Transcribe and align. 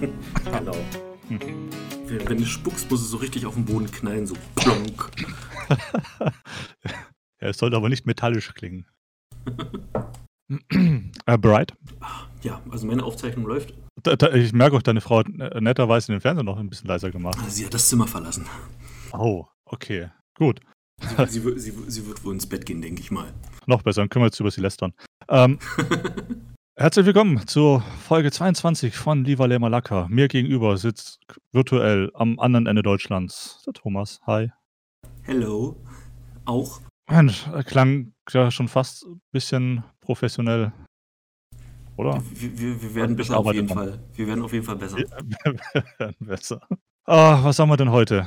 genau. 0.44 0.76
Wenn, 1.28 2.28
wenn 2.28 2.38
du 2.38 2.46
spuckst, 2.46 2.90
muss 2.90 3.02
es 3.02 3.10
so 3.10 3.18
richtig 3.18 3.46
auf 3.46 3.54
den 3.54 3.64
Boden 3.64 3.90
knallen, 3.90 4.26
so 4.26 4.34
plonk. 4.54 5.10
ja, 6.20 6.32
es 7.40 7.58
sollte 7.58 7.76
aber 7.76 7.88
nicht 7.88 8.06
metallisch 8.06 8.54
klingen. 8.54 8.86
äh, 11.26 11.38
Bright? 11.38 11.74
Ja, 12.42 12.62
also 12.70 12.86
meine 12.86 13.02
Aufzeichnung 13.02 13.46
läuft. 13.46 13.74
Da, 14.02 14.16
da, 14.16 14.32
ich 14.32 14.52
merke 14.52 14.76
auch, 14.76 14.82
deine 14.82 15.00
Frau 15.00 15.18
hat 15.18 15.28
netterweise 15.28 16.12
den 16.12 16.20
Fernseher 16.20 16.44
noch 16.44 16.58
ein 16.58 16.70
bisschen 16.70 16.88
leiser 16.88 17.10
gemacht. 17.10 17.38
Sie 17.48 17.66
hat 17.66 17.74
das 17.74 17.88
Zimmer 17.88 18.06
verlassen. 18.06 18.46
Oh, 19.12 19.46
okay. 19.64 20.10
Gut. 20.36 20.60
Sie, 21.00 21.40
sie, 21.40 21.58
sie, 21.58 21.72
sie, 21.86 22.06
wird 22.06 22.24
wohl 22.24 22.34
ins 22.34 22.46
Bett 22.46 22.64
gehen, 22.64 22.80
denke 22.80 23.00
ich 23.00 23.10
mal. 23.10 23.32
Noch 23.66 23.82
besser, 23.82 24.02
dann 24.02 24.08
können 24.08 24.22
wir 24.22 24.28
jetzt 24.28 24.40
über 24.40 24.50
sie 24.50 24.60
lästern. 24.60 24.94
Ähm, 25.28 25.58
herzlich 26.78 27.06
willkommen 27.06 27.44
zur 27.48 27.80
Folge 27.80 28.30
22 28.30 28.94
von 28.94 29.24
Liva 29.24 29.48
Malaka. 29.58 30.06
Mir 30.08 30.28
gegenüber 30.28 30.76
sitzt 30.76 31.18
virtuell 31.50 32.10
am 32.14 32.38
anderen 32.38 32.66
Ende 32.66 32.82
Deutschlands 32.82 33.60
der 33.66 33.72
Thomas. 33.72 34.20
Hi. 34.26 34.52
Hello. 35.22 35.76
Auch. 36.44 36.80
Mensch, 37.10 37.46
klang 37.66 38.12
ja 38.30 38.50
schon 38.52 38.68
fast 38.68 39.04
ein 39.06 39.20
bisschen 39.32 39.82
professionell. 40.00 40.72
Oder? 41.96 42.22
Wir, 42.32 42.56
wir, 42.56 42.80
wir 42.82 42.94
werden 42.94 43.16
besser 43.16 43.38
auf 43.38 43.52
jeden 43.52 43.68
Fall. 43.68 43.98
Wir 44.14 44.28
werden 44.28 44.44
auf 44.44 44.52
jeden 44.52 44.64
Fall 44.64 44.76
besser. 44.76 44.98
Wir, 44.98 45.08
werden 45.98 46.16
besser. 46.20 46.60
Ah, 47.06 47.42
was 47.42 47.58
haben 47.58 47.70
wir 47.70 47.76
denn 47.76 47.90
heute? 47.90 48.24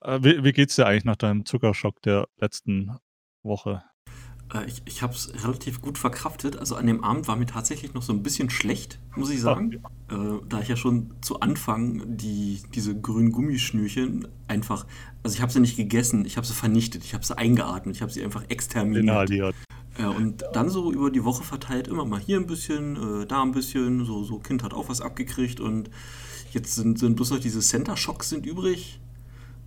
Äh, 0.00 0.18
wie, 0.22 0.42
wie 0.42 0.52
geht's 0.52 0.76
dir 0.76 0.86
eigentlich 0.86 1.04
nach 1.04 1.16
deinem 1.16 1.44
Zuckerschock 1.44 2.00
der 2.00 2.26
letzten 2.38 2.96
Woche? 3.42 3.84
Äh, 4.52 4.66
ich 4.66 4.82
ich 4.84 5.02
habe 5.02 5.12
es 5.14 5.32
relativ 5.42 5.80
gut 5.80 5.98
verkraftet. 5.98 6.56
Also 6.56 6.76
an 6.76 6.86
dem 6.86 7.02
Abend 7.04 7.28
war 7.28 7.36
mir 7.36 7.46
tatsächlich 7.46 7.94
noch 7.94 8.02
so 8.02 8.12
ein 8.12 8.22
bisschen 8.22 8.50
schlecht, 8.50 8.98
muss 9.16 9.30
ich 9.30 9.40
sagen. 9.40 9.82
Äh, 10.10 10.14
da 10.48 10.60
ich 10.60 10.68
ja 10.68 10.76
schon 10.76 11.10
zu 11.20 11.40
Anfang 11.40 12.02
die, 12.16 12.60
diese 12.74 12.98
grünen 12.98 13.32
Gummischnürchen 13.32 14.28
einfach, 14.48 14.86
also 15.22 15.34
ich 15.34 15.42
habe 15.42 15.52
sie 15.52 15.60
nicht 15.60 15.76
gegessen, 15.76 16.24
ich 16.24 16.36
habe 16.36 16.46
sie 16.46 16.54
vernichtet, 16.54 17.04
ich 17.04 17.14
habe 17.14 17.24
sie 17.24 17.36
eingeatmet, 17.36 17.96
ich 17.96 18.02
habe 18.02 18.12
sie 18.12 18.22
einfach 18.22 18.44
exterminiert. 18.48 19.04
Inhaliert. 19.04 19.54
Ja, 19.98 20.08
und 20.08 20.42
dann 20.54 20.70
so 20.70 20.90
über 20.90 21.10
die 21.10 21.22
Woche 21.22 21.44
verteilt, 21.44 21.86
immer 21.86 22.06
mal 22.06 22.18
hier 22.18 22.38
ein 22.38 22.46
bisschen, 22.46 23.22
äh, 23.22 23.26
da 23.26 23.42
ein 23.42 23.52
bisschen, 23.52 24.06
so, 24.06 24.24
so 24.24 24.38
Kind 24.38 24.62
hat 24.62 24.72
auch 24.72 24.88
was 24.88 25.02
abgekriegt 25.02 25.60
und 25.60 25.90
jetzt 26.52 26.74
sind, 26.74 26.98
sind 26.98 27.16
bloß 27.16 27.30
noch 27.30 27.40
diese 27.40 27.60
Center 27.60 27.96
Shocks 27.96 28.30
sind 28.30 28.46
übrig. 28.46 29.00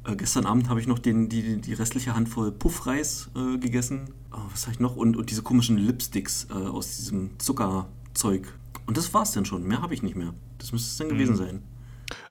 Äh, 0.05 0.15
gestern 0.15 0.45
Abend 0.45 0.69
habe 0.69 0.79
ich 0.79 0.87
noch 0.87 0.99
den, 0.99 1.29
die, 1.29 1.59
die 1.59 1.73
restliche 1.73 2.15
Handvoll 2.15 2.51
Puffreis 2.51 3.29
äh, 3.35 3.57
gegessen. 3.57 4.09
Oh, 4.31 4.39
was 4.51 4.63
habe 4.63 4.73
ich 4.73 4.79
noch? 4.79 4.95
Und, 4.95 5.17
und 5.17 5.29
diese 5.31 5.41
komischen 5.41 5.77
Lipsticks 5.77 6.47
äh, 6.49 6.53
aus 6.53 6.97
diesem 6.97 7.31
Zuckerzeug. 7.39 8.53
Und 8.85 8.97
das 8.97 9.13
war's 9.13 9.31
dann 9.31 9.45
schon. 9.45 9.63
Mehr 9.63 9.81
habe 9.81 9.93
ich 9.93 10.03
nicht 10.03 10.15
mehr. 10.15 10.33
Das 10.57 10.71
müsste 10.71 10.89
es 10.89 10.97
dann 10.97 11.09
gewesen 11.09 11.33
mhm. 11.33 11.37
sein. 11.37 11.61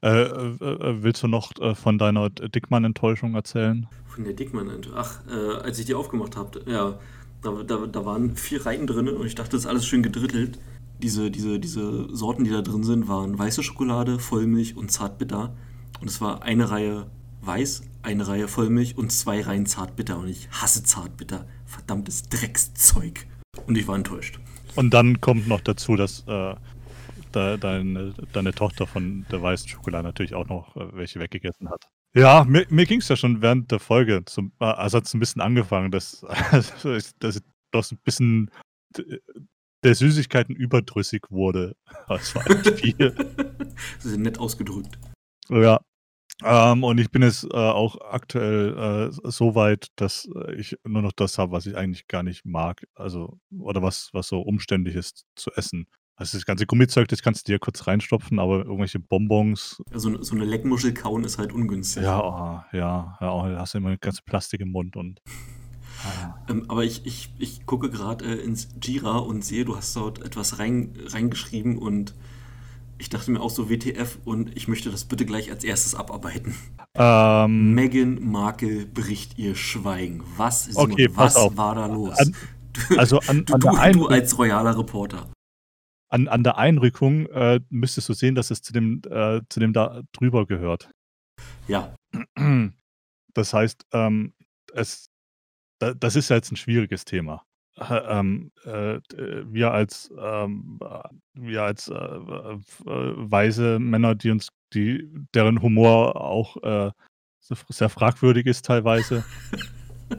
Äh, 0.02 0.22
äh, 0.22 1.02
willst 1.02 1.22
du 1.22 1.28
noch 1.28 1.50
äh, 1.60 1.74
von 1.74 1.98
deiner 1.98 2.30
Dickmann-Enttäuschung 2.30 3.34
erzählen? 3.34 3.86
Von 4.06 4.24
der 4.24 4.34
Dickmann-Enttäuschung? 4.34 4.98
Ach, 4.98 5.20
als 5.62 5.78
ich 5.78 5.86
die 5.86 5.94
aufgemacht 5.94 6.36
habe, 6.36 6.62
ja, 6.66 6.98
da, 7.42 7.62
da, 7.62 7.86
da 7.86 8.06
waren 8.06 8.36
vier 8.36 8.64
Reihen 8.64 8.86
drin 8.86 9.08
und 9.08 9.26
ich 9.26 9.34
dachte, 9.34 9.52
das 9.52 9.62
ist 9.62 9.66
alles 9.66 9.86
schön 9.86 10.02
gedrittelt. 10.02 10.58
Diese, 11.02 11.30
diese, 11.30 11.58
diese 11.58 12.14
Sorten, 12.14 12.44
die 12.44 12.50
da 12.50 12.62
drin 12.62 12.84
sind, 12.84 13.08
waren 13.08 13.36
weiße 13.36 13.62
Schokolade, 13.62 14.18
Vollmilch 14.18 14.76
und 14.76 14.92
Zartbitter. 14.92 15.52
Und 16.00 16.08
es 16.08 16.20
war 16.20 16.42
eine 16.42 16.70
Reihe 16.70 17.06
weiß, 17.46 17.82
eine 18.02 18.26
Reihe 18.26 18.48
Vollmilch 18.48 18.96
und 18.96 19.10
zwei 19.10 19.42
Reihen 19.42 19.66
Zartbitter. 19.66 20.18
Und 20.18 20.28
ich 20.28 20.48
hasse 20.50 20.82
Zartbitter. 20.82 21.46
Verdammtes 21.66 22.22
Dreckszeug. 22.28 23.26
Und 23.66 23.76
ich 23.76 23.86
war 23.86 23.96
enttäuscht. 23.96 24.38
Und 24.76 24.92
dann 24.92 25.20
kommt 25.20 25.48
noch 25.48 25.60
dazu, 25.60 25.96
dass 25.96 26.24
äh, 26.26 26.54
de, 27.34 27.58
deine, 27.58 28.14
deine 28.32 28.52
Tochter 28.52 28.86
von 28.86 29.24
der 29.30 29.42
weißen 29.42 29.68
Schokolade 29.68 30.04
natürlich 30.04 30.34
auch 30.34 30.48
noch 30.48 30.76
äh, 30.76 30.96
welche 30.96 31.20
weggegessen 31.20 31.70
hat. 31.70 31.88
Ja, 32.14 32.44
mir, 32.44 32.66
mir 32.70 32.86
ging 32.86 33.00
es 33.00 33.08
ja 33.08 33.16
schon 33.16 33.42
während 33.42 33.70
der 33.70 33.80
Folge, 33.80 34.24
zum, 34.24 34.52
äh, 34.60 34.64
also 34.64 34.98
hat 34.98 35.06
es 35.06 35.14
ein 35.14 35.20
bisschen 35.20 35.42
angefangen, 35.42 35.90
dass, 35.90 36.24
dass, 36.82 37.14
dass 37.18 37.42
doch 37.72 37.90
ein 37.90 37.98
bisschen 38.04 38.50
der 39.82 39.94
Süßigkeiten 39.94 40.54
überdrüssig 40.54 41.22
wurde. 41.30 41.76
Das 42.08 42.34
war 42.34 42.48
echt 42.50 42.80
viel. 42.80 43.10
das 43.96 44.04
ist 44.04 44.18
nett 44.18 44.38
ausgedrückt. 44.38 44.98
Ja, 45.48 45.80
ähm, 46.42 46.82
und 46.82 46.98
ich 46.98 47.10
bin 47.10 47.22
jetzt 47.22 47.44
äh, 47.44 47.56
auch 47.56 47.96
aktuell 48.00 49.10
äh, 49.14 49.30
so 49.30 49.54
weit, 49.54 49.88
dass 49.96 50.28
äh, 50.34 50.54
ich 50.54 50.76
nur 50.84 51.02
noch 51.02 51.12
das 51.12 51.38
habe, 51.38 51.52
was 51.52 51.66
ich 51.66 51.76
eigentlich 51.76 52.08
gar 52.08 52.22
nicht 52.22 52.44
mag. 52.44 52.84
Also, 52.94 53.38
oder 53.56 53.82
was, 53.82 54.10
was 54.12 54.28
so 54.28 54.40
umständlich 54.40 54.96
ist 54.96 55.26
zu 55.36 55.50
essen. 55.52 55.86
Also 56.16 56.38
das 56.38 56.46
ganze 56.46 56.66
Gummizeug, 56.66 57.08
das 57.08 57.22
kannst 57.22 57.48
du 57.48 57.52
dir 57.52 57.58
kurz 57.58 57.86
reinstopfen, 57.88 58.38
aber 58.38 58.58
irgendwelche 58.58 59.00
Bonbons. 59.00 59.82
Also 59.90 60.22
so 60.22 60.36
eine 60.36 60.44
Leckmuschel 60.44 60.94
kauen 60.94 61.24
ist 61.24 61.38
halt 61.38 61.52
ungünstig. 61.52 62.04
Ja, 62.04 62.20
oh, 62.20 62.76
ja, 62.76 63.18
ja, 63.20 63.32
oh, 63.32 63.48
da 63.48 63.58
hast 63.58 63.74
du 63.74 63.78
immer 63.78 63.96
ganz 63.96 64.22
Plastik 64.22 64.60
im 64.60 64.70
Mund 64.70 64.96
und. 64.96 65.20
Ah. 66.04 66.34
Ähm, 66.48 66.66
aber 66.68 66.84
ich, 66.84 67.04
ich, 67.06 67.30
ich 67.38 67.66
gucke 67.66 67.90
gerade 67.90 68.26
äh, 68.26 68.44
ins 68.44 68.68
Jira 68.80 69.18
und 69.18 69.44
sehe, 69.44 69.64
du 69.64 69.76
hast 69.76 69.96
dort 69.96 70.20
etwas 70.20 70.58
rein, 70.58 70.94
reingeschrieben 71.06 71.78
und 71.78 72.14
ich 72.98 73.08
dachte 73.08 73.30
mir 73.30 73.40
auch 73.40 73.50
so 73.50 73.70
WTF 73.70 74.18
und 74.24 74.56
ich 74.56 74.68
möchte 74.68 74.90
das 74.90 75.04
bitte 75.04 75.26
gleich 75.26 75.50
als 75.50 75.64
erstes 75.64 75.94
abarbeiten. 75.94 76.54
Ähm, 76.94 77.74
Meghan 77.74 78.22
Markle 78.22 78.86
bricht 78.86 79.38
ihr 79.38 79.56
Schweigen. 79.56 80.22
Was, 80.36 80.66
Simon, 80.66 80.92
okay, 80.92 81.08
was 81.12 81.34
war 81.56 81.74
da 81.74 81.86
los? 81.86 82.16
An, 82.18 82.36
also 82.96 83.18
an, 83.26 83.44
du, 83.44 83.54
an 83.54 83.92
du, 83.92 83.98
du, 84.00 84.06
als 84.06 84.38
royaler 84.38 84.78
Reporter. 84.78 85.30
An, 86.08 86.28
an 86.28 86.44
der 86.44 86.58
Einrückung 86.58 87.26
äh, 87.26 87.60
müsstest 87.70 88.08
du 88.08 88.12
sehen, 88.12 88.34
dass 88.34 88.50
es 88.50 88.62
zu 88.62 88.72
dem, 88.72 89.02
äh, 89.10 89.40
zu 89.48 89.58
dem 89.58 89.72
da 89.72 90.02
drüber 90.12 90.46
gehört. 90.46 90.90
Ja. 91.66 91.94
Das 93.34 93.52
heißt, 93.52 93.86
ähm, 93.92 94.32
es, 94.72 95.10
das 95.80 96.14
ist 96.14 96.28
ja 96.28 96.36
jetzt 96.36 96.52
ein 96.52 96.56
schwieriges 96.56 97.04
Thema 97.04 97.44
ähm, 97.80 98.50
äh, 98.64 98.98
wir 99.46 99.72
als, 99.72 100.12
ähm, 100.18 100.78
wir 101.34 101.62
als 101.62 101.88
äh, 101.88 101.94
äh, 101.94 102.58
weise 102.84 103.78
Männer, 103.78 104.14
die 104.14 104.30
uns, 104.30 104.48
die, 104.72 105.08
deren 105.34 105.62
Humor 105.62 106.20
auch 106.20 106.56
äh, 106.62 106.90
sehr 107.40 107.88
fragwürdig 107.88 108.46
ist 108.46 108.64
teilweise. 108.64 109.24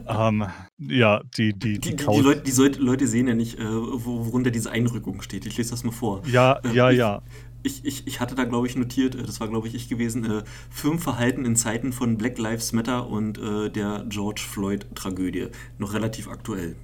ähm, 0.08 0.46
ja, 0.78 1.22
die, 1.36 1.52
die, 1.52 1.78
die, 1.78 1.96
die, 1.96 1.96
die 1.96 2.20
Leute, 2.20 2.42
die, 2.42 2.80
Leute, 2.80 3.06
sehen 3.06 3.28
ja 3.28 3.34
nicht, 3.34 3.58
äh, 3.58 3.64
worunter 3.64 4.50
diese 4.50 4.70
Einrückung 4.70 5.22
steht. 5.22 5.46
Ich 5.46 5.56
lese 5.56 5.70
das 5.70 5.84
mal 5.84 5.92
vor. 5.92 6.22
Ja, 6.26 6.60
ähm, 6.64 6.74
ja, 6.74 6.90
ich, 6.90 6.98
ja. 6.98 7.22
Ich, 7.62 7.84
ich, 7.84 8.06
ich 8.06 8.20
hatte 8.20 8.34
da, 8.34 8.44
glaube 8.44 8.66
ich, 8.66 8.76
notiert, 8.76 9.14
äh, 9.14 9.22
das 9.22 9.40
war, 9.40 9.48
glaube 9.48 9.68
ich, 9.68 9.74
ich 9.74 9.88
gewesen, 9.88 10.24
äh, 10.24 10.44
Firmenverhalten 10.70 11.44
in 11.44 11.56
Zeiten 11.56 11.92
von 11.92 12.16
Black 12.16 12.38
Lives 12.38 12.72
Matter 12.72 13.08
und 13.08 13.38
äh, 13.38 13.70
der 13.70 14.04
George 14.08 14.42
Floyd-Tragödie. 14.46 15.48
Noch 15.78 15.94
relativ 15.94 16.28
aktuell. 16.28 16.76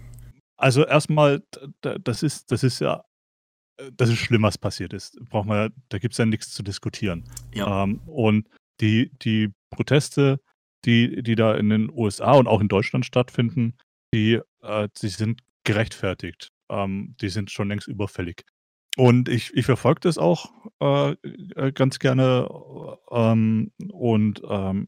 Also 0.62 0.86
erstmal, 0.86 1.42
das 1.80 2.22
ist, 2.22 2.52
das 2.52 2.62
ist 2.62 2.80
ja, 2.80 3.04
äh, 3.78 3.90
das 3.96 4.10
ist 4.10 4.18
schlimm, 4.18 4.44
was 4.44 4.56
passiert 4.56 4.92
ist. 4.92 5.18
Braucht 5.28 5.48
man, 5.48 5.72
da 5.88 5.98
gibt 5.98 6.14
es 6.14 6.18
ja 6.18 6.24
nichts 6.24 6.52
zu 6.52 6.62
diskutieren. 6.62 7.24
Ja. 7.52 7.82
Ähm, 7.82 8.00
und 8.06 8.48
die, 8.80 9.10
die 9.22 9.50
Proteste, 9.70 10.40
die, 10.84 11.20
die 11.24 11.34
da 11.34 11.56
in 11.56 11.68
den 11.68 11.90
USA 11.90 12.34
und 12.34 12.46
auch 12.46 12.60
in 12.60 12.68
Deutschland 12.68 13.04
stattfinden, 13.04 13.76
die, 14.14 14.40
äh, 14.62 14.88
die 15.02 15.08
sind 15.08 15.40
gerechtfertigt. 15.64 16.52
Ähm, 16.70 17.16
die 17.20 17.28
sind 17.28 17.50
schon 17.50 17.68
längst 17.68 17.88
überfällig. 17.88 18.44
Und 18.96 19.28
ich, 19.28 19.52
ich 19.54 19.66
verfolge 19.66 20.02
das 20.02 20.16
auch 20.16 20.52
äh, 20.80 21.12
äh 21.56 21.72
ganz 21.72 21.98
gerne 21.98 22.48
ähm, 23.10 23.72
und 23.90 24.42
ähm, 24.48 24.86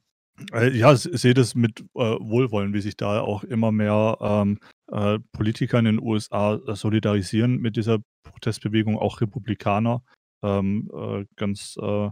äh, 0.52 0.70
ja, 0.76 0.94
sehe 0.94 1.34
das 1.34 1.56
mit 1.56 1.80
äh, 1.80 2.16
Wohlwollen, 2.20 2.74
wie 2.74 2.80
sich 2.80 2.96
da 2.96 3.20
auch 3.20 3.42
immer 3.42 3.72
mehr 3.72 4.18
ähm, 4.20 4.60
äh, 4.90 5.18
Politiker 5.32 5.78
in 5.78 5.86
den 5.86 6.00
USA 6.00 6.54
äh, 6.54 6.74
solidarisieren 6.74 7.58
mit 7.58 7.76
dieser 7.76 7.98
Protestbewegung, 8.22 8.98
auch 8.98 9.20
Republikaner. 9.20 10.02
Ähm, 10.42 10.90
äh, 10.94 11.26
ganz 11.36 11.76
äh, 11.80 12.08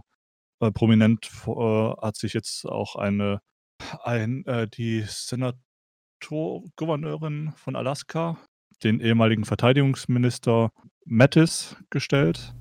prominent 0.73 1.29
hat 2.01 2.15
sich 2.15 2.33
jetzt 2.33 2.65
auch 2.65 2.95
eine, 2.95 3.41
ein, 4.01 4.45
die 4.77 5.03
Senator-Gouverneurin 5.05 7.51
von 7.57 7.75
Alaska, 7.75 8.37
den 8.81 9.01
ehemaligen 9.01 9.43
Verteidigungsminister 9.43 10.71
Mattis 11.03 11.75
gestellt, 11.89 12.53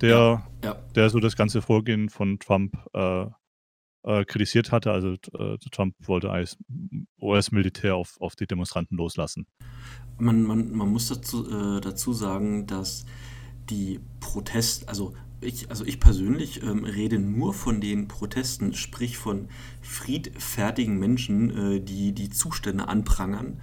der, 0.00 0.08
ja, 0.08 0.48
ja. 0.64 0.76
der 0.94 1.10
so 1.10 1.20
das 1.20 1.36
ganze 1.36 1.60
Vorgehen 1.60 2.08
von 2.08 2.38
Trump 2.38 2.74
äh, 2.94 3.26
kritisiert 4.02 4.72
hatte. 4.72 4.90
Also 4.90 5.14
äh, 5.38 5.58
Trump 5.70 5.94
wollte 6.00 6.30
eigentlich 6.30 6.56
US-Militär 7.20 7.94
auf, 7.94 8.20
auf 8.20 8.34
die 8.34 8.46
Demonstranten 8.46 8.96
loslassen. 8.96 9.46
Man, 10.18 10.42
man, 10.42 10.72
man 10.72 10.88
muss 10.88 11.08
dazu, 11.08 11.48
äh, 11.48 11.80
dazu 11.80 12.12
sagen, 12.12 12.66
dass 12.66 13.06
die 13.70 14.00
Protest, 14.20 14.88
also 14.88 15.14
ich, 15.40 15.70
also 15.70 15.84
ich 15.84 16.00
persönlich 16.00 16.62
ähm, 16.62 16.84
rede 16.84 17.18
nur 17.18 17.54
von 17.54 17.80
den 17.80 18.08
Protesten, 18.08 18.74
sprich 18.74 19.18
von 19.18 19.48
friedfertigen 19.80 20.98
Menschen, 20.98 21.50
äh, 21.50 21.80
die 21.80 22.12
die 22.12 22.30
Zustände 22.30 22.88
anprangern, 22.88 23.60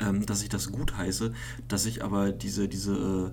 ähm, 0.00 0.26
dass 0.26 0.42
ich 0.42 0.48
das 0.48 0.72
gut 0.72 0.96
heiße, 0.96 1.32
dass 1.68 1.86
ich 1.86 2.02
aber 2.02 2.32
diese, 2.32 2.68
diese, 2.68 3.32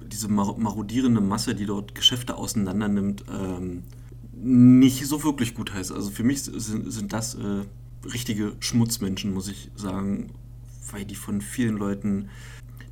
äh, 0.00 0.06
diese 0.06 0.28
marodierende 0.28 1.20
Masse, 1.20 1.54
die 1.54 1.66
dort 1.66 1.94
Geschäfte 1.94 2.36
auseinandernimmt, 2.36 3.24
ähm, 3.30 3.84
nicht 4.32 5.06
so 5.06 5.22
wirklich 5.22 5.54
gut 5.54 5.72
heißt. 5.72 5.92
Also 5.92 6.10
für 6.10 6.24
mich 6.24 6.42
sind, 6.42 6.90
sind 6.90 7.12
das 7.12 7.34
äh, 7.34 7.64
richtige 8.04 8.56
Schmutzmenschen, 8.60 9.32
muss 9.32 9.48
ich 9.48 9.70
sagen, 9.74 10.32
weil 10.90 11.04
die 11.04 11.14
von 11.14 11.40
vielen 11.40 11.76
Leuten, 11.76 12.28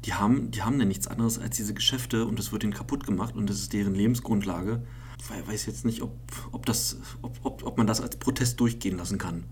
die 0.05 0.15
haben, 0.15 0.51
die 0.51 0.63
haben 0.63 0.79
ja 0.79 0.87
nichts 0.87 1.07
anderes 1.07 1.39
als 1.39 1.57
diese 1.57 1.75
Geschäfte 1.75 2.27
und 2.27 2.39
das 2.39 2.53
wird 2.53 2.65
ihnen 2.65 2.73
kaputt 2.73 3.05
gemacht 3.05 3.35
und 3.35 3.49
das 3.49 3.59
ist 3.59 3.73
deren 3.73 3.95
Lebensgrundlage. 3.95 4.83
Ich 5.19 5.49
weiß 5.49 5.67
jetzt 5.67 5.85
nicht, 5.85 6.03
ob, 6.03 6.17
ob, 6.53 6.67
das, 6.67 6.99
ob, 7.23 7.39
ob, 7.45 7.63
ob 7.63 7.79
man 7.79 7.87
das 7.87 8.01
als 8.01 8.17
Protest 8.17 8.59
durchgehen 8.59 8.97
lassen 8.97 9.19
kann. 9.19 9.45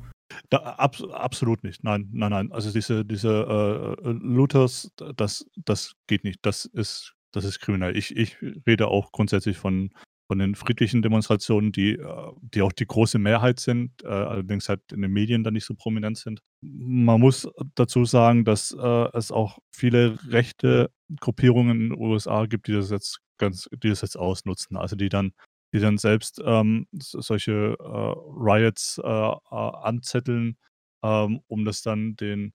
Da, 0.51 0.59
ab, 0.59 0.97
absolut 1.13 1.63
nicht. 1.63 1.85
Nein, 1.85 2.09
nein, 2.13 2.31
nein. 2.31 2.53
Also 2.53 2.73
diese, 2.73 3.05
diese 3.05 3.97
äh, 4.03 4.11
Looters, 4.11 4.91
das, 5.17 5.47
das 5.57 5.93
geht 6.07 6.25
nicht. 6.25 6.41
Das 6.43 6.65
ist, 6.65 7.15
das 7.33 7.45
ist 7.45 7.61
kriminell. 7.61 7.97
Ich, 7.97 8.17
ich 8.17 8.37
rede 8.67 8.89
auch 8.89 9.13
grundsätzlich 9.13 9.59
von, 9.59 9.91
von 10.29 10.39
den 10.39 10.55
friedlichen 10.55 11.01
Demonstrationen, 11.03 11.73
die, 11.73 11.95
äh, 11.95 12.33
die 12.43 12.63
auch 12.63 12.73
die 12.73 12.87
große 12.87 13.19
Mehrheit 13.19 13.61
sind, 13.61 13.91
äh, 14.05 14.09
allerdings 14.09 14.69
halt 14.69 14.81
in 14.93 15.01
den 15.01 15.11
Medien 15.11 15.43
dann 15.43 15.55
nicht 15.55 15.65
so 15.65 15.75
prominent 15.75 16.19
sind. 16.19 16.41
Man 16.61 17.21
muss 17.21 17.49
dazu 17.75 18.05
sagen, 18.05 18.45
dass 18.45 18.77
äh, 18.79 19.09
es 19.15 19.33
auch 19.33 19.59
viele 19.73 20.19
rechte 20.29 20.91
Gruppierungen 21.19 21.81
in 21.81 21.89
den 21.91 21.99
USA 21.99 22.47
gibt, 22.47 22.69
die 22.69 22.73
das 22.73 22.91
jetzt 22.91 23.21
ganz, 23.39 23.69
die 23.83 23.89
das 23.89 24.03
jetzt 24.03 24.17
ausnutzen. 24.17 24.77
Also 24.77 24.97
die 24.97 25.09
dann, 25.09 25.33
die 25.73 25.81
dann 25.81 25.97
selbst 25.97 26.41
ähm, 26.45 26.87
solche 26.93 27.77
äh, 27.79 27.83
Riots 27.83 29.01
äh, 29.03 29.35
anzetteln, 29.51 30.59
ähm, 31.03 31.41
um 31.49 31.65
das 31.65 31.83
dann 31.83 32.17
den 32.17 32.53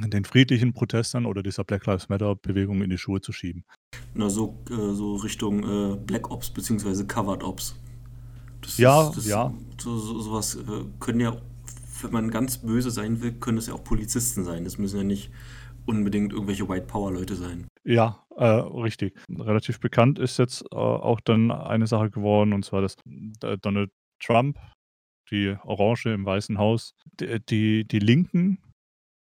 den 0.00 0.24
friedlichen 0.24 0.72
Protestern 0.72 1.24
oder 1.24 1.42
dieser 1.42 1.64
Black 1.64 1.86
Lives 1.86 2.08
Matter 2.08 2.34
Bewegung 2.34 2.82
in 2.82 2.90
die 2.90 2.98
Schuhe 2.98 3.20
zu 3.20 3.32
schieben. 3.32 3.64
Na, 4.14 4.30
so, 4.30 4.56
äh, 4.70 4.92
so 4.92 5.16
Richtung 5.16 5.62
äh, 5.62 5.96
Black 5.96 6.30
Ops 6.30 6.50
bzw. 6.50 7.04
Covered 7.04 7.42
Ops. 7.42 7.76
Das 8.60 8.78
ja, 8.78 9.08
ist, 9.08 9.16
das, 9.16 9.26
ja. 9.26 9.52
So, 9.78 9.98
so, 9.98 10.20
sowas 10.20 10.54
äh, 10.54 10.84
können 11.00 11.20
ja, 11.20 11.36
wenn 12.00 12.12
man 12.12 12.30
ganz 12.30 12.58
böse 12.58 12.90
sein 12.90 13.20
will, 13.20 13.32
können 13.32 13.58
es 13.58 13.66
ja 13.66 13.74
auch 13.74 13.84
Polizisten 13.84 14.44
sein. 14.44 14.64
Das 14.64 14.78
müssen 14.78 14.98
ja 14.98 15.04
nicht 15.04 15.30
unbedingt 15.84 16.32
irgendwelche 16.32 16.68
White 16.68 16.86
Power 16.86 17.12
Leute 17.12 17.34
sein. 17.34 17.66
Ja, 17.84 18.24
äh, 18.36 18.44
richtig. 18.44 19.18
Relativ 19.28 19.80
bekannt 19.80 20.18
ist 20.18 20.38
jetzt 20.38 20.62
äh, 20.72 20.76
auch 20.76 21.20
dann 21.20 21.50
eine 21.50 21.86
Sache 21.86 22.10
geworden, 22.10 22.52
und 22.52 22.64
zwar, 22.64 22.80
dass 22.80 22.96
Donald 23.60 23.90
Trump, 24.22 24.58
die 25.30 25.56
Orange 25.64 26.12
im 26.12 26.24
Weißen 26.24 26.56
Haus, 26.56 26.94
die, 27.20 27.40
die, 27.44 27.84
die 27.86 27.98
Linken 27.98 28.58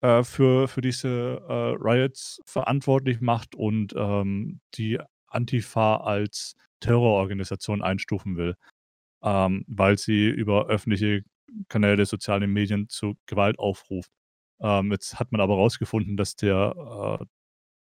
äh, 0.03 0.23
für, 0.25 0.69
für 0.69 0.81
diese 0.81 1.43
äh, 1.49 1.77
Riots 1.81 2.41
verantwortlich 2.45 3.21
macht 3.21 3.55
und 3.55 3.95
ähm, 3.97 4.61
die 4.75 4.99
Antifa 5.29 5.99
als 5.99 6.57
Terrororganisation 6.81 7.83
einstufen 7.83 8.37
will, 8.37 8.57
ähm, 9.23 9.65
weil 9.69 9.97
sie 9.97 10.29
über 10.29 10.67
öffentliche 10.67 11.23
Kanäle, 11.69 12.07
soziale 12.07 12.47
Medien 12.47 12.89
zu 12.89 13.17
Gewalt 13.27 13.59
aufruft. 13.59 14.11
Ähm, 14.61 14.93
jetzt 14.93 15.19
hat 15.19 15.33
man 15.33 15.41
aber 15.41 15.57
herausgefunden, 15.57 16.17
dass 16.17 16.37
der, 16.37 17.19
äh, 17.21 17.25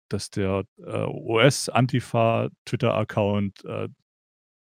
dass 0.09 0.29
der 0.29 0.65
äh, 0.77 1.05
US-Antifa-Twitter-Account 1.05 3.63
äh, 3.65 3.87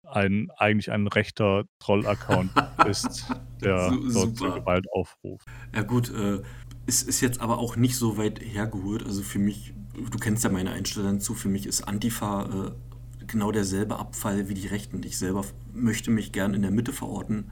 ein, 0.08 0.50
eigentlich 0.58 0.92
ein 0.92 1.08
rechter 1.08 1.64
Troll-Account 1.80 2.52
ist, 2.88 3.34
der 3.62 3.92
dort 4.14 4.38
zur 4.38 4.56
Gewalt 4.56 4.86
aufruft. 4.94 5.48
Ja 5.74 5.82
gut, 5.82 6.12
äh, 6.12 6.44
es 6.88 7.04
ist 7.04 7.22
jetzt 7.22 7.42
aber 7.42 7.58
auch 7.58 7.76
nicht 7.76 7.96
so 7.96 8.18
weit 8.18 8.40
hergeholt. 8.42 9.06
Also 9.06 9.24
für 9.24 9.40
mich, 9.40 9.74
du 9.94 10.18
kennst 10.18 10.44
ja 10.44 10.50
meine 10.50 10.72
Einstellung 10.72 11.16
dazu, 11.16 11.34
für 11.34 11.50
mich 11.50 11.66
ist 11.66 11.88
Antifa 11.88 12.44
äh, 12.44 13.26
genau 13.28 13.52
derselbe 13.52 13.98
Abfall 13.98 14.50
wie 14.50 14.54
die 14.54 14.68
Rechten. 14.68 15.02
Ich 15.04 15.18
selber 15.18 15.44
möchte 15.74 16.12
mich 16.12 16.32
gern 16.32 16.54
in 16.54 16.62
der 16.62 16.72
Mitte 16.72 16.94
verorten. 16.94 17.52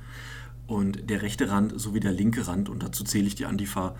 Und 0.65 1.09
der 1.09 1.21
rechte 1.21 1.49
Rand 1.49 1.79
sowie 1.79 1.99
der 1.99 2.13
linke 2.13 2.47
Rand, 2.47 2.69
und 2.69 2.83
dazu 2.83 3.03
zähle 3.03 3.27
ich 3.27 3.35
die 3.35 3.45
Antifa, 3.45 3.95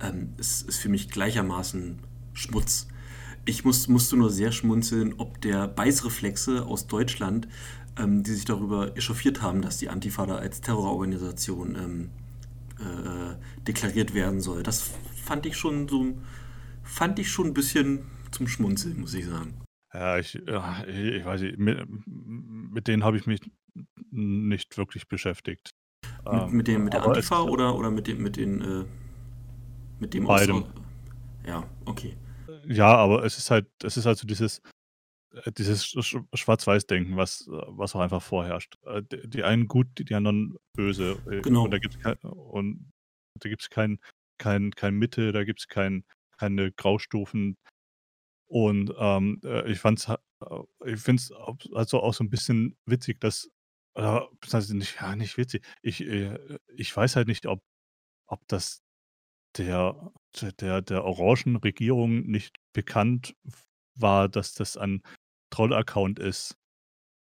ähm, 0.00 0.34
ist, 0.36 0.68
ist 0.68 0.78
für 0.78 0.88
mich 0.88 1.10
gleichermaßen 1.10 2.00
Schmutz. 2.32 2.88
Ich 3.44 3.64
muss, 3.64 3.88
musste 3.88 4.16
nur 4.16 4.30
sehr 4.30 4.52
schmunzeln, 4.52 5.14
ob 5.18 5.40
der 5.40 5.68
Beißreflexe 5.68 6.66
aus 6.66 6.86
Deutschland, 6.86 7.48
ähm, 7.96 8.24
die 8.24 8.32
sich 8.32 8.44
darüber 8.44 8.96
echauffiert 8.96 9.42
haben, 9.42 9.62
dass 9.62 9.78
die 9.78 9.88
Antifa 9.88 10.26
da 10.26 10.36
als 10.36 10.60
Terrororganisation 10.60 11.76
ähm, 11.76 12.10
äh, 12.80 13.62
deklariert 13.62 14.14
werden 14.14 14.40
soll. 14.40 14.62
Das 14.62 14.90
fand 15.24 15.46
ich 15.46 15.56
schon 15.56 15.88
so, 15.88 16.18
fand 16.82 17.18
ich 17.18 17.30
schon 17.30 17.48
ein 17.48 17.54
bisschen 17.54 18.06
zum 18.30 18.48
Schmunzeln, 18.48 19.00
muss 19.00 19.14
ich 19.14 19.26
sagen. 19.26 19.60
Ja, 19.92 20.18
ich, 20.18 20.34
ja, 20.46 20.84
ich 20.86 21.24
weiß 21.24 21.40
nicht, 21.40 21.58
mit, 21.58 21.86
mit 22.06 22.88
denen 22.88 23.04
habe 23.04 23.16
ich 23.16 23.26
mich 23.26 23.40
nicht 24.10 24.76
wirklich 24.76 25.08
beschäftigt. 25.08 25.70
Mit, 26.24 26.42
ähm, 26.42 26.50
mit, 26.52 26.68
dem, 26.68 26.84
mit 26.84 26.92
der 26.92 27.04
Antifa 27.04 27.42
oder, 27.42 27.74
oder 27.74 27.90
mit 27.90 28.06
dem, 28.06 28.22
mit 28.22 28.36
den, 28.36 28.60
äh, 28.60 28.84
mit 29.98 30.14
dem 30.14 30.24
Beidem. 30.24 30.64
Ja, 31.46 31.64
okay. 31.86 32.16
Ja, 32.66 32.94
aber 32.94 33.24
es 33.24 33.38
ist 33.38 33.50
halt, 33.50 33.66
es 33.82 33.96
ist 33.96 34.04
halt 34.04 34.18
so 34.18 34.26
dieses, 34.26 34.58
äh, 34.58 34.62
dieses 35.56 35.86
Schwarz-Weiß-Denken, 35.86 37.16
was, 37.16 37.46
was 37.48 37.94
auch 37.94 38.00
einfach 38.00 38.22
vorherrscht. 38.22 38.76
Äh, 38.84 39.02
die 39.24 39.44
einen 39.44 39.66
gut, 39.66 39.86
die 39.98 40.14
anderen 40.14 40.56
böse. 40.74 41.22
Äh, 41.30 41.42
genau. 41.42 41.64
Und 41.64 41.70
da 41.70 41.78
gibt 41.78 41.96
es 41.96 42.00
kein, 42.00 42.16
und 42.18 42.92
da 43.34 43.48
gibt's 43.48 43.70
kein, 43.70 44.00
kein, 44.38 44.94
Mitte, 44.94 45.32
da 45.32 45.44
gibt 45.44 45.60
es 45.60 45.68
kein, 45.68 46.04
keine 46.38 46.72
Graustufen. 46.72 47.56
Und 48.46 48.92
ähm, 48.98 49.40
ich 49.66 49.78
fand's, 49.78 50.08
ich 50.84 51.00
finde 51.00 51.20
es 51.20 51.32
also 51.74 52.00
auch 52.00 52.14
so 52.14 52.24
ein 52.24 52.30
bisschen 52.30 52.78
witzig, 52.86 53.20
dass, 53.20 53.50
also 53.94 54.74
nicht, 54.74 54.96
ja, 55.00 55.14
nicht 55.16 55.36
witzig. 55.36 55.66
Ich, 55.82 56.00
ich 56.00 56.96
weiß 56.96 57.16
halt 57.16 57.28
nicht, 57.28 57.46
ob, 57.46 57.62
ob 58.26 58.40
das 58.48 58.82
der, 59.58 60.12
der, 60.60 60.80
der 60.82 61.04
orangen 61.04 61.56
Regierung 61.56 62.22
nicht 62.22 62.56
bekannt 62.72 63.34
war, 63.94 64.28
dass 64.28 64.54
das 64.54 64.76
ein 64.76 65.02
Troll-Account 65.50 66.18
ist 66.18 66.56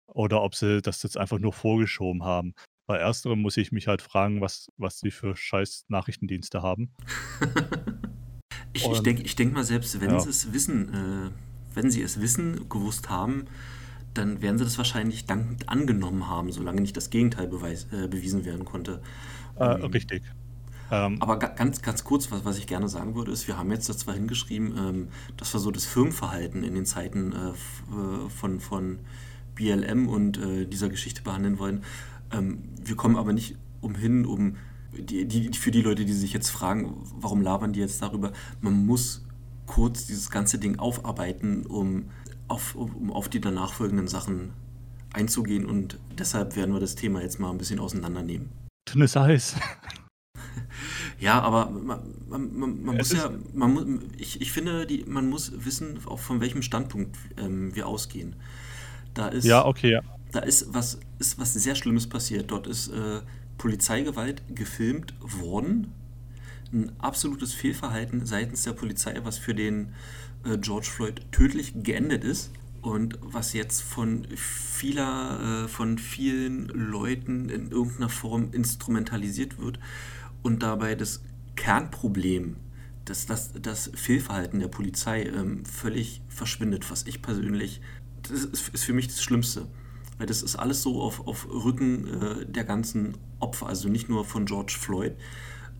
oder 0.07 0.41
ob 0.41 0.56
sie 0.56 0.81
das 0.81 1.03
jetzt 1.03 1.18
einfach 1.18 1.39
nur 1.39 1.53
vorgeschoben 1.53 2.24
haben. 2.24 2.53
Bei 2.88 2.97
ersterem 2.97 3.41
muss 3.41 3.57
ich 3.57 3.71
mich 3.71 3.88
halt 3.88 4.01
fragen, 4.01 4.39
was, 4.39 4.72
was 4.77 5.00
sie 5.00 5.12
für 5.12 5.36
scheiß 5.36 5.86
Nachrichtendienste 5.89 6.62
haben. 6.62 6.93
ich 8.74 8.86
ich 8.86 9.00
denke 9.01 9.24
ich 9.24 9.36
denk 9.36 9.53
mal, 9.53 9.65
selbst 9.65 10.00
wenn 10.00 10.12
ja. 10.12 10.19
sie 10.19 10.29
es 10.29 10.53
wissen, 10.53 10.93
äh, 10.93 11.75
wenn 11.75 11.91
sie 11.91 12.01
es 12.01 12.22
wissen, 12.22 12.69
gewusst 12.69 13.10
haben, 13.10 13.46
dann 14.13 14.41
werden 14.41 14.57
sie 14.57 14.63
das 14.63 14.77
wahrscheinlich 14.77 15.25
dankend 15.25 15.67
angenommen 15.67 16.27
haben, 16.27 16.51
solange 16.51 16.81
nicht 16.81 16.96
das 16.96 17.10
Gegenteil 17.10 17.48
beweis, 17.48 17.88
äh, 17.91 18.07
bewiesen 18.07 18.46
werden 18.46 18.63
konnte. 18.65 19.01
Äh, 19.57 19.75
um, 19.75 19.91
richtig. 19.91 20.24
Ähm, 20.91 21.22
Aber 21.22 21.38
ganz, 21.38 21.82
ganz 21.82 22.03
kurz, 22.03 22.32
was, 22.32 22.46
was 22.46 22.58
ich 22.58 22.67
gerne 22.67 22.88
sagen 22.88 23.15
würde, 23.15 23.32
ist, 23.32 23.48
wir 23.48 23.58
haben 23.58 23.72
jetzt 23.72 23.89
da 23.89 23.98
zwar 23.98 24.13
hingeschrieben, 24.13 24.75
ähm, 24.77 25.08
dass 25.36 25.53
wir 25.53 25.60
so 25.60 25.72
das 25.72 25.86
Firmenverhalten 25.86 26.63
in 26.63 26.75
den 26.75 26.86
Zeiten 26.86 27.34
äh, 27.34 27.50
äh 27.50 28.29
von, 28.29 28.60
von 28.60 29.00
BLM 29.56 30.08
und 30.08 30.38
äh, 30.38 30.65
dieser 30.65 30.89
Geschichte 30.89 31.22
behandeln 31.24 31.60
wollen. 31.60 31.84
Ähm, 32.32 32.63
wir 32.82 32.96
kommen 32.96 33.15
aber 33.15 33.34
nicht 33.34 33.56
umhin, 33.82 34.25
um 34.25 34.56
die, 34.98 35.25
die, 35.25 35.53
für 35.58 35.72
die 35.72 35.82
Leute, 35.82 36.06
die 36.06 36.13
sich 36.13 36.34
jetzt 36.34 36.50
fragen, 36.50 36.96
warum 37.15 37.41
labern 37.41 37.74
die 37.74 37.79
jetzt 37.79 38.01
darüber, 38.01 38.32
man 38.62 38.86
muss 38.86 39.25
kurz 39.65 40.08
dieses 40.08 40.29
ganze 40.29 40.60
Ding 40.60 40.79
aufarbeiten, 40.79 41.65
um 41.65 42.10
auf, 42.48 42.75
um 42.75 43.12
auf 43.12 43.29
die 43.29 43.41
danach 43.41 43.74
folgenden 43.74 44.08
Sachen 44.08 44.53
einzugehen 45.13 45.65
und 45.65 46.00
deshalb 46.17 46.56
werden 46.56 46.74
wir 46.74 46.79
das 46.79 46.96
Thema 46.96 47.22
jetzt 47.22 47.39
mal 47.39 47.50
ein 47.50 47.58
bisschen 47.58 47.79
auseinandernehmen. 47.79 48.50
Dünnes 48.88 49.17
Eis. 49.17 49.56
Ja, 51.20 51.41
aber 51.41 51.70
man, 51.70 52.00
man, 52.29 52.58
man, 52.58 52.84
man 52.84 52.98
muss 52.98 53.12
ja, 53.12 53.32
man 53.53 53.74
muss, 53.74 53.86
ich, 54.17 54.41
ich 54.41 54.51
finde, 54.51 54.86
die, 54.86 55.03
man 55.08 55.29
muss 55.29 55.51
wissen, 55.65 56.00
auch 56.06 56.20
von 56.20 56.41
welchem 56.41 56.62
Standpunkt 56.62 57.15
ähm, 57.38 57.75
wir 57.75 57.88
ausgehen. 57.88 58.36
Da 59.13 59.27
ist, 59.29 59.46
ja, 59.46 59.65
okay, 59.65 59.94
ja. 59.94 60.01
Da 60.32 60.39
ist 60.39 60.74
was, 60.74 61.00
ist 61.20 61.39
was 61.39 61.53
sehr 61.53 61.75
Schlimmes 61.75 62.08
passiert. 62.08 62.51
Dort 62.51 62.67
ist 62.67 62.89
äh, 62.89 63.22
Polizeigewalt 63.58 64.44
gefilmt 64.53 65.15
worden. 65.20 65.91
Ein 66.72 66.91
absolutes 67.00 67.53
Fehlverhalten 67.53 68.25
seitens 68.25 68.63
der 68.63 68.74
Polizei, 68.74 69.20
was 69.24 69.38
für 69.38 69.56
den 69.56 69.94
äh, 70.44 70.58
George 70.58 70.88
Floyd 70.88 71.25
tödlich 71.32 71.74
geendet 71.82 72.24
ist 72.24 72.51
und 72.82 73.17
was 73.22 73.53
jetzt 73.53 73.82
von 73.82 74.27
vieler, 74.36 75.63
äh, 75.65 75.67
von 75.67 75.98
vielen 75.98 76.67
Leuten 76.67 77.50
in 77.50 77.72
irgendeiner 77.72 78.10
Form 78.10 78.50
instrumentalisiert 78.51 79.60
wird 79.60 79.79
und 80.44 80.63
dabei 80.63 80.96
das 80.96 81.22
Kernproblem, 81.56 82.58
dass 83.06 83.25
das, 83.25 83.53
das 83.53 83.91
Fehlverhalten 83.94 84.60
der 84.60 84.67
Polizei 84.67 85.24
ähm, 85.24 85.65
völlig 85.65 86.22
verschwindet, 86.27 86.89
was 86.91 87.06
ich 87.08 87.22
persönlich, 87.22 87.82
das 88.24 88.44
ist, 88.44 88.70
ist, 88.70 88.84
für 88.84 88.94
mich 88.94 89.08
das 89.08 89.24
Schlimmste. 89.24 89.67
Weil 90.17 90.27
das 90.27 90.41
ist 90.41 90.56
alles 90.56 90.82
so 90.82 91.01
auf, 91.01 91.27
auf 91.27 91.48
Rücken 91.50 92.08
äh, 92.08 92.46
der 92.46 92.63
ganzen 92.63 93.17
Opfer, 93.39 93.67
also 93.67 93.88
nicht 93.88 94.10
nur 94.10 94.25
von 94.25 94.46
George 94.46 94.75
Floyd, 94.79 95.15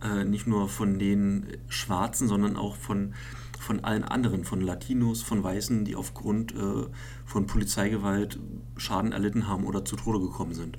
Äh, 0.00 0.24
nicht 0.24 0.46
nur 0.46 0.68
von 0.68 0.98
den 1.00 1.56
Schwarzen, 1.68 2.28
sondern 2.28 2.56
auch 2.56 2.76
von, 2.76 3.14
von 3.58 3.82
allen 3.82 4.04
anderen, 4.04 4.44
von 4.44 4.60
Latinos, 4.60 5.22
von 5.22 5.42
Weißen, 5.42 5.84
die 5.84 5.96
aufgrund 5.96 6.54
äh, 6.54 6.86
von 7.26 7.46
Polizeigewalt 7.46 8.38
Schaden 8.76 9.10
erlitten 9.10 9.48
haben 9.48 9.64
oder 9.64 9.84
zu 9.84 9.96
Tode 9.96 10.20
gekommen 10.20 10.54
sind. 10.54 10.78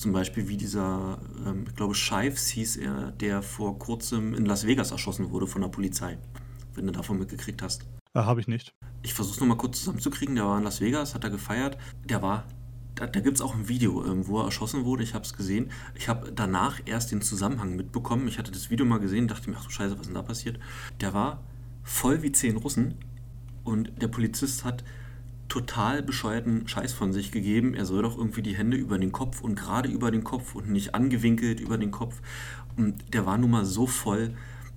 Zum 0.00 0.12
Beispiel 0.12 0.48
wie 0.48 0.56
dieser, 0.56 1.18
ähm, 1.46 1.66
ich 1.68 1.74
glaube, 1.74 1.94
Shives 1.94 2.48
hieß 2.48 2.76
er, 2.76 3.12
der 3.12 3.42
vor 3.42 3.78
kurzem 3.78 4.32
in 4.32 4.46
Las 4.46 4.66
Vegas 4.66 4.92
erschossen 4.92 5.30
wurde 5.30 5.46
von 5.46 5.60
der 5.60 5.68
Polizei. 5.68 6.16
Wenn 6.72 6.86
du 6.86 6.92
davon 6.92 7.18
mitgekriegt 7.18 7.60
hast. 7.60 7.82
Äh, 8.14 8.20
Habe 8.20 8.40
ich 8.40 8.48
nicht. 8.48 8.72
Ich 9.02 9.12
versuche 9.12 9.34
es 9.34 9.40
nochmal 9.40 9.58
kurz 9.58 9.80
zusammenzukriegen. 9.80 10.36
Der 10.36 10.46
war 10.46 10.56
in 10.56 10.64
Las 10.64 10.80
Vegas, 10.80 11.14
hat 11.14 11.24
er 11.24 11.28
gefeiert. 11.28 11.76
Der 12.08 12.22
war, 12.22 12.46
da, 12.94 13.06
da 13.06 13.20
gibt 13.20 13.36
es 13.36 13.42
auch 13.42 13.54
ein 13.54 13.68
Video, 13.68 14.02
ähm, 14.06 14.26
wo 14.26 14.40
er 14.40 14.46
erschossen 14.46 14.86
wurde. 14.86 15.02
Ich 15.02 15.12
habe 15.12 15.26
es 15.26 15.36
gesehen. 15.36 15.70
Ich 15.94 16.08
habe 16.08 16.32
danach 16.32 16.80
erst 16.86 17.12
den 17.12 17.20
Zusammenhang 17.20 17.76
mitbekommen. 17.76 18.26
Ich 18.26 18.38
hatte 18.38 18.50
das 18.50 18.70
Video 18.70 18.86
mal 18.86 19.00
gesehen, 19.00 19.28
dachte 19.28 19.50
mir, 19.50 19.56
ach 19.58 19.66
du 19.66 19.70
Scheiße, 19.70 19.96
was 19.96 20.00
ist 20.00 20.06
denn 20.06 20.14
da 20.14 20.22
passiert? 20.22 20.58
Der 21.02 21.12
war 21.12 21.44
voll 21.82 22.22
wie 22.22 22.32
zehn 22.32 22.56
Russen 22.56 22.94
und 23.64 24.00
der 24.00 24.08
Polizist 24.08 24.64
hat 24.64 24.82
total 25.50 26.02
bescheuerten 26.02 26.66
Scheiß 26.66 26.94
von 26.94 27.12
sich 27.12 27.32
gegeben. 27.32 27.74
Er 27.74 27.84
soll 27.84 28.02
doch 28.02 28.16
irgendwie 28.16 28.40
die 28.40 28.56
Hände 28.56 28.78
über 28.78 28.98
den 28.98 29.12
Kopf 29.12 29.42
und 29.42 29.56
gerade 29.56 29.90
über 29.90 30.10
den 30.10 30.24
Kopf 30.24 30.54
und 30.54 30.70
nicht 30.70 30.94
angewinkelt 30.94 31.60
über 31.60 31.76
den 31.76 31.90
Kopf. 31.90 32.22
Und 32.76 33.12
der 33.12 33.26
war 33.26 33.36
nun 33.36 33.50
mal 33.50 33.66
so 33.66 33.86
voll, 33.86 34.32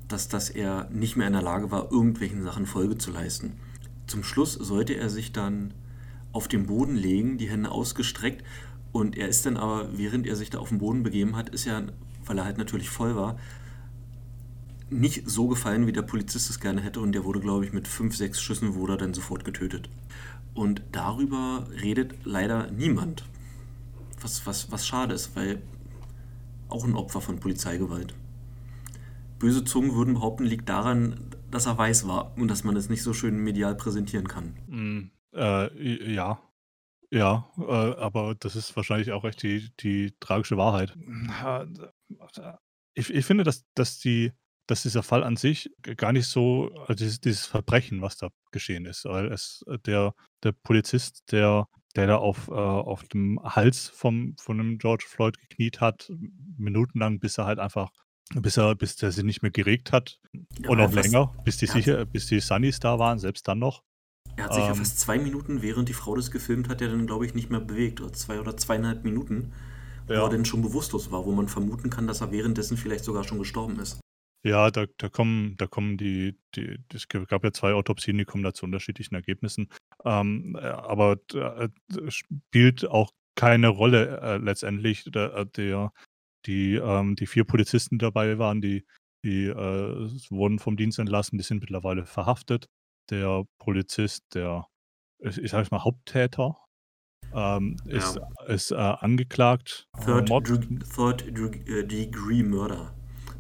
dass, 0.08 0.28
dass 0.28 0.50
er 0.50 0.90
nicht 0.92 1.16
mehr 1.16 1.28
in 1.28 1.34
der 1.34 1.42
Lage 1.42 1.72
war, 1.72 1.92
irgendwelchen 1.92 2.44
Sachen 2.44 2.66
Folge 2.66 2.98
zu 2.98 3.12
leisten. 3.12 3.54
Zum 4.08 4.24
Schluss 4.24 4.54
sollte 4.54 4.96
er 4.96 5.10
sich 5.10 5.32
dann 5.32 5.74
auf 6.34 6.48
den 6.48 6.66
Boden 6.66 6.96
legen, 6.96 7.38
die 7.38 7.50
Hände 7.50 7.72
ausgestreckt. 7.72 8.44
Und 8.92 9.16
er 9.18 9.28
ist 9.28 9.46
dann 9.46 9.58
aber, 9.58 9.98
während 9.98 10.28
er 10.28 10.36
sich 10.36 10.50
da 10.50 10.58
auf 10.58 10.70
den 10.70 10.80
Boden 10.80 11.04
begeben 11.04 11.36
hat, 11.36 11.50
ist 11.50 11.68
er, 11.68 11.84
weil 12.26 12.38
er 12.38 12.46
halt 12.46 12.58
natürlich 12.58 12.90
voll 12.90 13.16
war, 13.16 13.38
nicht 14.90 15.28
so 15.28 15.48
gefallen, 15.48 15.88
wie 15.88 15.92
der 15.92 16.02
Polizist 16.04 16.50
es 16.50 16.60
gerne 16.60 16.82
hätte. 16.82 17.00
Und 17.00 17.14
der 17.14 17.24
wurde, 17.24 17.40
glaube 17.40 17.66
ich, 17.66 17.74
mit 17.74 17.88
fünf, 17.88 18.16
sechs 18.16 18.42
Schüssen 18.42 18.76
wurde 18.76 18.94
er 18.94 18.98
dann 18.98 19.14
sofort 19.14 19.46
getötet. 19.46 19.90
Und 20.54 20.84
darüber 20.92 21.68
redet 21.82 22.26
leider 22.26 22.70
niemand. 22.72 23.26
Was, 24.22 24.46
was, 24.46 24.72
was 24.72 24.86
schade 24.88 25.14
ist, 25.14 25.36
weil 25.36 25.62
auch 26.70 26.84
ein 26.86 26.96
Opfer 26.96 27.22
von 27.22 27.40
Polizeigewalt. 27.40 28.14
Böse 29.40 29.64
Zungen 29.64 29.94
würden 29.94 30.14
behaupten, 30.14 30.46
liegt 30.46 30.70
daran, 30.70 31.20
dass 31.52 31.66
er 31.66 31.78
weiß 31.78 32.08
war 32.08 32.38
und 32.38 32.48
dass 32.48 32.64
man 32.64 32.76
es 32.76 32.90
nicht 32.90 33.04
so 33.04 33.14
schön 33.14 33.38
medial 33.38 33.76
präsentieren 33.76 34.28
kann. 34.28 34.56
Mm, 34.68 35.12
äh, 35.36 36.14
ja. 36.14 36.40
Ja, 37.12 37.48
äh, 37.60 37.62
aber 37.62 38.34
das 38.34 38.56
ist 38.56 38.76
wahrscheinlich 38.76 39.12
auch 39.12 39.24
echt 39.24 39.44
die, 39.44 39.70
die 39.82 40.16
tragische 40.20 40.58
Wahrheit. 40.58 40.98
Ich, 42.96 43.14
ich 43.14 43.26
finde, 43.26 43.44
dass, 43.44 43.66
dass, 43.76 44.00
die, 44.00 44.32
dass 44.68 44.84
dieser 44.84 45.04
Fall 45.04 45.24
an 45.24 45.36
sich 45.36 45.70
gar 45.98 46.14
nicht 46.14 46.28
so, 46.28 46.72
also 46.82 46.94
dieses, 46.94 47.20
dieses 47.20 47.46
Verbrechen, 47.46 48.02
was 48.02 48.18
da 48.18 48.30
geschehen 48.52 48.86
ist, 48.86 49.06
weil 49.06 49.32
es 49.32 49.64
der, 49.86 50.14
der 50.44 50.52
Polizist, 50.54 51.24
der, 51.32 51.68
der 51.96 52.08
da 52.08 52.16
auf, 52.18 52.48
äh, 52.48 52.52
auf 52.54 53.04
dem 53.04 53.40
Hals 53.44 53.90
vom, 53.90 54.36
von 54.40 54.58
dem 54.58 54.78
George 54.78 55.06
Floyd 55.08 55.38
gekniet 55.38 55.82
hat, 55.82 56.12
minutenlang, 56.58 57.20
bis 57.20 57.38
er 57.38 57.46
halt 57.46 57.60
einfach, 57.60 57.92
bis 58.34 58.58
er, 58.58 58.76
bis 58.76 58.96
der 58.96 59.12
sich 59.12 59.24
nicht 59.24 59.42
mehr 59.42 59.52
geregt 59.52 59.92
hat 59.92 60.20
Ja, 60.60 60.70
und 60.70 60.80
auch 60.80 60.92
fast- 60.92 61.12
länger, 61.12 61.34
bis 61.44 61.58
die 61.58 61.66
er 61.68 61.74
sicher, 61.74 62.06
bis 62.06 62.28
die 62.28 62.40
Sunnys 62.40 62.80
da 62.80 63.00
waren, 63.00 63.20
selbst 63.20 63.48
dann 63.48 63.60
noch. 63.60 63.84
Er 64.36 64.46
hat 64.46 64.54
sich 64.54 64.64
ja 64.64 64.70
Ähm. 64.72 64.76
fast 64.78 65.00
zwei 65.00 65.20
Minuten, 65.20 65.62
während 65.62 65.90
die 65.90 65.94
Frau 65.94 66.16
das 66.16 66.32
gefilmt 66.32 66.70
hat, 66.70 66.82
ja 66.82 66.88
dann, 66.88 67.06
glaube 67.06 67.26
ich, 67.26 67.36
nicht 67.36 67.52
mehr 67.52 67.60
bewegt. 67.60 68.02
Oder 68.02 68.14
zwei 68.14 68.40
oder 68.40 68.58
zweieinhalb 68.58 69.04
Minuten, 69.04 69.54
wo 70.08 70.14
Ja. 70.14 70.24
er 70.24 70.30
dann 70.30 70.46
schon 70.46 70.62
bewusstlos 70.64 71.12
war, 71.12 71.26
wo 71.26 71.32
man 71.34 71.48
vermuten 71.50 71.90
kann, 71.92 72.08
dass 72.08 72.22
er 72.22 72.32
währenddessen 72.32 72.78
vielleicht 72.78 73.04
sogar 73.04 73.24
schon 73.26 73.38
gestorben 73.38 73.78
ist. 73.80 74.00
Ja, 74.46 74.72
da, 74.72 74.86
da 74.98 75.08
kommen, 75.08 75.56
da 75.58 75.68
kommen 75.68 75.98
die, 75.98 76.38
die, 76.56 76.78
es 76.94 77.08
gab 77.08 77.44
ja 77.44 77.54
zwei 77.54 77.74
Autopsien, 77.74 78.18
die 78.18 78.26
kommen 78.26 78.44
da 78.44 78.54
zu 78.54 78.66
unterschiedlichen 78.66 79.16
Ergebnissen. 79.16 79.70
Ähm, 80.04 80.58
äh, 80.60 80.66
aber 80.66 81.18
äh, 81.34 81.70
spielt 82.10 82.86
auch 82.86 83.12
keine 83.36 83.70
Rolle 83.70 84.20
äh, 84.22 84.38
letztendlich. 84.38 85.06
Der, 85.06 85.34
äh, 85.34 85.46
der, 85.46 85.94
die, 86.46 86.76
ähm, 86.76 87.16
die 87.16 87.26
vier 87.26 87.46
Polizisten, 87.46 87.98
die 87.98 88.04
dabei 88.04 88.38
waren, 88.38 88.60
die, 88.60 88.86
die 89.24 89.46
äh, 89.46 90.10
wurden 90.30 90.60
vom 90.60 90.76
Dienst 90.76 91.00
entlassen, 91.00 91.38
die 91.38 91.44
sind 91.44 91.62
mittlerweile 91.62 92.06
verhaftet. 92.06 92.68
Der 93.10 93.46
Polizist, 93.60 94.26
der, 94.34 94.68
ich 95.20 95.52
sage 95.52 95.70
mal, 95.72 95.86
Haupttäter, 95.86 96.58
ähm, 97.34 97.78
ist, 97.86 98.20
ist 98.48 98.72
äh, 98.72 98.76
angeklagt. 98.76 99.88
äh, 99.98 100.04
Third, 100.04 100.30
Mord- 100.30 100.50
Deg- 100.50 100.94
Third 100.94 101.24
Deg- 101.24 101.70
äh, 101.70 101.84
Degree 101.88 102.44
Murder. 102.44 102.94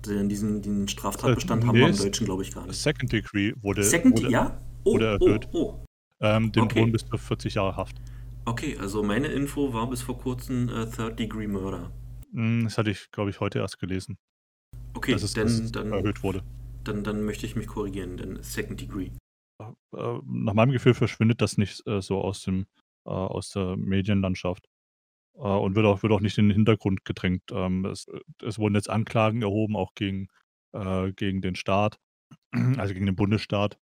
Also 0.08 0.28
diesen, 0.28 0.62
diesen 0.62 0.88
Straftatbestand 0.88 1.64
Äh, 1.64 1.68
haben 1.68 1.78
wir 1.78 1.90
im 1.90 1.96
Deutschen, 1.98 2.26
glaube 2.26 2.44
ich, 2.44 2.54
gar 2.54 2.66
nicht. 2.68 2.76
Second 2.82 3.12
Degree 3.12 3.54
wurde, 3.62 3.84
Second, 3.84 4.18
wurde, 4.20 4.32
ja? 4.32 4.62
Oh, 4.84 4.94
wurde 4.94 5.18
oh, 5.22 5.26
erhöht. 5.28 5.48
oh. 5.54 5.84
ähm, 6.22 6.52
dem 6.52 6.64
Okay. 6.64 6.80
drohen 6.80 6.92
bis 6.92 7.06
zu 7.06 7.18
40 7.18 7.54
Jahre 7.56 7.76
Haft. 7.76 7.96
Okay, 8.46 8.78
also 8.78 9.04
meine 9.04 9.28
Info 9.28 9.74
war 9.74 9.90
bis 9.90 10.02
vor 10.02 10.18
kurzem 10.18 10.68
äh, 10.70 10.86
Third 10.90 11.18
Degree 11.20 11.48
Murder. 11.48 11.92
Hm, 12.34 12.66
Das 12.66 12.78
hatte 12.78 12.92
ich, 12.92 13.10
glaube 13.12 13.30
ich, 13.30 13.40
heute 13.40 13.60
erst 13.60 13.80
gelesen, 13.80 14.18
Okay, 14.94 15.14
dass 15.14 15.24
es, 15.24 15.34
dann, 15.34 15.46
dass 15.46 15.54
es 15.60 15.72
dann, 15.72 15.92
erhöht 15.94 16.24
wurde. 16.24 16.44
dann, 16.84 17.04
dann 17.04 17.24
möchte 17.24 17.46
ich 17.46 17.56
mich 17.56 17.68
korrigieren, 17.68 18.18
denn 18.18 18.40
Second 18.44 18.82
Degree. 18.82 19.12
Äh, 19.62 20.20
nach 20.26 20.54
meinem 20.54 20.72
Gefühl 20.72 20.94
verschwindet 20.94 21.42
das 21.42 21.58
nicht 21.58 21.86
äh, 21.88 22.02
so 22.02 22.20
aus, 22.20 22.42
dem, 22.44 22.66
äh, 23.06 23.10
aus 23.10 23.52
der 23.52 23.78
Medienlandschaft 23.78 24.66
äh, 24.66 24.70
und 25.34 25.76
wird 25.76 25.86
auch, 25.86 26.04
wird 26.04 26.14
auch 26.14 26.22
nicht 26.22 26.38
in 26.38 26.50
den 26.50 26.56
Hintergrund 26.56 27.06
gedrängt. 27.06 27.44
Ähm, 27.52 27.86
es, 27.86 28.08
es 28.42 28.60
wurden 28.60 28.76
jetzt 28.76 28.90
Anklagen 28.90 29.42
erhoben, 29.42 29.76
auch 29.76 29.94
gegen, 29.96 30.28
äh, 30.74 31.12
gegen 31.14 31.42
den 31.42 31.56
Staat, 31.56 32.00
also 32.78 32.94
gegen 32.94 33.06
den 33.06 33.16
Bundesstaat. 33.16 33.78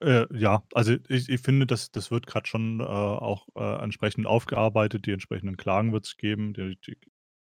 Äh, 0.00 0.26
ja, 0.36 0.62
also 0.74 0.96
ich, 1.08 1.28
ich 1.28 1.40
finde, 1.40 1.66
das, 1.66 1.90
das 1.90 2.10
wird 2.10 2.26
gerade 2.26 2.46
schon 2.46 2.80
äh, 2.80 2.84
auch 2.84 3.46
äh, 3.54 3.82
entsprechend 3.82 4.26
aufgearbeitet. 4.26 5.06
Die 5.06 5.12
entsprechenden 5.12 5.56
Klagen 5.56 5.92
wird 5.92 6.06
es 6.06 6.16
geben, 6.16 6.52
die, 6.52 6.76
die 6.86 6.98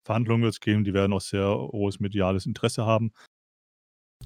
Verhandlungen 0.06 0.44
wird 0.44 0.54
es 0.54 0.60
geben, 0.62 0.84
die 0.84 0.94
werden 0.94 1.14
auch 1.14 1.22
sehr 1.22 1.50
hohes 1.50 2.00
mediales 2.00 2.46
Interesse 2.46 2.86
haben. 2.86 3.12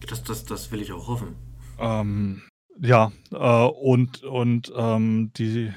Das, 0.08 0.24
das, 0.24 0.46
das 0.46 0.72
will 0.72 0.82
ich 0.82 0.92
auch 0.92 1.08
hoffen. 1.08 1.36
Ähm, 1.80 2.44
ja, 2.80 3.12
äh, 3.32 3.65
und, 3.68 4.24
und 4.24 4.72
ähm, 4.75 5.32
die, 5.36 5.74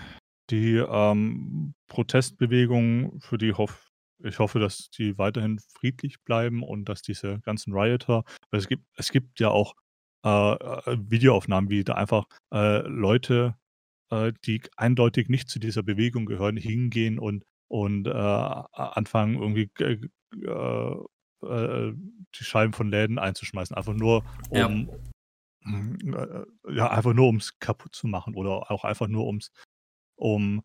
die 0.51 0.77
ähm, 0.77 1.75
Protestbewegung, 1.89 3.21
für 3.21 3.39
die 3.39 3.53
hoff, 3.53 3.91
ich 4.23 4.39
hoffe, 4.39 4.59
dass 4.59 4.91
die 4.91 5.19
weiterhin 5.19 5.59
friedlich 5.59 6.23
bleiben 6.25 6.63
und 6.63 6.89
dass 6.89 7.03
diese 7.03 7.41
ganzen 7.41 7.73
Rioter, 7.73 8.25
weil 8.51 8.61
es 8.61 8.69
gibt, 8.69 8.85
es 8.97 9.11
gibt 9.11 9.41
ja 9.41 9.49
auch 9.49 9.75
äh, 10.25 10.29
äh, 10.29 10.97
Videoaufnahmen, 10.99 11.71
wie 11.71 11.85
da 11.85 11.95
einfach 11.95 12.25
äh, 12.53 12.81
Leute, 12.89 13.57
äh, 14.11 14.33
die 14.45 14.63
eindeutig 14.77 15.29
nicht 15.29 15.49
zu 15.49 15.59
dieser 15.59 15.83
Bewegung 15.83 16.27
gehören, 16.27 16.57
hingehen 16.57 17.19
und, 17.19 17.45
und 17.69 18.07
äh, 18.07 18.11
anfangen 18.11 19.35
irgendwie 19.35 19.71
äh, 19.83 20.87
die 21.43 22.45
Scheiben 22.45 22.73
von 22.73 22.91
Läden 22.91 23.19
einzuschmeißen, 23.19 23.77
einfach 23.77 23.95
nur 23.95 24.25
Ja. 24.51 24.67
um 24.67 24.89
Mm, 25.67 26.15
äh, 26.15 26.45
ja, 26.75 26.91
einfach 26.91 27.13
nur 27.13 27.27
ums 27.27 27.59
kaputt 27.59 27.95
zu 27.95 28.07
machen 28.07 28.35
oder 28.37 28.71
auch 28.71 28.85
einfach 28.85 29.09
nur 29.09 29.27
ums 29.27 29.51
um 30.17 30.63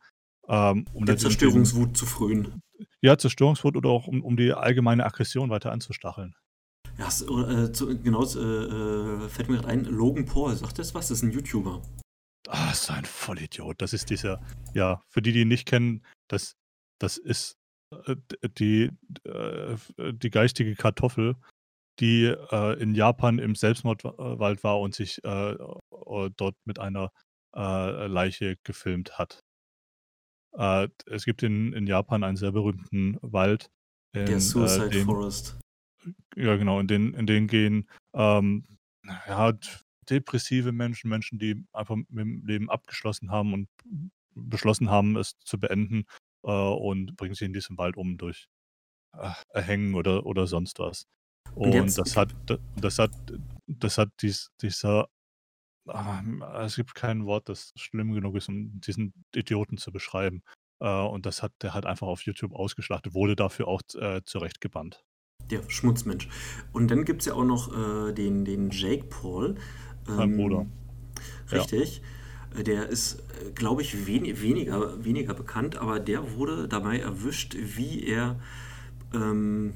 ähm, 0.47 0.85
um 0.93 1.05
Der 1.05 1.15
das- 1.15 1.23
diesen- 1.23 1.39
Zerstörungswut 1.39 1.95
zu 1.95 2.05
frönen. 2.05 2.61
ja, 3.01 3.17
Zerstörungswut 3.17 3.77
oder 3.77 3.89
auch 3.89 4.07
um, 4.07 4.23
um 4.23 4.35
die 4.35 4.51
allgemeine 4.53 5.05
Aggression 5.05 5.49
weiter 5.49 5.71
anzustacheln. 5.71 6.35
Ja, 6.97 7.05
hast, 7.05 7.21
äh, 7.21 7.71
zu, 7.71 7.87
genau, 8.01 8.23
äh, 8.23 8.37
äh, 8.37 9.29
fällt 9.29 9.49
mir 9.49 9.57
gerade 9.57 9.69
ein, 9.69 9.85
Logan 9.85 10.25
Paul, 10.25 10.55
sagt 10.55 10.79
das 10.79 10.93
was? 10.93 11.07
Das 11.07 11.19
ist 11.19 11.23
ein 11.23 11.31
YouTuber. 11.31 11.81
Ah, 12.49 12.73
so 12.73 12.91
ein 12.91 13.05
Vollidiot. 13.05 13.81
Das 13.81 13.93
ist 13.93 14.09
dieser, 14.09 14.41
ja, 14.73 15.01
für 15.09 15.21
die, 15.21 15.31
die 15.31 15.41
ihn 15.41 15.47
nicht 15.47 15.67
kennen, 15.67 16.03
das, 16.27 16.55
das 16.99 17.17
ist 17.17 17.55
äh, 18.07 18.15
die, 18.57 18.89
äh, 19.23 19.77
die 20.13 20.29
geistige 20.31 20.75
Kartoffel, 20.75 21.35
die 21.99 22.25
äh, 22.25 22.81
in 22.81 22.95
Japan 22.95 23.37
im 23.39 23.55
Selbstmordwald 23.55 24.63
war 24.63 24.79
und 24.79 24.95
sich 24.95 25.23
äh, 25.23 25.51
äh, 25.53 26.29
dort 26.35 26.55
mit 26.65 26.79
einer 26.79 27.11
äh, 27.55 28.07
Leiche 28.07 28.57
gefilmt 28.63 29.17
hat. 29.17 29.39
Äh, 30.57 30.89
es 31.05 31.25
gibt 31.25 31.43
in, 31.43 31.73
in 31.73 31.87
Japan 31.87 32.23
einen 32.23 32.37
sehr 32.37 32.51
berühmten 32.51 33.17
Wald. 33.21 33.69
In, 34.13 34.25
Der 34.25 34.39
Suicide 34.39 34.87
äh, 34.87 34.89
den, 34.89 35.05
Forest. 35.05 35.59
Ja, 36.35 36.55
genau, 36.57 36.79
in 36.79 36.87
den, 36.87 37.13
in 37.13 37.25
den 37.27 37.47
gehen 37.47 37.87
ähm, 38.13 38.65
ja, 39.27 39.53
depressive 40.09 40.71
Menschen, 40.71 41.09
Menschen, 41.09 41.39
die 41.39 41.63
einfach 41.73 41.95
mit 41.95 42.09
dem 42.09 42.45
Leben 42.45 42.69
abgeschlossen 42.69 43.31
haben 43.31 43.53
und 43.53 43.69
beschlossen 44.35 44.89
haben, 44.89 45.15
es 45.17 45.37
zu 45.39 45.59
beenden 45.59 46.05
äh, 46.43 46.51
und 46.51 47.15
bringen 47.17 47.35
sich 47.35 47.45
in 47.45 47.53
diesem 47.53 47.77
Wald 47.77 47.97
um 47.97 48.17
durch 48.17 48.47
äh, 49.17 49.31
Erhängen 49.49 49.93
oder, 49.95 50.25
oder 50.25 50.47
sonst 50.47 50.79
was. 50.79 51.05
Und 51.55 51.73
Und, 51.75 51.97
das 51.97 52.15
hat, 52.17 52.33
da- 52.45 52.57
das 52.77 52.97
hat, 52.99 53.11
das 53.67 53.97
hat 53.97 54.09
dies, 54.21 54.49
dieser, 54.61 55.07
ähm, 55.87 56.43
es 56.65 56.75
gibt 56.75 56.95
kein 56.95 57.25
Wort, 57.25 57.49
das 57.49 57.73
schlimm 57.75 58.13
genug 58.13 58.35
ist, 58.35 58.49
um 58.49 58.79
diesen 58.81 59.13
Idioten 59.35 59.77
zu 59.77 59.91
beschreiben. 59.91 60.43
Äh, 60.79 60.87
und 61.01 61.25
das 61.25 61.43
hat 61.43 61.53
der 61.61 61.73
halt 61.73 61.85
einfach 61.85 62.07
auf 62.07 62.21
YouTube 62.23 62.53
ausgeschlachtet, 62.53 63.13
wurde 63.13 63.35
dafür 63.35 63.67
auch 63.67 63.81
äh, 63.95 64.21
zurecht 64.23 64.61
gebannt. 64.61 65.03
der 65.49 65.61
Schmutzmensch. 65.69 66.27
Und 66.71 66.89
dann 66.91 67.05
gibt 67.05 67.21
es 67.21 67.25
ja 67.27 67.33
auch 67.33 67.43
noch 67.43 67.71
äh, 68.09 68.13
den, 68.13 68.45
den 68.45 68.69
Jake 68.71 69.05
Paul. 69.05 69.55
Mein 70.07 70.35
Bruder. 70.37 70.65
Richtig. 71.51 72.01
Äh, 72.55 72.63
Der 72.63 72.87
ist, 72.89 73.19
äh, 73.41 73.51
glaube 73.51 73.81
ich, 73.81 74.07
wen 74.07 74.23
weniger, 74.41 75.03
weniger 75.03 75.33
bekannt, 75.33 75.77
aber 75.77 75.99
der 75.99 76.33
wurde 76.35 76.67
dabei 76.67 76.99
erwischt, 76.99 77.55
wie 77.57 78.03
er 78.05 78.39
ähm, 79.13 79.73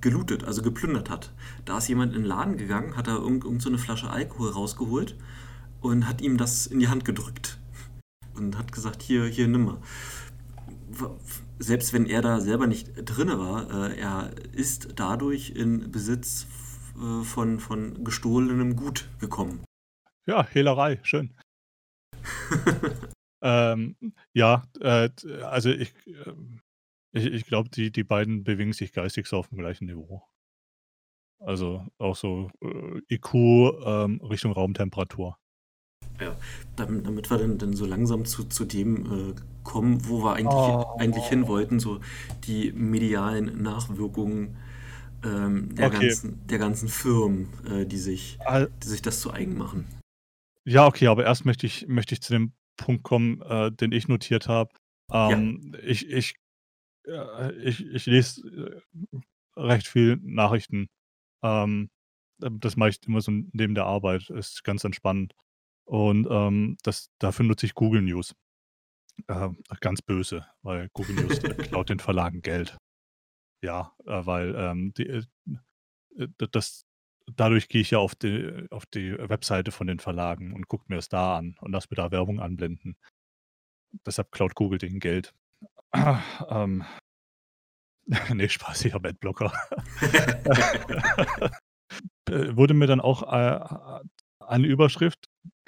gelootet, 0.00 0.44
also 0.44 0.62
geplündert 0.62 1.10
hat. 1.10 1.32
Da 1.64 1.78
ist 1.78 1.88
jemand 1.88 2.14
in 2.14 2.22
den 2.22 2.28
Laden 2.28 2.56
gegangen, 2.56 2.96
hat 2.96 3.06
da 3.08 3.16
irgend, 3.16 3.44
irgend 3.44 3.62
so 3.62 3.68
eine 3.68 3.78
Flasche 3.78 4.10
Alkohol 4.10 4.50
rausgeholt 4.50 5.16
und 5.86 6.08
hat 6.08 6.20
ihm 6.20 6.36
das 6.36 6.66
in 6.66 6.80
die 6.80 6.88
Hand 6.88 7.04
gedrückt. 7.04 7.58
Und 8.34 8.58
hat 8.58 8.72
gesagt, 8.72 9.02
hier, 9.02 9.24
hier, 9.26 9.48
nimm 9.48 9.64
mal. 9.64 9.78
Selbst 11.58 11.92
wenn 11.92 12.06
er 12.06 12.22
da 12.22 12.40
selber 12.40 12.66
nicht 12.66 12.92
drinne 12.96 13.38
war, 13.38 13.90
äh, 13.90 13.98
er 13.98 14.30
ist 14.52 14.88
dadurch 14.96 15.50
in 15.50 15.90
Besitz 15.90 16.46
äh, 16.96 17.24
von, 17.24 17.60
von 17.60 18.04
gestohlenem 18.04 18.76
Gut 18.76 19.08
gekommen. 19.20 19.64
Ja, 20.26 20.46
Hehlerei, 20.46 21.00
schön. 21.02 21.34
ähm, 23.42 23.96
ja, 24.34 24.64
äh, 24.80 25.08
also 25.42 25.70
ich, 25.70 25.94
ähm, 26.06 26.60
ich, 27.12 27.26
ich 27.26 27.46
glaube, 27.46 27.70
die, 27.70 27.90
die 27.90 28.04
beiden 28.04 28.44
bewegen 28.44 28.72
sich 28.72 28.92
geistig 28.92 29.26
so 29.26 29.38
auf 29.38 29.48
dem 29.48 29.58
gleichen 29.58 29.86
Niveau. 29.86 30.22
Also 31.38 31.86
auch 31.98 32.16
so 32.16 32.50
äh, 32.60 33.14
IQ 33.14 33.34
ähm, 33.84 34.20
Richtung 34.22 34.52
Raumtemperatur. 34.52 35.38
Ja, 36.20 36.34
damit, 36.76 37.06
damit 37.06 37.30
wir 37.30 37.38
dann, 37.38 37.58
dann 37.58 37.74
so 37.74 37.84
langsam 37.84 38.24
zu, 38.24 38.44
zu 38.44 38.64
dem 38.64 39.30
äh, 39.30 39.34
kommen, 39.64 40.08
wo 40.08 40.24
wir 40.24 40.34
eigentlich, 40.34 40.54
Oh. 40.54 40.96
eigentlich 40.98 41.26
hin 41.26 41.46
wollten, 41.46 41.78
so 41.78 42.00
die 42.46 42.72
medialen 42.72 43.62
Nachwirkungen 43.62 44.56
ähm, 45.24 45.74
der, 45.74 45.88
Okay. 45.88 46.00
ganzen, 46.08 46.46
der 46.46 46.58
ganzen 46.58 46.88
Firmen, 46.88 47.48
äh, 47.68 47.84
die, 47.84 47.98
sich, 47.98 48.38
die 48.82 48.88
sich 48.88 49.02
das 49.02 49.20
zu 49.20 49.30
eigen 49.32 49.58
machen. 49.58 49.86
Ja, 50.64 50.86
okay, 50.86 51.08
aber 51.08 51.24
erst 51.24 51.44
möchte 51.44 51.66
ich, 51.66 51.86
möchte 51.86 52.14
ich 52.14 52.22
zu 52.22 52.32
dem 52.32 52.52
Punkt 52.76 53.02
kommen, 53.02 53.42
äh, 53.42 53.70
den 53.70 53.92
ich 53.92 54.08
notiert 54.08 54.48
habe. 54.48 54.70
Ähm, 55.12 55.76
Ich, 55.82 56.08
ich, 56.08 56.34
äh, 57.06 57.52
ich, 57.62 57.84
ich 57.84 58.06
lese 58.06 58.40
äh, 58.48 59.20
recht 59.60 59.86
viel 59.86 60.18
Nachrichten. 60.22 60.88
Ähm, 61.42 61.90
das 62.38 62.76
mache 62.76 62.90
ich 62.90 62.98
immer 63.06 63.20
so 63.20 63.32
neben 63.52 63.74
der 63.74 63.86
Arbeit. 63.86 64.30
Ist 64.30 64.64
ganz 64.64 64.82
entspannend. 64.84 65.34
Und 65.86 66.26
ähm, 66.30 66.76
das, 66.82 67.10
dafür 67.18 67.46
nutze 67.46 67.66
ich 67.66 67.74
Google 67.74 68.02
News. 68.02 68.34
Äh, 69.28 69.50
ganz 69.80 70.02
böse, 70.02 70.46
weil 70.62 70.88
Google 70.92 71.14
News 71.14 71.38
äh, 71.38 71.54
klaut 71.54 71.88
den 71.88 72.00
Verlagen 72.00 72.42
Geld. 72.42 72.76
Ja, 73.62 73.94
äh, 74.04 74.26
weil 74.26 74.54
ähm, 74.56 74.92
die, 74.94 75.06
äh, 75.06 75.22
äh, 76.16 76.28
das, 76.50 76.84
dadurch 77.34 77.68
gehe 77.68 77.80
ich 77.80 77.92
ja 77.92 77.98
auf 77.98 78.14
die, 78.14 78.66
auf 78.70 78.84
die 78.86 79.16
Webseite 79.16 79.72
von 79.72 79.86
den 79.86 80.00
Verlagen 80.00 80.52
und 80.52 80.68
gucke 80.68 80.84
mir 80.88 80.98
es 80.98 81.08
da 81.08 81.38
an 81.38 81.56
und 81.60 81.72
lasse 81.72 81.88
mir 81.90 81.96
da 81.96 82.10
Werbung 82.10 82.40
anblenden. 82.40 82.96
Deshalb 84.04 84.32
klaut 84.32 84.54
Google 84.54 84.78
den 84.78 85.00
Geld. 85.00 85.34
Ähm, 86.50 86.84
nee, 88.34 88.48
Spaß, 88.48 88.84
ich 88.84 88.94
habe 88.94 89.08
Adblocker. 89.08 89.52
Wurde 92.28 92.74
mir 92.74 92.86
dann 92.86 93.00
auch 93.00 93.22
äh, 93.22 94.00
eine 94.40 94.66
Überschrift 94.66 95.26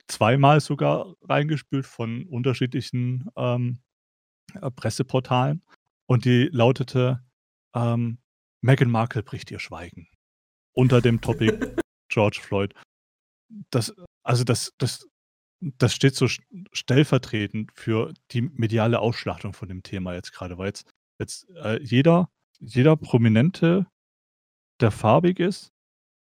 zweimal 0.08 0.60
sogar 0.60 1.14
reingespült 1.22 1.86
von 1.86 2.24
unterschiedlichen 2.26 3.28
ähm, 3.36 3.80
äh, 4.54 4.70
Presseportalen 4.70 5.62
und 6.06 6.24
die 6.24 6.48
lautete 6.52 7.22
ähm, 7.74 8.18
Meghan 8.62 8.90
Markle 8.90 9.22
bricht 9.22 9.50
ihr 9.50 9.58
Schweigen 9.58 10.08
unter 10.72 11.00
dem 11.00 11.20
Topic 11.20 11.52
George 12.08 12.40
Floyd. 12.42 12.74
Das, 13.70 13.94
also 14.22 14.44
das, 14.44 14.72
das, 14.78 15.08
das 15.60 15.94
steht 15.94 16.14
so 16.14 16.26
st- 16.26 16.42
stellvertretend 16.72 17.72
für 17.74 18.12
die 18.30 18.42
mediale 18.42 19.00
Ausschlachtung 19.00 19.52
von 19.52 19.68
dem 19.68 19.82
Thema 19.82 20.14
jetzt 20.14 20.32
gerade, 20.32 20.58
weil 20.58 20.68
jetzt, 20.68 20.90
jetzt 21.18 21.48
äh, 21.50 21.82
jeder, 21.82 22.30
jeder 22.60 22.96
Prominente, 22.96 23.86
der 24.80 24.90
farbig 24.90 25.40
ist, 25.40 25.72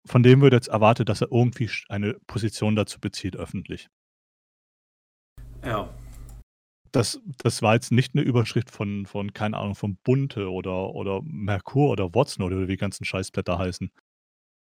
von 0.06 0.24
dem 0.24 0.42
wird 0.42 0.54
jetzt 0.54 0.68
erwartet, 0.68 1.10
dass 1.10 1.22
er 1.22 1.32
irgendwie 1.32 1.70
eine 1.90 2.16
Position 2.28 2.76
dazu 2.76 3.00
bezieht 3.00 3.36
öffentlich. 3.36 3.88
Ja, 5.64 5.90
Das, 6.92 7.20
das 7.40 7.62
war 7.62 7.74
jetzt 7.74 7.92
nicht 7.92 8.16
eine 8.16 8.24
Überschrift 8.24 8.72
von, 8.72 9.06
von 9.06 9.34
keine 9.34 9.58
Ahnung, 9.58 9.76
von 9.76 9.98
Bunte 9.98 10.50
oder, 10.52 10.92
oder 10.96 11.22
Merkur 11.24 11.90
oder 11.90 12.14
Watson 12.14 12.46
oder 12.46 12.60
wie 12.62 12.68
die 12.68 12.78
ganzen 12.78 13.04
Scheißblätter 13.06 13.58
heißen, 13.58 13.92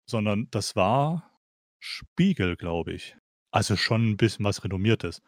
sondern 0.10 0.48
das 0.52 0.76
war 0.76 1.32
Spiegel, 1.80 2.58
glaube 2.58 2.94
ich. 2.94 3.16
Also 3.52 3.78
schon 3.78 4.12
ein 4.12 4.18
bisschen 4.18 4.46
was 4.46 4.64
Renommiertes. 4.64 5.22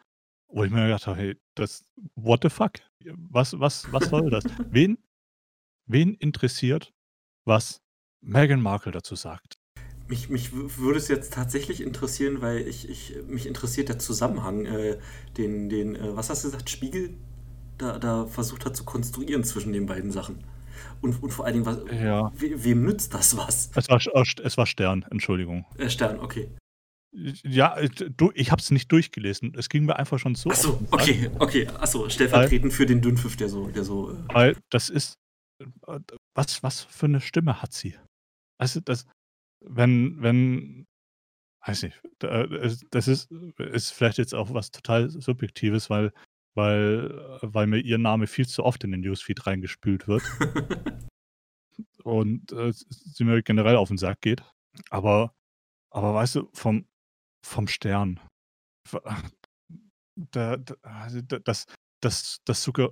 Wo 0.48 0.64
ich 0.64 0.70
mir 0.70 0.84
gedacht 0.84 1.06
habe, 1.06 1.18
hey, 1.18 1.40
das, 1.56 1.84
what 2.14 2.40
the 2.42 2.50
fuck? 2.50 2.72
Was, 3.30 3.58
was, 3.58 3.90
was 3.92 4.10
soll 4.10 4.30
das? 4.30 4.44
Wen, 4.70 4.98
wen 5.86 6.14
interessiert, 6.14 6.92
was 7.46 7.80
Meghan 8.20 8.60
Markle 8.60 8.92
dazu 8.92 9.14
sagt? 9.14 9.61
Mich, 10.12 10.28
mich 10.28 10.50
würde 10.52 10.98
es 10.98 11.08
jetzt 11.08 11.32
tatsächlich 11.32 11.80
interessieren, 11.80 12.42
weil 12.42 12.68
ich, 12.68 12.86
ich, 12.88 13.14
mich 13.26 13.46
interessiert 13.46 13.88
der 13.88 13.98
Zusammenhang, 13.98 14.66
äh, 14.66 14.98
den, 15.38 15.70
den 15.70 15.96
äh, 15.96 16.14
was 16.14 16.28
hast 16.28 16.44
du 16.44 16.48
gesagt, 16.50 16.68
Spiegel 16.68 17.14
da, 17.78 17.98
da 17.98 18.26
versucht 18.26 18.66
hat 18.66 18.76
zu 18.76 18.84
konstruieren 18.84 19.42
zwischen 19.42 19.72
den 19.72 19.86
beiden 19.86 20.10
Sachen. 20.12 20.44
Und, 21.00 21.22
und 21.22 21.30
vor 21.30 21.46
allen 21.46 21.54
Dingen, 21.54 21.66
was, 21.66 21.78
Ja. 21.98 22.30
we, 22.36 22.62
wem 22.62 22.84
nützt 22.84 23.14
das 23.14 23.36
was? 23.38 23.70
Es 23.74 23.88
war, 23.88 24.00
es 24.44 24.56
war 24.58 24.66
Stern, 24.66 25.06
Entschuldigung. 25.10 25.64
Äh, 25.78 25.88
Stern, 25.88 26.20
okay. 26.20 26.50
Ja, 27.12 27.76
äh, 27.78 27.88
du, 27.88 28.30
ich 28.34 28.50
habe 28.52 28.60
es 28.60 28.70
nicht 28.70 28.92
durchgelesen. 28.92 29.54
Es 29.56 29.70
ging 29.70 29.86
mir 29.86 29.96
einfach 29.96 30.18
schon 30.18 30.34
so. 30.34 30.50
Achso, 30.50 30.78
okay, 30.90 31.30
okay. 31.38 31.66
Achso, 31.78 32.08
stellvertretend 32.10 32.72
für 32.72 32.84
den 32.86 33.00
Dünnpfiff, 33.00 33.36
der 33.36 33.48
so, 33.48 33.68
der 33.68 33.84
so. 33.84 34.12
Äh, 34.12 34.14
Weil 34.28 34.56
das 34.70 34.90
ist. 34.90 35.14
äh, 35.86 35.98
Was, 36.34 36.62
was 36.62 36.82
für 36.82 37.06
eine 37.06 37.20
Stimme 37.20 37.62
hat 37.62 37.72
sie? 37.72 37.94
Also, 38.58 38.80
das, 38.80 39.06
wenn, 39.64 40.20
wenn, 40.22 40.86
weiß 41.66 41.84
nicht, 41.84 42.00
es- 42.22 42.84
das 42.90 43.08
ist, 43.08 43.30
ist 43.58 43.90
vielleicht 43.92 44.18
jetzt 44.18 44.34
auch 44.34 44.52
was 44.54 44.70
total 44.70 45.08
Subjektives, 45.10 45.90
weil, 45.90 46.12
weil, 46.54 47.38
weil 47.42 47.66
mir 47.66 47.78
ihr 47.78 47.98
Name 47.98 48.26
viel 48.26 48.46
zu 48.46 48.64
oft 48.64 48.84
in 48.84 48.90
den 48.92 49.00
Newsfeed 49.00 49.46
reingespült 49.46 50.06
wird 50.08 50.22
und 52.04 52.52
äh, 52.52 52.72
sie 52.72 53.24
mir 53.24 53.42
generell 53.42 53.76
auf 53.76 53.88
den 53.88 53.98
Sack 53.98 54.20
geht. 54.20 54.42
Aber, 54.90 55.34
aber 55.90 56.14
weißt 56.14 56.36
du, 56.36 56.50
vom, 56.54 56.86
vom 57.44 57.68
Stern, 57.68 58.20
da, 60.16 60.56
da, 60.56 60.74
also 60.82 61.20
da- 61.22 61.38
das, 61.40 61.66
das, 62.02 62.38
das 62.44 62.62
sogar, 62.62 62.90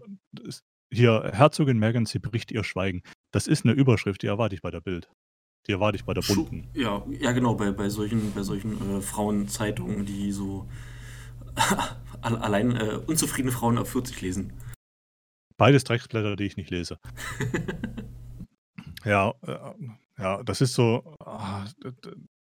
hier, 0.92 1.30
Herzogin 1.32 1.78
Meghan, 1.78 2.06
sie 2.06 2.18
bricht 2.18 2.50
ihr 2.50 2.64
Schweigen. 2.64 3.02
Das 3.32 3.46
ist 3.46 3.64
eine 3.64 3.74
Überschrift, 3.74 4.22
die 4.22 4.26
erwarte 4.26 4.54
ich 4.54 4.62
bei 4.62 4.70
der 4.70 4.80
Bild. 4.80 5.10
Die 5.66 5.72
erwarte 5.72 5.96
ich 5.96 6.04
bei 6.04 6.14
der 6.14 6.22
Bunten. 6.22 6.68
Ja, 6.74 7.04
ja, 7.20 7.32
genau, 7.32 7.54
bei, 7.54 7.70
bei 7.72 7.88
solchen, 7.88 8.32
bei 8.32 8.42
solchen 8.42 8.98
äh, 8.98 9.00
Frauenzeitungen, 9.00 10.06
die 10.06 10.32
so 10.32 10.68
al- 12.22 12.36
allein 12.38 12.76
äh, 12.76 12.98
unzufriedene 13.06 13.52
Frauen 13.52 13.78
ab 13.78 13.86
40 13.88 14.20
lesen. 14.20 14.52
Beides 15.56 15.84
Drecksblätter, 15.84 16.36
die 16.36 16.44
ich 16.44 16.56
nicht 16.56 16.70
lese. 16.70 16.98
Ja, 19.04 19.32
äh, 19.46 19.72
ja, 20.18 20.42
das 20.42 20.60
ist 20.60 20.74
so, 20.74 21.16
ah, 21.20 21.66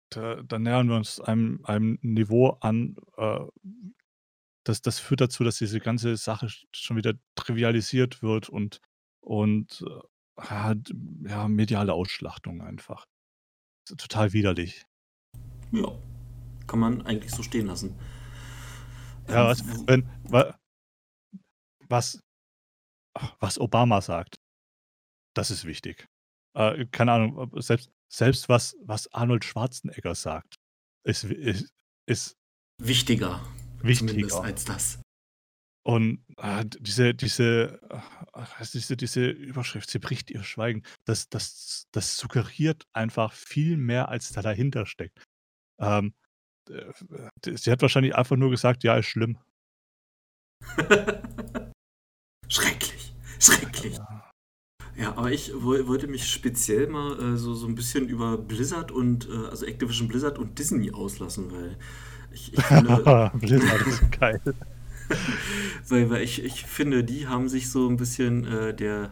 da, 0.10 0.42
da 0.42 0.58
nähern 0.58 0.88
wir 0.90 0.96
uns 0.96 1.20
einem, 1.20 1.60
einem 1.66 2.00
Niveau 2.02 2.58
an, 2.62 2.96
äh, 3.18 3.40
das, 4.64 4.82
das 4.82 5.00
führt 5.00 5.22
dazu, 5.22 5.44
dass 5.44 5.60
diese 5.60 5.80
ganze 5.80 6.18
Sache 6.18 6.48
sch- 6.48 6.66
schon 6.72 6.98
wieder 6.98 7.14
trivialisiert 7.36 8.24
wird 8.24 8.50
und, 8.50 8.82
und 9.22 9.84
äh, 9.88 10.00
ja, 10.40 11.48
mediale 11.48 11.94
Ausschlachtung 11.94 12.62
einfach. 12.62 13.06
Total 13.98 14.34
widerlich. 14.34 14.86
Ja, 15.72 15.92
kann 16.68 16.80
man 16.80 17.02
eigentlich 17.06 17.32
so 17.32 17.44
stehen 17.44 17.68
lassen. 17.68 17.98
Ja, 19.28 19.44
Ähm, 19.44 19.48
was, 19.48 19.88
wenn, 19.88 20.10
wa- 20.32 20.58
was, 21.90 22.20
was 23.40 23.60
Obama 23.60 24.02
sagt, 24.02 24.36
das 25.36 25.52
ist 25.52 25.66
wichtig. 25.66 26.06
Äh, 26.56 26.86
keine 26.88 27.14
Ahnung, 27.14 27.52
selbst, 27.62 27.90
selbst 28.12 28.50
was, 28.50 28.76
was 28.82 29.12
Arnold 29.14 29.44
Schwarzenegger 29.46 30.16
sagt, 30.16 30.56
ist, 31.06 31.24
ist, 31.26 31.70
ist 32.10 32.34
wichtiger, 32.82 33.42
wichtiger. 33.82 34.44
als 34.44 34.66
das. 34.66 35.00
Und 35.88 36.20
äh, 36.36 36.66
diese, 36.66 37.14
diese, 37.14 37.80
äh, 37.90 38.66
diese, 38.74 38.98
diese 38.98 39.30
Überschrift, 39.30 39.90
sie 39.90 40.00
bricht 40.00 40.30
ihr 40.30 40.44
Schweigen, 40.44 40.84
das, 41.06 41.30
das, 41.30 41.88
das 41.94 42.18
suggeriert 42.18 42.86
einfach 42.92 43.32
viel 43.32 43.78
mehr, 43.78 44.10
als 44.10 44.34
da 44.34 44.42
dahinter 44.42 44.86
steckt. 44.86 45.24
Ähm, 45.80 46.14
äh, 46.70 46.92
sie 47.56 47.72
hat 47.72 47.82
wahrscheinlich 47.82 48.16
einfach 48.16 48.36
nur 48.36 48.50
gesagt, 48.50 48.84
ja, 48.84 48.98
ist 48.98 49.06
schlimm. 49.06 49.38
schrecklich, 52.50 53.16
schrecklich. 53.40 53.98
Ja, 54.98 55.16
aber 55.16 55.32
ich 55.32 55.54
wollte 55.54 56.08
mich 56.08 56.30
speziell 56.30 56.88
mal 56.88 57.18
äh, 57.18 57.38
so, 57.38 57.54
so 57.54 57.66
ein 57.66 57.76
bisschen 57.76 58.10
über 58.10 58.38
Blizzard 58.38 58.92
und, 58.92 59.30
äh, 59.30 59.48
also 59.52 59.66
Activision 59.66 60.10
Blizzard 60.10 60.38
und 60.38 60.60
Disney 60.60 60.92
auslassen, 60.92 61.50
weil 61.50 61.78
ich, 62.32 62.54
ich 62.54 62.62
finde. 62.62 63.32
Blizzard 63.40 63.88
ist 63.88 64.12
geil. 64.12 64.42
weil, 65.88 66.10
weil 66.10 66.24
ich, 66.24 66.44
ich 66.44 66.66
finde, 66.66 67.04
die 67.04 67.28
haben 67.28 67.50
sich 67.50 67.70
so 67.70 67.88
ein 67.88 67.98
bisschen 67.98 68.46
äh, 68.46 68.74
der. 68.74 69.12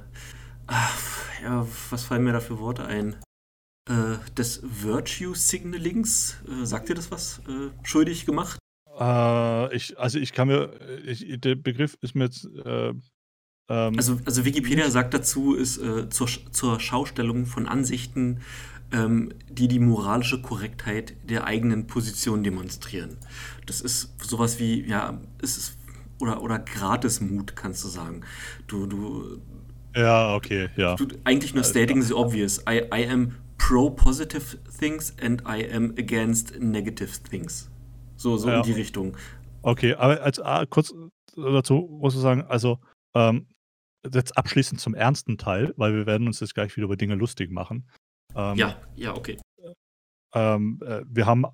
Ach, 0.68 1.00
ja, 1.44 1.68
was 1.90 2.04
fallen 2.04 2.24
mir 2.24 2.34
da 2.34 2.40
für 2.40 2.60
Worte 2.60 2.86
ein? 2.86 3.16
Äh, 3.88 4.18
des 4.36 4.62
Virtue 4.64 5.36
Signalings, 5.36 6.38
äh, 6.50 6.66
sagt 6.66 6.90
ihr 6.90 6.96
das 6.96 7.12
was, 7.12 7.40
äh, 7.48 7.70
schuldig 7.84 8.26
gemacht? 8.26 8.58
Äh, 9.00 9.76
ich, 9.76 10.00
also 10.00 10.18
ich 10.18 10.34
kann 10.34 10.48
mir, 10.48 10.72
ich, 11.06 11.40
der 11.40 11.56
Begriff 11.56 11.96
ist 12.02 12.16
mir 12.16 12.26
jetzt 12.26 12.46
äh, 12.66 12.94
ähm, 13.70 13.94
also, 13.98 14.20
also 14.26 14.46
Wikipedia 14.46 14.90
sagt 14.90 15.14
dazu, 15.14 15.56
ist 15.56 15.78
äh, 15.78 16.10
zur, 16.10 16.28
zur 16.52 16.80
Schaustellung 16.80 17.46
von 17.46 17.68
Ansichten, 17.68 18.42
ähm, 18.92 19.34
die 19.50 19.68
die 19.68 19.80
moralische 19.80 20.42
Korrektheit 20.42 21.16
der 21.24 21.46
eigenen 21.46 21.88
Position 21.88 22.44
demonstrieren. 22.44 23.18
Das 23.66 23.82
ist 23.82 24.14
sowas 24.24 24.60
wie, 24.60 24.88
ja, 24.88 25.20
es 25.42 25.58
ist, 25.58 25.75
oder, 26.20 26.42
oder 26.42 26.60
Gratismut, 26.60 27.56
kannst 27.56 27.84
du 27.84 27.88
sagen. 27.88 28.22
Du, 28.68 28.86
du. 28.86 29.42
Ja, 29.96 30.36
okay, 30.36 30.70
ja. 30.76 30.96
Du, 30.96 31.08
eigentlich 31.24 31.54
nur 31.54 31.64
stating 31.64 32.02
the 32.02 32.14
obvious. 32.14 32.60
I, 32.70 32.84
I 32.94 33.08
am 33.08 33.36
pro 33.58 33.90
positive 33.90 34.58
things 34.80 35.14
and 35.22 35.42
I 35.42 35.70
am 35.72 35.94
against 35.98 36.60
negative 36.60 37.22
things. 37.30 37.70
So, 38.18 38.38
so 38.38 38.50
ja. 38.50 38.58
in 38.58 38.64
die 38.64 38.74
Richtung. 38.74 39.16
Okay, 39.62 39.94
aber 39.96 40.22
als 40.22 40.40
ah, 40.40 40.66
kurz 40.66 40.94
dazu 41.36 41.88
muss 42.00 42.16
ich 42.16 42.22
sagen, 42.22 42.44
also 42.44 42.80
ähm, 43.16 43.48
jetzt 44.14 44.38
abschließend 44.38 44.80
zum 44.80 44.94
ernsten 44.94 45.38
Teil, 45.38 45.74
weil 45.78 45.94
wir 45.94 46.06
werden 46.06 46.28
uns 46.28 46.40
jetzt 46.40 46.54
gleich 46.54 46.76
wieder 46.76 46.86
über 46.86 46.98
Dinge 46.98 47.16
lustig 47.16 47.52
machen. 47.52 47.90
Ähm, 48.36 48.58
ja, 48.58 48.78
ja, 48.96 49.16
okay. 49.16 49.38
Ähm, 50.34 50.80
äh, 50.86 51.02
wir 51.08 51.26
haben 51.26 51.46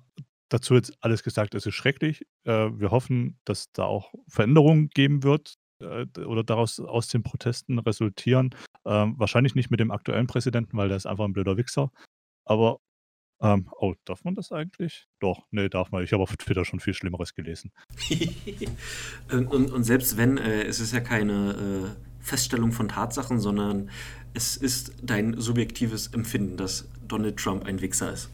dazu 0.52 0.74
jetzt 0.74 0.92
alles 1.00 1.22
gesagt, 1.22 1.54
es 1.54 1.66
ist 1.66 1.74
schrecklich. 1.74 2.26
Äh, 2.44 2.70
wir 2.72 2.90
hoffen, 2.90 3.38
dass 3.44 3.72
da 3.72 3.84
auch 3.84 4.12
Veränderungen 4.28 4.88
geben 4.90 5.22
wird 5.22 5.54
äh, 5.80 6.06
oder 6.20 6.44
daraus 6.44 6.80
aus 6.80 7.08
den 7.08 7.22
Protesten 7.22 7.78
resultieren. 7.78 8.50
Ähm, 8.84 9.14
wahrscheinlich 9.18 9.54
nicht 9.54 9.70
mit 9.70 9.80
dem 9.80 9.90
aktuellen 9.90 10.26
Präsidenten, 10.26 10.76
weil 10.76 10.88
der 10.88 10.96
ist 10.96 11.06
einfach 11.06 11.24
ein 11.24 11.32
blöder 11.32 11.56
Wichser. 11.56 11.90
Aber 12.44 12.80
ähm, 13.40 13.68
oh, 13.78 13.94
darf 14.04 14.22
man 14.24 14.34
das 14.34 14.52
eigentlich? 14.52 15.08
Doch, 15.18 15.46
nee, 15.50 15.68
darf 15.68 15.90
man. 15.90 16.04
Ich 16.04 16.12
habe 16.12 16.22
auf 16.22 16.36
Twitter 16.36 16.64
schon 16.64 16.80
viel 16.80 16.94
Schlimmeres 16.94 17.34
gelesen. 17.34 17.72
und, 19.32 19.46
und, 19.48 19.72
und, 19.72 19.84
selbst 19.84 20.16
wenn, 20.16 20.38
äh, 20.38 20.62
es 20.62 20.78
ist 20.78 20.92
ja 20.92 21.00
keine 21.00 21.96
äh, 21.98 22.22
Feststellung 22.22 22.70
von 22.70 22.88
Tatsachen, 22.88 23.40
sondern 23.40 23.90
es 24.32 24.56
ist 24.56 24.94
dein 25.02 25.40
subjektives 25.40 26.08
Empfinden, 26.08 26.56
dass 26.56 26.88
Donald 27.06 27.36
Trump 27.36 27.64
ein 27.64 27.80
Wichser 27.80 28.12
ist. 28.12 28.30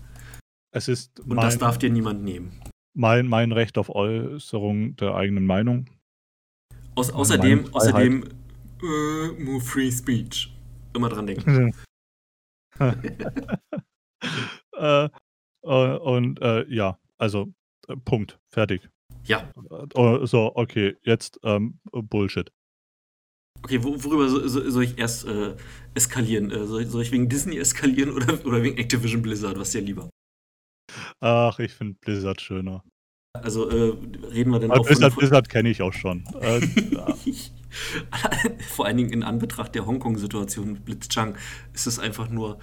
Es 0.70 0.88
ist 0.88 1.20
Und 1.20 1.34
mein, 1.34 1.44
das 1.44 1.58
darf 1.58 1.78
dir 1.78 1.90
niemand 1.90 2.22
nehmen. 2.22 2.52
Mein, 2.94 3.26
mein 3.26 3.52
Recht 3.52 3.78
auf 3.78 3.88
Äußerung 3.90 4.96
der 4.96 5.14
eigenen 5.14 5.46
Meinung. 5.46 5.88
Aus, 6.94 7.10
außerdem, 7.10 7.72
außerdem 7.72 8.24
äh, 8.82 9.28
more 9.42 9.60
free 9.60 9.90
speech. 9.90 10.52
Immer 10.94 11.08
dran 11.08 11.26
denken. 11.26 11.74
äh, 14.76 15.08
äh, 15.62 15.96
und 15.98 16.40
äh, 16.42 16.66
ja, 16.68 16.98
also 17.18 17.52
äh, 17.88 17.96
Punkt, 17.96 18.38
fertig. 18.48 18.88
Ja. 19.24 19.50
Äh, 19.94 20.26
so, 20.26 20.52
okay, 20.54 20.96
jetzt 21.02 21.38
ähm, 21.44 21.78
Bullshit. 21.92 22.50
Okay, 23.62 23.82
worüber 23.82 24.28
soll 24.48 24.84
ich 24.84 24.98
erst 24.98 25.26
äh, 25.26 25.56
eskalieren? 25.94 26.50
Soll, 26.66 26.82
ich, 27.02 27.10
wegen 27.10 27.28
Disney 27.28 27.58
eskalieren 27.58 28.12
oder, 28.12 28.44
oder 28.46 28.62
wegen 28.62 28.78
Activision 28.78 29.20
Blizzard? 29.20 29.58
Was 29.58 29.70
dir 29.70 29.80
lieber? 29.80 30.08
Ach, 31.20 31.58
ich 31.58 31.72
finde 31.72 31.96
Blizzard 32.00 32.40
schöner. 32.40 32.82
Also 33.34 33.68
äh, 33.68 33.96
reden 34.26 34.50
wir 34.50 34.58
denn 34.58 34.70
auch 34.70 34.84
Blizzard, 34.84 35.12
von... 35.12 35.20
Blizzard 35.20 35.48
kenne 35.48 35.70
ich 35.70 35.82
auch 35.82 35.92
schon. 35.92 36.24
Äh, 36.40 36.60
Vor 38.68 38.86
allen 38.86 38.96
Dingen 38.96 39.12
in 39.12 39.22
Anbetracht 39.22 39.74
der 39.74 39.84
Hongkong-Situation 39.84 40.72
mit 40.72 40.84
Blitzchang 40.86 41.36
ist 41.74 41.86
es 41.86 41.98
einfach 41.98 42.30
nur 42.30 42.58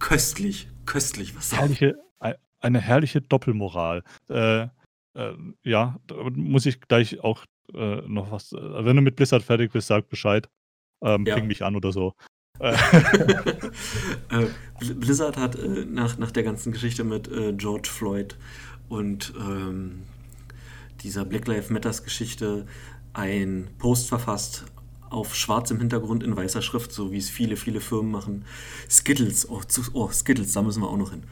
köstlich, 0.00 0.68
köstlich, 0.84 1.36
was 1.36 1.56
herrliche, 1.56 1.94
Eine 2.58 2.80
herrliche 2.80 3.20
Doppelmoral. 3.20 4.02
Äh, 4.28 4.62
äh, 4.62 4.68
ja, 5.62 6.00
da 6.08 6.16
muss 6.34 6.66
ich 6.66 6.80
gleich 6.80 7.20
auch 7.20 7.44
äh, 7.72 8.02
noch 8.06 8.30
was. 8.30 8.52
Äh, 8.52 8.84
wenn 8.84 8.96
du 8.96 9.02
mit 9.02 9.16
Blizzard 9.16 9.42
fertig 9.42 9.72
bist, 9.72 9.86
sag 9.86 10.08
Bescheid. 10.08 10.48
Ähm, 11.02 11.26
ja. 11.26 11.36
Ping 11.36 11.46
mich 11.46 11.62
an 11.62 11.76
oder 11.76 11.92
so. 11.92 12.14
Äh. 14.30 14.44
Äh, 14.44 14.46
Blizzard 14.94 15.36
hat 15.36 15.56
äh, 15.56 15.84
nach, 15.84 16.18
nach 16.18 16.30
der 16.30 16.42
ganzen 16.42 16.72
Geschichte 16.72 17.04
mit 17.04 17.30
George 17.56 17.88
Floyd 17.90 18.36
und 18.88 19.32
ähm, 19.38 20.02
dieser 21.02 21.24
Black 21.24 21.46
Lives 21.46 21.70
Matters 21.70 22.04
Geschichte 22.04 22.66
ein 23.12 23.68
Post 23.78 24.08
verfasst 24.08 24.64
auf 25.10 25.34
schwarzem 25.34 25.78
Hintergrund 25.78 26.22
in 26.22 26.36
weißer 26.36 26.62
Schrift, 26.62 26.92
so 26.92 27.12
wie 27.12 27.18
es 27.18 27.30
viele, 27.30 27.56
viele 27.56 27.80
Firmen 27.80 28.10
machen. 28.10 28.44
Skittles, 28.90 29.48
oh, 29.48 29.62
zu, 29.62 29.82
oh 29.92 30.10
Skittles, 30.10 30.52
da 30.52 30.62
müssen 30.62 30.82
wir 30.82 30.88
auch 30.88 30.96
noch 30.96 31.10
hin. 31.10 31.22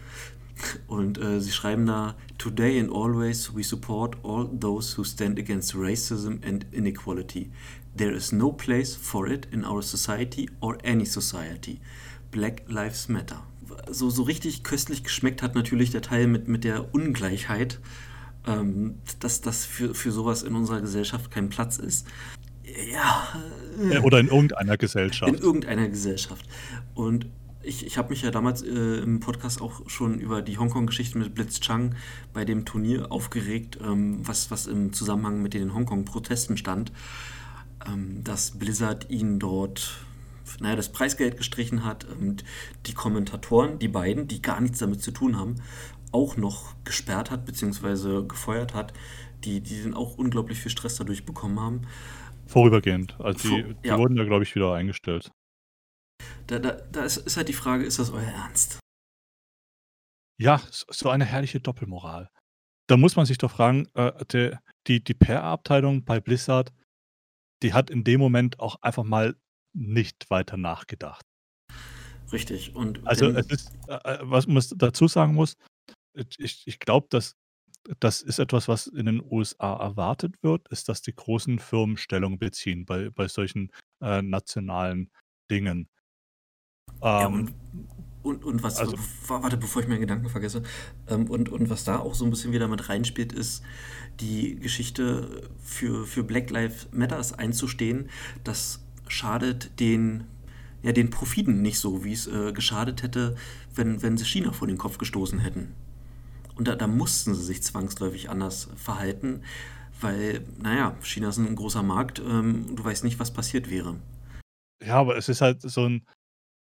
Und 0.87 1.19
äh, 1.19 1.41
sie 1.41 1.51
schreiben 1.51 1.87
da, 1.87 2.15
Today 2.39 2.79
and 2.79 2.91
always 2.93 3.55
we 3.55 3.65
support 3.65 4.17
all 4.23 4.49
those 4.59 4.97
who 4.97 5.05
stand 5.05 5.39
against 5.39 5.75
racism 5.75 6.39
and 6.47 6.65
inequality. 6.73 7.51
There 7.97 8.13
is 8.13 8.33
no 8.33 8.53
place 8.53 8.97
for 8.97 9.29
it 9.29 9.47
in 9.53 9.65
our 9.65 9.83
society 9.83 10.51
or 10.61 10.79
any 10.85 11.07
society. 11.07 11.81
Black 12.31 12.63
Lives 12.67 13.09
Matter. 13.09 13.43
So, 13.91 14.11
so 14.11 14.25
richtig 14.25 14.65
köstlich 14.65 15.05
geschmeckt 15.05 15.43
hat 15.43 15.55
natürlich 15.55 15.91
der 15.91 16.03
Teil 16.03 16.27
mit, 16.27 16.49
mit 16.49 16.65
der 16.65 16.93
Ungleichheit, 16.95 17.81
ähm, 18.47 18.97
dass 19.21 19.41
das 19.41 19.65
für, 19.65 19.95
für 19.95 20.11
sowas 20.11 20.43
in 20.43 20.55
unserer 20.55 20.81
Gesellschaft 20.81 21.31
kein 21.31 21.49
Platz 21.49 21.79
ist. 21.79 22.07
Ja. 22.93 23.29
Äh, 23.91 23.99
Oder 23.99 24.21
in 24.21 24.29
irgendeiner 24.29 24.77
Gesellschaft. 24.77 25.33
In 25.33 25.39
irgendeiner 25.39 25.89
Gesellschaft. 25.89 26.47
Und 26.95 27.27
ich, 27.63 27.87
ich 27.87 27.97
habe 27.97 28.11
mich 28.11 28.23
ja 28.23 28.31
damals 28.31 28.63
äh, 28.63 28.99
im 29.03 29.21
Podcast 29.21 29.61
auch 29.63 29.89
schon 29.89 30.19
über 30.19 30.43
die 30.43 30.59
Hongkong-Geschichte 30.59 31.19
mit 31.19 31.35
Blitz 31.35 31.61
Chang 31.61 31.95
bei 32.33 32.45
dem 32.45 32.65
Turnier 32.65 33.11
aufgeregt, 33.11 33.79
ähm, 33.83 34.27
was, 34.27 34.51
was 34.51 34.67
im 34.67 34.93
Zusammenhang 34.93 35.43
mit 35.43 35.55
den 35.55 35.75
Hongkong-Protesten 35.75 36.57
stand, 36.57 36.93
dass 38.23 38.59
Blizzard 38.59 39.11
ihn 39.11 39.39
dort, 39.39 39.99
naja, 40.61 40.77
das 40.77 40.93
Preisgeld 40.93 41.37
gestrichen 41.37 41.85
hat 41.85 42.05
und 42.05 42.45
die 42.87 42.95
Kommentatoren, 42.95 43.79
die 43.79 43.89
beiden, 43.89 44.29
die 44.29 44.43
gar 44.43 44.61
nichts 44.61 44.79
damit 44.79 45.03
zu 45.03 45.11
tun 45.11 45.39
haben, 45.39 45.57
auch 46.13 46.37
noch 46.37 46.75
gesperrt 46.85 47.31
hat 47.31 47.45
bzw. 47.45 48.27
gefeuert 48.27 48.75
hat, 48.75 48.93
die, 49.45 49.61
die 49.61 49.83
dann 49.83 49.95
auch 49.95 50.17
unglaublich 50.17 50.59
viel 50.59 50.71
Stress 50.71 50.97
dadurch 50.97 51.25
bekommen 51.25 51.61
haben. 51.61 51.83
Vorübergehend. 52.47 53.19
Also 53.21 53.49
die, 53.49 53.75
die 53.83 53.89
ja. 53.89 53.99
wurden 53.99 54.17
ja, 54.17 54.25
glaube 54.25 54.45
ich, 54.45 54.55
wieder 54.55 54.73
eingestellt. 54.75 55.31
Da, 56.47 56.59
da, 56.59 56.73
da 56.73 57.05
ist, 57.05 57.17
ist 57.17 57.37
halt 57.37 57.49
die 57.49 57.55
Frage, 57.55 57.85
ist 57.85 57.99
das 57.99 58.11
euer 58.11 58.23
Ernst? 58.23 58.79
Ja, 60.39 60.61
so 60.71 61.11
eine 61.11 61.25
herrliche 61.25 61.61
Doppelmoral. 61.61 62.29
Da 62.87 62.97
muss 62.97 63.17
man 63.17 63.25
sich 63.25 63.39
doch 63.39 63.51
fragen, 63.51 63.89
äh, 63.95 64.13
der, 64.27 64.61
die, 64.87 65.03
die 65.03 65.15
PR-Abteilung 65.15 66.05
bei 66.05 66.21
Blizzard, 66.21 66.73
die 67.65 67.73
hat 67.73 67.91
in 67.91 68.05
dem 68.05 68.21
Moment 68.21 68.61
auch 68.61 68.77
einfach 68.83 69.05
mal 69.05 69.37
nicht 69.73 70.31
weiter 70.31 70.57
nachgedacht. 70.57 71.27
Richtig. 72.31 72.75
Und 72.75 73.05
also 73.07 73.27
es 73.31 73.47
ist, 73.47 73.73
äh, 73.89 73.95
äh, 73.95 74.19
was 74.23 74.47
man 74.47 74.63
dazu 74.77 75.09
sagen 75.09 75.35
muss, 75.35 75.57
ich, 76.39 76.63
ich 76.67 76.79
glaube, 76.79 77.09
dass 77.11 77.37
das 78.01 78.23
ist 78.23 78.39
etwas, 78.39 78.67
was 78.67 78.87
in 78.87 79.07
den 79.07 79.23
USA 79.23 79.77
erwartet 79.77 80.43
wird, 80.43 80.69
ist, 80.69 80.89
dass 80.89 81.03
die 81.03 81.15
großen 81.15 81.59
Firmen 81.59 81.99
Stellung 81.99 82.39
beziehen 82.39 82.87
bei, 82.87 83.11
bei 83.11 83.29
solchen 83.29 83.71
äh, 84.01 84.23
nationalen 84.23 85.11
Dingen. 85.51 85.89
Ja, 87.03 87.29
und, 88.25 88.45
und 88.45 88.63
was, 88.63 88.79
also, 88.79 88.97
warte, 89.29 89.57
bevor 89.57 89.83
ich 89.83 89.89
meinen 89.89 90.01
Gedanken 90.01 90.29
vergesse, 90.29 90.63
ähm, 91.09 91.31
und, 91.31 91.51
und 91.51 91.69
was 91.69 91.85
da 91.85 91.99
auch 91.99 92.15
so 92.15 92.25
ein 92.25 92.31
bisschen 92.31 92.53
wieder 92.53 92.69
mit 92.69 92.89
reinspielt, 92.89 93.33
ist 93.33 93.63
die 94.21 94.57
Geschichte 94.57 95.49
für, 95.63 96.07
für 96.07 96.25
Black 96.25 96.51
Lives 96.51 96.89
Matters 96.91 97.35
einzustehen, 97.35 98.09
das 98.43 98.81
schadet 99.09 99.79
den, 99.79 100.25
ja, 100.83 100.93
den 100.93 101.11
Profiten 101.11 101.61
nicht 101.61 101.79
so, 101.79 102.03
wie 102.05 102.13
es 102.13 102.27
äh, 102.27 102.53
geschadet 102.53 103.03
hätte, 103.03 103.37
wenn, 103.75 104.03
wenn 104.03 104.17
sie 104.17 104.25
China 104.25 104.53
vor 104.53 104.69
den 104.69 104.79
Kopf 104.79 104.97
gestoßen 104.97 105.41
hätten. 105.41 105.75
Und 106.57 106.69
da, 106.69 106.77
da 106.77 106.87
mussten 106.87 107.35
sie 107.35 107.45
sich 107.45 107.63
zwangsläufig 107.63 108.31
anders 108.31 108.71
verhalten, 108.77 109.43
weil, 110.01 110.43
naja, 110.63 110.97
China 111.03 111.29
ist 111.29 111.37
ein 111.37 111.55
großer 111.55 111.83
Markt, 111.83 112.21
ähm, 112.21 112.75
du 112.75 112.83
weißt 112.83 113.05
nicht, 113.05 113.19
was 113.19 113.33
passiert 113.33 113.71
wäre. 113.71 113.97
Ja, 114.83 114.97
aber 114.97 115.17
es 115.17 115.29
ist 115.29 115.41
halt 115.41 115.61
so 115.61 115.85
ein, 115.85 116.07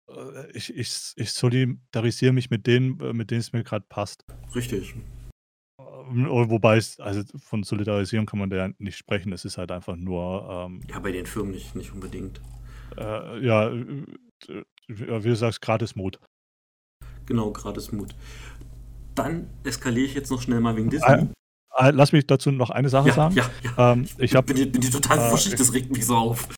äh, 0.09 0.51
ich, 0.51 0.75
ich, 0.75 1.13
ich 1.15 1.31
solidarisiere 1.31 2.33
mich 2.33 2.49
mit 2.49 2.67
denen, 2.67 2.99
äh, 2.99 3.13
mit 3.13 3.31
denen 3.31 3.41
es 3.41 3.53
mir 3.53 3.63
gerade 3.63 3.85
passt. 3.87 4.25
Richtig. 4.53 4.95
Ähm, 5.79 6.27
wobei 6.29 6.77
es, 6.77 6.99
also 6.99 7.23
von 7.37 7.63
Solidarisierung 7.63 8.25
kann 8.25 8.39
man 8.39 8.49
da 8.49 8.57
ja 8.57 8.69
nicht 8.77 8.97
sprechen, 8.97 9.33
es 9.33 9.45
ist 9.45 9.57
halt 9.57 9.71
einfach 9.71 9.95
nur. 9.95 10.67
Ähm, 10.67 10.81
ja, 10.89 10.99
bei 10.99 11.11
den 11.11 11.25
Firmen 11.25 11.51
nicht, 11.51 11.75
nicht 11.75 11.91
unbedingt. 11.91 12.41
Äh, 12.97 13.45
ja, 13.45 13.71
wie 14.87 15.29
du 15.29 15.35
sagst, 15.35 15.61
gratis 15.61 15.95
Mut. 15.95 16.19
Genau, 17.25 17.51
gratis 17.51 17.91
Mut. 17.91 18.15
Dann 19.15 19.49
eskaliere 19.63 20.05
ich 20.05 20.13
jetzt 20.13 20.29
noch 20.29 20.41
schnell 20.41 20.59
mal 20.59 20.75
wegen 20.75 20.89
Disney. 20.89 21.29
Äh, 21.77 21.91
lass 21.91 22.11
mich 22.11 22.27
dazu 22.27 22.51
noch 22.51 22.69
eine 22.69 22.89
Sache 22.89 23.09
ja, 23.09 23.13
sagen. 23.13 23.35
Ja, 23.35 23.49
ja. 23.63 23.93
Ähm, 23.93 24.07
ich 24.17 24.35
hab, 24.35 24.45
bin, 24.45 24.71
bin 24.71 24.81
die 24.81 24.89
total 24.89 25.19
äh, 25.19 25.31
wuschig, 25.31 25.55
das 25.55 25.73
regt 25.73 25.91
mich 25.91 26.05
so 26.05 26.15
auf. 26.15 26.47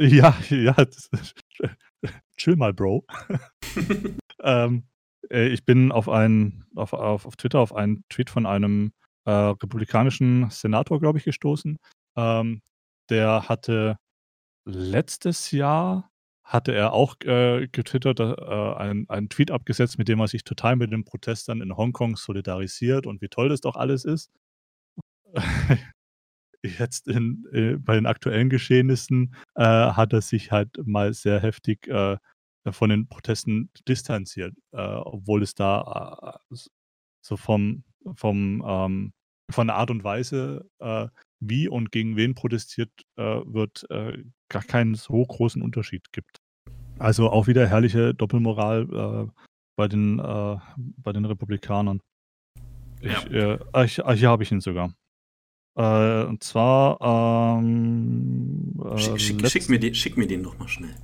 Ja, 0.00 0.36
ja. 0.50 0.74
Das, 0.74 1.08
chill 2.38 2.56
mal, 2.56 2.72
Bro. 2.72 3.04
ähm, 4.42 4.84
äh, 5.30 5.48
ich 5.48 5.64
bin 5.64 5.92
auf 5.92 6.08
einen, 6.08 6.64
auf, 6.74 6.92
auf, 6.92 7.26
auf 7.26 7.36
Twitter 7.36 7.60
auf 7.60 7.74
einen 7.74 8.04
Tweet 8.08 8.30
von 8.30 8.46
einem 8.46 8.92
äh, 9.24 9.30
republikanischen 9.30 10.48
Senator, 10.50 11.00
glaube 11.00 11.18
ich, 11.18 11.24
gestoßen. 11.24 11.78
Ähm, 12.16 12.62
der 13.10 13.48
hatte 13.48 13.98
letztes 14.64 15.50
Jahr 15.50 16.10
hatte 16.44 16.72
er 16.72 16.94
auch 16.94 17.14
äh, 17.24 17.68
getwittert, 17.68 18.20
äh, 18.20 18.24
einen, 18.24 19.08
einen 19.10 19.28
Tweet 19.28 19.50
abgesetzt, 19.50 19.98
mit 19.98 20.08
dem 20.08 20.18
er 20.20 20.28
sich 20.28 20.44
total 20.44 20.76
mit 20.76 20.90
den 20.90 21.04
Protestern 21.04 21.60
in 21.60 21.76
Hongkong 21.76 22.16
solidarisiert 22.16 23.06
und 23.06 23.20
wie 23.20 23.28
toll 23.28 23.50
das 23.50 23.60
doch 23.60 23.76
alles 23.76 24.06
ist. 24.06 24.30
Jetzt 26.62 27.06
in, 27.06 27.44
äh, 27.52 27.76
bei 27.76 27.94
den 27.94 28.06
aktuellen 28.06 28.50
Geschehnissen 28.50 29.34
äh, 29.54 29.62
hat 29.62 30.12
er 30.12 30.22
sich 30.22 30.50
halt 30.50 30.76
mal 30.84 31.14
sehr 31.14 31.40
heftig 31.40 31.86
äh, 31.88 32.16
von 32.70 32.90
den 32.90 33.06
Protesten 33.08 33.70
distanziert, 33.86 34.54
äh, 34.72 34.80
obwohl 34.80 35.42
es 35.42 35.54
da 35.54 36.40
äh, 36.50 36.56
so 37.20 37.36
vom, 37.36 37.84
vom 38.14 38.62
ähm, 38.66 39.12
von 39.50 39.66
der 39.66 39.76
Art 39.76 39.90
und 39.90 40.04
Weise, 40.04 40.68
äh, 40.78 41.06
wie 41.40 41.68
und 41.68 41.90
gegen 41.92 42.16
wen 42.16 42.34
protestiert 42.34 42.90
wird, 43.16 43.86
gar 44.48 44.62
keinen 44.64 44.96
so 44.96 45.24
großen 45.24 45.62
Unterschied 45.62 46.10
gibt. 46.10 46.38
Also 46.98 47.30
auch 47.30 47.46
wieder 47.46 47.66
herrliche 47.68 48.12
Doppelmoral 48.12 49.30
bei 49.76 49.86
den, 49.86 50.16
bei 50.16 51.12
den 51.12 51.24
Republikanern. 51.24 52.00
Ich, 53.00 53.24
ja. 53.30 53.54
äh, 53.54 53.84
ich, 53.84 54.02
hier 54.18 54.28
habe 54.28 54.42
ich 54.42 54.50
ihn 54.50 54.60
sogar. 54.60 54.92
Äh, 55.78 56.24
und 56.24 56.42
zwar. 56.42 57.00
Ähm, 57.60 58.74
äh, 58.84 58.98
schick, 58.98 59.20
schick, 59.20 59.48
schick, 59.48 59.68
mir 59.68 59.78
den, 59.78 59.94
schick 59.94 60.16
mir 60.16 60.26
den 60.26 60.42
doch 60.42 60.58
mal 60.58 60.68
schnell. 60.68 60.94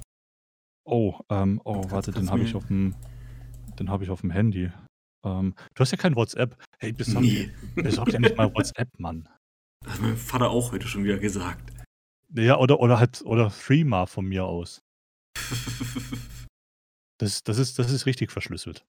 Oh, 0.85 1.15
ähm, 1.31 1.61
oh, 1.65 1.75
kannst, 1.75 1.91
warte, 1.93 2.13
den 2.13 2.31
habe 2.31 2.43
ich 2.43 2.55
auf 2.55 2.67
dem. 2.67 2.95
Den 3.79 3.89
habe 3.89 4.05
ich 4.05 4.11
auf 4.11 4.21
dem 4.21 4.31
Handy. 4.31 4.71
Ähm, 5.25 5.55
du 5.75 5.81
hast 5.81 5.93
ja 5.93 5.97
kein 5.97 6.17
WhatsApp. 6.17 6.61
Hey, 6.79 6.93
bis 6.93 7.09
nee. 7.09 7.51
besorg 7.77 8.13
ja 8.13 8.19
nicht 8.19 8.37
mal 8.37 8.53
WhatsApp, 8.53 8.89
Mann. 8.99 9.29
Das 9.81 9.93
hat 9.95 10.01
mein 10.03 10.17
Vater 10.17 10.51
auch 10.51 10.73
heute 10.73 10.89
schon 10.89 11.05
wieder 11.05 11.19
gesagt. 11.19 11.73
Ja, 12.35 12.59
oder, 12.59 12.81
oder 12.81 12.99
halt, 12.99 13.23
oder 13.23 13.51
Threema 13.51 14.07
von 14.07 14.27
mir 14.27 14.45
aus. 14.45 14.83
das, 17.19 17.45
das, 17.45 17.59
ist, 17.59 17.79
das 17.79 17.93
ist 17.93 18.07
richtig 18.07 18.33
verschlüsselt. 18.33 18.85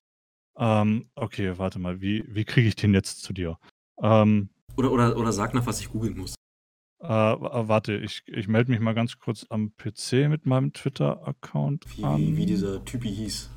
Ähm, 0.58 1.10
okay, 1.16 1.58
warte 1.58 1.78
mal, 1.78 2.02
wie, 2.02 2.24
wie 2.28 2.46
kriege 2.46 2.68
ich 2.68 2.76
den 2.76 2.94
jetzt 2.94 3.22
zu 3.22 3.34
dir? 3.34 3.60
Ähm, 4.02 4.50
oder, 4.76 4.92
oder, 4.92 5.18
oder 5.18 5.32
sag 5.32 5.54
nach, 5.54 5.66
was 5.66 5.80
ich 5.82 5.92
googeln 5.92 6.18
muss. 6.18 6.36
Äh, 7.02 7.08
äh, 7.08 7.68
warte, 7.68 7.98
ich, 7.98 8.24
ich 8.28 8.48
melde 8.48 8.72
mich 8.72 8.80
mal 8.80 8.94
ganz 8.94 9.20
kurz 9.20 9.46
am 9.50 9.76
PC 9.76 10.30
mit 10.30 10.46
meinem 10.46 10.74
Twitter-Account 10.74 11.86
an. 12.02 12.20
Wie, 12.20 12.38
wie 12.38 12.46
dieser 12.46 12.84
Typi 12.84 13.10
hieß. 13.14 13.52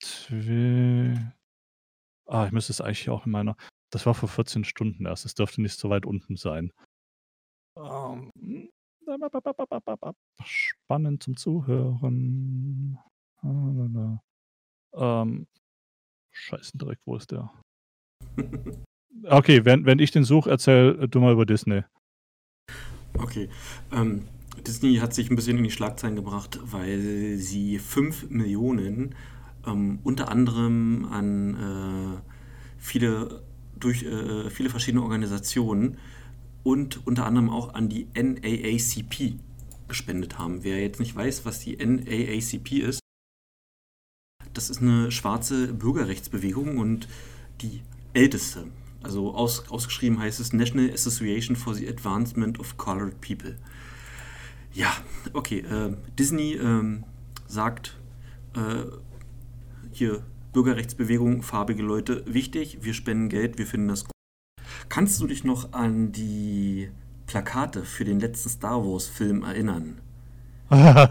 Twi 0.00 1.16
ah, 2.26 2.46
ich 2.46 2.52
müsste 2.52 2.72
es 2.72 2.80
eigentlich 2.80 3.10
auch 3.10 3.26
in 3.26 3.32
meiner. 3.32 3.56
Das 3.90 4.06
war 4.06 4.14
vor 4.14 4.28
14 4.28 4.64
Stunden 4.64 5.06
erst. 5.06 5.24
Es 5.24 5.34
dürfte 5.34 5.60
nicht 5.62 5.78
so 5.78 5.90
weit 5.90 6.06
unten 6.06 6.36
sein. 6.36 6.72
Ähm, 7.76 8.30
spannend 10.44 11.22
zum 11.22 11.36
Zuhören. 11.36 12.98
Ähm, 14.92 15.46
Scheißendreck, 16.30 17.00
wo 17.04 17.16
ist 17.16 17.32
der? 17.32 17.52
Okay, 19.24 19.64
wenn, 19.64 19.84
wenn 19.86 19.98
ich 19.98 20.10
den 20.10 20.24
suche, 20.24 20.50
erzähl 20.50 21.08
du 21.08 21.20
mal 21.20 21.32
über 21.32 21.46
Disney. 21.46 21.82
Okay. 23.14 23.48
Ähm, 23.92 24.22
Disney 24.66 24.96
hat 24.96 25.14
sich 25.14 25.30
ein 25.30 25.36
bisschen 25.36 25.58
in 25.58 25.64
die 25.64 25.70
Schlagzeilen 25.70 26.16
gebracht, 26.16 26.58
weil 26.62 27.36
sie 27.36 27.78
5 27.78 28.30
Millionen 28.30 29.14
ähm, 29.66 29.98
unter 30.02 30.30
anderem 30.30 31.06
an 31.10 31.54
äh, 31.54 32.20
viele, 32.78 33.42
durch 33.78 34.02
äh, 34.04 34.50
viele 34.50 34.70
verschiedene 34.70 35.02
Organisationen 35.02 35.98
und 36.62 37.06
unter 37.06 37.26
anderem 37.26 37.50
auch 37.50 37.74
an 37.74 37.88
die 37.88 38.06
NAACP 38.14 39.38
gespendet 39.88 40.38
haben. 40.38 40.62
Wer 40.62 40.80
jetzt 40.80 41.00
nicht 41.00 41.14
weiß, 41.14 41.44
was 41.44 41.60
die 41.60 41.76
NAACP 41.76 42.72
ist, 42.80 43.00
das 44.52 44.70
ist 44.70 44.82
eine 44.82 45.10
schwarze 45.10 45.72
Bürgerrechtsbewegung 45.72 46.78
und 46.78 47.08
die 47.60 47.82
älteste. 48.12 48.66
Also 49.02 49.34
aus, 49.34 49.68
ausgeschrieben 49.70 50.18
heißt 50.18 50.40
es 50.40 50.52
National 50.52 50.90
Association 50.92 51.56
for 51.56 51.74
the 51.74 51.88
Advancement 51.88 52.60
of 52.60 52.76
Colored 52.76 53.20
People. 53.20 53.56
Ja, 54.72 54.92
okay. 55.32 55.60
Äh, 55.60 55.96
Disney 56.18 56.54
ähm, 56.54 57.04
sagt 57.46 57.96
äh, 58.54 58.84
hier 59.92 60.22
Bürgerrechtsbewegung, 60.52 61.42
farbige 61.42 61.82
Leute 61.82 62.24
wichtig, 62.26 62.78
wir 62.82 62.94
spenden 62.94 63.28
Geld, 63.28 63.58
wir 63.58 63.66
finden 63.66 63.88
das 63.88 64.04
gut. 64.04 64.12
Kannst 64.88 65.20
du 65.20 65.26
dich 65.26 65.44
noch 65.44 65.72
an 65.72 66.12
die 66.12 66.90
Plakate 67.26 67.84
für 67.84 68.04
den 68.04 68.20
letzten 68.20 68.48
Star 68.48 68.84
Wars-Film 68.84 69.44
erinnern? 69.44 70.00
ja, 70.70 71.06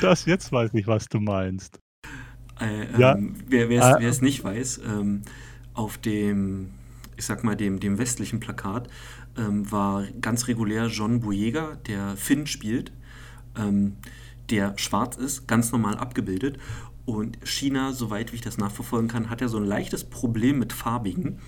das 0.00 0.26
jetzt 0.26 0.50
weiß 0.50 0.74
ich, 0.74 0.86
was 0.86 1.06
du 1.06 1.20
meinst. 1.20 1.78
Äh, 2.60 2.84
ähm, 2.84 3.00
ja. 3.00 3.16
Wer 3.48 4.00
es 4.00 4.18
äh, 4.18 4.24
nicht 4.24 4.42
weiß, 4.42 4.80
ähm, 4.86 5.22
auf 5.74 5.98
dem, 5.98 6.70
ich 7.16 7.24
sag 7.24 7.44
mal, 7.44 7.56
dem, 7.56 7.80
dem 7.80 7.98
westlichen 7.98 8.40
Plakat 8.40 8.88
ähm, 9.36 9.70
war 9.70 10.04
ganz 10.20 10.48
regulär 10.48 10.86
John 10.86 11.20
Boyega, 11.20 11.76
der 11.86 12.16
Finn 12.16 12.46
spielt, 12.46 12.92
ähm, 13.56 13.96
der 14.50 14.76
schwarz 14.78 15.16
ist, 15.16 15.46
ganz 15.46 15.72
normal 15.72 15.96
abgebildet. 15.96 16.58
Und 17.06 17.38
China, 17.46 17.92
soweit 17.92 18.32
wie 18.32 18.36
ich 18.36 18.42
das 18.42 18.56
nachverfolgen 18.56 19.08
kann, 19.08 19.28
hat 19.28 19.40
ja 19.40 19.48
so 19.48 19.58
ein 19.58 19.64
leichtes 19.64 20.04
Problem 20.04 20.58
mit 20.58 20.72
Farbigen. 20.72 21.40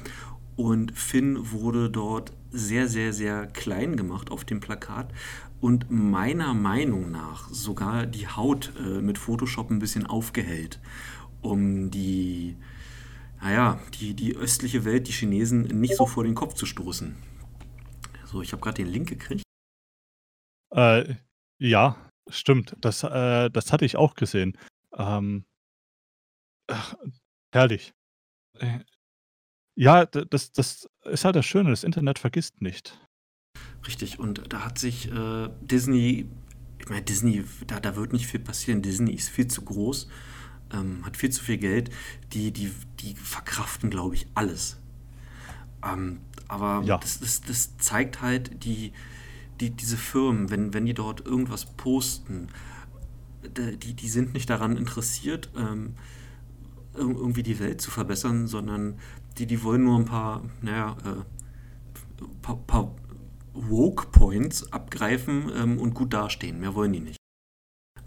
Und 0.55 0.93
Finn 0.93 1.51
wurde 1.53 1.91
dort 1.91 2.33
sehr, 2.51 2.89
sehr, 2.89 3.13
sehr 3.13 3.47
klein 3.47 3.97
gemacht 3.97 4.31
auf 4.31 4.45
dem 4.45 4.61
Plakat 4.61 5.13
und 5.61 5.91
meiner 5.91 6.55
Meinung 6.55 7.11
nach 7.11 7.49
sogar 7.51 8.07
die 8.07 8.29
Haut 8.29 8.73
äh, 8.79 9.01
mit 9.01 9.19
Photoshop 9.19 9.71
ein 9.71 9.79
bisschen 9.79 10.07
aufgehellt, 10.07 10.81
um 11.43 11.91
die, 11.91 12.57
naja, 13.41 13.79
die, 13.95 14.15
die 14.15 14.35
östliche 14.37 14.85
Welt, 14.85 15.09
die 15.09 15.13
Chinesen, 15.13 15.63
nicht 15.63 15.97
so 15.97 16.07
vor 16.07 16.25
den 16.25 16.35
Kopf 16.35 16.55
zu 16.55 16.67
stoßen. 16.67 17.17
So, 18.25 18.43
ich 18.43 18.53
habe 18.53 18.63
gerade 18.63 18.83
den 18.83 18.89
Link 18.89 19.09
gekriegt. 19.09 19.43
Äh, 20.75 21.15
ja, 21.59 21.97
stimmt. 22.29 22.77
Das, 22.81 23.03
äh, 23.03 23.51
das 23.51 23.73
hatte 23.73 23.85
ich 23.85 23.97
auch 23.97 24.15
gesehen. 24.15 24.59
Ähm, 24.97 25.45
ach, 26.67 26.95
herrlich. 27.53 27.93
Äh, 28.59 28.81
ja, 29.77 30.07
das, 30.07 30.53
das 30.53 30.89
ist 31.05 31.25
halt 31.25 31.37
das 31.37 31.47
Schöne, 31.47 31.71
das 31.71 31.85
Internet 31.85 32.19
vergisst 32.19 32.63
nicht. 32.63 32.99
Richtig, 33.87 34.19
und 34.19 34.53
da 34.53 34.65
hat 34.65 34.79
sich 34.79 35.11
äh, 35.13 35.49
Disney, 35.61 36.29
ich 36.79 36.89
meine, 36.89 37.03
Disney, 37.03 37.45
da, 37.67 37.79
da 37.79 37.95
wird 37.95 38.13
nicht 38.13 38.27
viel 38.27 38.41
passieren. 38.41 38.83
Disney 38.83 39.13
ist 39.13 39.29
viel 39.29 39.49
zu 39.49 39.63
groß, 39.63 40.09
ähm, 40.73 41.05
hat 41.05 41.17
viel 41.17 41.31
zu 41.31 41.43
viel 41.43 41.59
Geld. 41.59 41.91
Die, 42.33 42.53
die, 42.53 42.73
die 43.01 43.15
verkraften, 43.15 43.91
glaube 43.91 44.15
ich, 44.15 44.27
alles. 44.35 44.79
Ähm, 45.85 46.21
aber 46.49 46.83
ja. 46.85 46.99
das, 46.99 47.21
das, 47.21 47.41
das 47.41 47.77
zeigt 47.79 48.23
halt 48.23 48.65
die, 48.65 48.93
die, 49.61 49.71
diese 49.71 49.97
Firmen, 49.97 50.51
wenn, 50.51 50.75
wenn 50.75 50.87
die 50.87 50.95
dort 50.95 51.25
irgendwas 51.25 51.67
posten, 51.77 52.49
die, 53.43 53.95
die 53.95 54.09
sind 54.09 54.35
nicht 54.35 54.51
daran 54.51 54.77
interessiert, 54.77 55.51
ähm, 55.57 55.95
irgendwie 56.95 57.43
die 57.43 57.59
Welt 57.59 57.81
zu 57.81 57.91
verbessern, 57.91 58.47
sondern 58.47 58.99
die, 59.39 59.47
die 59.47 59.63
wollen 59.63 59.85
nur 59.85 59.99
ein 59.99 60.07
paar, 60.07 60.43
naja, 60.63 60.97
äh, 61.05 62.25
paar, 62.43 62.57
paar 62.57 62.95
Woke-Points 63.53 64.73
abgreifen 64.73 65.51
ähm, 65.55 65.79
und 65.79 65.95
gut 65.95 66.13
dastehen. 66.13 66.61
Mehr 66.61 66.75
wollen 66.75 66.93
die 66.93 67.01
nicht. 67.01 67.17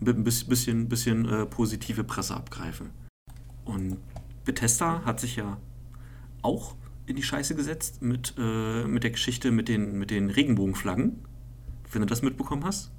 Ein 0.06 0.24
bisschen, 0.24 0.88
bisschen 0.88 1.26
äh, 1.28 1.46
positive 1.46 2.04
Presse 2.04 2.36
abgreifen. 2.36 2.92
Und 3.66 3.98
Bethesda 4.46 5.04
hat 5.06 5.20
sich 5.20 5.36
ja 5.36 5.58
auch 6.42 6.76
in 7.06 7.16
die 7.16 7.24
Scheiße 7.24 7.56
gesetzt 7.56 8.02
mit, 8.02 8.36
äh, 8.38 8.86
mit 8.86 9.04
der 9.04 9.12
Geschichte 9.12 9.52
mit 9.52 9.68
den, 9.68 9.98
mit 9.98 10.12
den 10.12 10.30
Regenbogenflaggen. 10.30 11.20
Wenn 11.92 12.02
du 12.02 12.08
das 12.08 12.22
mitbekommen 12.22 12.64
hast? 12.64 12.92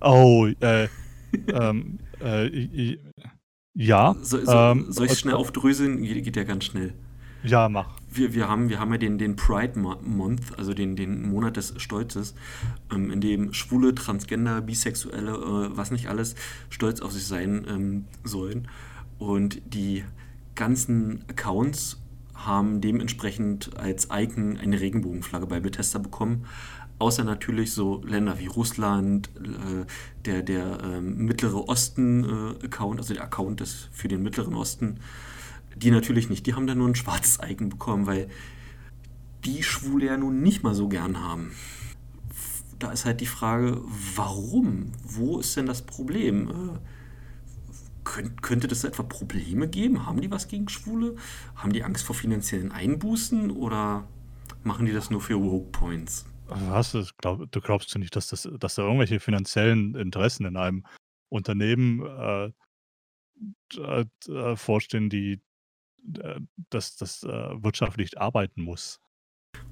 Oh, 0.00 0.48
äh, 0.60 0.88
ähm, 1.48 1.98
äh, 2.20 2.98
ja. 3.74 4.14
So, 4.22 4.44
so, 4.44 4.52
ähm, 4.52 4.86
soll 4.88 5.06
ich 5.06 5.18
schnell 5.18 5.34
aufdröseln? 5.34 6.02
Geht 6.02 6.36
ja 6.36 6.44
ganz 6.44 6.64
schnell. 6.64 6.94
Ja, 7.44 7.68
mach. 7.68 8.01
Wir, 8.14 8.34
wir, 8.34 8.48
haben, 8.48 8.68
wir 8.68 8.78
haben 8.78 8.92
ja 8.92 8.98
den, 8.98 9.18
den 9.18 9.36
Pride 9.36 9.78
Month, 9.78 10.58
also 10.58 10.74
den, 10.74 10.96
den 10.96 11.28
Monat 11.28 11.56
des 11.56 11.74
Stolzes, 11.76 12.34
ähm, 12.92 13.10
in 13.10 13.20
dem 13.20 13.52
Schwule, 13.52 13.94
Transgender, 13.94 14.60
Bisexuelle, 14.60 15.32
äh, 15.32 15.76
was 15.76 15.90
nicht 15.90 16.08
alles, 16.08 16.34
stolz 16.70 17.00
auf 17.00 17.12
sich 17.12 17.26
sein 17.26 17.66
ähm, 17.68 18.04
sollen. 18.24 18.68
Und 19.18 19.62
die 19.72 20.04
ganzen 20.54 21.24
Accounts 21.28 21.98
haben 22.34 22.80
dementsprechend 22.80 23.76
als 23.76 24.08
Icon 24.12 24.56
eine 24.56 24.80
Regenbogenflagge 24.80 25.46
bei 25.46 25.60
Bethesda 25.60 25.98
bekommen. 25.98 26.46
Außer 26.98 27.24
natürlich 27.24 27.72
so 27.72 28.02
Länder 28.04 28.38
wie 28.38 28.46
Russland, 28.46 29.30
äh, 29.36 29.86
der, 30.24 30.42
der 30.42 30.80
äh, 30.82 31.00
Mittlere 31.00 31.68
Osten-Account, 31.68 33.00
also 33.00 33.14
der 33.14 33.24
Account 33.24 33.60
des, 33.60 33.88
für 33.92 34.08
den 34.08 34.22
Mittleren 34.22 34.54
Osten, 34.54 35.00
die 35.76 35.90
natürlich 35.90 36.28
nicht. 36.30 36.46
Die 36.46 36.54
haben 36.54 36.66
dann 36.66 36.78
nur 36.78 36.88
ein 36.88 36.94
schwarzes 36.94 37.38
Icon 37.42 37.68
bekommen, 37.68 38.06
weil 38.06 38.28
die 39.44 39.62
Schwule 39.62 40.06
ja 40.06 40.16
nun 40.16 40.42
nicht 40.42 40.62
mal 40.62 40.74
so 40.74 40.88
gern 40.88 41.22
haben. 41.22 41.52
Da 42.78 42.90
ist 42.90 43.04
halt 43.04 43.20
die 43.20 43.26
Frage, 43.26 43.80
warum? 44.16 44.92
Wo 45.04 45.38
ist 45.38 45.56
denn 45.56 45.66
das 45.66 45.82
Problem? 45.82 46.48
Äh, 46.48 46.78
könnt, 48.04 48.42
könnte 48.42 48.68
das 48.68 48.84
etwa 48.84 49.02
Probleme 49.02 49.68
geben? 49.68 50.06
Haben 50.06 50.20
die 50.20 50.30
was 50.30 50.48
gegen 50.48 50.68
Schwule? 50.68 51.16
Haben 51.54 51.72
die 51.72 51.84
Angst 51.84 52.04
vor 52.04 52.16
finanziellen 52.16 52.72
Einbußen 52.72 53.50
oder 53.50 54.08
machen 54.64 54.86
die 54.86 54.92
das 54.92 55.10
nur 55.10 55.20
für 55.20 55.40
Woke 55.40 55.70
Points? 55.70 56.26
Was? 56.46 56.96
Glaub, 57.18 57.50
du 57.50 57.60
glaubst 57.60 57.94
du 57.94 57.98
nicht, 57.98 58.14
dass, 58.16 58.28
das, 58.28 58.48
dass 58.58 58.74
da 58.74 58.82
irgendwelche 58.82 59.20
finanziellen 59.20 59.94
Interessen 59.94 60.44
in 60.44 60.56
einem 60.56 60.84
Unternehmen 61.28 62.04
äh, 62.04 62.52
äh, 63.78 64.56
vorstehen, 64.56 65.08
die 65.08 65.40
äh, 66.18 66.40
das, 66.70 66.96
das 66.96 67.22
äh, 67.22 67.28
wirtschaftlich 67.28 68.20
arbeiten 68.20 68.62
muss? 68.62 69.00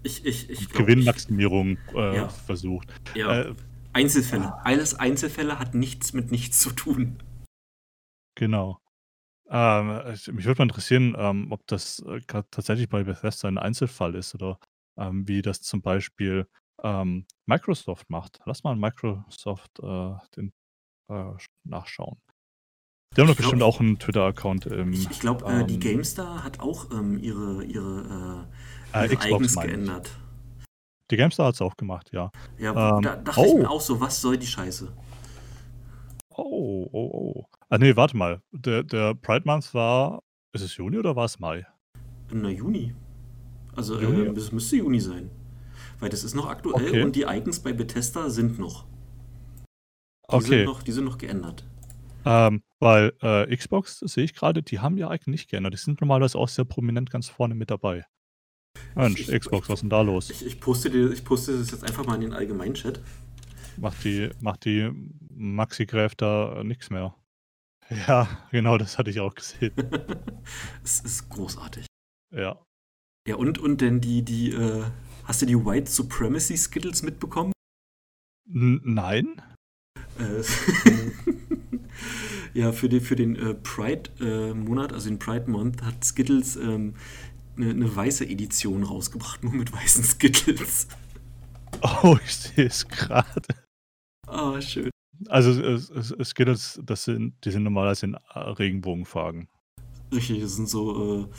Ich, 0.02 0.24
ich, 0.24 0.50
ich 0.50 0.68
glaub, 0.68 0.86
Gewinnmaximierung 0.86 1.78
äh, 1.94 2.16
ja. 2.16 2.28
versucht. 2.28 2.92
Ja. 3.14 3.42
Äh, 3.42 3.54
Einzelfälle. 3.92 4.54
Alles 4.64 4.94
Einzelfälle 4.94 5.58
hat 5.58 5.74
nichts 5.74 6.12
mit 6.12 6.30
nichts 6.30 6.60
zu 6.60 6.70
tun. 6.70 7.22
Genau. 8.36 8.80
Ähm, 9.48 9.88
mich 10.32 10.44
würde 10.44 10.58
mal 10.58 10.64
interessieren, 10.64 11.16
ähm, 11.18 11.50
ob 11.50 11.66
das 11.66 11.98
äh, 12.00 12.20
tatsächlich 12.50 12.88
bei 12.88 13.02
Bethesda 13.02 13.48
ein 13.48 13.58
Einzelfall 13.58 14.14
ist 14.14 14.34
oder 14.34 14.60
ähm, 14.96 15.26
wie 15.26 15.42
das 15.42 15.60
zum 15.60 15.82
Beispiel 15.82 16.46
ähm, 16.82 17.26
Microsoft 17.46 18.08
macht. 18.08 18.40
Lass 18.46 18.62
mal 18.62 18.76
Microsoft 18.76 19.78
äh, 19.80 20.14
den, 20.36 20.52
nachschauen. 21.64 22.20
Die 23.16 23.20
haben 23.20 23.26
doch 23.26 23.36
bestimmt 23.36 23.62
auch 23.62 23.80
einen 23.80 23.98
Twitter-Account 23.98 24.66
im. 24.66 24.92
Ich, 24.92 25.10
ich 25.10 25.18
glaube, 25.18 25.44
äh, 25.44 25.64
die 25.64 25.74
ähm 25.74 25.80
GameStar 25.80 26.44
hat 26.44 26.60
auch 26.60 26.92
ähm, 26.92 27.18
ihre, 27.18 27.64
ihre, 27.64 28.46
äh, 28.94 29.06
ihre 29.06 29.28
Icons 29.28 29.56
geändert. 29.56 30.12
Die 31.10 31.16
GameStar 31.16 31.46
hat 31.46 31.54
es 31.54 31.60
auch 31.60 31.76
gemacht, 31.76 32.10
ja. 32.12 32.30
Ja, 32.56 32.70
ähm, 32.70 33.02
da 33.02 33.16
dachte 33.16 33.40
oh. 33.40 33.44
ich 33.46 33.54
mir 33.54 33.68
auch 33.68 33.80
so, 33.80 34.00
was 34.00 34.20
soll 34.20 34.36
die 34.36 34.46
Scheiße? 34.46 34.92
Oh, 36.36 36.88
oh, 36.92 37.10
oh. 37.12 37.44
Ah, 37.68 37.78
nee, 37.78 37.96
warte 37.96 38.16
mal. 38.16 38.42
Der, 38.52 38.84
der 38.84 39.14
Pride 39.14 39.42
Month 39.44 39.74
war. 39.74 40.22
Ist 40.52 40.62
es 40.62 40.76
Juni 40.76 40.96
oder 40.96 41.16
war 41.16 41.24
es 41.24 41.40
Mai? 41.40 41.66
Na, 42.32 42.48
Juni. 42.48 42.94
Also, 43.74 44.00
Juni? 44.00 44.26
Äh, 44.26 44.38
es 44.38 44.52
müsste 44.52 44.76
Juni 44.76 45.00
sein. 45.00 45.30
Weil 45.98 46.10
das 46.10 46.22
ist 46.22 46.34
noch 46.34 46.48
aktuell 46.48 46.88
okay. 46.88 47.02
und 47.02 47.16
die 47.16 47.22
Icons 47.22 47.58
bei 47.58 47.72
Bethesda 47.72 48.30
sind 48.30 48.60
noch. 48.60 48.84
Die, 50.30 50.36
okay. 50.36 50.44
sind, 50.44 50.64
noch, 50.64 50.82
die 50.84 50.92
sind 50.92 51.04
noch 51.04 51.18
geändert. 51.18 51.64
Ähm, 52.24 52.62
weil 52.78 53.12
äh, 53.22 53.54
Xbox, 53.54 54.00
sehe 54.00 54.24
ich 54.24 54.34
gerade, 54.34 54.62
die 54.62 54.80
haben 54.80 54.96
ihr 54.96 55.10
Icon 55.10 55.30
nicht 55.30 55.50
geändert. 55.50 55.74
Die 55.74 55.78
sind 55.78 56.00
normalerweise 56.00 56.38
auch 56.38 56.48
sehr 56.48 56.64
prominent 56.64 57.10
ganz 57.10 57.28
vorne 57.28 57.54
mit 57.54 57.70
dabei. 57.70 58.04
Mensch, 58.94 59.28
ich, 59.28 59.40
Xbox, 59.40 59.68
was 59.68 59.78
ist 59.78 59.82
denn 59.82 59.90
da 59.90 60.02
los? 60.02 60.30
Ich, 60.30 60.44
ich, 60.44 60.60
poste 60.60 60.90
dir, 60.90 61.10
ich 61.10 61.24
poste 61.24 61.58
das 61.58 61.70
jetzt 61.70 61.84
einfach 61.84 62.06
mal 62.06 62.14
in 62.16 62.22
den 62.22 62.32
Allgemeinchat. 62.32 63.00
Macht 63.76 64.04
die, 64.04 64.30
macht 64.40 64.64
die 64.64 64.90
Maxi 65.30 65.86
Gräf 65.86 66.14
da 66.14 66.62
nichts 66.64 66.90
mehr. 66.90 67.14
Ja, 68.06 68.28
genau, 68.52 68.78
das 68.78 68.98
hatte 68.98 69.10
ich 69.10 69.18
auch 69.18 69.34
gesehen. 69.34 69.72
es 70.84 71.00
ist 71.00 71.28
großartig. 71.28 71.86
Ja. 72.32 72.64
Ja, 73.26 73.34
und, 73.34 73.58
und 73.58 73.80
denn 73.80 74.00
die, 74.00 74.22
die, 74.22 74.52
äh, 74.52 74.84
hast 75.24 75.42
du 75.42 75.46
die 75.46 75.56
White 75.56 75.90
Supremacy 75.90 76.56
Skittles 76.56 77.02
mitbekommen? 77.02 77.52
N 78.48 78.80
nein. 78.84 79.42
Äh, 80.20 80.42
ja, 82.58 82.72
für 82.72 82.88
den, 82.88 83.00
für 83.00 83.16
den 83.16 83.36
äh, 83.36 83.54
Pride-Monat, 83.54 84.92
äh, 84.92 84.94
also 84.94 85.08
den 85.08 85.18
Pride 85.18 85.50
Month, 85.50 85.82
hat 85.82 86.04
Skittles 86.04 86.56
ähm, 86.56 86.94
eine, 87.56 87.70
eine 87.70 87.96
weiße 87.96 88.26
Edition 88.26 88.82
rausgebracht, 88.84 89.42
nur 89.42 89.52
mit 89.52 89.72
weißen 89.72 90.04
Skittles. 90.04 90.88
Oh, 92.02 92.18
ich 92.22 92.34
sehe 92.34 92.66
es 92.66 92.86
gerade. 92.86 93.40
Ah, 94.26 94.50
oh, 94.50 94.60
schön. 94.60 94.90
Also 95.28 95.50
es, 95.52 95.88
es, 95.88 96.10
es 96.10 96.34
geht 96.34 96.48
jetzt, 96.48 96.80
das 96.84 97.04
sind, 97.04 97.32
die 97.44 97.52
sind 97.52 97.62
normalerweise 97.62 98.06
in 98.06 98.16
Regenbogenfarben. 98.34 99.48
Richtig, 100.12 100.42
das 100.42 100.56
sind 100.56 100.68
so 100.68 101.30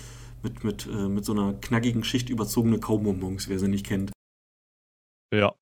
mit, 0.41 0.63
mit, 0.63 0.87
mit 0.87 1.25
so 1.25 1.33
einer 1.33 1.53
knackigen 1.53 2.03
Schicht 2.03 2.29
überzogene 2.29 2.79
Kaubonbons, 2.79 3.49
wer 3.49 3.59
sie 3.59 3.67
nicht 3.67 3.85
kennt. 3.85 4.13
Ja. 5.31 5.53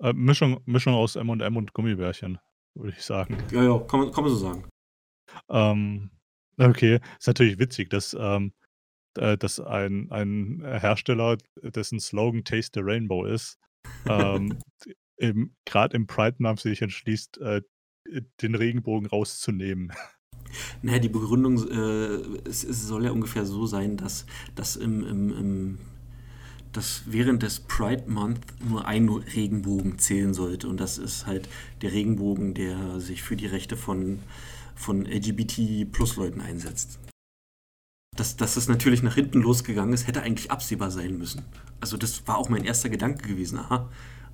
Äh, 0.00 0.12
Mischung, 0.12 0.60
Mischung 0.66 0.94
aus 0.94 1.16
M&M 1.16 1.56
und 1.56 1.72
Gummibärchen, 1.72 2.38
würde 2.74 2.94
ich 2.96 3.02
sagen. 3.02 3.38
Ja, 3.50 3.62
ja, 3.62 3.78
kann 3.78 4.00
man, 4.00 4.12
kann 4.12 4.24
man 4.24 4.32
so 4.32 4.38
sagen. 4.38 4.68
Ähm, 5.48 6.10
okay, 6.58 7.00
ist 7.18 7.26
natürlich 7.26 7.58
witzig, 7.58 7.90
dass, 7.90 8.16
ähm, 8.18 8.52
äh, 9.16 9.36
dass 9.38 9.60
ein, 9.60 10.10
ein 10.10 10.62
Hersteller, 10.64 11.38
dessen 11.62 12.00
Slogan 12.00 12.44
Taste 12.44 12.80
the 12.80 12.84
Rainbow 12.84 13.24
ist, 13.24 13.58
ähm, 14.06 14.58
gerade 15.64 15.96
im 15.96 16.06
Pride-Month 16.06 16.60
sich 16.60 16.82
entschließt, 16.82 17.38
äh, 17.38 17.62
den 18.40 18.54
Regenbogen 18.54 19.08
rauszunehmen. 19.08 19.92
Naja, 20.82 20.98
die 20.98 21.08
Begründung, 21.08 21.56
äh, 21.68 22.48
es, 22.48 22.64
es, 22.64 22.86
soll 22.86 23.04
ja 23.04 23.10
ungefähr 23.10 23.44
so 23.44 23.66
sein, 23.66 23.96
dass, 23.96 24.26
dass, 24.54 24.76
im, 24.76 25.04
im, 25.04 25.30
im, 25.30 25.78
dass 26.76 27.04
während 27.06 27.42
des 27.42 27.60
Pride 27.60 28.04
Month 28.06 28.40
nur 28.68 28.86
ein 28.86 29.08
Regenbogen 29.08 29.98
zählen 29.98 30.34
sollte. 30.34 30.68
Und 30.68 30.78
das 30.78 30.98
ist 30.98 31.26
halt 31.26 31.48
der 31.80 31.92
Regenbogen, 31.92 32.52
der 32.52 33.00
sich 33.00 33.22
für 33.22 33.36
die 33.36 33.46
Rechte 33.46 33.76
von, 33.76 34.20
von 34.74 35.06
LGBT-Plus-Leuten 35.06 36.40
einsetzt. 36.42 36.98
Dass, 38.14 38.36
dass 38.36 38.56
es 38.56 38.68
natürlich 38.68 39.02
nach 39.02 39.14
hinten 39.14 39.40
losgegangen 39.40 39.94
ist, 39.94 40.06
hätte 40.06 40.22
eigentlich 40.22 40.50
absehbar 40.50 40.90
sein 40.90 41.16
müssen. 41.16 41.44
Also 41.80 41.96
das 41.96 42.26
war 42.26 42.36
auch 42.36 42.48
mein 42.48 42.64
erster 42.64 42.90
Gedanke 42.90 43.26
gewesen. 43.26 43.58
Aha, 43.58 43.88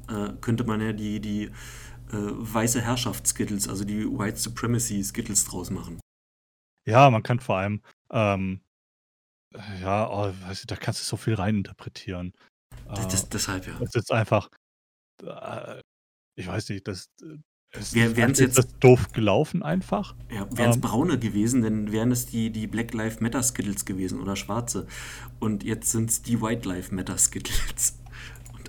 äh, 0.08 0.32
könnte 0.40 0.64
man 0.64 0.80
ja 0.80 0.92
die, 0.92 1.20
die 1.20 1.44
äh, 1.44 1.50
weiße 2.10 2.80
Herrschaft-Skittles, 2.80 3.68
also 3.68 3.84
die 3.84 4.06
White 4.06 4.38
Supremacy-Skittles 4.38 5.44
draus 5.44 5.70
machen. 5.70 6.00
Ja, 6.84 7.08
man 7.10 7.22
kann 7.22 7.38
vor 7.38 7.58
allem, 7.58 7.82
ähm, 8.10 8.60
ja, 9.80 10.08
oh, 10.10 10.32
weißt 10.46 10.64
du, 10.64 10.66
da 10.66 10.76
kannst 10.76 11.00
du 11.00 11.04
so 11.04 11.16
viel 11.16 11.34
reininterpretieren. 11.34 12.32
Das, 12.86 13.08
das, 13.08 13.24
äh, 13.24 13.26
deshalb, 13.32 13.66
ja. 13.66 13.78
Das 13.78 13.94
ist 13.94 14.12
einfach, 14.12 14.48
äh, 15.22 15.80
ich 16.36 16.46
weiß 16.46 16.68
nicht, 16.70 16.86
das, 16.88 17.08
äh, 17.22 17.38
es 17.74 17.94
wären 17.94 18.34
jetzt 18.34 18.58
das 18.58 18.78
doof 18.80 19.12
gelaufen 19.12 19.62
einfach. 19.62 20.14
Ja, 20.30 20.46
wären 20.56 20.70
es 20.70 20.76
ähm, 20.76 20.82
braune 20.82 21.18
gewesen, 21.18 21.62
dann 21.62 21.90
wären 21.90 22.12
es 22.12 22.26
die, 22.26 22.50
die 22.50 22.66
Black 22.66 22.92
Lives 22.92 23.20
Matter 23.20 23.42
Skittles 23.42 23.86
gewesen 23.86 24.20
oder 24.20 24.36
schwarze. 24.36 24.86
Und 25.40 25.64
jetzt 25.64 25.90
sind 25.90 26.10
es 26.10 26.22
die 26.22 26.42
White 26.42 26.68
Lives 26.68 26.92
Matter 26.92 27.16
Skittles. 27.16 27.98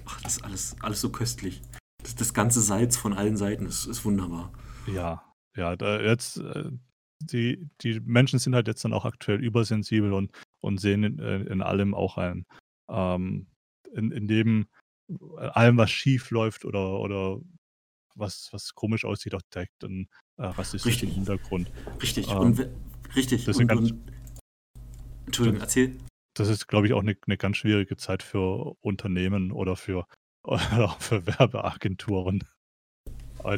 Ach, 0.06 0.22
das 0.22 0.38
ist 0.38 0.44
alles, 0.44 0.76
alles 0.80 1.02
so 1.02 1.10
köstlich. 1.10 1.62
Das, 2.02 2.16
das 2.16 2.34
ganze 2.34 2.62
Salz 2.62 2.96
von 2.96 3.14
allen 3.14 3.36
Seiten 3.36 3.66
ist, 3.66 3.86
ist 3.86 4.06
wunderbar. 4.06 4.54
Ja, 4.88 5.24
ja, 5.56 5.76
da 5.76 6.00
jetzt, 6.02 6.42
die, 7.20 7.70
die 7.82 8.00
Menschen 8.02 8.40
sind 8.40 8.56
halt 8.56 8.68
jetzt 8.68 8.84
dann 8.86 8.94
auch 8.94 9.06
aktuell 9.06 9.44
übersensibel 9.44 10.14
und, 10.14 10.32
und 10.64 10.80
sehen 10.80 11.04
in, 11.04 11.20
äh, 11.20 11.42
in 11.42 11.62
allem 11.62 11.94
auch 11.94 12.18
ein, 12.18 12.46
ähm, 12.90 13.48
in, 13.94 14.12
in 14.12 14.28
dem, 14.28 14.68
äh, 15.10 15.48
allem, 15.48 15.78
was 15.78 15.92
schief 15.92 16.32
läuft 16.32 16.66
oder, 16.66 17.00
oder 17.00 17.40
was, 18.16 18.50
was 18.52 18.74
komisch 18.74 19.06
aussieht, 19.06 19.36
auch 19.36 19.42
direkt 19.54 19.84
einen 19.84 20.08
äh, 20.38 20.46
rassistischen 20.46 21.10
Hintergrund. 21.10 21.72
Richtig, 22.02 22.30
ähm, 22.30 22.38
und, 22.38 22.70
richtig. 23.16 23.48
Und, 23.48 23.72
und, 23.72 23.94
Entschuldigung, 25.26 25.62
erzähl 25.62 25.98
das 26.34 26.50
ist, 26.50 26.68
glaube 26.68 26.88
ich, 26.88 26.94
auch 26.94 27.02
eine, 27.02 27.16
eine 27.28 27.38
ganz 27.38 27.58
schwierige 27.58 27.98
Zeit 27.98 28.24
für 28.24 28.76
Unternehmen 28.82 29.52
oder 29.52 29.76
für, 29.76 30.06
oder 30.44 30.96
für 31.00 31.26
Werbeagenturen. 31.28 32.44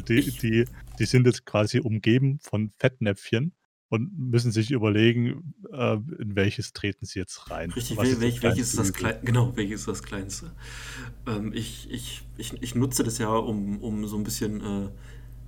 Die, 0.08 0.30
die, 0.32 0.64
die 0.98 1.04
sind 1.04 1.26
jetzt 1.26 1.46
quasi 1.46 1.78
umgeben 1.78 2.40
von 2.40 2.72
Fettnäpfchen 2.78 3.54
und 3.88 4.18
müssen 4.18 4.50
sich 4.50 4.70
überlegen, 4.70 5.54
äh, 5.72 5.94
in 5.94 6.34
welches 6.34 6.72
treten 6.72 7.06
sie 7.06 7.18
jetzt 7.18 7.50
rein. 7.50 7.70
Richtig, 7.70 7.98
wel, 7.98 8.20
welch, 8.20 8.42
welches 8.42 8.70
ist 8.70 8.78
das 8.78 8.92
Kleinste? 8.92 9.24
Genau, 9.24 9.56
welches 9.56 9.80
ist 9.80 9.88
das 9.88 10.02
Kleinste? 10.02 10.52
Ähm, 11.26 11.52
ich, 11.54 11.88
ich, 11.90 12.22
ich, 12.36 12.60
ich 12.62 12.74
nutze 12.74 13.04
das 13.04 13.18
ja, 13.18 13.28
um, 13.28 13.80
um 13.80 14.06
so 14.06 14.16
ein 14.16 14.24
bisschen 14.24 14.60
äh, 14.60 14.88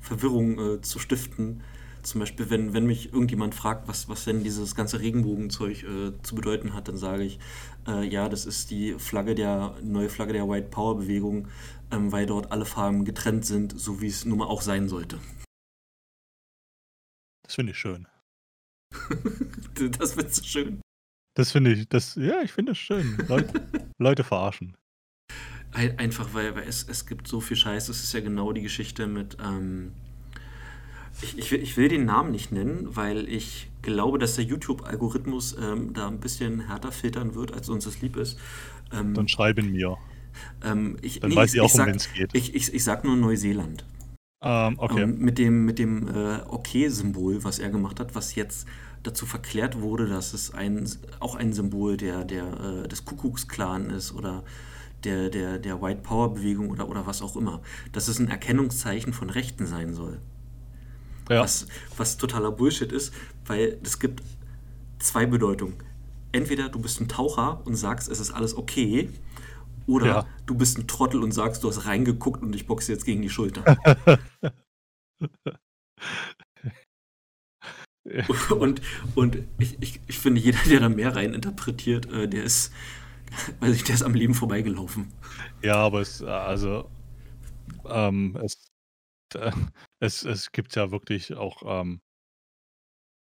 Verwirrung 0.01 0.59
äh, 0.59 0.81
zu 0.81 0.99
stiften 1.01 1.63
Zum 2.03 2.21
Beispiel, 2.21 2.49
wenn, 2.49 2.73
wenn 2.75 2.87
mich 2.87 3.13
irgendjemand 3.13 3.57
fragt, 3.57 3.89
was, 3.89 4.09
was 4.09 4.25
denn 4.25 4.45
dieses 4.45 4.77
ganze 4.77 5.01
Regenbogenzeug 5.01 5.83
äh, 5.83 6.13
zu 6.23 6.37
bedeuten 6.37 6.75
hat, 6.75 6.87
dann 6.87 6.97
sage 6.97 7.25
ich, 7.25 7.41
äh, 7.89 8.07
ja, 8.07 8.29
das 8.29 8.47
ist 8.47 8.71
die 8.71 8.95
Flagge 8.99 9.35
der, 9.35 9.75
neue 9.83 10.09
Flagge 10.09 10.33
der 10.33 10.49
White 10.49 10.69
Power 10.71 10.97
Bewegung, 10.97 11.49
ähm, 11.91 12.13
weil 12.13 12.27
dort 12.27 12.53
alle 12.53 12.65
Farben 12.65 13.05
getrennt 13.05 13.45
sind, 13.45 13.79
so 13.79 14.01
wie 14.01 14.07
es 14.07 14.25
nun 14.25 14.39
mal 14.39 14.47
auch 14.47 14.63
sein 14.63 14.89
sollte. 14.89 15.19
Das 17.43 17.57
finde 17.57 17.73
ich 17.73 17.79
schön. 17.79 18.07
das 19.99 20.15
findest 20.15 20.45
du 20.45 20.49
schön. 20.49 20.81
Das 21.35 21.53
finde 21.53 21.73
ich, 21.73 21.89
das, 21.89 22.17
ja, 22.17 22.43
ich 22.43 22.53
finde 22.53 22.73
es 22.73 22.79
schön. 22.79 23.17
Leute, 23.29 23.69
Leute 23.99 24.25
verarschen. 24.25 24.77
Einfach 25.73 26.33
weil, 26.33 26.57
weil 26.57 26.67
es, 26.67 26.83
es 26.89 27.07
gibt 27.07 27.29
so 27.29 27.41
viel 27.41 27.57
Scheiß. 27.57 27.89
Es 27.89 28.03
ist 28.03 28.13
ja 28.13 28.21
genau 28.21 28.53
die 28.53 28.63
Geschichte 28.63 29.07
mit. 29.07 29.37
Ähm, 29.41 29.93
ich, 31.23 31.37
ich, 31.37 31.51
will, 31.51 31.63
ich 31.63 31.77
will 31.77 31.89
den 31.89 32.05
Namen 32.05 32.31
nicht 32.31 32.53
nennen, 32.53 32.97
weil 32.97 33.29
ich 33.29 33.69
glaube, 33.83 34.19
dass 34.19 34.37
der 34.37 34.45
YouTube-Algorithmus 34.45 35.57
ähm, 35.61 35.93
da 35.93 36.09
ein 36.09 36.21
bisschen 36.21 36.67
härter 36.67 36.93
filtern 36.93 37.35
wird, 37.35 37.53
als 37.53 37.69
uns 37.69 37.85
das 37.85 38.01
lieb 38.01 38.17
ist. 38.17 38.39
Ähm, 38.93 39.15
Dann 39.15 39.29
schreiben 39.29 39.71
mir. 39.73 39.97
Ähm, 40.65 40.97
ich, 41.03 41.21
Dann 41.21 41.31
nee, 41.31 41.37
weiß 41.37 41.55
ich, 41.55 41.61
auch, 41.61 41.73
um 41.75 41.87
wen 41.87 41.97
es 41.97 42.13
geht. 42.13 42.35
Ich, 42.35 42.55
ich, 42.55 42.73
ich 42.73 42.85
sag 42.85 43.05
nur 43.05 43.17
Neuseeland. 43.17 43.85
Ähm, 44.41 44.75
okay. 44.79 45.03
Ähm, 45.03 45.19
mit 45.19 45.39
dem, 45.39 45.65
mit 45.65 45.79
dem 45.79 46.09
äh, 46.09 46.41
Okay-Symbol, 46.47 47.43
was 47.45 47.59
er 47.59 47.71
gemacht 47.71 47.99
hat, 47.99 48.15
was 48.15 48.35
jetzt 48.35 48.69
dazu 49.03 49.27
verklärt 49.27 49.81
wurde, 49.81 50.07
dass 50.07 50.33
es 50.33 50.53
ein, 50.53 50.89
auch 51.21 51.35
ein 51.35 51.53
Symbol 51.53 51.97
der, 51.97 52.25
der, 52.25 52.85
äh, 52.85 52.89
des 52.89 53.05
Kuckucksklan 53.05 53.91
ist 53.91 54.13
oder 54.13 54.45
der, 55.05 55.31
der, 55.31 55.59
der 55.59 55.81
White 55.81 56.03
Power 56.03 56.35
Bewegung 56.35 56.71
oder, 56.71 56.89
oder 56.89 57.07
was 57.07 57.23
auch 57.23 57.37
immer. 57.37 57.61
Dass 57.93 58.09
es 58.09 58.19
ein 58.19 58.29
Erkennungszeichen 58.29 59.13
von 59.13 59.31
Rechten 59.31 59.67
sein 59.67 59.95
soll. 59.95 60.21
Ja. 61.29 61.41
Was, 61.41 61.67
was 61.97 62.17
totaler 62.17 62.53
Bullshit 62.53 62.91
ist, 62.91 63.13
weil 63.47 63.79
es 63.83 63.99
gibt 63.99 64.23
zwei 64.99 65.27
Bedeutungen. 65.27 65.75
Entweder 66.33 66.69
du 66.69 66.79
bist 66.79 67.01
ein 67.01 67.09
Taucher 67.09 67.63
und 67.65 67.75
sagst, 67.77 68.09
es 68.09 68.21
ist 68.21 68.31
alles 68.31 68.57
okay, 68.57 69.11
oder 69.89 70.07
ja. 70.07 70.27
du 70.47 70.55
bist 70.55 70.79
ein 70.79 70.87
Trottel 70.87 71.23
und 71.23 71.33
sagst, 71.33 71.65
du 71.65 71.69
hast 71.69 71.87
reingeguckt 71.87 72.43
und 72.43 72.55
ich 72.55 72.67
boxe 72.67 72.93
jetzt 72.93 73.05
gegen 73.05 73.23
die 73.23 73.31
Schulter. 73.31 73.65
und 78.59 78.83
und 79.15 79.39
ich, 79.59 79.77
ich, 79.81 80.01
ich 80.07 80.19
finde, 80.19 80.41
jeder, 80.41 80.59
der 80.69 80.81
da 80.81 80.89
mehr 80.89 81.17
rein 81.17 81.35
interpretiert, 81.35 82.11
äh, 82.13 82.29
der 82.29 82.45
ist, 82.45 82.73
weiß 83.61 83.75
ich, 83.75 83.85
der 83.85 83.95
ist 83.95 84.03
am 84.03 84.15
Leben 84.15 84.35
vorbeigelaufen. 84.35 85.11
Ja, 85.63 85.77
aber 85.77 86.03
es, 86.03 86.23
also, 86.23 86.91
ähm, 87.87 88.39
es, 88.43 88.71
äh, 89.35 89.53
es, 90.01 90.25
es 90.25 90.53
gibt 90.53 90.77
ja 90.77 90.91
wirklich 90.91 91.35
auch 91.35 91.63
ähm, 91.65 92.01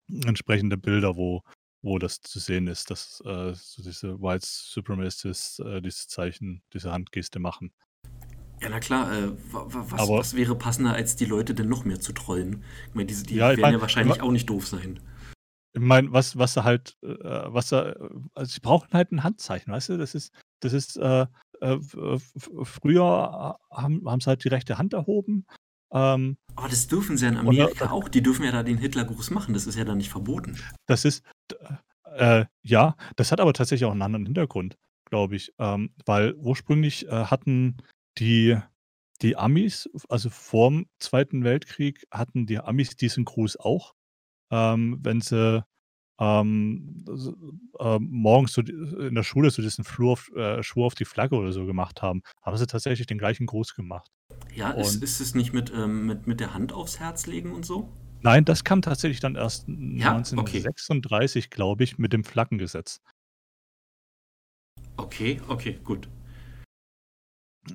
entsprechende 0.09 0.77
Bilder, 0.77 1.17
wo, 1.17 1.43
wo 1.87 1.99
das 1.99 2.21
zu 2.21 2.39
sehen 2.39 2.67
ist, 2.67 2.91
dass 2.91 3.23
äh, 3.25 3.55
so 3.55 3.83
diese 3.83 4.21
White 4.21 4.45
Supremacists 4.47 5.61
äh, 5.61 5.81
dieses 5.81 6.09
Zeichen, 6.09 6.63
diese 6.75 6.93
Handgeste 6.93 7.39
machen. 7.39 7.73
Ja, 8.61 8.69
na 8.71 8.81
klar, 8.81 9.13
äh, 9.13 9.33
was, 9.53 10.01
Aber, 10.01 10.19
was 10.19 10.35
wäre 10.35 10.57
passender, 10.57 10.93
als 10.93 11.17
die 11.17 11.27
Leute 11.27 11.55
denn 11.55 11.69
noch 11.69 11.85
mehr 11.85 12.01
zu 12.01 12.13
trollen? 12.13 12.65
Ich 12.89 12.95
meine, 12.95 13.07
diese, 13.07 13.25
die 13.25 13.37
ja, 13.37 13.49
werden 13.49 13.61
mein, 13.61 13.75
ja 13.75 13.81
wahrscheinlich 13.81 14.21
auch 14.21 14.31
nicht 14.33 14.51
doof 14.51 14.67
sein. 14.67 15.01
Ich 15.75 15.83
meine, 15.83 16.13
was, 16.13 16.37
was 16.37 16.57
halt, 16.57 16.97
äh, 17.03 17.09
was 17.09 17.73
er, 17.73 17.97
also 18.35 18.53
sie 18.53 18.61
brauchen 18.61 18.89
halt 18.93 19.13
ein 19.13 19.23
Handzeichen, 19.23 19.73
weißt 19.73 19.91
du? 19.91 19.99
Das 19.99 20.15
ist, 20.15 20.33
das 20.61 20.73
ist, 20.73 20.97
äh, 20.97 21.27
äh, 21.61 21.79
früher 22.63 23.59
haben, 23.71 24.03
haben 24.07 24.21
sie 24.21 24.27
halt 24.27 24.45
die 24.45 24.49
rechte 24.49 24.79
Hand 24.79 24.95
erhoben. 24.95 25.47
Ähm, 25.93 26.37
Aber 26.57 26.69
das 26.69 26.87
dürfen 26.89 27.17
sie 27.17 27.27
in 27.27 27.37
Amerika 27.37 27.87
und, 27.87 27.91
auch. 27.93 28.09
Die 28.09 28.23
dürfen 28.23 28.45
ja 28.45 28.53
da 28.53 28.63
den 28.63 28.79
Hitlergruß 28.79 29.31
machen. 29.31 29.55
Das 29.55 29.67
ist 29.67 29.77
ja 29.77 29.85
da 29.85 29.95
nicht 29.95 30.11
verboten. 30.11 30.59
Das 30.87 31.05
ist, 31.05 31.23
äh, 32.17 32.45
ja, 32.63 32.97
das 33.17 33.33
hat 33.33 33.41
aber 33.41 33.53
tatsächlich 33.53 33.87
auch 33.87 33.93
einen 33.93 34.03
anderen 34.03 34.27
Hintergrund, 34.27 34.77
glaube 35.05 35.37
ich. 35.37 35.53
Ähm, 35.59 35.91
weil 36.05 36.35
ursprünglich 36.35 37.07
äh, 37.09 37.27
hatten 37.27 37.77
die 38.19 38.57
die 39.23 39.37
Amis, 39.37 39.89
also 40.09 40.31
vorm 40.31 40.87
Zweiten 40.99 41.45
Weltkrieg 41.45 42.07
hatten 42.11 42.47
die 42.47 42.59
Amis 42.59 42.97
diesen 42.97 43.25
Gruß 43.25 43.59
auch, 43.59 43.95
ähm, 44.51 44.99
wenn 45.03 45.21
sie, 45.21 45.65
ähm, 46.19 47.05
äh, 47.79 47.99
morgens 47.99 48.53
so 48.53 48.63
in 48.63 49.15
der 49.15 49.23
Schule 49.23 49.51
so 49.51 49.61
diesen 49.61 49.85
Flur 49.85 50.13
auf 50.13 50.31
äh, 50.35 50.63
Schwur 50.63 50.87
auf 50.87 50.95
die 50.95 51.05
Flagge 51.05 51.37
oder 51.37 51.53
so 51.53 51.67
gemacht 51.67 52.01
haben, 52.01 52.23
haben 52.43 52.57
sie 52.57 52.67
tatsächlich 52.67 53.07
den 53.07 53.19
gleichen 53.19 53.47
Gruß 53.47 53.75
gemacht. 53.75 54.11
Ja, 54.55 54.71
ist 54.71 55.03
ist 55.03 55.21
es 55.21 55.35
nicht 55.35 55.53
mit, 55.53 55.71
ähm, 55.75 56.07
mit 56.07 56.27
mit 56.27 56.41
der 56.41 56.55
Hand 56.55 56.73
aufs 56.73 56.99
Herz 56.99 57.27
legen 57.27 57.53
und 57.53 57.67
so? 57.67 57.93
Nein, 58.23 58.45
das 58.45 58.65
kam 58.65 58.83
tatsächlich 58.83 59.21
dann 59.21 59.37
erst 59.37 59.69
Ja? 59.69 60.17
Okay. 60.17 60.59
1936, 60.59 61.51
glaube 61.51 61.85
ich, 61.85 61.99
mit 61.99 62.13
dem 62.13 62.25
Flaggengesetz. 62.25 63.01
Okay, 64.97 65.41
okay, 65.49 65.79
gut. 65.85 66.09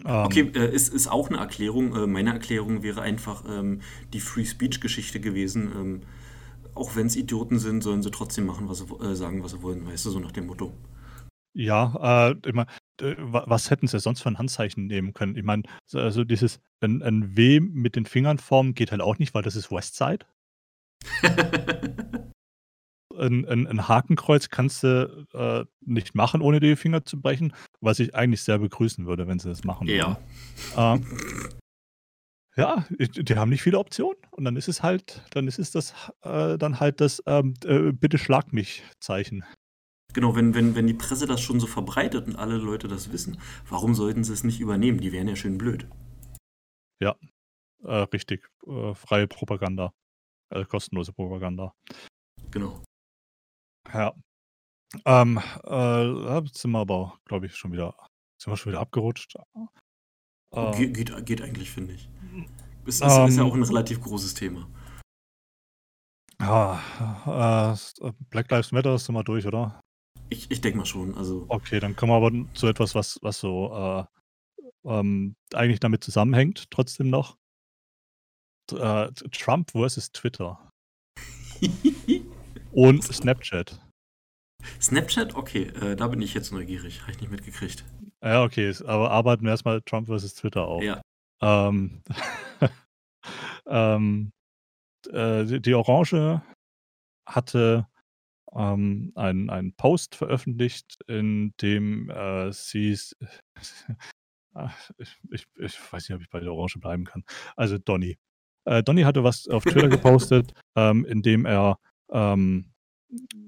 Okay, 0.03 0.39
ähm. 0.41 0.55
äh, 0.55 0.73
ist, 0.73 0.93
ist 0.93 1.07
auch 1.07 1.29
eine 1.29 1.37
Erklärung. 1.37 1.95
Äh, 1.95 2.07
meine 2.07 2.31
Erklärung 2.31 2.81
wäre 2.81 3.01
einfach 3.01 3.43
ähm, 3.47 3.81
die 4.13 4.19
Free 4.19 4.45
Speech-Geschichte 4.45 5.19
gewesen. 5.19 5.71
Ähm, 5.75 6.01
auch 6.73 6.95
wenn 6.95 7.07
es 7.07 7.15
Idioten 7.15 7.59
sind, 7.59 7.81
sollen 7.83 8.01
sie 8.01 8.11
trotzdem 8.11 8.45
machen, 8.45 8.69
was 8.69 8.79
sie 8.79 8.85
äh, 9.03 9.15
sagen, 9.15 9.43
was 9.43 9.51
sie 9.51 9.61
wollen, 9.61 9.85
weißt 9.85 10.05
du, 10.05 10.09
so 10.11 10.19
nach 10.19 10.31
dem 10.31 10.47
Motto. 10.47 10.73
Ja, 11.53 12.29
äh, 12.29 12.51
mein, 12.53 12.67
was 13.01 13.69
hätten 13.69 13.87
sie 13.87 13.99
sonst 13.99 14.21
für 14.21 14.29
ein 14.29 14.37
Handzeichen 14.37 14.87
nehmen 14.87 15.13
können? 15.13 15.35
Ich 15.35 15.43
meine, 15.43 15.63
also 15.93 16.23
dieses, 16.23 16.59
ein, 16.81 17.01
ein 17.01 17.35
W 17.35 17.59
mit 17.59 17.95
den 17.95 18.05
Fingern 18.05 18.37
formen 18.37 18.73
geht 18.73 18.91
halt 18.91 19.01
auch 19.01 19.17
nicht, 19.17 19.33
weil 19.33 19.43
das 19.43 19.55
ist 19.55 19.71
Westside. 19.71 20.25
ein, 23.17 23.45
ein, 23.47 23.67
ein 23.67 23.87
Hakenkreuz 23.87 24.49
kannst 24.49 24.83
du 24.83 25.27
äh, 25.33 25.65
nicht 25.81 26.15
machen, 26.15 26.41
ohne 26.41 26.59
die 26.59 26.75
Finger 26.75 27.05
zu 27.05 27.21
brechen, 27.21 27.53
was 27.79 27.99
ich 27.99 28.15
eigentlich 28.15 28.43
sehr 28.43 28.59
begrüßen 28.59 29.05
würde, 29.05 29.27
wenn 29.27 29.39
sie 29.39 29.49
das 29.49 29.63
machen 29.63 29.87
Ja. 29.87 30.19
Ähm, 30.75 31.05
ja, 32.57 32.85
die 32.99 33.35
haben 33.35 33.49
nicht 33.49 33.61
viele 33.61 33.79
Optionen 33.79 34.17
und 34.31 34.43
dann 34.43 34.57
ist 34.57 34.67
es 34.67 34.83
halt, 34.83 35.23
dann 35.31 35.47
ist 35.47 35.57
es 35.57 35.71
das, 35.71 35.93
äh, 36.23 36.57
dann 36.57 36.79
halt 36.79 36.99
das 36.99 37.23
ähm, 37.25 37.53
äh, 37.63 37.91
Bitte 37.93 38.17
schlag 38.17 38.51
mich 38.51 38.83
Zeichen. 38.99 39.45
Genau, 40.13 40.35
wenn, 40.35 40.53
wenn, 40.53 40.75
wenn 40.75 40.87
die 40.87 40.93
Presse 40.93 41.25
das 41.25 41.41
schon 41.41 41.59
so 41.59 41.67
verbreitet 41.67 42.27
und 42.27 42.35
alle 42.35 42.57
Leute 42.57 42.87
das 42.87 43.11
wissen, 43.11 43.39
warum 43.69 43.95
sollten 43.95 44.23
sie 44.23 44.33
es 44.33 44.43
nicht 44.43 44.59
übernehmen? 44.59 44.99
Die 44.99 45.11
wären 45.11 45.27
ja 45.27 45.35
schön 45.35 45.57
blöd. 45.57 45.87
Ja, 47.01 47.15
äh, 47.83 48.05
richtig. 48.13 48.49
Äh, 48.67 48.93
freie 48.93 49.27
Propaganda. 49.27 49.93
Also 50.49 50.67
kostenlose 50.67 51.13
Propaganda. 51.13 51.73
Genau. 52.51 52.83
Ja. 53.93 54.13
Ähm, 55.05 55.39
äh, 55.63 56.39
jetzt 56.39 56.57
sind 56.57 56.71
wir 56.71 56.79
aber, 56.79 57.17
glaube 57.25 57.45
ich, 57.45 57.55
schon 57.55 57.71
wieder, 57.71 57.95
sind 58.37 58.51
wir 58.51 58.57
schon 58.57 58.73
wieder 58.73 58.81
abgerutscht. 58.81 59.35
Äh, 60.53 60.71
Ge 60.75 60.87
geht, 60.87 61.25
geht 61.25 61.41
eigentlich, 61.41 61.71
finde 61.71 61.93
ich. 61.93 62.09
Es 62.85 62.95
ist, 62.95 63.03
ähm, 63.03 63.27
ist 63.27 63.37
ja 63.37 63.43
auch 63.43 63.55
ein 63.55 63.63
relativ 63.63 64.01
großes 64.01 64.33
Thema. 64.33 64.67
Ja, 66.41 67.77
äh, 68.01 68.11
Black 68.29 68.49
Lives 68.51 68.71
Matter 68.71 68.97
sind 68.97 69.15
wir 69.15 69.23
durch, 69.23 69.45
oder? 69.45 69.79
Ich, 70.31 70.49
ich 70.49 70.61
denke 70.61 70.77
mal 70.77 70.85
schon. 70.85 71.13
Also. 71.15 71.45
Okay, 71.49 71.79
dann 71.81 71.95
kommen 71.95 72.13
wir 72.13 72.15
aber 72.15 72.31
zu 72.53 72.67
etwas, 72.67 72.95
was, 72.95 73.19
was 73.21 73.39
so 73.39 74.07
äh, 74.85 74.89
ähm, 74.89 75.35
eigentlich 75.53 75.81
damit 75.81 76.03
zusammenhängt, 76.03 76.71
trotzdem 76.71 77.09
noch. 77.09 77.37
Äh, 78.71 79.11
Trump 79.31 79.71
versus 79.71 80.11
Twitter. 80.13 80.71
Und 82.71 83.03
Snapchat. 83.03 83.79
Snapchat? 84.79 85.35
Okay, 85.35 85.63
äh, 85.63 85.97
da 85.97 86.07
bin 86.07 86.21
ich 86.21 86.33
jetzt 86.33 86.53
neugierig. 86.53 87.01
Habe 87.01 87.11
ich 87.11 87.19
nicht 87.19 87.31
mitgekriegt. 87.31 87.83
Ja, 88.23 88.43
okay, 88.43 88.73
aber 88.85 89.11
arbeiten 89.11 89.43
wir 89.43 89.51
erstmal 89.51 89.81
Trump 89.81 90.07
versus 90.07 90.33
Twitter 90.35 90.65
auf. 90.65 90.81
Ja. 90.81 91.01
Ähm, 91.41 92.01
ähm, 93.67 94.31
äh, 95.11 95.43
die, 95.43 95.61
die 95.61 95.73
Orange 95.73 96.41
hatte 97.27 97.87
ähm, 98.55 99.11
einen, 99.15 99.49
einen 99.49 99.73
Post 99.73 100.15
veröffentlicht, 100.15 100.99
in 101.07 101.53
dem 101.61 102.09
äh, 102.09 102.51
sie 102.51 102.91
ich, 104.97 105.17
ich, 105.31 105.47
ich, 105.57 105.93
weiß 105.93 106.09
nicht, 106.09 106.15
ob 106.15 106.21
ich 106.21 106.29
bei 106.29 106.39
der 106.39 106.53
Orange 106.53 106.79
bleiben 106.79 107.05
kann. 107.05 107.23
Also 107.55 107.77
Donny. 107.77 108.17
Äh, 108.65 108.83
Donny 108.83 109.03
hatte 109.03 109.23
was 109.23 109.47
auf 109.47 109.63
Twitter 109.63 109.89
gepostet, 109.89 110.53
ähm, 110.75 111.05
in 111.05 111.21
dem 111.21 111.45
er 111.45 111.79
ähm, 112.11 112.73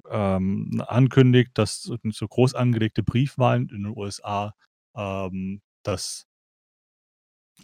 ähm, 0.10 0.84
ankündigt, 0.88 1.58
dass 1.58 1.82
so, 1.82 1.98
so 2.12 2.28
groß 2.28 2.56
angelegte 2.56 3.04
Briefwahlen 3.04 3.70
in 3.70 3.84
den 3.84 3.98
USA 3.98 4.54
ähm, 4.96 5.62
dass 5.84 6.28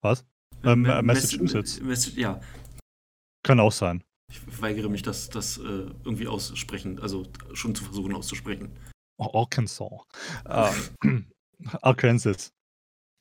Was? 0.00 0.24
Ähm, 0.64 0.82
Massachusetts. 0.82 1.80
Mass 1.80 2.14
ja. 2.14 2.40
Kann 3.42 3.60
auch 3.60 3.72
sein. 3.72 4.04
Ich 4.30 4.40
weigere 4.62 4.88
mich, 4.88 5.02
das, 5.02 5.28
das 5.28 5.58
äh, 5.58 5.62
irgendwie 6.04 6.26
aussprechen, 6.26 6.98
also 7.00 7.26
schon 7.52 7.74
zu 7.74 7.84
versuchen 7.84 8.14
auszusprechen. 8.14 8.70
Arkansas. 9.18 9.90
Ähm, 10.48 11.26
Arkansas. 11.82 12.52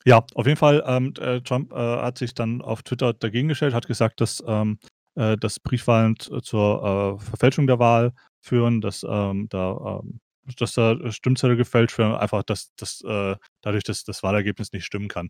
Ja, 0.05 0.25
auf 0.33 0.47
jeden 0.47 0.57
Fall, 0.57 0.83
ähm, 0.87 1.13
äh, 1.19 1.41
Trump 1.41 1.71
äh, 1.73 1.75
hat 1.75 2.17
sich 2.17 2.33
dann 2.33 2.61
auf 2.61 2.81
Twitter 2.83 3.13
dagegen 3.13 3.49
gestellt, 3.49 3.73
hat 3.73 3.87
gesagt, 3.87 4.21
dass, 4.21 4.43
ähm, 4.47 4.79
äh, 5.15 5.37
dass 5.37 5.59
Briefwahlen 5.59 6.15
zur 6.17 7.19
äh, 7.19 7.23
Verfälschung 7.23 7.67
der 7.67 7.79
Wahl 7.79 8.13
führen, 8.41 8.81
dass 8.81 9.05
ähm, 9.07 9.47
da 9.49 9.99
ähm, 10.01 10.19
dass 10.57 10.73
da 10.73 10.97
Stimmzettel 11.11 11.55
gefälscht 11.55 11.97
werden, 11.97 12.15
einfach 12.15 12.43
dass, 12.43 12.73
dass 12.75 13.01
äh, 13.01 13.35
dadurch 13.61 13.83
dass 13.83 14.03
das 14.03 14.23
Wahlergebnis 14.23 14.71
nicht 14.71 14.85
stimmen 14.85 15.07
kann. 15.07 15.29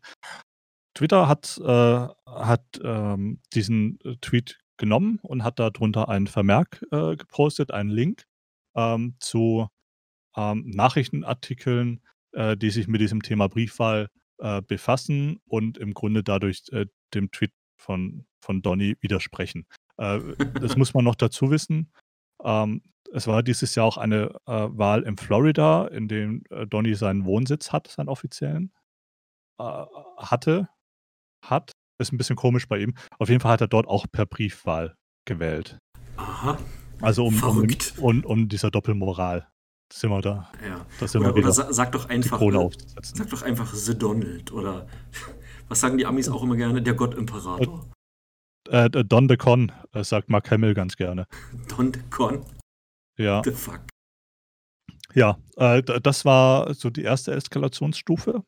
Twitter 0.93 1.27
hat, 1.27 1.59
äh, 1.63 2.07
hat 2.25 2.63
ähm, 2.83 3.39
diesen 3.53 3.99
Tweet 4.21 4.59
genommen 4.77 5.19
und 5.21 5.43
hat 5.43 5.59
darunter 5.59 6.09
einen 6.09 6.27
Vermerk 6.27 6.83
gepostet, 6.89 7.71
einen 7.71 7.89
Link 7.91 8.25
ähm, 8.75 9.15
zu 9.19 9.67
ähm, 10.35 10.63
Nachrichtenartikeln, 10.67 12.01
äh, 12.33 12.57
die 12.57 12.69
sich 12.69 12.87
mit 12.87 13.01
diesem 13.01 13.21
Thema 13.21 13.47
Briefwahl 13.47 14.09
äh, 14.39 14.61
befassen 14.61 15.39
und 15.45 15.77
im 15.77 15.93
Grunde 15.93 16.23
dadurch 16.23 16.63
äh, 16.71 16.85
dem 17.13 17.31
Tweet 17.31 17.51
von, 17.77 18.25
von 18.39 18.61
Donny 18.61 18.95
widersprechen. 19.01 19.65
Äh, 19.97 20.19
das 20.59 20.77
muss 20.77 20.93
man 20.93 21.05
noch 21.05 21.15
dazu 21.15 21.51
wissen. 21.51 21.91
Ähm, 22.43 22.81
es 23.13 23.27
war 23.27 23.43
dieses 23.43 23.75
Jahr 23.75 23.85
auch 23.85 23.97
eine 23.97 24.29
äh, 24.45 24.67
Wahl 24.69 25.03
in 25.03 25.17
Florida, 25.17 25.87
in 25.87 26.07
dem 26.07 26.43
äh, 26.49 26.65
Donny 26.65 26.95
seinen 26.95 27.25
Wohnsitz 27.25 27.71
hat, 27.71 27.87
seinen 27.87 28.09
offiziellen. 28.09 28.71
hatte, 29.59 30.69
hat. 31.41 31.71
Ist 31.99 32.11
ein 32.11 32.17
bisschen 32.17 32.35
komisch 32.35 32.67
bei 32.67 32.79
ihm. 32.79 32.93
Auf 33.19 33.29
jeden 33.29 33.41
Fall 33.41 33.51
hat 33.51 33.61
er 33.61 33.67
dort 33.67 33.87
auch 33.87 34.05
per 34.11 34.25
Briefwahl 34.25 34.95
gewählt. 35.25 35.77
Aha. 36.17 36.57
Also 37.01 37.25
um, 37.25 37.43
um, 37.43 37.67
um, 37.97 38.23
um 38.25 38.49
dieser 38.49 38.71
Doppelmoral 38.71 39.47
sind 39.91 40.09
wir 40.09 40.21
da. 40.21 40.51
Ja. 40.65 40.85
Das 40.99 41.15
oder, 41.15 41.35
oder 41.35 41.51
sag 41.51 41.91
doch 41.91 42.09
einfach, 42.09 42.41
äh, 42.41 42.69
sag 43.01 43.29
doch 43.29 43.41
einfach 43.41 43.73
The 43.73 43.97
Donald 43.97 44.51
oder 44.51 44.87
was 45.67 45.79
sagen 45.79 45.97
die 45.97 46.05
Amis 46.05 46.29
auch 46.29 46.43
immer 46.43 46.55
gerne? 46.55 46.81
Der 46.81 46.93
Gott-Imperator. 46.93 47.89
Äh, 48.69 48.85
äh, 48.85 49.03
Don 49.03 49.27
the 49.27 49.37
Con, 49.37 49.71
äh, 49.93 50.03
sagt 50.03 50.29
Mark 50.29 50.49
Hamill 50.51 50.73
ganz 50.73 50.95
gerne. 50.95 51.25
Don 51.75 51.93
the 51.93 52.01
Con? 52.09 52.45
Ja. 53.17 53.41
The 53.43 53.51
fuck. 53.51 53.81
Ja, 55.13 55.37
äh, 55.57 55.81
das 55.83 56.23
war 56.23 56.73
so 56.73 56.89
die 56.89 57.03
erste 57.03 57.33
Eskalationsstufe. 57.33 58.43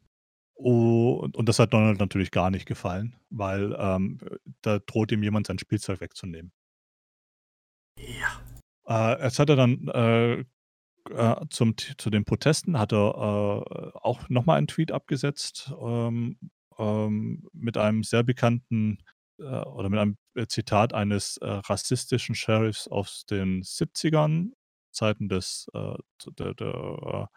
Und, 0.55 1.35
und 1.35 1.49
das 1.49 1.59
hat 1.59 1.73
Donald 1.73 1.99
natürlich 1.99 2.31
gar 2.31 2.49
nicht 2.49 2.65
gefallen, 2.65 3.15
weil 3.29 3.75
ähm, 3.77 4.19
da 4.61 4.79
droht 4.79 5.11
ihm 5.11 5.23
jemand 5.23 5.47
sein 5.47 5.59
Spielzeug 5.59 5.99
wegzunehmen. 6.01 6.51
Ja. 7.97 8.41
Äh, 8.87 9.23
jetzt 9.23 9.39
hat 9.39 9.49
er 9.49 9.55
dann 9.55 9.87
äh, 9.87 10.43
äh, 11.09 11.45
zum, 11.49 11.75
zu 11.77 12.09
den 12.09 12.25
Protesten 12.25 12.79
hat 12.79 12.93
er 12.93 12.97
äh, 12.97 13.97
auch 13.97 14.29
nochmal 14.29 14.57
einen 14.57 14.67
Tweet 14.67 14.91
abgesetzt 14.91 15.73
ähm, 15.81 16.37
ähm, 16.77 17.47
mit 17.53 17.77
einem 17.77 18.03
sehr 18.03 18.23
bekannten 18.23 18.99
äh, 19.39 19.43
oder 19.43 19.89
mit 19.89 19.99
einem 19.99 20.17
äh, 20.35 20.47
Zitat 20.47 20.93
eines 20.93 21.37
äh, 21.37 21.47
rassistischen 21.47 22.35
Sheriffs 22.35 22.87
aus 22.87 23.25
den 23.25 23.63
70ern, 23.63 24.51
Zeiten 24.91 25.27
des 25.27 25.67
äh, 25.73 25.95
der, 26.37 26.53
der, 26.53 27.29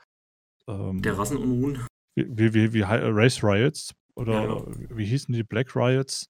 ähm, 0.69 1.03
der 1.03 1.19
Rassenunruhen. 1.19 1.87
Wie, 2.17 2.55
wie, 2.55 2.73
wie, 2.73 2.83
Race 2.83 3.43
Riots 3.43 3.95
oder 4.15 4.33
ja, 4.33 4.57
ja. 4.57 4.65
wie 4.97 5.05
hießen 5.05 5.35
die 5.35 5.43
Black 5.43 5.77
Riots? 5.77 6.29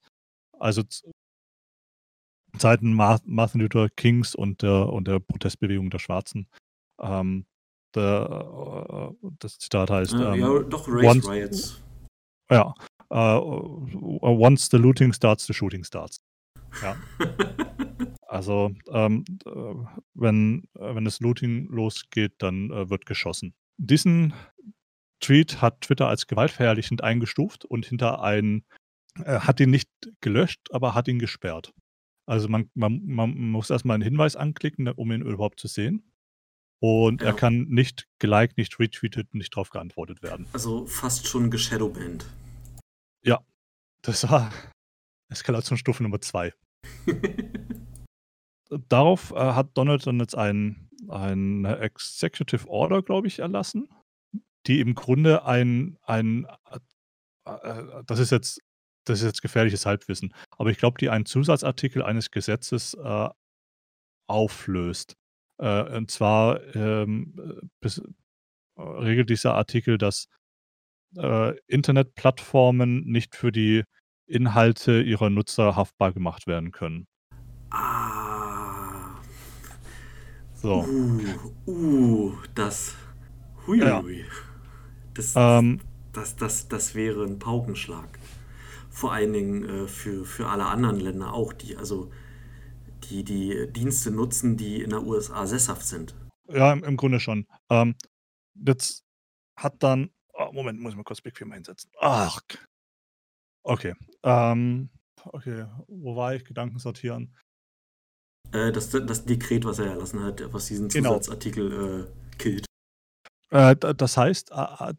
Also 0.59 0.82
Zeiten 2.59 2.95
Martin 2.95 3.61
Luther 3.61 3.89
Kings 3.97 4.34
und 4.34 4.62
der, 4.62 4.89
und 4.89 5.09
der 5.09 5.20
Protestbewegung 5.20 5.91
der 5.91 5.99
Schwarzen. 5.99 6.49
Ähm, 7.01 7.47
der, 7.95 9.12
äh, 9.22 9.28
das 9.39 9.59
Zitat 9.59 9.91
heißt. 9.91 10.14
Ähm, 10.14 10.34
ja, 10.34 10.59
doch, 10.61 10.87
Race 10.89 11.05
once, 11.05 11.28
Riots. 11.28 11.82
Ja. 12.51 12.74
Uh, 13.09 13.87
once 14.20 14.68
the 14.68 14.78
looting 14.78 15.12
starts, 15.12 15.47
the 15.47 15.53
shooting 15.53 15.84
starts. 15.84 16.20
Ja. 16.82 16.97
also, 18.26 18.72
ähm, 18.91 19.24
äh, 19.45 19.74
wenn, 20.14 20.64
wenn 20.74 21.05
das 21.05 21.20
Looting 21.20 21.68
losgeht, 21.68 22.34
dann 22.39 22.70
äh, 22.70 22.91
wird 22.91 23.07
geschossen. 23.07 23.55
Diesen 23.78 24.34
Tweet 25.20 25.62
hat 25.62 25.82
Twitter 25.82 26.08
als 26.08 26.26
gewaltverherrlichend 26.26 27.02
eingestuft 27.02 27.64
und 27.64 27.86
hinter 27.86 28.22
einen, 28.22 28.64
äh, 29.24 29.40
hat 29.40 29.60
ihn 29.60 29.70
nicht 29.70 29.90
gelöscht, 30.20 30.68
aber 30.70 30.94
hat 30.94 31.08
ihn 31.08 31.18
gesperrt. 31.18 31.72
Also 32.26 32.48
man, 32.48 32.70
man, 32.74 33.04
man 33.04 33.34
muss 33.36 33.70
erstmal 33.70 33.94
einen 33.94 34.02
Hinweis 34.02 34.36
anklicken, 34.36 34.88
um 34.88 35.12
ihn 35.12 35.22
überhaupt 35.22 35.60
zu 35.60 35.68
sehen. 35.68 36.12
Und 36.80 37.22
ja. 37.22 37.28
er 37.28 37.32
kann 37.34 37.66
nicht 37.68 38.06
geliked, 38.18 38.58
nicht 38.58 38.78
retweetet, 38.78 39.34
nicht 39.34 39.54
drauf 39.54 39.70
geantwortet 39.70 40.22
werden. 40.22 40.46
Also 40.52 40.86
fast 40.86 41.26
schon 41.26 41.50
geshadowbanned. 41.50 42.26
Ja, 43.24 43.40
das 44.02 44.28
war 44.28 44.52
Eskalationsstufe 45.28 46.02
Nummer 46.02 46.20
zwei. 46.20 46.52
Darauf 48.88 49.30
äh, 49.30 49.36
hat 49.36 49.70
Donald 49.74 50.06
dann 50.06 50.20
jetzt 50.20 50.36
ein, 50.36 50.90
eine 51.08 51.78
Executive 51.78 52.68
Order, 52.68 53.02
glaube 53.02 53.28
ich, 53.28 53.38
erlassen, 53.38 53.88
die 54.66 54.80
im 54.80 54.94
Grunde 54.94 55.44
ein, 55.44 55.96
ein 56.02 56.46
äh, 57.44 57.50
äh, 57.50 58.02
das 58.06 58.18
ist 58.18 58.30
jetzt 58.30 58.60
das 59.04 59.20
ist 59.20 59.26
jetzt 59.26 59.42
gefährliches 59.42 59.86
Halbwissen, 59.86 60.34
aber 60.58 60.70
ich 60.70 60.78
glaube, 60.78 60.98
die 60.98 61.10
einen 61.10 61.26
Zusatzartikel 61.26 62.02
eines 62.02 62.32
Gesetzes 62.32 62.94
äh, 62.94 63.28
auflöst. 64.26 65.16
Äh, 65.58 65.96
und 65.96 66.10
zwar 66.10 66.74
ähm, 66.74 67.70
bis, 67.80 67.98
äh, 67.98 68.82
regelt 68.82 69.30
dieser 69.30 69.54
Artikel, 69.54 69.96
dass 69.96 70.28
äh, 71.16 71.56
Internetplattformen 71.66 73.04
nicht 73.04 73.36
für 73.36 73.52
die 73.52 73.84
Inhalte 74.26 75.00
ihrer 75.00 75.30
Nutzer 75.30 75.76
haftbar 75.76 76.12
gemacht 76.12 76.48
werden 76.48 76.72
können. 76.72 77.06
Ah. 77.70 79.20
So. 80.54 80.84
Uh, 80.84 81.70
uh 81.70 82.32
das. 82.54 82.96
Hui, 83.66 83.78
ja. 83.78 84.02
Das, 85.16 85.34
ähm, 85.36 85.80
das, 86.12 86.36
das, 86.36 86.68
das 86.68 86.94
wäre 86.94 87.24
ein 87.24 87.38
Paukenschlag. 87.38 88.18
Vor 88.90 89.12
allen 89.12 89.32
Dingen 89.32 89.64
äh, 89.64 89.88
für, 89.88 90.24
für 90.24 90.48
alle 90.48 90.66
anderen 90.66 91.00
Länder 91.00 91.32
auch, 91.32 91.52
die, 91.52 91.76
also 91.76 92.10
die 93.04 93.24
die 93.24 93.70
Dienste 93.72 94.10
nutzen, 94.10 94.56
die 94.56 94.82
in 94.82 94.90
der 94.90 95.02
USA 95.02 95.46
sesshaft 95.46 95.86
sind. 95.86 96.14
Ja, 96.48 96.72
im, 96.72 96.84
im 96.84 96.96
Grunde 96.96 97.20
schon. 97.20 97.46
Ähm, 97.70 97.94
jetzt 98.54 99.04
hat 99.56 99.82
dann. 99.82 100.10
Oh, 100.32 100.52
Moment, 100.52 100.80
muss 100.80 100.92
ich 100.92 100.96
mal 100.96 101.04
kurz 101.04 101.20
Bequem 101.20 101.52
einsetzen. 101.52 101.90
Ach. 102.00 102.40
Okay. 103.62 103.94
Ähm, 104.22 104.90
okay, 105.24 105.66
wo 105.88 106.14
war 106.14 106.34
ich? 106.34 106.44
Gedanken 106.44 106.78
sortieren. 106.78 107.34
Äh, 108.52 108.70
das, 108.70 108.90
das 108.90 109.24
Dekret, 109.24 109.64
was 109.64 109.78
er 109.78 109.86
erlassen 109.86 110.22
hat, 110.22 110.52
was 110.52 110.66
diesen 110.66 110.88
genau. 110.88 111.18
Zusatzartikel 111.18 111.70
genau. 111.70 111.98
äh, 111.98 112.06
killt. 112.38 112.66
Äh, 113.51 113.76
das 113.76 114.16
heißt, 114.16 114.51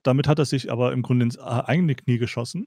damit 0.04 0.28
hat 0.28 0.40
er 0.40 0.46
sich 0.46 0.72
aber 0.72 0.94
im 0.94 1.02
Grunde 1.02 1.26
ins 1.26 1.38
eigene 1.40 1.96
Knie 1.96 2.18
geschossen, 2.18 2.66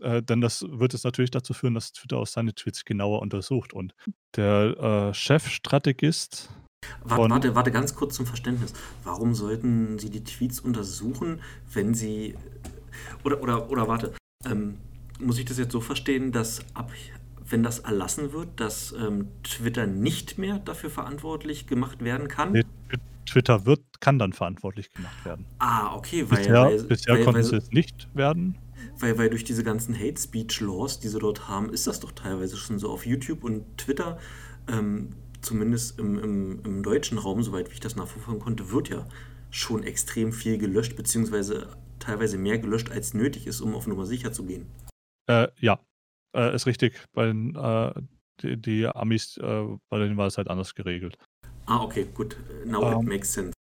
äh, 0.00 0.22
denn 0.22 0.40
das 0.40 0.64
wird 0.68 0.94
es 0.94 1.04
natürlich 1.04 1.30
dazu 1.30 1.54
führen, 1.54 1.74
dass 1.74 1.92
Twitter 1.92 2.18
auch 2.18 2.26
seine 2.26 2.54
Tweets 2.54 2.84
genauer 2.84 3.22
untersucht. 3.22 3.72
Und 3.72 3.94
der 4.36 5.10
äh, 5.10 5.14
Chefstrategist 5.14 6.50
Warte, 7.02 7.30
warte, 7.30 7.54
warte, 7.54 7.70
ganz 7.70 7.94
kurz 7.94 8.14
zum 8.14 8.26
Verständnis. 8.26 8.74
Warum 9.04 9.34
sollten 9.34 9.98
Sie 9.98 10.10
die 10.10 10.22
Tweets 10.22 10.60
untersuchen, 10.60 11.40
wenn 11.72 11.94
Sie. 11.94 12.34
Oder, 13.24 13.42
oder, 13.42 13.70
oder 13.70 13.88
warte, 13.88 14.12
ähm, 14.44 14.78
muss 15.18 15.38
ich 15.38 15.46
das 15.46 15.58
jetzt 15.58 15.72
so 15.72 15.80
verstehen, 15.80 16.30
dass 16.30 16.60
ab, 16.74 16.92
wenn 17.48 17.62
das 17.62 17.80
erlassen 17.80 18.32
wird, 18.32 18.60
dass 18.60 18.92
ähm, 18.92 19.28
Twitter 19.42 19.86
nicht 19.86 20.38
mehr 20.38 20.58
dafür 20.58 20.90
verantwortlich 20.90 21.66
gemacht 21.66 22.04
werden 22.04 22.28
kann? 22.28 22.52
Nee, 22.52 22.64
Twitter 23.34 23.66
wird, 23.66 23.82
kann 24.00 24.18
dann 24.20 24.32
verantwortlich 24.32 24.92
gemacht 24.92 25.24
werden. 25.24 25.44
Ah, 25.58 25.96
okay, 25.96 26.24
weil. 26.30 26.38
Bisher, 26.38 26.62
weil, 26.62 26.82
bisher 26.84 27.14
weil, 27.14 27.24
konnte 27.24 27.50
weil, 27.50 27.58
es 27.58 27.70
nicht 27.72 28.08
werden. 28.14 28.56
Weil, 29.00 29.18
weil 29.18 29.28
durch 29.28 29.42
diese 29.42 29.64
ganzen 29.64 29.98
Hate 29.98 30.20
Speech 30.20 30.60
Laws, 30.60 31.00
die 31.00 31.08
sie 31.08 31.18
dort 31.18 31.48
haben, 31.48 31.70
ist 31.70 31.88
das 31.88 31.98
doch 31.98 32.12
teilweise 32.12 32.56
schon 32.56 32.78
so 32.78 32.90
auf 32.90 33.04
YouTube 33.04 33.42
und 33.42 33.76
Twitter. 33.76 34.18
Ähm, 34.68 35.10
zumindest 35.40 35.98
im, 35.98 36.18
im, 36.18 36.62
im, 36.64 36.82
deutschen 36.84 37.18
Raum, 37.18 37.42
soweit 37.42 37.70
wie 37.70 37.74
ich 37.74 37.80
das 37.80 37.96
nachverfolgen 37.96 38.40
konnte, 38.40 38.70
wird 38.70 38.88
ja 38.88 39.04
schon 39.50 39.82
extrem 39.82 40.32
viel 40.32 40.56
gelöscht, 40.56 40.94
beziehungsweise 40.94 41.76
teilweise 41.98 42.38
mehr 42.38 42.58
gelöscht, 42.58 42.92
als 42.92 43.14
nötig 43.14 43.48
ist, 43.48 43.60
um 43.60 43.74
auf 43.74 43.88
Nummer 43.88 44.06
sicher 44.06 44.32
zu 44.32 44.44
gehen. 44.44 44.66
Äh, 45.26 45.48
ja, 45.58 45.80
äh, 46.36 46.54
ist 46.54 46.66
richtig. 46.66 47.04
Bei 47.12 47.26
den, 47.26 47.56
äh, 47.56 47.92
die, 48.42 48.60
die, 48.60 48.86
Amis, 48.86 49.36
äh, 49.38 49.64
bei 49.88 49.98
denen 49.98 50.16
war 50.16 50.28
es 50.28 50.38
halt 50.38 50.48
anders 50.48 50.74
geregelt. 50.74 51.18
Ah, 51.66 51.82
okay, 51.82 52.06
gut. 52.12 52.36
Now 52.64 52.82
um, 52.82 52.92
it 52.92 52.98
ähm, 52.98 53.04
makes 53.06 53.32
sense. 53.32 53.52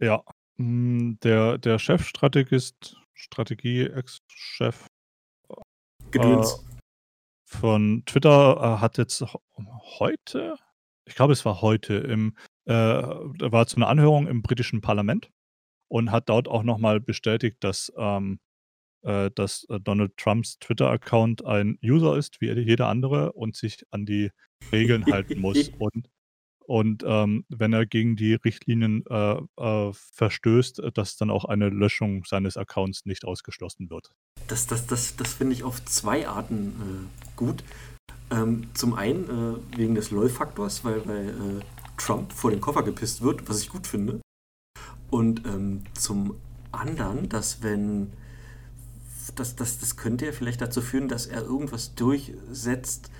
Ja, 0.00 0.22
hm, 0.56 1.18
der, 1.22 1.58
der 1.58 1.78
Chefstrategist, 1.78 2.96
Strategie-Ex-Chef. 3.14 4.86
Äh, 6.12 6.44
von 7.46 8.02
Twitter 8.06 8.56
äh, 8.56 8.80
hat 8.80 8.98
jetzt 8.98 9.24
heute, 9.98 10.56
ich 11.06 11.14
glaube, 11.14 11.32
es 11.32 11.44
war 11.44 11.60
heute, 11.60 11.94
im, 11.94 12.36
äh, 12.66 12.72
war 12.74 13.66
zu 13.66 13.76
einer 13.76 13.88
Anhörung 13.88 14.26
im 14.26 14.42
britischen 14.42 14.80
Parlament 14.80 15.30
und 15.88 16.12
hat 16.12 16.28
dort 16.28 16.46
auch 16.46 16.62
nochmal 16.62 17.00
bestätigt, 17.00 17.58
dass, 17.60 17.92
ähm, 17.96 18.38
äh, 19.02 19.30
dass 19.34 19.64
äh, 19.68 19.80
Donald 19.80 20.16
Trumps 20.16 20.58
Twitter-Account 20.58 21.44
ein 21.44 21.78
User 21.82 22.16
ist, 22.16 22.40
wie 22.40 22.50
jeder 22.52 22.88
andere, 22.88 23.32
und 23.32 23.56
sich 23.56 23.84
an 23.90 24.06
die 24.06 24.30
Regeln 24.72 25.06
halten 25.06 25.40
muss. 25.40 25.68
Und 25.78 26.08
und 26.70 27.02
ähm, 27.04 27.44
wenn 27.48 27.72
er 27.72 27.84
gegen 27.84 28.14
die 28.14 28.34
Richtlinien 28.34 29.02
äh, 29.10 29.40
äh, 29.56 29.92
verstößt, 29.92 30.78
äh, 30.78 30.92
dass 30.92 31.16
dann 31.16 31.28
auch 31.28 31.44
eine 31.44 31.68
Löschung 31.68 32.22
seines 32.24 32.56
Accounts 32.56 33.06
nicht 33.06 33.24
ausgeschlossen 33.24 33.90
wird. 33.90 34.12
Das, 34.46 34.68
das, 34.68 34.86
das, 34.86 35.16
das 35.16 35.34
finde 35.34 35.54
ich 35.54 35.64
auf 35.64 35.84
zwei 35.84 36.28
Arten 36.28 36.68
äh, 36.68 37.30
gut. 37.34 37.64
Ähm, 38.30 38.68
zum 38.74 38.94
einen 38.94 39.24
äh, 39.24 39.78
wegen 39.78 39.96
des 39.96 40.12
LOL-Faktors, 40.12 40.84
weil, 40.84 41.04
weil 41.08 41.28
äh, 41.30 41.60
Trump 41.96 42.32
vor 42.32 42.52
den 42.52 42.60
Koffer 42.60 42.84
gepisst 42.84 43.20
wird, 43.20 43.48
was 43.48 43.60
ich 43.60 43.68
gut 43.68 43.88
finde. 43.88 44.20
Und 45.10 45.44
ähm, 45.46 45.82
zum 45.94 46.36
anderen, 46.70 47.28
dass 47.28 47.64
wenn 47.64 48.12
das, 49.34 49.56
das, 49.56 49.80
das 49.80 49.96
könnte 49.96 50.26
ja 50.26 50.30
vielleicht 50.30 50.60
dazu 50.60 50.82
führen, 50.82 51.08
dass 51.08 51.26
er 51.26 51.42
irgendwas 51.42 51.96
durchsetzt, 51.96 53.10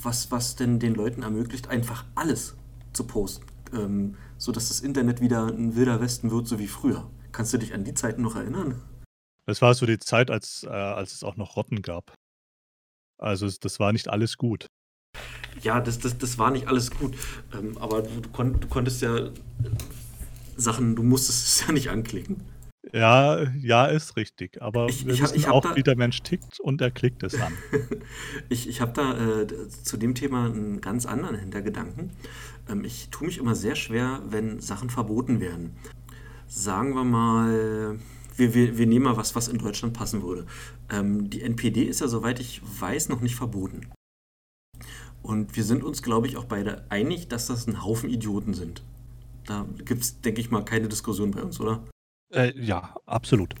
was, 0.00 0.30
was 0.30 0.54
denn 0.54 0.78
den 0.78 0.94
Leuten 0.94 1.22
ermöglicht, 1.22 1.66
einfach 1.66 2.04
alles 2.14 2.54
zu 2.92 3.04
posten, 3.04 3.46
ähm, 3.72 4.16
sodass 4.38 4.68
das 4.68 4.80
Internet 4.80 5.20
wieder 5.20 5.46
ein 5.46 5.76
wilder 5.76 6.00
Westen 6.00 6.30
wird, 6.30 6.46
so 6.46 6.58
wie 6.58 6.68
früher. 6.68 7.10
Kannst 7.32 7.52
du 7.52 7.58
dich 7.58 7.74
an 7.74 7.84
die 7.84 7.94
Zeiten 7.94 8.22
noch 8.22 8.36
erinnern? 8.36 8.80
Das 9.46 9.62
war 9.62 9.74
so 9.74 9.86
die 9.86 9.98
Zeit, 9.98 10.30
als, 10.30 10.64
äh, 10.64 10.70
als 10.70 11.14
es 11.14 11.24
auch 11.24 11.36
noch 11.36 11.56
Rotten 11.56 11.82
gab. 11.82 12.14
Also 13.18 13.48
das 13.60 13.80
war 13.80 13.92
nicht 13.92 14.08
alles 14.08 14.36
gut. 14.36 14.66
Ja, 15.62 15.80
das, 15.80 15.98
das, 15.98 16.18
das 16.18 16.38
war 16.38 16.50
nicht 16.50 16.68
alles 16.68 16.90
gut. 16.90 17.14
Ähm, 17.52 17.76
aber 17.78 18.02
du, 18.02 18.28
kon 18.30 18.58
du, 18.60 18.68
konntest 18.68 19.02
ja 19.02 19.30
Sachen, 20.56 20.96
du 20.96 21.02
musstest 21.02 21.46
es 21.46 21.60
ja 21.66 21.72
nicht 21.72 21.90
anklicken. 21.90 22.42
Ja, 22.92 23.42
ja, 23.54 23.86
ist 23.86 24.16
richtig. 24.16 24.60
Aber 24.60 24.86
ich, 24.88 25.06
wir 25.06 25.14
ich, 25.14 25.22
wissen 25.22 25.36
ich 25.36 25.48
auch, 25.48 25.62
da, 25.62 25.76
wie 25.76 25.82
der 25.82 25.96
Mensch 25.96 26.22
tickt 26.22 26.60
und 26.60 26.80
er 26.82 26.90
klickt 26.90 27.22
es 27.22 27.34
an. 27.40 27.52
ich 28.50 28.68
ich 28.68 28.80
habe 28.82 28.92
da 28.92 29.40
äh, 29.42 29.46
zu 29.68 29.96
dem 29.96 30.14
Thema 30.14 30.46
einen 30.46 30.80
ganz 30.82 31.06
anderen 31.06 31.38
Hintergedanken. 31.38 32.10
Ähm, 32.68 32.84
ich 32.84 33.08
tue 33.10 33.26
mich 33.26 33.38
immer 33.38 33.54
sehr 33.54 33.76
schwer, 33.76 34.22
wenn 34.28 34.60
Sachen 34.60 34.90
verboten 34.90 35.40
werden. 35.40 35.74
Sagen 36.46 36.94
wir 36.94 37.04
mal, 37.04 37.98
wir, 38.36 38.54
wir, 38.54 38.76
wir 38.76 38.86
nehmen 38.86 39.06
mal 39.06 39.16
was, 39.16 39.34
was 39.34 39.48
in 39.48 39.56
Deutschland 39.56 39.94
passen 39.94 40.22
würde. 40.22 40.46
Ähm, 40.90 41.30
die 41.30 41.40
NPD 41.40 41.84
ist 41.84 42.00
ja, 42.00 42.08
soweit 42.08 42.40
ich 42.40 42.60
weiß, 42.78 43.08
noch 43.08 43.22
nicht 43.22 43.36
verboten. 43.36 43.90
Und 45.22 45.56
wir 45.56 45.64
sind 45.64 45.84
uns, 45.84 46.02
glaube 46.02 46.26
ich, 46.26 46.36
auch 46.36 46.44
beide 46.44 46.84
einig, 46.90 47.28
dass 47.28 47.46
das 47.46 47.66
ein 47.66 47.82
Haufen 47.82 48.10
Idioten 48.10 48.54
sind. 48.54 48.82
Da 49.46 49.66
gibt 49.84 50.02
es, 50.02 50.20
denke 50.20 50.40
ich 50.40 50.50
mal, 50.50 50.64
keine 50.64 50.88
Diskussion 50.88 51.30
bei 51.30 51.42
uns, 51.42 51.60
oder? 51.60 51.82
Äh, 52.32 52.58
ja, 52.58 52.94
absolut. 53.06 53.54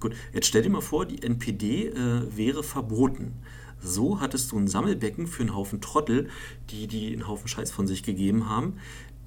Gut, 0.00 0.14
jetzt 0.32 0.46
stell 0.46 0.62
dir 0.62 0.70
mal 0.70 0.80
vor, 0.80 1.06
die 1.06 1.22
NPD 1.22 1.88
äh, 1.88 2.36
wäre 2.36 2.62
verboten. 2.62 3.34
So 3.80 4.20
hattest 4.20 4.52
du 4.52 4.58
ein 4.58 4.68
Sammelbecken 4.68 5.26
für 5.26 5.42
einen 5.42 5.54
Haufen 5.54 5.80
Trottel, 5.80 6.28
die, 6.70 6.86
die 6.86 7.12
einen 7.12 7.28
Haufen 7.28 7.48
Scheiß 7.48 7.70
von 7.70 7.86
sich 7.86 8.02
gegeben 8.02 8.48
haben, 8.48 8.78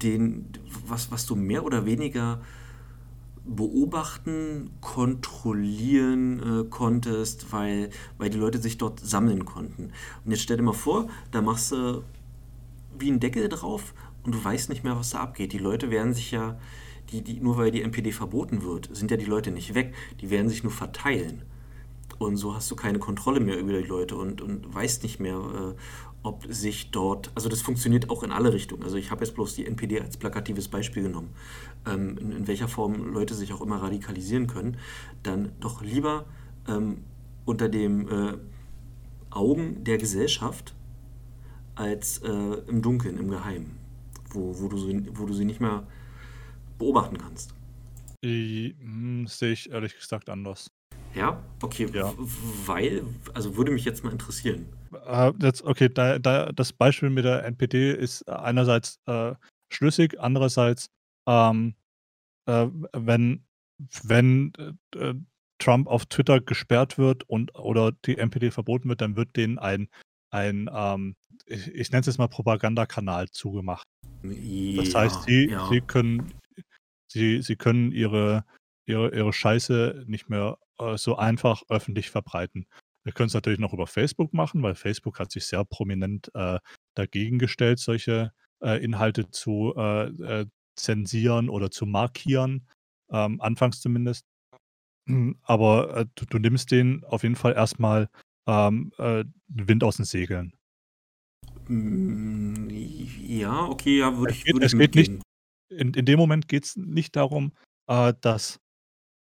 den, 0.02 0.46
was, 0.86 1.10
was 1.10 1.26
du 1.26 1.36
mehr 1.36 1.64
oder 1.64 1.86
weniger 1.86 2.40
beobachten, 3.44 4.70
kontrollieren 4.80 6.40
äh, 6.40 6.68
konntest, 6.68 7.52
weil, 7.52 7.90
weil 8.18 8.30
die 8.30 8.38
Leute 8.38 8.58
sich 8.58 8.76
dort 8.76 9.00
sammeln 9.00 9.44
konnten. 9.44 9.92
Und 10.24 10.30
jetzt 10.30 10.42
stell 10.42 10.56
dir 10.56 10.62
mal 10.62 10.72
vor, 10.72 11.08
da 11.30 11.40
machst 11.40 11.72
du 11.72 12.02
wie 12.98 13.08
einen 13.08 13.20
Deckel 13.20 13.48
drauf 13.48 13.94
und 14.24 14.34
du 14.34 14.44
weißt 14.44 14.68
nicht 14.68 14.84
mehr, 14.84 14.96
was 14.96 15.10
da 15.10 15.20
abgeht. 15.20 15.52
Die 15.52 15.58
Leute 15.58 15.90
werden 15.90 16.12
sich 16.12 16.30
ja, 16.32 16.58
die, 17.12 17.22
die, 17.22 17.40
nur 17.40 17.56
weil 17.56 17.70
die 17.70 17.82
NPD 17.82 18.12
verboten 18.12 18.62
wird, 18.62 18.88
sind 18.92 19.10
ja 19.10 19.16
die 19.16 19.24
Leute 19.24 19.50
nicht 19.50 19.74
weg. 19.74 19.94
Die 20.20 20.30
werden 20.30 20.48
sich 20.48 20.62
nur 20.62 20.72
verteilen. 20.72 21.42
Und 22.18 22.36
so 22.36 22.54
hast 22.54 22.70
du 22.70 22.76
keine 22.76 22.98
Kontrolle 22.98 23.40
mehr 23.40 23.58
über 23.58 23.72
die 23.72 23.86
Leute 23.86 24.16
und, 24.16 24.42
und 24.42 24.74
weißt 24.74 25.02
nicht 25.02 25.20
mehr, 25.20 25.36
äh, 25.38 25.74
ob 26.22 26.46
sich 26.48 26.90
dort, 26.90 27.30
also 27.34 27.48
das 27.48 27.62
funktioniert 27.62 28.10
auch 28.10 28.22
in 28.22 28.30
alle 28.30 28.52
Richtungen. 28.52 28.82
Also 28.82 28.96
ich 28.96 29.10
habe 29.10 29.24
jetzt 29.24 29.34
bloß 29.34 29.54
die 29.54 29.66
NPD 29.66 30.00
als 30.00 30.16
plakatives 30.16 30.68
Beispiel 30.68 31.02
genommen, 31.02 31.30
ähm, 31.86 32.18
in, 32.18 32.32
in, 32.32 32.46
welcher 32.46 32.68
Form 32.68 33.12
Leute 33.12 33.34
sich 33.34 33.52
auch 33.52 33.62
immer 33.62 33.82
radikalisieren 33.82 34.46
können, 34.46 34.76
dann 35.22 35.52
doch 35.60 35.82
lieber 35.82 36.26
ähm, 36.68 36.98
unter 37.46 37.68
dem 37.68 38.08
äh, 38.08 38.34
Augen 39.30 39.82
der 39.84 39.96
Gesellschaft 39.96 40.74
als 41.74 42.18
äh, 42.18 42.28
im 42.68 42.82
Dunkeln, 42.82 43.16
im 43.16 43.30
Geheimen, 43.30 43.78
wo, 44.30 44.54
wo, 44.60 44.68
du 44.68 44.76
wo 45.14 45.24
du 45.24 45.32
sie 45.32 45.46
nicht 45.46 45.60
mehr 45.60 45.84
beobachten 46.80 47.16
kannst. 47.16 47.54
Ich, 48.22 48.74
hm, 48.80 49.26
sehe 49.28 49.52
ich 49.52 49.70
ehrlich 49.70 49.94
gesagt 49.96 50.28
anders. 50.28 50.68
Ja, 51.14 51.42
okay, 51.62 51.88
Ja. 51.92 52.12
weil, 52.66 53.02
also 53.34 53.56
würde 53.56 53.72
mich 53.72 53.84
jetzt 53.84 54.04
mal 54.04 54.12
interessieren. 54.12 54.66
Äh, 55.06 55.32
jetzt, 55.40 55.62
okay, 55.62 55.88
da, 55.88 56.18
da, 56.18 56.52
das 56.52 56.72
Beispiel 56.72 57.10
mit 57.10 57.24
der 57.24 57.44
NPD 57.44 57.92
ist 57.92 58.28
einerseits 58.28 58.98
äh, 59.06 59.34
schlüssig, 59.72 60.20
andererseits, 60.20 60.90
ähm, 61.26 61.74
äh, 62.46 62.66
wenn, 62.92 63.44
wenn 64.02 64.52
äh, 64.94 64.98
äh, 64.98 65.14
Trump 65.58 65.88
auf 65.88 66.06
Twitter 66.06 66.40
gesperrt 66.40 66.98
wird 66.98 67.28
und 67.28 67.54
oder 67.54 67.92
die 68.04 68.18
NPD 68.18 68.50
verboten 68.50 68.88
wird, 68.88 69.00
dann 69.00 69.16
wird 69.16 69.36
denen 69.36 69.58
ein, 69.58 69.88
ein 70.30 70.70
ähm, 70.72 71.16
ich, 71.46 71.68
ich 71.74 71.90
nenne 71.90 72.00
es 72.00 72.06
jetzt 72.06 72.18
mal 72.18 72.28
Propagandakanal 72.28 73.28
zugemacht. 73.30 73.86
Das 74.22 74.94
heißt, 74.94 75.22
sie, 75.24 75.50
ja. 75.50 75.68
sie 75.68 75.80
können, 75.80 76.32
sie, 77.10 77.42
sie 77.42 77.56
können 77.56 77.92
ihre, 77.92 78.44
ihre, 78.86 79.14
ihre 79.14 79.32
Scheiße 79.32 80.04
nicht 80.06 80.28
mehr 80.28 80.58
äh, 80.78 80.96
so 80.96 81.16
einfach 81.16 81.62
öffentlich 81.68 82.10
verbreiten. 82.10 82.66
Wir 83.04 83.12
können 83.12 83.28
es 83.28 83.34
natürlich 83.34 83.58
noch 83.58 83.72
über 83.72 83.86
Facebook 83.86 84.34
machen, 84.34 84.62
weil 84.62 84.74
Facebook 84.74 85.18
hat 85.18 85.30
sich 85.30 85.46
sehr 85.46 85.64
prominent 85.64 86.30
äh, 86.34 86.58
dagegen 86.94 87.38
gestellt, 87.38 87.78
solche 87.78 88.32
äh, 88.62 88.82
Inhalte 88.82 89.30
zu 89.30 89.74
äh, 89.76 90.08
äh, 90.08 90.46
zensieren 90.76 91.48
oder 91.48 91.70
zu 91.70 91.86
markieren, 91.86 92.66
ähm, 93.10 93.40
anfangs 93.40 93.80
zumindest. 93.80 94.26
Aber 95.42 95.96
äh, 95.96 96.06
du, 96.14 96.24
du, 96.26 96.38
nimmst 96.38 96.70
den 96.70 97.04
auf 97.04 97.22
jeden 97.22 97.36
Fall 97.36 97.54
erstmal 97.54 98.08
ähm, 98.46 98.92
Wind 99.48 99.82
aus 99.82 99.96
den 99.96 100.04
Segeln. 100.04 100.54
Mm, 101.68 102.68
ja, 102.70 103.64
okay, 103.66 103.98
ja, 103.98 104.16
würde 104.16 104.32
ich, 104.32 104.44
würd 104.46 104.58
ich 104.58 104.72
es 104.72 104.78
geht 104.78 104.94
nicht, 104.94 105.20
in, 105.70 105.94
in 105.94 106.04
dem 106.04 106.18
Moment 106.18 106.48
geht 106.48 106.64
es 106.64 106.76
nicht 106.76 107.16
darum, 107.16 107.52
dass 107.86 108.60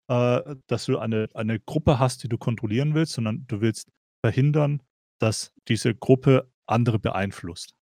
äh, 0.10 0.56
dass 0.66 0.86
du 0.86 0.98
eine, 0.98 1.30
eine 1.36 1.60
Gruppe 1.60 2.00
hast, 2.00 2.24
die 2.24 2.30
du 2.30 2.38
kontrollieren 2.38 2.96
willst, 2.96 3.14
sondern 3.14 3.46
du 3.48 3.62
willst 3.62 3.92
verhindern, 4.26 4.82
dass 5.20 5.54
diese 5.68 5.94
Gruppe 5.94 6.52
andere 6.66 6.98
beeinflusst. 6.98 7.76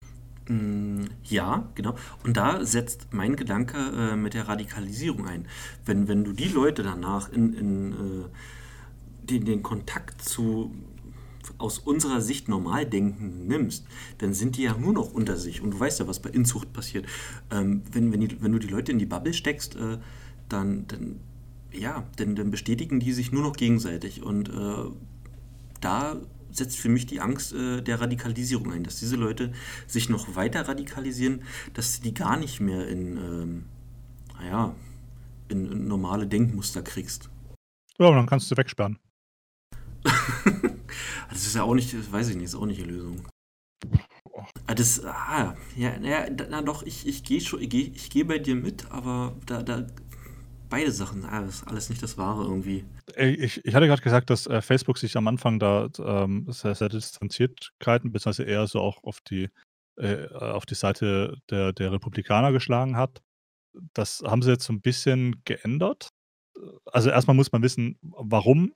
Mm, 0.49 1.05
ja, 1.24 1.70
genau. 1.76 1.95
Und 2.26 2.36
da 2.36 2.65
setzt 2.65 3.13
mein 3.13 3.38
Gedanke 3.38 3.78
äh, 3.78 4.15
mit 4.18 4.34
der 4.34 4.49
Radikalisierung 4.49 5.26
ein. 5.26 5.47
Wenn, 5.86 6.09
wenn 6.09 6.26
du 6.26 6.34
die 6.34 6.49
Leute 6.49 6.84
danach 6.84 7.32
in, 7.32 7.53
in 7.53 7.93
äh, 7.93 8.26
den, 9.24 9.45
den 9.45 9.63
Kontakt 9.63 10.22
zu 10.22 10.76
aus 11.58 11.80
unserer 11.80 12.22
Sicht 12.22 12.49
Normaldenken 12.49 13.47
nimmst, 13.47 13.86
dann 14.20 14.34
sind 14.34 14.58
die 14.58 14.64
ja 14.64 14.78
nur 14.78 14.93
noch 14.93 15.14
unter 15.14 15.38
sich. 15.38 15.62
Und 15.62 15.72
du 15.72 15.80
weißt 15.80 15.99
ja, 15.99 16.08
was 16.08 16.22
bei 16.22 16.30
Inzucht 16.30 16.74
passiert. 16.74 17.05
Ähm, 17.51 17.82
wenn, 17.91 18.12
wenn, 18.12 18.22
die, 18.22 18.41
wenn 18.41 18.51
du 18.51 18.60
die 18.60 18.68
Leute 18.68 18.91
in 18.91 18.99
die 18.99 19.05
Bubble 19.05 19.34
steckst, 19.34 19.76
äh, 19.76 19.97
dann, 20.49 20.88
dann, 20.88 21.20
ja, 21.72 22.03
dann, 22.18 22.36
dann 22.36 22.51
bestätigen 22.51 22.99
die 22.99 23.14
sich 23.14 23.32
nur 23.32 23.43
noch 23.43 23.55
gegenseitig. 23.55 24.24
Und 24.24 24.49
äh, 24.49 24.91
da 25.82 26.18
setzt 26.51 26.78
für 26.78 26.89
mich 26.89 27.05
die 27.05 27.22
Angst 27.22 27.53
äh, 27.53 27.82
der 27.82 28.01
Radikalisierung 28.01 28.72
ein, 28.72 28.84
dass 28.84 28.99
diese 28.99 29.16
Leute 29.16 29.51
sich 29.86 30.10
noch 30.10 30.36
weiter 30.36 30.68
radikalisieren, 30.68 31.43
dass 31.74 31.97
du 31.97 32.03
die 32.03 32.14
gar 32.14 32.38
nicht 32.38 32.60
mehr 32.60 32.88
in, 32.88 33.18
ähm, 33.18 33.64
naja, 34.39 34.76
in, 35.49 35.72
in 35.72 35.88
normale 35.88 36.28
Denkmuster 36.28 36.82
kriegst. 36.82 37.30
Ja, 37.99 38.12
dann 38.12 38.26
kannst 38.28 38.51
du 38.51 38.58
wegsperren. 38.58 38.99
das 41.38 41.46
ist 41.46 41.56
ja 41.56 41.64
auch 41.64 41.76
nicht, 41.76 41.94
das 41.94 42.12
weiß 42.12 42.30
ich 42.30 42.36
nicht, 42.36 42.46
ist 42.46 42.56
auch 42.56 42.66
nicht 42.66 42.80
die 42.80 42.86
Lösung. 42.86 43.28
Ah, 44.66 44.74
das, 44.74 45.06
ah, 45.06 45.56
ja, 45.76 45.96
ja, 46.00 46.28
na 46.50 46.64
doch, 46.64 46.82
ich, 46.82 47.08
ich 47.08 47.24
gehe 47.24 47.42
schon, 47.42 47.62
ich 47.62 47.70
gehe 47.70 47.92
ich 47.94 48.10
geh 48.10 48.24
bei 48.24 48.40
dir 48.40 48.56
mit, 48.56 48.90
aber 48.92 49.36
da, 49.46 49.62
da, 49.62 49.86
beide 50.68 50.92
Sachen, 50.92 51.26
ah, 51.26 51.42
das 51.42 51.58
ist 51.58 51.68
alles 51.68 51.90
nicht 51.92 52.02
das 52.02 52.18
Wahre 52.18 52.44
irgendwie. 52.44 52.86
Ich, 53.16 53.64
ich 53.64 53.76
hatte 53.76 53.86
gerade 53.86 54.02
gesagt, 54.02 54.32
dass 54.32 54.48
äh, 54.48 54.64
Facebook 54.64 54.98
sich 54.98 55.16
am 55.16 55.28
Anfang 55.28 55.60
da 55.60 55.90
ähm, 56.00 56.48
sehr, 56.50 56.74
sehr 56.74 56.90
Distanziertkeiten, 56.90 58.12
beziehungsweise 58.12 58.50
eher 58.50 58.66
so 58.66 58.80
auch 58.80 59.04
auf 59.04 59.22
die, 59.22 59.50
äh, 59.98 60.28
auf 60.30 60.66
die 60.66 60.76
Seite 60.76 61.38
der, 61.52 61.72
der 61.72 61.92
Republikaner 61.92 62.52
geschlagen 62.52 62.98
hat. 62.98 63.22
Das 63.94 64.24
haben 64.26 64.42
sie 64.42 64.50
jetzt 64.50 64.66
so 64.66 64.74
ein 64.74 64.82
bisschen 64.82 65.44
geändert. 65.46 66.10
Also 66.86 67.12
erstmal 67.12 67.36
muss 67.36 67.52
man 67.52 67.62
wissen, 67.62 68.00
warum 68.02 68.74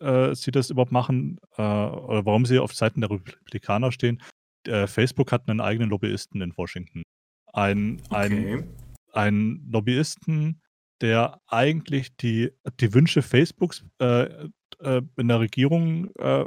äh, 0.00 0.34
sie 0.34 0.50
das 0.50 0.70
überhaupt 0.70 0.92
machen 0.92 1.38
äh, 1.56 1.62
oder 1.62 2.24
warum 2.26 2.46
sie 2.46 2.58
auf 2.58 2.74
Seiten 2.74 3.00
der 3.00 3.10
Republikaner 3.10 3.92
stehen. 3.92 4.22
Äh, 4.66 4.86
Facebook 4.86 5.32
hat 5.32 5.48
einen 5.48 5.60
eigenen 5.60 5.90
Lobbyisten 5.90 6.40
in 6.40 6.56
Washington. 6.56 7.02
Ein, 7.52 8.00
okay. 8.10 8.16
ein, 8.16 8.68
ein 9.12 9.68
Lobbyisten, 9.70 10.60
der 11.00 11.40
eigentlich 11.46 12.16
die, 12.16 12.52
die 12.80 12.94
Wünsche 12.94 13.22
Facebooks 13.22 13.84
äh, 14.00 14.48
äh, 14.80 15.02
in 15.16 15.28
der 15.28 15.40
Regierung 15.40 16.14
äh, 16.16 16.44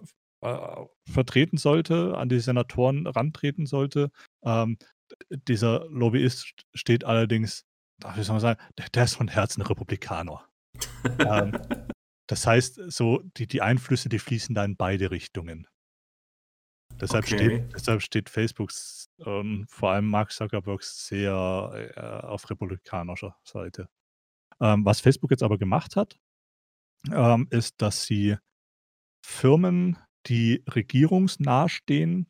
vertreten 1.10 1.58
sollte, 1.58 2.18
an 2.18 2.30
die 2.30 2.40
Senatoren 2.40 3.08
rantreten 3.08 3.66
sollte. 3.66 4.12
Ähm, 4.44 4.78
dieser 5.32 5.86
Lobbyist 5.90 6.54
steht 6.74 7.04
allerdings, 7.04 7.66
soll 8.02 8.26
man 8.28 8.40
sagen, 8.40 8.62
der, 8.78 8.90
der 8.90 9.04
ist 9.06 9.16
von 9.16 9.28
Herzen 9.28 9.62
Republikaner. 9.64 10.46
ähm, 11.20 11.60
das 12.28 12.46
heißt, 12.46 12.92
so 12.92 13.22
die, 13.38 13.48
die 13.48 13.62
Einflüsse, 13.62 14.10
die 14.10 14.20
fließen 14.20 14.54
da 14.54 14.64
in 14.66 14.76
beide 14.76 15.12
Richtungen. 15.12 15.68
Deshalb, 17.00 17.26
okay. 17.26 17.36
steht, 17.36 17.74
deshalb 17.74 18.02
steht 18.02 18.30
Facebooks 18.30 19.10
und 19.18 19.28
ähm, 19.28 19.66
vor 19.70 19.92
allem 19.92 20.10
Mark 20.10 20.32
Zuckerberg 20.32 20.84
sehr 20.84 21.92
äh, 21.96 22.00
auf 22.26 22.50
republikanischer 22.50 23.38
Seite. 23.44 23.90
Ähm, 24.60 24.84
was 24.86 25.00
Facebook 25.00 25.32
jetzt 25.32 25.44
aber 25.44 25.58
gemacht 25.58 25.96
hat, 25.96 26.18
ähm, 27.12 27.48
ist, 27.52 27.82
dass 27.82 28.04
sie 28.04 28.38
Firmen, 29.24 29.98
die 30.26 30.64
regierungsnah 30.70 31.70
stehen, 31.70 32.28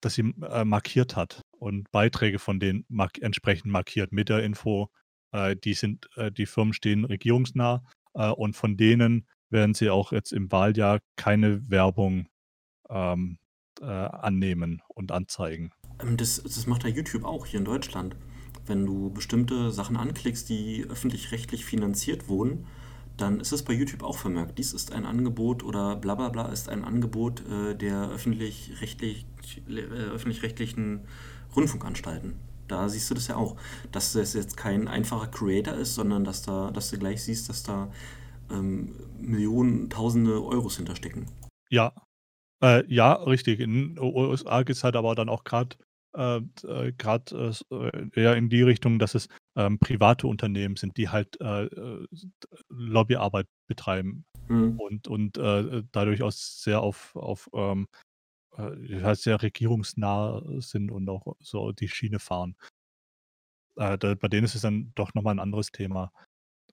dass 0.00 0.14
sie 0.14 0.34
äh, 0.42 0.64
markiert 0.64 1.14
hat 1.14 1.42
und 1.52 1.90
Beiträge 1.92 2.38
von 2.38 2.58
denen 2.58 2.84
mark 2.88 3.18
entsprechend 3.20 3.70
markiert 3.70 4.12
mit 4.12 4.28
der 4.28 4.42
Info, 4.42 4.90
äh, 5.32 5.54
die 5.54 5.74
sind, 5.74 6.08
äh, 6.16 6.32
die 6.32 6.46
Firmen 6.46 6.72
stehen 6.72 7.04
regierungsnah 7.04 7.84
äh, 8.14 8.30
und 8.30 8.56
von 8.56 8.76
denen 8.76 9.26
werden 9.50 9.74
sie 9.74 9.90
auch 9.90 10.12
jetzt 10.12 10.32
im 10.32 10.50
Wahljahr 10.50 11.00
keine 11.16 11.70
Werbung 11.70 12.28
ähm, 12.88 13.38
äh, 13.80 13.84
annehmen 13.84 14.82
und 14.88 15.12
anzeigen. 15.12 15.72
Ähm, 16.00 16.16
das, 16.16 16.42
das 16.42 16.66
macht 16.66 16.84
ja 16.84 16.90
YouTube 16.90 17.24
auch 17.24 17.46
hier 17.46 17.58
in 17.58 17.64
Deutschland. 17.64 18.16
Wenn 18.66 18.86
du 18.86 19.10
bestimmte 19.10 19.72
Sachen 19.72 19.96
anklickst, 19.96 20.48
die 20.48 20.86
öffentlich-rechtlich 20.88 21.64
finanziert 21.64 22.28
wurden, 22.28 22.66
dann 23.16 23.40
ist 23.40 23.52
es 23.52 23.62
bei 23.62 23.72
YouTube 23.72 24.02
auch 24.02 24.18
vermerkt. 24.18 24.58
Dies 24.58 24.72
ist 24.72 24.92
ein 24.92 25.04
Angebot 25.04 25.62
oder 25.62 25.96
bla 25.96 26.14
bla 26.14 26.28
bla 26.28 26.46
ist 26.46 26.68
ein 26.68 26.84
Angebot 26.84 27.44
äh, 27.46 27.74
der 27.74 28.04
äh, 28.04 28.12
öffentlich-rechtlichen 28.12 31.00
Rundfunkanstalten. 31.54 32.34
Da 32.72 32.88
siehst 32.88 33.10
du 33.10 33.14
das 33.14 33.28
ja 33.28 33.36
auch, 33.36 33.56
dass 33.92 34.14
das 34.14 34.32
jetzt 34.32 34.56
kein 34.56 34.88
einfacher 34.88 35.28
Creator 35.28 35.74
ist, 35.74 35.94
sondern 35.94 36.24
dass, 36.24 36.42
da, 36.42 36.70
dass 36.70 36.90
du 36.90 36.98
gleich 36.98 37.22
siehst, 37.22 37.48
dass 37.48 37.62
da 37.62 37.90
ähm, 38.50 38.96
Millionen, 39.20 39.90
Tausende 39.90 40.42
Euros 40.42 40.76
hinterstecken. 40.76 41.26
Ja, 41.70 41.92
äh, 42.62 42.82
ja, 42.92 43.12
richtig. 43.12 43.60
In 43.60 43.94
den 43.94 43.98
USA 43.98 44.62
geht 44.62 44.76
es 44.76 44.84
halt 44.84 44.96
aber 44.96 45.14
dann 45.14 45.28
auch 45.28 45.44
gerade 45.44 45.76
äh, 46.14 46.38
äh, 46.66 46.92
gerade 46.96 47.54
äh, 47.70 48.08
eher 48.14 48.36
in 48.36 48.48
die 48.48 48.62
Richtung, 48.62 48.98
dass 48.98 49.14
es 49.14 49.28
ähm, 49.56 49.78
private 49.78 50.26
Unternehmen 50.26 50.76
sind, 50.76 50.96
die 50.96 51.08
halt 51.08 51.40
äh, 51.40 51.64
äh 51.64 52.06
Lobbyarbeit 52.68 53.46
betreiben 53.66 54.24
mhm. 54.48 54.78
und, 54.78 55.08
und 55.08 55.38
äh, 55.38 55.82
dadurch 55.92 56.22
auch 56.22 56.32
sehr 56.32 56.80
auf, 56.80 57.16
auf 57.16 57.48
ähm, 57.54 57.86
äh, 58.56 59.14
sehr 59.14 59.40
regierungsnah 59.40 60.42
sind 60.58 60.90
und 60.90 61.08
auch 61.08 61.36
so 61.40 61.72
die 61.72 61.88
Schiene 61.88 62.18
fahren. 62.18 62.56
Äh, 63.76 63.98
da, 63.98 64.14
bei 64.14 64.28
denen 64.28 64.44
ist 64.44 64.54
es 64.54 64.62
dann 64.62 64.92
doch 64.94 65.14
nochmal 65.14 65.34
ein 65.34 65.40
anderes 65.40 65.72
Thema. 65.72 66.12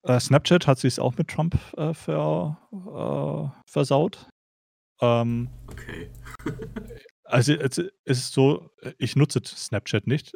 Äh, 0.04 0.20
Snapchat 0.20 0.68
hat 0.68 0.80
sich 0.80 1.00
auch 1.00 1.18
mit 1.18 1.30
Trump 1.30 1.56
äh, 1.78 1.94
ver, 1.94 2.58
äh, 2.72 3.70
versaut. 3.70 4.30
Ähm, 5.02 5.50
okay. 5.70 6.10
also 7.24 7.54
es 7.54 7.78
ist 8.06 8.34
so, 8.34 8.70
ich 8.98 9.16
nutze 9.16 9.42
Snapchat 9.44 10.08
nicht. 10.08 10.36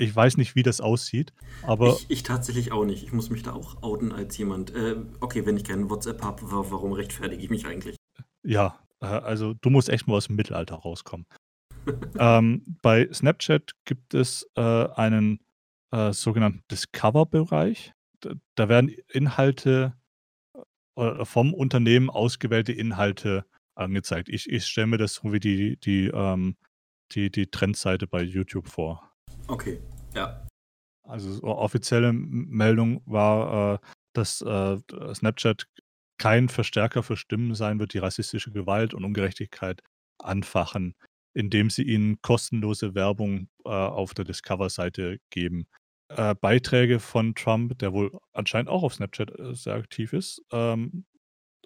Ich 0.00 0.14
weiß 0.14 0.36
nicht, 0.36 0.54
wie 0.54 0.62
das 0.62 0.80
aussieht, 0.80 1.32
aber. 1.62 1.94
Ich, 1.94 2.08
ich 2.08 2.22
tatsächlich 2.22 2.70
auch 2.70 2.84
nicht. 2.84 3.02
Ich 3.02 3.12
muss 3.12 3.30
mich 3.30 3.42
da 3.42 3.52
auch 3.52 3.82
outen 3.82 4.12
als 4.12 4.38
jemand. 4.38 4.72
Äh, 4.72 4.96
okay, 5.20 5.44
wenn 5.44 5.56
ich 5.56 5.64
keinen 5.64 5.90
WhatsApp 5.90 6.22
habe, 6.22 6.40
warum 6.52 6.92
rechtfertige 6.92 7.42
ich 7.42 7.50
mich 7.50 7.66
eigentlich? 7.66 7.96
Ja, 8.44 8.78
also 9.06 9.54
du 9.54 9.70
musst 9.70 9.88
echt 9.88 10.06
mal 10.06 10.16
aus 10.16 10.26
dem 10.26 10.36
Mittelalter 10.36 10.76
rauskommen. 10.76 11.26
ähm, 12.18 12.64
bei 12.82 13.08
Snapchat 13.12 13.72
gibt 13.84 14.14
es 14.14 14.48
äh, 14.56 14.60
einen 14.60 15.40
äh, 15.90 16.12
sogenannten 16.12 16.62
Discover-Bereich. 16.70 17.92
Da, 18.20 18.32
da, 18.56 18.68
werden 18.68 18.94
Inhalte 19.12 19.94
äh, 20.96 21.24
vom 21.24 21.54
Unternehmen 21.54 22.10
ausgewählte 22.10 22.72
Inhalte 22.72 23.46
angezeigt. 23.74 24.28
Ich, 24.28 24.50
ich 24.50 24.66
stelle 24.66 24.88
mir 24.88 24.98
das 24.98 25.14
so 25.14 25.32
wie 25.32 25.40
die, 25.40 25.78
die, 25.78 26.08
ähm, 26.08 26.56
die, 27.12 27.30
die 27.30 27.46
Trendseite 27.46 28.06
bei 28.06 28.22
YouTube 28.22 28.68
vor. 28.68 29.12
Okay, 29.46 29.80
ja. 30.14 30.46
Also 31.04 31.42
offizielle 31.42 32.12
Meldung 32.12 33.00
war, 33.06 33.74
äh, 33.74 33.78
dass 34.12 34.42
äh, 34.42 34.78
Snapchat 35.14 35.66
kein 36.18 36.48
Verstärker 36.48 37.02
für 37.02 37.16
Stimmen 37.16 37.54
sein 37.54 37.78
wird, 37.78 37.94
die 37.94 37.98
rassistische 37.98 38.50
Gewalt 38.50 38.94
und 38.94 39.04
Ungerechtigkeit 39.04 39.82
anfachen, 40.18 40.94
indem 41.34 41.70
sie 41.70 41.82
ihnen 41.82 42.20
kostenlose 42.22 42.94
Werbung 42.94 43.48
äh, 43.64 43.68
auf 43.68 44.14
der 44.14 44.24
Discover-Seite 44.24 45.18
geben. 45.30 45.66
Äh, 46.08 46.34
Beiträge 46.34 47.00
von 47.00 47.34
Trump, 47.34 47.78
der 47.78 47.92
wohl 47.92 48.10
anscheinend 48.32 48.68
auch 48.68 48.82
auf 48.82 48.94
Snapchat 48.94 49.38
äh, 49.38 49.54
sehr 49.54 49.74
aktiv 49.74 50.12
ist, 50.12 50.42
ähm, 50.52 51.04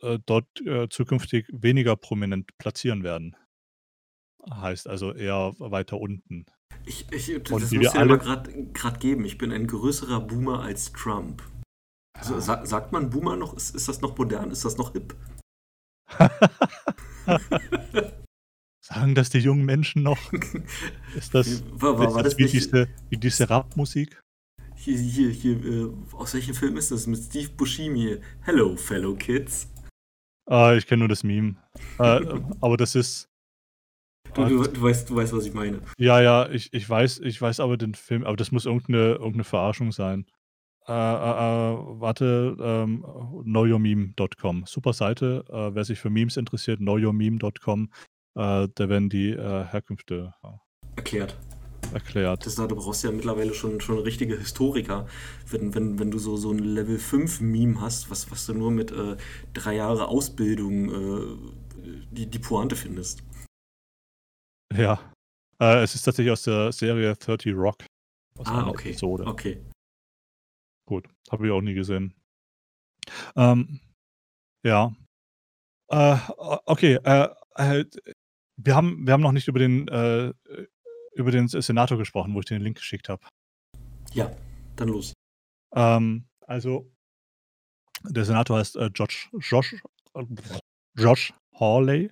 äh, 0.02 0.18
dort 0.26 0.46
äh, 0.66 0.88
zukünftig 0.88 1.46
weniger 1.52 1.96
prominent 1.96 2.50
platzieren 2.58 3.02
werden. 3.02 3.36
Heißt 4.50 4.88
also 4.88 5.14
eher 5.14 5.54
weiter 5.58 5.98
unten. 5.98 6.46
Ich, 6.84 7.06
ich, 7.12 7.26
das 7.44 7.52
und 7.52 7.62
muss 7.62 7.72
ich 7.72 7.94
aber 7.94 8.18
gerade 8.18 8.98
geben. 8.98 9.24
Ich 9.24 9.38
bin 9.38 9.52
ein 9.52 9.68
größerer 9.68 10.20
Boomer 10.20 10.60
als 10.60 10.92
Trump. 10.92 11.42
Also, 12.18 12.40
sa 12.40 12.64
sagt 12.64 12.92
man 12.92 13.10
Boomer 13.10 13.36
noch? 13.36 13.54
Ist, 13.54 13.74
ist 13.74 13.88
das 13.88 14.00
noch 14.00 14.16
modern? 14.16 14.50
Ist 14.50 14.64
das 14.64 14.76
noch 14.76 14.92
hip? 14.92 15.14
Sagen 18.84 19.14
das 19.14 19.30
die 19.30 19.38
jungen 19.38 19.64
Menschen 19.64 20.02
noch? 20.02 20.32
Ist 21.16 21.34
das, 21.34 21.62
war, 21.70 21.96
war, 21.98 22.14
war 22.14 22.22
das 22.24 22.36
wie, 22.36 22.46
diese, 22.46 22.88
wie 23.10 23.16
diese 23.16 23.48
Rap-Musik? 23.48 24.20
Hier, 24.74 24.98
hier, 24.98 25.30
hier, 25.30 25.64
äh, 25.64 25.88
aus 26.12 26.34
welchem 26.34 26.54
Film 26.54 26.76
ist 26.76 26.90
das? 26.90 27.06
Mit 27.06 27.22
Steve 27.22 27.50
Buscemi. 27.50 28.18
Hello, 28.40 28.76
fellow 28.76 29.14
kids. 29.14 29.72
Ah, 30.46 30.74
ich 30.74 30.88
kenne 30.88 31.00
nur 31.00 31.08
das 31.08 31.22
Meme. 31.22 31.54
äh, 32.00 32.40
aber 32.60 32.76
das 32.76 32.96
ist. 32.96 33.28
Du, 34.34 34.44
du, 34.44 34.64
du, 34.64 34.82
weißt, 34.82 35.08
du 35.08 35.14
weißt, 35.14 35.32
was 35.32 35.46
ich 35.46 35.54
meine. 35.54 35.80
Ja, 35.98 36.20
ja, 36.20 36.50
ich, 36.50 36.72
ich 36.72 36.88
weiß, 36.88 37.20
ich 37.20 37.40
weiß 37.40 37.60
aber 37.60 37.76
den 37.76 37.94
Film, 37.94 38.24
aber 38.24 38.36
das 38.36 38.50
muss 38.50 38.66
irgendeine, 38.66 39.12
irgendeine 39.12 39.44
Verarschung 39.44 39.92
sein. 39.92 40.26
Äh, 40.88 40.92
äh, 40.92 40.94
äh, 40.94 41.76
warte, 42.00 42.56
ähm, 42.60 43.04
knowyourmeme.com. 43.44 44.64
Super 44.66 44.92
Seite. 44.92 45.44
Äh, 45.48 45.74
wer 45.74 45.84
sich 45.84 46.00
für 46.00 46.10
Memes 46.10 46.36
interessiert, 46.36 46.80
knowyourmeme.com. 46.80 47.90
Äh, 48.34 48.68
da 48.74 48.88
werden 48.88 49.08
die 49.08 49.30
äh, 49.30 49.64
Herkünfte 49.64 50.34
erklärt. 50.96 51.38
Erklärt. 51.92 52.46
Das, 52.46 52.56
du 52.56 52.66
brauchst 52.68 53.04
ja 53.04 53.12
mittlerweile 53.12 53.54
schon, 53.54 53.80
schon 53.80 53.98
richtige 53.98 54.36
Historiker. 54.36 55.06
Wenn, 55.48 55.74
wenn, 55.74 55.98
wenn 55.98 56.10
du 56.10 56.18
so, 56.18 56.36
so 56.36 56.50
ein 56.50 56.58
Level 56.58 56.98
5 56.98 57.40
Meme 57.40 57.80
hast, 57.80 58.10
was, 58.10 58.30
was 58.30 58.46
du 58.46 58.54
nur 58.54 58.70
mit 58.70 58.92
drei 59.52 59.74
Jahre 59.74 60.08
Ausbildung 60.08 61.52
die, 62.10 62.30
die 62.30 62.38
Pointe 62.38 62.76
findest. 62.76 63.22
Ja. 64.74 65.12
Es 65.58 65.94
ist 65.94 66.02
tatsächlich 66.02 66.32
aus 66.32 66.44
der 66.44 66.72
Serie 66.72 67.14
30 67.14 67.54
Rock. 67.54 67.84
Aus 68.38 68.46
ah, 68.46 68.68
okay. 68.68 68.90
Episode. 68.90 69.26
Okay. 69.26 69.60
Gut, 70.86 71.08
habe 71.30 71.46
ich 71.46 71.52
auch 71.52 71.60
nie 71.60 71.74
gesehen. 71.74 72.14
Ähm, 73.36 73.80
ja. 74.64 74.94
Äh, 75.88 76.16
okay, 76.66 76.98
äh, 77.04 77.28
äh, 77.56 77.84
wir, 78.56 78.74
haben, 78.74 79.06
wir 79.06 79.12
haben 79.12 79.20
noch 79.20 79.32
nicht 79.32 79.48
über 79.48 79.58
den, 79.58 79.88
äh, 79.88 80.32
über 81.14 81.30
den 81.30 81.48
Senator 81.48 81.98
gesprochen, 81.98 82.34
wo 82.34 82.40
ich 82.40 82.46
den 82.46 82.62
Link 82.62 82.78
geschickt 82.78 83.08
habe. 83.08 83.26
Ja, 84.12 84.30
dann 84.76 84.88
los. 84.88 85.12
Ähm, 85.74 86.28
also, 86.46 86.90
der 88.04 88.24
Senator 88.24 88.58
heißt 88.58 88.76
äh, 88.76 88.90
Josh, 88.94 89.30
Josh, 89.38 89.82
Josh 90.96 91.34
Hawley. 91.54 92.10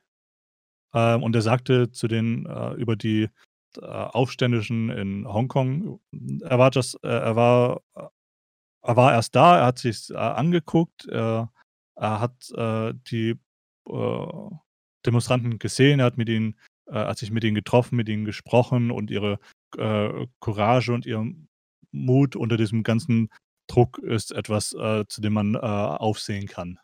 Ähm, 0.92 1.22
und 1.22 1.34
er 1.34 1.42
sagte 1.42 1.90
zu 1.90 2.08
den 2.08 2.46
äh, 2.46 2.72
über 2.74 2.96
die 2.96 3.28
äh, 3.76 3.80
Aufständischen 3.80 4.90
in 4.90 5.26
Hongkong, 5.26 6.00
er 6.42 6.58
war 6.58 6.70
das, 6.70 6.94
äh, 7.02 7.08
er 7.08 7.36
war, 7.36 7.82
er 8.82 8.96
war 8.96 9.12
erst 9.12 9.34
da, 9.34 9.58
er 9.58 9.66
hat 9.66 9.78
sich 9.78 10.14
angeguckt, 10.16 11.06
er 11.06 11.50
hat 11.96 12.50
die 13.10 13.38
Demonstranten 15.06 15.58
gesehen, 15.58 16.00
er 16.00 16.06
hat 16.06 16.16
mit 16.16 16.28
ihnen, 16.28 16.58
hat 16.90 17.18
sich 17.18 17.30
mit 17.30 17.44
ihnen 17.44 17.54
getroffen, 17.54 17.96
mit 17.96 18.08
ihnen 18.08 18.24
gesprochen 18.24 18.90
und 18.90 19.10
ihre 19.10 19.38
Courage 20.40 20.92
und 20.92 21.06
ihren 21.06 21.48
Mut 21.92 22.36
unter 22.36 22.56
diesem 22.56 22.82
ganzen 22.82 23.28
Druck 23.70 23.98
ist 23.98 24.32
etwas, 24.32 24.72
äh, 24.72 25.04
zu 25.08 25.20
dem 25.20 25.32
man 25.32 25.54
äh, 25.54 25.58
aufsehen 25.58 26.46
kann. 26.46 26.78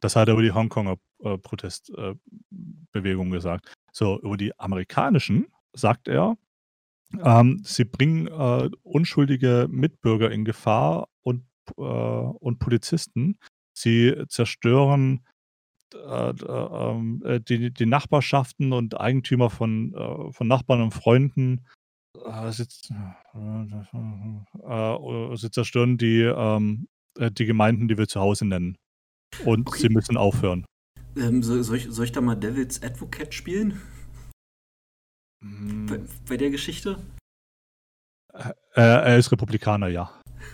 Das 0.00 0.16
hat 0.16 0.28
er 0.28 0.34
über 0.34 0.42
die 0.42 0.52
Hongkonger 0.52 0.96
äh, 1.22 1.38
Protestbewegung 1.38 3.30
gesagt. 3.30 3.72
So, 3.92 4.20
über 4.20 4.36
die 4.36 4.58
amerikanischen 4.58 5.46
sagt 5.72 6.08
er, 6.08 6.36
ähm, 7.22 7.60
sie 7.64 7.84
bringen 7.84 8.26
äh, 8.26 8.70
unschuldige 8.82 9.66
Mitbürger 9.70 10.30
in 10.30 10.44
Gefahr 10.44 11.08
und, 11.22 11.44
äh, 11.76 11.82
und 11.82 12.58
Polizisten. 12.58 13.38
Sie 13.72 14.14
zerstören 14.28 15.24
äh, 15.94 16.30
ähm, 16.30 17.22
die, 17.48 17.72
die 17.72 17.86
Nachbarschaften 17.86 18.72
und 18.72 19.00
Eigentümer 19.00 19.50
von, 19.50 20.30
von 20.32 20.48
Nachbarn 20.48 20.82
und 20.82 20.92
Freunden 20.92 21.64
äh, 22.24 22.52
sie, 22.52 22.64
äh, 24.64 25.36
sie 25.36 25.50
zerstören 25.50 25.98
die, 25.98 26.22
ähm, 26.22 26.88
äh, 27.18 27.30
die 27.30 27.46
Gemeinden, 27.46 27.88
die 27.88 27.98
wir 27.98 28.08
zu 28.08 28.20
Hause 28.20 28.46
nennen. 28.46 28.76
Und 29.44 29.68
Okay. 29.68 29.80
sie 29.80 29.88
müssen 29.88 30.16
aufhören. 30.16 30.64
Ähm, 31.16 31.42
soll, 31.42 31.62
soll, 31.62 31.76
ich, 31.76 31.86
soll 31.90 32.06
ich 32.06 32.12
da 32.12 32.20
mal 32.20 32.34
Devil's 32.34 32.82
Advocate 32.82 33.34
spielen? 33.34 33.80
Bei, 35.40 35.46
Hm, 35.48 36.08
bei 36.28 36.36
der 36.36 36.50
Geschichte? 36.50 36.98
äh, 38.34 38.52
er 38.74 39.18
ist 39.18 39.32
Republikaner, 39.32 39.88
ja. 39.88 40.10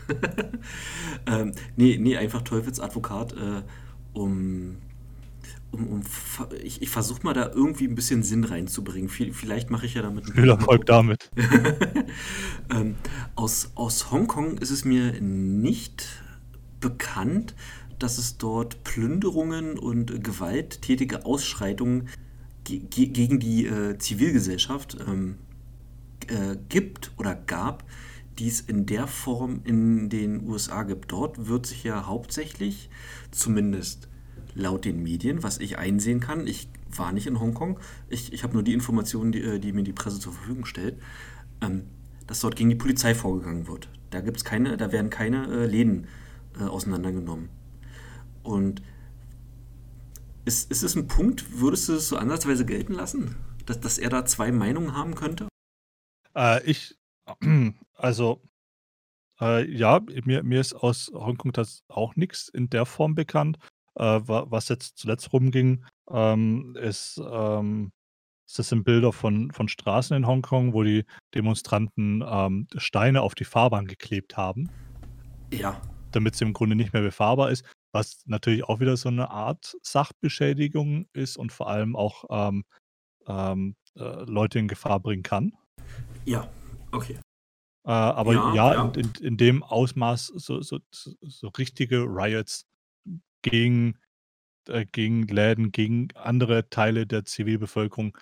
ähm, 1.27 1.53
nee, 1.77 1.99
nee, 1.99 2.17
einfach 2.17 2.43
Teufelsadvokat, 2.43 3.33
äh, 3.33 3.63
um, 4.13 4.77
um, 5.71 5.87
um 5.89 6.03
ich, 6.63 6.83
ich 6.83 6.91
versuche 6.91 7.23
mal 7.23 7.35
da 7.35 7.51
irgendwie 7.51 7.87
ein 7.87 7.95
bisschen 7.95 8.23
Sinn 8.23 8.45
reinzubringen. 8.45 9.09
Viel, 9.09 9.33
vielleicht 9.33 9.71
mache 9.71 9.87
ich 9.87 9.95
ja 9.95 10.03
damit 10.03 10.31
Viel 10.31 10.49
Erfolg 10.49 10.87
damit. 10.87 11.31
ähm, 12.71 12.97
aus, 13.35 13.73
aus 13.75 14.11
Hongkong 14.11 14.59
ist 14.59 14.71
es 14.71 14.85
mir 14.85 15.21
nicht 15.21 16.23
bekannt, 16.81 17.55
dass 17.99 18.19
es 18.19 18.39
dort 18.39 18.85
Plünderungen 18.85 19.79
und 19.79 20.23
gewalttätige 20.23 21.25
Ausschreitungen 21.25 22.09
ge 22.65 22.81
ge 22.81 23.07
gegen 23.07 23.41
die 23.41 23.67
äh, 23.67 23.99
Zivilgesellschaft 23.99 24.97
ähm, 25.07 25.37
äh, 26.29 26.57
gibt 26.69 27.13
oder 27.17 27.35
gab, 27.35 27.85
die 28.39 28.49
es 28.49 28.61
in 28.61 28.87
der 28.87 29.07
Form 29.07 29.61
in 29.65 30.09
den 30.09 30.49
USA 30.49 30.83
gibt. 30.83 31.13
Dort 31.13 31.47
wird 31.47 31.67
sich 31.67 31.85
ja 31.85 32.07
hauptsächlich, 32.07 32.91
zumindest 33.31 34.09
laut 34.55 34.85
den 34.85 35.03
Medien, 35.03 35.43
was 35.43 35.59
ich 35.59 35.79
einsehen 35.79 36.21
kann, 36.21 36.47
ich 36.47 36.69
war 36.97 37.13
nicht 37.13 37.27
in 37.27 37.41
Hongkong, 37.41 37.79
ich, 38.09 38.33
ich 38.33 38.43
habe 38.45 38.55
nur 38.55 38.63
die 38.63 38.73
Informationen, 38.73 39.33
die, 39.33 39.43
äh, 39.43 39.59
die 39.59 39.73
mir 39.73 39.83
die 39.83 39.93
Presse 39.93 40.21
zur 40.21 40.33
Verfügung 40.33 40.65
stellt, 40.65 40.97
ähm, 41.61 41.83
dass 42.27 42.41
dort 42.41 42.57
gegen 42.57 42.71
die 42.71 42.77
Polizei 42.77 43.15
vorgegangen 43.15 43.67
wird. 43.67 43.89
Da 44.11 44.21
gibt's 44.21 44.45
keine, 44.45 44.77
da 44.77 44.93
werden 44.93 45.11
keine 45.11 45.47
äh, 45.49 45.67
Läden 45.67 46.07
äh, 46.59 46.65
auseinandergenommen. 46.65 47.49
Und 48.43 48.83
ist, 50.45 50.71
ist 50.71 50.83
es 50.83 50.95
ein 50.95 51.07
Punkt, 51.07 51.59
würdest 51.61 51.89
du 51.89 51.95
es 51.95 52.09
so 52.09 52.17
ansatzweise 52.17 52.65
gelten 52.67 52.93
lassen, 52.95 53.37
dass, 53.67 53.81
dass 53.81 53.99
er 53.99 54.11
da 54.11 54.25
zwei 54.25 54.53
Meinungen 54.53 54.95
haben 54.95 55.15
könnte? 55.15 55.49
Äh, 56.37 56.63
ich, 56.71 56.97
also, 57.95 58.43
äh, 59.41 59.69
ja, 59.71 60.01
mir, 60.25 60.43
mir 60.43 60.61
ist 60.61 60.75
aus 60.75 61.11
Hongkong 61.15 61.53
das 61.53 61.83
auch 61.89 62.17
nichts 62.17 62.49
in 62.49 62.69
der 62.71 62.87
Form 62.87 63.15
bekannt. 63.15 63.59
Äh, 63.97 64.03
wa- 64.05 64.47
was 64.49 64.69
jetzt 64.69 64.99
zuletzt 64.99 65.33
rumging, 65.33 65.85
ähm, 66.11 66.77
ist, 66.81 67.21
ähm, 67.25 67.93
das 68.55 68.69
sind 68.69 68.85
Bilder 68.85 69.13
von, 69.13 69.51
von 69.53 69.69
Straßen 69.69 70.17
in 70.17 70.27
Hongkong, 70.27 70.75
wo 70.75 70.83
die 70.83 71.05
Demonstranten 71.35 72.23
ähm, 72.27 72.67
Steine 72.77 73.23
auf 73.23 73.35
die 73.35 73.45
Fahrbahn 73.45 73.87
geklebt 73.87 74.37
haben, 74.37 74.69
Ja, 75.53 75.81
damit 76.13 76.37
sie 76.37 76.45
im 76.45 76.53
Grunde 76.53 76.77
nicht 76.77 76.93
mehr 76.93 77.03
befahrbar 77.03 77.51
ist, 77.51 77.65
was 77.95 78.27
natürlich 78.27 78.65
auch 78.65 78.81
wieder 78.81 78.97
so 78.97 79.09
eine 79.09 79.31
Art 79.31 79.77
Sachbeschädigung 79.83 81.07
ist 81.13 81.37
und 81.37 81.53
vor 81.53 81.69
allem 81.69 81.95
auch 81.95 82.25
ähm, 82.29 82.65
ähm, 83.27 83.77
äh, 83.97 84.25
Leute 84.25 84.59
in 84.59 84.69
Gefahr 84.69 85.01
bringen 85.01 85.23
kann. 85.23 85.53
ja, 86.25 86.51
okay. 86.91 87.19
Äh, 87.87 87.91
aber 87.91 88.33
Ja, 88.33 88.55
ja, 88.55 88.75
ja. 88.75 88.85
in, 88.85 89.01
in, 89.01 89.13
in 89.25 89.37
dem 89.37 89.63
Ausmaß 89.63 90.27
so, 90.27 90.61
so, 90.61 90.81
so 90.91 91.49
richtige 91.49 92.03
Riots 92.03 92.67
gegen, 93.43 93.99
äh, 94.69 94.87
gegen 94.91 95.23
Läden, 95.29 95.71
gegen 95.71 96.09
andere 96.15 96.69
Teile 96.71 97.07
der 97.07 97.25
Zivilbevölkerung 97.25 98.17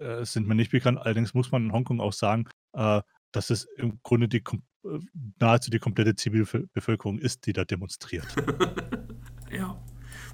äh, 0.00 0.24
sind 0.24 0.46
mir 0.46 0.54
nicht 0.54 0.72
bekannt. 0.72 0.98
Allerdings 0.98 1.32
muss 1.32 1.50
man 1.50 1.66
in 1.66 1.72
Hongkong 1.72 2.00
auch 2.00 2.12
sagen, 2.12 2.48
äh, 2.72 3.00
dass 3.32 3.50
es 3.50 3.64
im 3.76 4.00
Grunde 4.02 4.28
die, 4.28 4.42
nahezu 5.38 5.70
die 5.70 5.78
komplette 5.78 6.14
Zivilbevölkerung 6.14 7.18
ist, 7.18 7.46
die 7.46 7.52
da 7.52 7.64
demonstriert. 7.64 8.26
ja. 9.50 9.82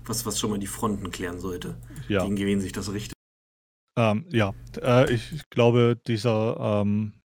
Was, 0.04 0.24
was 0.24 0.38
schon 0.38 0.50
mal 0.50 0.58
die 0.58 0.66
Fronten 0.66 1.10
klären 1.10 1.40
sollte, 1.40 1.78
Ja, 2.08 2.24
gegen 2.24 2.36
wen 2.36 2.60
sich 2.60 2.72
das 2.72 2.92
richtet. 2.92 3.14
ähm, 3.96 4.24
ja. 4.30 4.54
Äh, 4.80 5.12
ich, 5.12 5.48
glaube, 5.50 6.00
dieser, 6.06 6.80
ähm, 6.82 7.20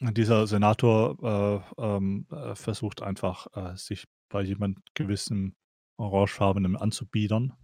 dieser 0.00 0.46
Senator 0.46 1.64
äh, 1.78 1.82
ähm, 1.82 2.26
äh, 2.30 2.54
versucht 2.54 3.02
einfach, 3.02 3.46
äh, 3.54 3.76
sich 3.76 4.04
bei 4.30 4.42
jemand 4.42 4.78
gewissem 4.94 5.54
Orangefarbenem 5.98 6.76
anzubiedern. 6.76 7.54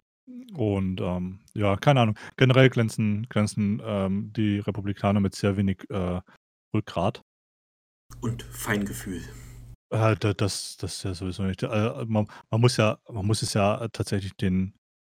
Und 0.53 1.01
ähm, 1.01 1.41
ja, 1.53 1.75
keine 1.77 2.01
Ahnung. 2.01 2.17
Generell 2.37 2.69
glänzen, 2.69 3.27
glänzen 3.29 3.81
ähm, 3.83 4.31
die 4.33 4.59
Republikaner 4.59 5.19
mit 5.19 5.35
sehr 5.35 5.57
wenig 5.57 5.89
äh, 5.89 6.21
Rückgrat. 6.73 7.21
Und 8.21 8.43
Feingefühl. 8.43 9.21
Äh, 9.91 10.15
da- 10.17 10.33
das, 10.33 10.77
das 10.77 10.97
ist 10.97 11.03
ja 11.03 11.13
sowieso 11.13 11.43
nicht. 11.43 11.63
Äh, 11.63 12.05
man, 12.05 12.27
man 12.51 12.61
muss 12.61 12.77
ja, 12.77 12.99
man 13.09 13.25
muss 13.25 13.41
es 13.41 13.53
ja 13.53 13.87
tatsächlich 13.89 14.33
den 14.35 14.75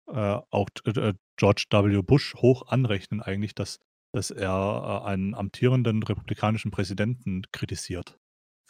äh, 0.09 0.39
auch 0.51 0.69
äh, 0.85 1.15
George 1.37 1.65
W. 1.71 2.03
Bush 2.03 2.35
hoch 2.35 2.69
anrechnen, 2.69 3.23
eigentlich, 3.23 3.55
dass, 3.55 3.81
dass 4.13 4.31
er 4.31 5.03
äh, 5.05 5.09
einen 5.09 5.35
amtierenden 5.35 6.03
republikanischen 6.03 6.71
Präsidenten 6.71 7.43
kritisiert 7.53 8.19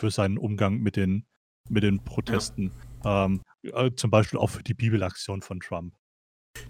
für 0.00 0.10
seinen 0.10 0.38
Umgang 0.38 0.78
mit 0.78 0.96
den, 0.96 1.26
mit 1.68 1.82
den 1.82 2.02
Protesten. 2.04 2.72
Ähm, 3.04 3.42
äh, 3.62 3.90
zum 3.96 4.10
Beispiel 4.10 4.38
auch 4.38 4.48
für 4.50 4.62
die 4.62 4.74
Bibelaktion 4.74 5.42
von 5.42 5.60
Trump. 5.60 5.94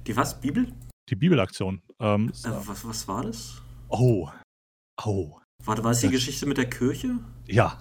Die 0.07 0.17
was? 0.17 0.41
Bibel? 0.41 0.73
Die 1.09 1.17
Bibelaktion. 1.17 1.83
Ähm, 2.01 2.29
Äh, 2.45 2.51
was, 2.67 2.85
was 2.85 3.07
war 3.09 3.25
das? 3.25 3.63
oh, 3.89 4.31
oh, 5.05 5.39
War, 5.65 5.83
war 5.85 5.91
es 5.93 6.01
die 6.01 6.07
Das- 6.07 6.13
Geschichte 6.17 6.47
mit 6.47 6.57
der 6.59 6.69
Kirche? 6.69 7.19
ja. 7.47 7.79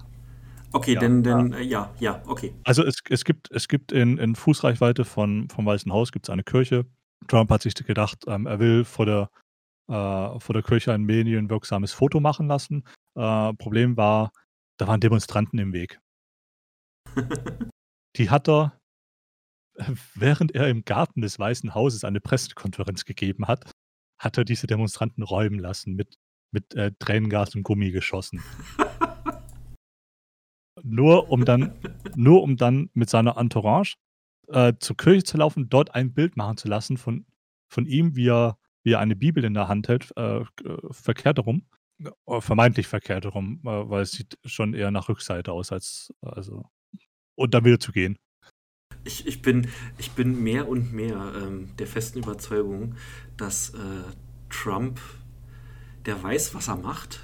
Okay, 0.72 0.94
Ja, 0.94 1.00
denn, 1.00 1.24
denn 1.24 1.52
äh, 1.52 1.62
ja, 1.62 1.92
ja, 1.98 2.22
okay. 2.26 2.54
Also 2.62 2.84
es, 2.84 2.98
es 3.08 3.24
gibt, 3.24 3.50
es 3.50 3.66
gibt 3.66 3.90
in, 3.90 4.18
in 4.18 4.36
Fußreichweite 4.36 5.04
von, 5.04 5.48
vom 5.48 5.66
Weißen 5.66 5.92
Haus 5.92 6.12
gibt's 6.12 6.30
eine 6.30 6.44
Kirche. 6.44 6.86
Trump 7.26 7.50
hat 7.50 7.62
sich 7.62 7.74
gedacht, 7.74 8.22
ähm, 8.28 8.46
er 8.46 8.60
will 8.60 8.84
vor 8.84 9.04
der, 9.04 9.30
äh, 9.88 10.38
vor 10.38 10.52
der 10.52 10.62
Kirche 10.62 10.92
ein 10.92 11.02
medienwirksames 11.02 11.92
Foto 11.92 12.20
machen 12.20 12.46
lassen. 12.46 12.84
Äh, 13.16 13.52
Problem 13.54 13.96
war, 13.96 14.30
da 14.78 14.86
waren 14.86 15.00
Demonstranten 15.00 15.58
im 15.58 15.72
Weg. 15.72 15.98
Die 18.16 18.30
hat 18.30 18.48
er, 18.48 18.78
während 20.14 20.54
er 20.54 20.68
im 20.68 20.84
Garten 20.84 21.20
des 21.20 21.36
Weißen 21.38 21.74
Hauses 21.74 22.04
eine 22.04 22.20
Pressekonferenz 22.20 23.04
gegeben 23.04 23.48
hat, 23.48 23.70
hat 24.20 24.38
er 24.38 24.44
diese 24.44 24.68
Demonstranten 24.68 25.24
räumen 25.24 25.58
lassen 25.58 25.94
mit, 25.94 26.14
mit 26.52 26.74
äh, 26.74 26.92
Tränengas 26.98 27.54
und 27.54 27.62
Gummigeschossen. 27.62 28.42
Nur 30.82 31.30
um 31.30 31.44
dann, 31.44 31.74
nur 32.16 32.42
um 32.42 32.56
dann 32.56 32.90
mit 32.94 33.10
seiner 33.10 33.36
Entourage 33.36 33.96
äh, 34.48 34.72
zur 34.78 34.96
Kirche 34.96 35.24
zu 35.24 35.36
laufen, 35.36 35.68
dort 35.68 35.94
ein 35.94 36.14
Bild 36.14 36.36
machen 36.36 36.56
zu 36.56 36.68
lassen 36.68 36.96
von, 36.96 37.26
von 37.68 37.86
ihm, 37.86 38.16
wie 38.16 38.28
er 38.28 38.58
wie 38.82 38.92
er 38.92 39.00
eine 39.00 39.16
Bibel 39.16 39.44
in 39.44 39.54
der 39.54 39.68
Hand 39.68 39.88
hält, 39.88 40.10
äh, 40.16 40.44
verkehrt 40.90 41.38
herum. 41.38 41.66
Äh, 42.26 42.40
vermeintlich 42.40 42.86
verkehrt 42.86 43.24
herum, 43.24 43.60
äh, 43.64 43.68
weil 43.68 44.02
es 44.02 44.12
sieht 44.12 44.38
schon 44.44 44.74
eher 44.74 44.90
nach 44.90 45.08
Rückseite 45.08 45.52
aus 45.52 45.72
als 45.72 46.12
also 46.22 46.64
und 47.34 47.54
dann 47.54 47.64
wieder 47.64 47.80
zu 47.80 47.92
gehen. 47.92 48.18
Ich, 49.04 49.26
ich, 49.26 49.40
bin, 49.40 49.68
ich 49.96 50.10
bin 50.12 50.42
mehr 50.42 50.68
und 50.68 50.92
mehr 50.92 51.32
ähm, 51.36 51.74
der 51.78 51.86
festen 51.86 52.18
Überzeugung, 52.18 52.96
dass 53.36 53.70
äh, 53.70 53.78
Trump, 54.50 55.00
der 56.06 56.22
weiß, 56.22 56.54
was 56.54 56.68
er 56.68 56.76
macht. 56.76 57.20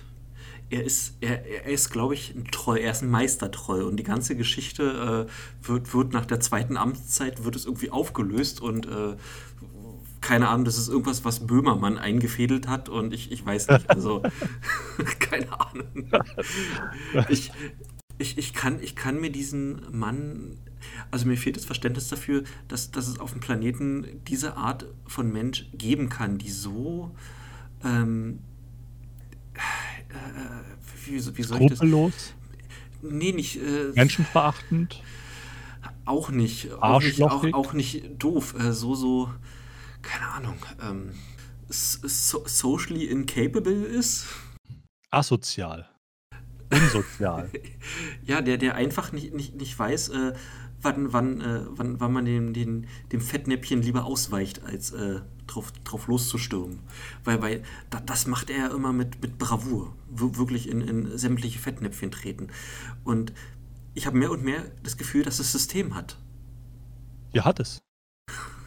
Er 0.68 0.82
ist, 0.82 1.16
er, 1.20 1.46
er 1.46 1.66
ist, 1.66 1.90
glaube 1.90 2.14
ich, 2.14 2.34
ein 2.34 2.44
Treu, 2.46 2.76
er 2.76 2.90
ist 2.90 3.02
ein 3.02 3.10
Meistertreu 3.10 3.86
und 3.86 3.96
die 3.98 4.02
ganze 4.02 4.34
Geschichte 4.34 5.28
äh, 5.28 5.66
wird, 5.68 5.94
wird 5.94 6.12
nach 6.12 6.26
der 6.26 6.40
zweiten 6.40 6.76
Amtszeit 6.76 7.44
wird 7.44 7.54
es 7.54 7.66
irgendwie 7.66 7.90
aufgelöst 7.90 8.60
und 8.60 8.86
äh, 8.86 9.16
keine 10.20 10.48
Ahnung, 10.48 10.64
das 10.64 10.76
ist 10.76 10.88
irgendwas, 10.88 11.24
was 11.24 11.46
Böhmermann 11.46 11.98
eingefädelt 11.98 12.66
hat 12.66 12.88
und 12.88 13.14
ich, 13.14 13.30
ich 13.30 13.46
weiß 13.46 13.68
nicht, 13.68 13.88
also 13.88 14.22
keine 15.20 15.60
Ahnung. 15.60 16.10
Ich, 17.28 17.52
ich, 18.18 18.38
ich, 18.38 18.52
kann, 18.52 18.82
ich 18.82 18.96
kann 18.96 19.20
mir 19.20 19.30
diesen 19.30 19.82
Mann, 19.96 20.58
also 21.10 21.26
mir 21.26 21.36
fehlt 21.36 21.56
das 21.56 21.64
Verständnis 21.64 22.08
dafür, 22.08 22.42
dass, 22.66 22.90
dass 22.90 23.08
es 23.08 23.20
auf 23.20 23.32
dem 23.32 23.40
Planeten 23.40 24.20
diese 24.26 24.56
Art 24.56 24.86
von 25.06 25.32
Mensch 25.32 25.66
geben 25.74 26.08
kann, 26.08 26.38
die 26.38 26.50
so, 26.50 27.14
ähm, 27.84 28.40
äh, 29.57 31.07
wie, 31.07 31.36
wie 31.36 31.42
soll 31.42 31.62
ich 31.62 31.70
das? 31.70 31.80
Nee, 33.02 33.32
nicht. 33.32 33.57
Äh, 33.57 33.92
Menschenverachtend? 33.94 35.02
Auch 36.04 36.30
nicht. 36.30 36.72
Auch 36.80 37.02
nicht, 37.02 37.22
auch, 37.22 37.44
auch 37.52 37.72
nicht 37.72 38.22
doof. 38.22 38.54
Äh, 38.59 38.72
so, 38.72 38.94
so, 38.94 39.30
keine 40.02 40.26
Ahnung, 40.28 40.57
ähm, 40.80 41.12
so, 41.68 42.44
socially 42.46 43.04
incapable 43.04 43.84
ist. 43.84 44.26
Asozial. 45.11 45.88
Unsozial. 46.70 47.50
ja, 48.24 48.40
der, 48.40 48.59
der 48.59 48.74
einfach 48.74 49.12
nicht, 49.12 49.34
nicht, 49.34 49.54
nicht 49.54 49.78
weiß, 49.78 50.09
äh, 50.11 50.32
wann, 50.87 51.12
wann, 51.12 51.41
äh, 51.41 51.61
wann, 51.70 52.01
wann 52.01 52.12
man 52.12 52.24
dem, 52.24 52.53
den, 52.53 52.87
dem 53.12 53.20
Fettnäppchen 53.20 53.82
lieber 53.82 54.05
ausweicht, 54.05 54.64
als 54.64 54.93
äh, 54.93 55.20
drauf, 55.47 55.72
drauf 55.84 56.07
loszustürmen. 56.07 56.80
Weil, 57.24 57.43
weil 57.43 57.62
da, 57.91 58.01
das 58.01 58.26
macht 58.26 58.51
er 58.51 58.70
immer 58.70 58.93
mit, 58.93 59.20
mit 59.20 59.39
Bravour. 59.39 59.95
Wir, 60.09 60.37
wirklich 60.37 60.68
in, 60.68 60.80
in 60.80 61.18
sämtliche 61.18 61.59
Fettnäpfchen 61.59 62.11
treten. 62.11 62.49
Und 63.05 63.32
ich 63.95 64.07
habe 64.07 64.16
mehr 64.16 64.30
und 64.30 64.45
mehr 64.45 64.64
das 64.82 64.97
Gefühl, 64.97 65.24
dass 65.24 65.39
das 65.39 65.53
System 65.53 65.95
hat. 65.95 66.18
Ja, 67.32 67.45
hat 67.45 67.61
es. 67.61 67.80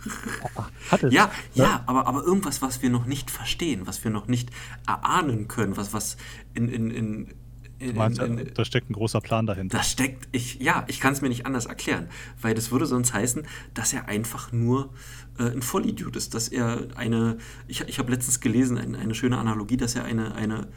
hat 0.91 1.03
es. 1.03 1.13
Ja, 1.13 1.31
ja, 1.53 1.63
ja, 1.63 1.83
aber, 1.85 2.07
aber 2.07 2.23
irgendwas, 2.23 2.61
was 2.61 2.81
wir 2.81 2.89
noch 2.89 3.05
nicht 3.05 3.31
verstehen, 3.31 3.87
was 3.87 4.03
wir 4.03 4.11
noch 4.11 4.27
nicht 4.27 4.49
erahnen 4.85 5.47
können, 5.47 5.77
was, 5.77 5.93
was 5.93 6.17
in, 6.53 6.67
in, 6.67 6.91
in 6.91 7.33
in, 7.79 7.95
meinst, 7.95 8.19
in, 8.19 8.37
in, 8.37 8.53
da 8.53 8.65
steckt 8.65 8.89
ein 8.89 8.93
großer 8.93 9.21
Plan 9.21 9.45
dahinter. 9.45 9.77
Da 9.77 9.83
steckt, 9.83 10.27
ich, 10.31 10.59
ja, 10.59 10.85
ich 10.87 10.99
kann 10.99 11.13
es 11.13 11.21
mir 11.21 11.29
nicht 11.29 11.45
anders 11.45 11.65
erklären, 11.65 12.09
weil 12.41 12.53
das 12.53 12.71
würde 12.71 12.85
sonst 12.85 13.13
heißen, 13.13 13.43
dass 13.73 13.93
er 13.93 14.07
einfach 14.07 14.51
nur 14.51 14.93
äh, 15.37 15.43
ein 15.43 15.61
Vollidiot 15.61 16.15
ist, 16.15 16.33
dass 16.33 16.49
er 16.49 16.87
eine, 16.95 17.37
ich, 17.67 17.81
ich 17.81 17.99
habe 17.99 18.11
letztens 18.11 18.39
gelesen, 18.41 18.77
eine, 18.77 18.97
eine 18.97 19.15
schöne 19.15 19.37
Analogie, 19.37 19.77
dass 19.77 19.95
er 19.95 20.03
eine, 20.03 20.35
eine 20.35 20.67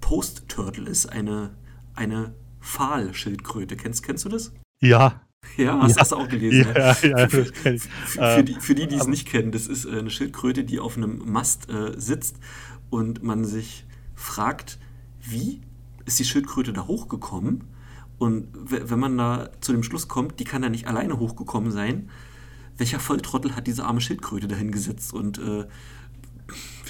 Post-Turtle 0.00 0.90
ist, 0.90 1.06
eine, 1.06 1.50
eine 1.94 2.34
Pfahlschildkröte. 2.60 3.76
Kennst, 3.76 4.02
kennst 4.02 4.24
du 4.24 4.28
das? 4.28 4.52
Ja. 4.80 5.22
Ja, 5.56 5.80
hast, 5.80 5.96
ja. 5.96 6.04
du 6.04 6.16
auch 6.16 6.28
gelesen. 6.28 6.72
Ja, 6.74 6.96
ja, 7.02 7.18
ja 7.18 7.28
für, 7.28 7.44
für, 7.46 8.44
die, 8.44 8.54
für 8.60 8.74
die, 8.74 8.86
die 8.86 8.96
es 8.96 9.06
nicht 9.06 9.26
kennen, 9.26 9.50
das 9.52 9.66
ist 9.66 9.84
äh, 9.84 9.98
eine 9.98 10.10
Schildkröte, 10.10 10.64
die 10.64 10.78
auf 10.78 10.96
einem 10.96 11.30
Mast 11.30 11.68
äh, 11.68 11.98
sitzt 11.98 12.36
und 12.90 13.22
man 13.22 13.44
sich 13.44 13.84
fragt, 14.14 14.78
wie 15.20 15.60
ist 16.04 16.18
die 16.18 16.24
Schildkröte 16.24 16.72
da 16.72 16.86
hochgekommen. 16.86 17.64
Und 18.18 18.48
wenn 18.54 18.98
man 19.00 19.18
da 19.18 19.50
zu 19.60 19.72
dem 19.72 19.82
Schluss 19.82 20.06
kommt, 20.06 20.38
die 20.38 20.44
kann 20.44 20.62
da 20.62 20.68
nicht 20.68 20.86
alleine 20.86 21.18
hochgekommen 21.18 21.72
sein, 21.72 22.08
welcher 22.76 23.00
Volltrottel 23.00 23.56
hat 23.56 23.66
diese 23.66 23.84
arme 23.84 24.00
Schildkröte 24.00 24.48
dahin 24.48 24.70
gesetzt 24.70 25.12
und 25.12 25.38
äh, 25.38 25.66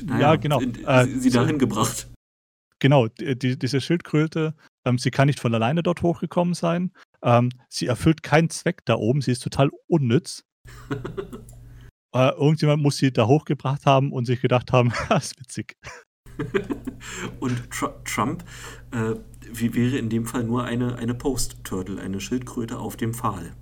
naja, 0.05 0.21
ja, 0.21 0.37
genau. 0.37 0.61
Äh, 0.61 1.07
sie, 1.07 1.21
sie 1.21 1.31
dahin 1.31 1.59
gebracht? 1.59 2.09
Genau, 2.79 3.07
die, 3.09 3.59
diese 3.59 3.81
Schildkröte, 3.81 4.55
ähm, 4.85 4.99
sie 4.99 5.11
kann 5.11 5.27
nicht 5.27 5.41
von 5.41 5.55
alleine 5.55 5.83
dort 5.83 6.03
hochgekommen 6.03 6.55
sein. 6.55 6.93
Ähm, 7.23 7.51
sie 7.69 7.87
erfüllt 7.87 8.23
keinen 8.23 8.51
Zweck 8.51 8.85
da 8.85 8.97
oben, 8.97 9.21
sie 9.21 9.33
ist 9.33 9.43
total 9.43 9.71
unnütz. 9.87 10.45
äh, 12.15 12.31
irgendjemand 12.31 12.83
muss 12.83 12.97
sie 12.97 13.13
da 13.13 13.27
hochgebracht 13.27 13.87
haben 13.87 14.13
und 14.13 14.25
sich 14.25 14.41
gedacht 14.41 14.73
haben, 14.73 14.93
das 15.09 15.27
ist 15.27 15.41
witzig. 15.41 15.77
Und 17.41 17.71
Tr 17.71 18.03
Trump 18.05 18.45
äh, 18.91 19.15
wäre 19.53 19.99
in 19.99 20.09
dem 20.09 20.27
Fall 20.27 20.45
nur 20.45 20.65
eine, 20.65 20.97
eine 20.97 21.15
Post-Turtle, 21.15 22.01
eine 22.01 22.21
Schildkröte 22.21 22.79
auf 22.79 22.97
dem 22.97 23.15
Pfahl. 23.15 23.53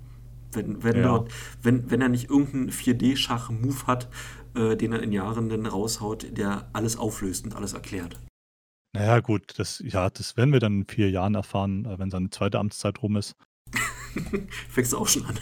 Wenn, 0.53 0.83
wenn, 0.83 0.97
ja. 0.97 1.03
dort, 1.03 1.31
wenn, 1.61 1.89
wenn 1.89 2.01
er 2.01 2.09
nicht 2.09 2.29
irgendeinen 2.29 2.71
4D-Schach-Move 2.71 3.87
hat, 3.87 4.09
äh, 4.55 4.75
den 4.75 4.91
er 4.91 5.01
in 5.01 5.11
Jahren 5.11 5.49
dann 5.49 5.65
raushaut, 5.65 6.37
der 6.37 6.69
alles 6.73 6.97
auflöst 6.97 7.45
und 7.45 7.55
alles 7.55 7.73
erklärt. 7.73 8.19
Naja, 8.93 9.21
gut, 9.21 9.53
das, 9.57 9.81
ja, 9.85 10.09
das 10.09 10.35
werden 10.35 10.51
wir 10.51 10.59
dann 10.59 10.81
in 10.81 10.85
vier 10.85 11.09
Jahren 11.09 11.35
erfahren, 11.35 11.85
äh, 11.85 11.97
wenn 11.99 12.11
seine 12.11 12.29
zweite 12.29 12.59
Amtszeit 12.59 13.01
rum 13.01 13.15
ist. 13.15 13.35
Fängst 14.69 14.91
du 14.91 14.97
auch 14.97 15.07
schon 15.07 15.25
an. 15.25 15.39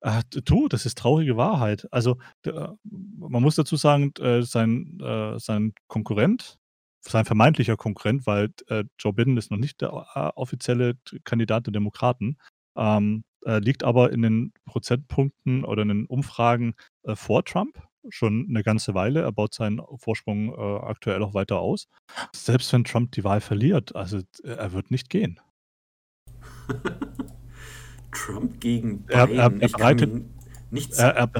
Äh, 0.00 0.22
du, 0.30 0.68
das 0.68 0.86
ist 0.86 0.98
traurige 0.98 1.36
Wahrheit. 1.36 1.88
Also, 1.90 2.18
der, 2.44 2.76
man 2.84 3.42
muss 3.42 3.56
dazu 3.56 3.76
sagen, 3.76 4.12
äh, 4.20 4.42
sein, 4.42 4.98
äh, 5.00 5.38
sein 5.38 5.74
Konkurrent, 5.88 6.58
sein 7.00 7.24
vermeintlicher 7.24 7.76
Konkurrent, 7.76 8.26
weil 8.26 8.50
äh, 8.68 8.84
Joe 8.98 9.12
Biden 9.12 9.36
ist 9.36 9.50
noch 9.50 9.58
nicht 9.58 9.80
der 9.80 10.06
äh, 10.14 10.30
offizielle 10.36 10.94
Kandidat 11.24 11.66
der 11.66 11.72
Demokraten, 11.72 12.38
ähm, 12.76 13.24
äh, 13.44 13.58
liegt 13.58 13.84
aber 13.84 14.12
in 14.12 14.22
den 14.22 14.52
Prozentpunkten 14.66 15.64
oder 15.64 15.82
in 15.82 15.88
den 15.88 16.06
Umfragen 16.06 16.74
äh, 17.04 17.16
vor 17.16 17.44
Trump 17.44 17.82
schon 18.08 18.46
eine 18.48 18.62
ganze 18.62 18.94
Weile. 18.94 19.22
Er 19.22 19.32
baut 19.32 19.54
seinen 19.54 19.80
Vorsprung 19.96 20.54
äh, 20.54 20.84
aktuell 20.84 21.22
auch 21.22 21.34
weiter 21.34 21.58
aus. 21.58 21.88
Selbst 22.34 22.72
wenn 22.72 22.84
Trump 22.84 23.12
die 23.12 23.24
Wahl 23.24 23.40
verliert, 23.40 23.96
also 23.96 24.20
er 24.44 24.72
wird 24.72 24.90
nicht 24.90 25.10
gehen. 25.10 25.40
Trump 28.16 28.60
gegen 28.60 29.04
Biden. 29.04 29.08
Er, 29.08 29.30
er, 29.30 29.60
er 29.60 29.68
bereitet, 29.68 30.24
nichts 30.70 30.98
er, 30.98 31.30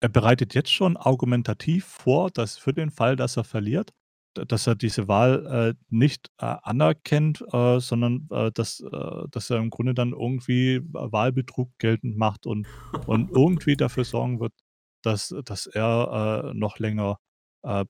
er, 0.00 0.08
bereitet 0.08 0.54
jetzt 0.54 0.72
schon 0.72 0.96
argumentativ 0.96 1.84
vor, 1.84 2.30
dass 2.30 2.58
für 2.58 2.72
den 2.72 2.90
Fall, 2.90 3.16
dass 3.16 3.36
er 3.36 3.44
verliert, 3.44 3.92
dass 4.34 4.66
er 4.66 4.74
diese 4.74 5.08
Wahl 5.08 5.46
äh, 5.46 5.74
nicht 5.90 6.28
äh, 6.38 6.56
anerkennt, 6.62 7.44
äh, 7.52 7.78
sondern 7.80 8.28
äh, 8.30 8.50
dass, 8.52 8.80
äh, 8.80 9.28
dass 9.30 9.50
er 9.50 9.58
im 9.58 9.70
Grunde 9.70 9.94
dann 9.94 10.12
irgendwie 10.12 10.80
Wahlbetrug 10.92 11.70
geltend 11.78 12.16
macht 12.16 12.46
und, 12.46 12.66
und 13.06 13.30
irgendwie 13.36 13.76
dafür 13.76 14.04
sorgen 14.04 14.40
wird, 14.40 14.54
dass, 15.02 15.34
dass 15.44 15.66
er 15.66 16.50
äh, 16.52 16.54
noch 16.54 16.78
länger 16.78 17.18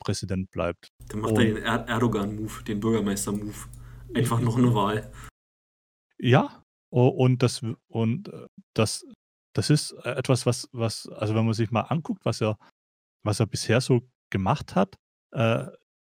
Präsident 0.00 0.50
bleibt. 0.50 0.90
Dann 1.08 1.20
macht 1.20 1.32
und, 1.32 1.40
er 1.40 1.54
den 1.54 1.56
er 1.62 1.88
Erdogan-Move, 1.88 2.62
den 2.68 2.78
Bürgermeister-Move. 2.78 3.54
Einfach 4.14 4.38
noch 4.38 4.58
eine 4.58 4.74
Wahl. 4.74 5.10
Ja, 6.18 6.61
und 6.92 7.42
das, 7.42 7.62
und 7.88 8.28
äh, 8.28 8.46
das, 8.74 9.06
das 9.54 9.70
ist 9.70 9.92
äh, 10.04 10.10
etwas, 10.10 10.46
was, 10.46 10.68
was, 10.72 11.08
also 11.08 11.34
wenn 11.34 11.44
man 11.44 11.54
sich 11.54 11.70
mal 11.70 11.82
anguckt, 11.82 12.24
was 12.24 12.40
er, 12.40 12.58
was 13.24 13.40
er 13.40 13.46
bisher 13.46 13.80
so 13.80 14.02
gemacht 14.30 14.74
hat, 14.74 14.98
äh, 15.32 15.66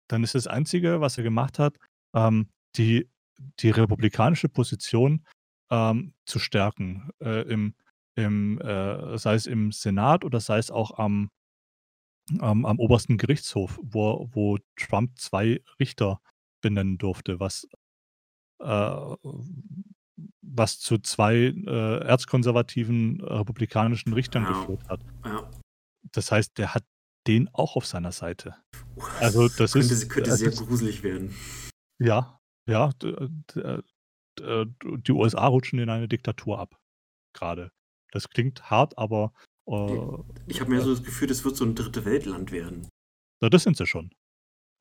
dann 0.08 0.24
ist 0.24 0.36
das 0.36 0.48
Einzige, 0.48 1.02
was 1.02 1.18
er 1.18 1.24
gemacht 1.24 1.60
hat, 1.60 1.78
ähm, 2.14 2.50
die, 2.76 3.10
die 3.60 3.72
republikanische 3.72 4.50
Position 4.50 5.26
ähm, 5.72 6.14
zu 6.26 6.40
stärken, 6.40 7.10
äh, 7.20 7.42
im, 7.52 7.76
im, 8.16 8.62
äh, 8.62 9.18
sei 9.18 9.36
es 9.36 9.48
im 9.48 9.72
Senat 9.72 10.24
oder 10.24 10.40
sei 10.40 10.60
es 10.60 10.72
auch 10.72 10.98
am, 11.00 11.30
am, 12.40 12.66
am 12.66 12.80
obersten 12.80 13.18
Gerichtshof, 13.18 13.80
wo, 13.82 14.30
wo 14.32 14.58
Trump 14.76 15.18
zwei 15.18 15.62
Richter 15.80 16.22
benennen 16.62 16.98
durfte, 16.98 17.40
was 17.40 17.68
äh, 18.60 19.16
was 20.42 20.80
zu 20.80 20.98
zwei 20.98 21.36
äh, 21.36 22.00
erzkonservativen 22.00 23.20
äh, 23.20 23.34
republikanischen 23.34 24.14
Richtern 24.14 24.44
ja. 24.44 24.52
geführt 24.52 24.88
hat. 24.90 25.02
Ja. 25.26 25.50
Das 26.12 26.32
heißt, 26.32 26.58
der 26.58 26.74
hat 26.74 26.84
den 27.28 27.50
auch 27.54 27.76
auf 27.76 27.86
seiner 27.86 28.12
Seite. 28.12 28.56
Also 29.20 29.48
das 29.50 29.74
könnte, 29.74 29.94
ist 29.94 30.10
könnte 30.10 30.36
sehr 30.36 30.50
ist, 30.50 30.66
gruselig 30.66 31.04
werden. 31.04 31.36
Ja, 32.00 32.40
ja, 32.70 32.92
die 33.00 35.12
USA 35.12 35.48
rutschen 35.48 35.80
in 35.80 35.90
eine 35.90 36.08
Diktatur 36.08 36.60
ab. 36.60 36.78
Gerade. 37.34 37.72
Das 38.12 38.30
klingt 38.30 38.70
hart, 38.70 38.98
aber. 38.98 39.34
Äh, 39.68 39.98
ich 40.48 40.62
habe 40.62 40.72
mir 40.72 40.82
so 40.82 40.92
das 40.92 41.04
Gefühl, 41.04 41.28
das 41.28 41.44
wird 41.44 41.56
so 41.56 41.66
ein 41.66 41.76
dritte 41.76 42.06
Weltland 42.06 42.52
werden. 42.52 42.88
Ja, 43.42 43.50
das 43.50 43.64
sind 43.64 43.78
sie 43.78 43.86
schon. 43.86 44.12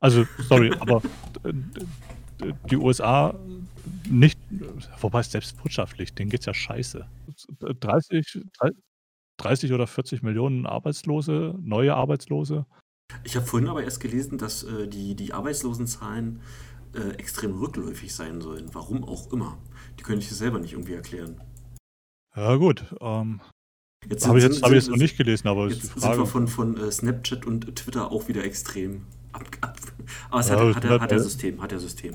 Also, 0.01 0.26
sorry, 0.49 0.72
aber 0.78 1.03
die 2.70 2.76
USA 2.76 3.34
nicht, 4.09 4.39
wobei 5.01 5.22
selbst 5.22 5.57
wirtschaftlich, 5.64 6.12
denen 6.14 6.30
geht 6.30 6.41
es 6.41 6.47
ja 6.47 6.55
scheiße. 6.55 7.07
30, 7.61 8.45
30 9.39 9.72
oder 9.72 9.87
40 9.87 10.22
Millionen 10.22 10.66
Arbeitslose, 10.66 11.55
neue 11.61 11.95
Arbeitslose. 11.95 12.66
Ich 13.24 13.37
habe 13.37 13.47
vorhin 13.47 13.68
aber 13.68 13.84
erst 13.84 14.01
gelesen, 14.01 14.39
dass 14.39 14.62
äh, 14.64 14.89
die, 14.89 15.14
die 15.14 15.32
Arbeitslosenzahlen 15.32 16.41
äh, 16.95 17.11
extrem 17.18 17.57
rückläufig 17.59 18.14
sein 18.14 18.41
sollen. 18.41 18.70
Warum 18.72 19.05
auch 19.05 19.32
immer. 19.32 19.59
Die 19.99 20.03
könnte 20.03 20.20
ich 20.24 20.30
selber 20.30 20.59
nicht 20.59 20.72
irgendwie 20.72 20.95
erklären. 20.95 21.41
Ja, 22.34 22.57
gut. 22.57 22.84
Ähm, 23.01 23.41
habe 24.24 24.39
ich 24.39 24.45
jetzt, 24.45 24.62
hab 24.62 24.70
ich 24.70 24.74
jetzt 24.76 24.89
noch 24.89 24.97
nicht 24.97 25.16
gelesen, 25.16 25.49
aber 25.49 25.68
jetzt 25.68 25.84
ist 25.84 25.97
die 25.97 26.01
sind 26.01 26.03
Frage. 26.03 26.18
wir 26.22 26.26
von, 26.26 26.49
von 26.49 26.76
äh, 26.76 26.91
Snapchat 26.91 27.47
und 27.47 27.74
Twitter 27.76 28.11
auch 28.11 28.28
wieder 28.28 28.45
extrem 28.45 29.07
ab. 29.32 29.45
ab. 29.61 29.76
Aber 30.30 30.41
es 30.41 30.49
Ja, 30.49 30.55
hat, 30.59 30.74
hat, 30.76 30.82
sind 30.82 31.01
hat 31.01 31.11
er 31.12 31.16
bei- 31.16 31.22
System, 31.22 31.62
hat 31.62 31.72
er 31.72 31.78
System. 31.80 32.14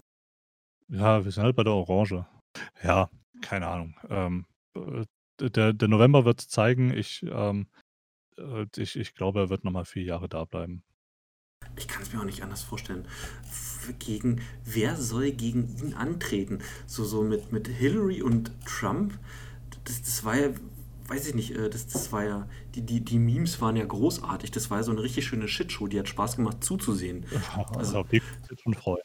Ja, 0.91 1.23
wir 1.23 1.31
sind 1.31 1.43
halt 1.43 1.55
bei 1.55 1.63
der 1.63 1.73
Orange. 1.73 2.25
Ja, 2.83 3.09
keine 3.41 3.67
Ahnung. 3.67 3.95
Ähm, 4.09 4.45
äh, 4.75 5.05
der, 5.39 5.73
der 5.73 5.87
November 5.87 6.25
wird 6.25 6.41
zeigen. 6.41 6.93
Ich, 6.93 7.23
ähm, 7.23 7.67
äh, 8.37 8.65
ich, 8.75 8.97
ich 8.97 9.15
glaube, 9.15 9.39
er 9.39 9.49
wird 9.49 9.63
nochmal 9.63 9.85
vier 9.85 10.03
Jahre 10.03 10.27
da 10.27 10.43
bleiben. 10.43 10.83
Ich 11.77 11.87
kann 11.87 12.01
es 12.01 12.11
mir 12.11 12.19
auch 12.19 12.25
nicht 12.25 12.43
anders 12.43 12.63
vorstellen. 12.63 13.07
Gegen, 13.99 14.41
wer 14.65 14.97
soll 14.97 15.31
gegen 15.31 15.75
ihn 15.77 15.93
antreten? 15.93 16.59
So, 16.87 17.05
so 17.05 17.23
mit, 17.23 17.53
mit 17.53 17.67
Hillary 17.69 18.21
und 18.21 18.51
Trump, 18.65 19.17
das, 19.85 20.01
das 20.01 20.25
war 20.25 20.35
ja, 20.35 20.49
weiß 21.07 21.29
ich 21.29 21.35
nicht, 21.35 21.51
äh, 21.51 21.69
das, 21.69 21.87
das 21.87 22.11
war 22.11 22.25
ja, 22.25 22.49
die, 22.75 22.81
die, 22.81 22.99
die 22.99 23.17
Memes 23.17 23.61
waren 23.61 23.77
ja 23.77 23.85
großartig. 23.85 24.51
Das 24.51 24.69
war 24.69 24.79
ja 24.79 24.83
so 24.83 24.91
eine 24.91 25.03
richtig 25.03 25.25
schöne 25.25 25.47
Shitshow, 25.47 25.87
die 25.87 25.99
hat 25.99 26.09
Spaß 26.09 26.35
gemacht 26.35 26.63
zuzusehen. 26.63 27.25
Also 27.77 27.99
auf 27.99 28.09
die 28.09 28.21
schon 28.61 28.73
freuen. 28.73 29.03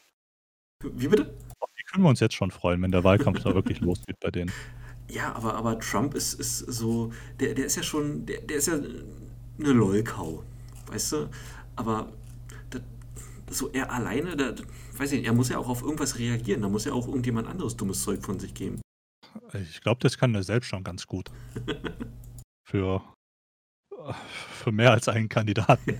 Wie 0.83 1.07
bitte? 1.07 1.33
Können 1.97 2.05
wir 2.05 2.09
uns 2.11 2.19
jetzt 2.19 2.35
schon 2.35 2.51
freuen, 2.51 2.79
wenn 2.83 2.91
der 2.91 3.03
Wahlkampf 3.03 3.41
da 3.41 3.55
wirklich 3.55 3.79
losgeht 3.79 4.19
bei 4.19 4.29
denen. 4.29 4.51
Ja, 5.09 5.33
aber, 5.33 5.55
aber 5.55 5.79
Trump 5.79 6.13
ist, 6.13 6.35
ist 6.35 6.59
so, 6.59 7.11
der, 7.39 7.55
der 7.55 7.65
ist 7.65 7.75
ja 7.75 7.81
schon, 7.81 8.23
der, 8.27 8.41
der 8.41 8.57
ist 8.57 8.67
ja 8.67 8.75
eine 8.75 9.71
Lollkau, 9.71 10.43
weißt 10.91 11.13
du? 11.13 11.29
Aber 11.75 12.13
das, 12.69 12.83
so 13.49 13.71
er 13.71 13.91
alleine, 13.91 14.37
der, 14.37 14.53
weiß 14.95 15.11
ich 15.13 15.21
nicht, 15.21 15.27
er 15.27 15.33
muss 15.33 15.49
ja 15.49 15.57
auch 15.57 15.69
auf 15.69 15.81
irgendwas 15.81 16.19
reagieren, 16.19 16.61
da 16.61 16.69
muss 16.69 16.85
ja 16.85 16.93
auch 16.93 17.07
irgendjemand 17.07 17.47
anderes 17.47 17.75
dummes 17.75 18.03
Zeug 18.03 18.21
von 18.21 18.39
sich 18.39 18.53
geben. 18.53 18.79
Ich 19.53 19.81
glaube, 19.81 19.99
das 19.99 20.19
kann 20.19 20.35
er 20.35 20.43
selbst 20.43 20.67
schon 20.67 20.83
ganz 20.83 21.07
gut. 21.07 21.31
Für, 22.69 23.01
für 24.51 24.71
mehr 24.71 24.91
als 24.91 25.07
einen 25.07 25.29
Kandidaten. 25.29 25.99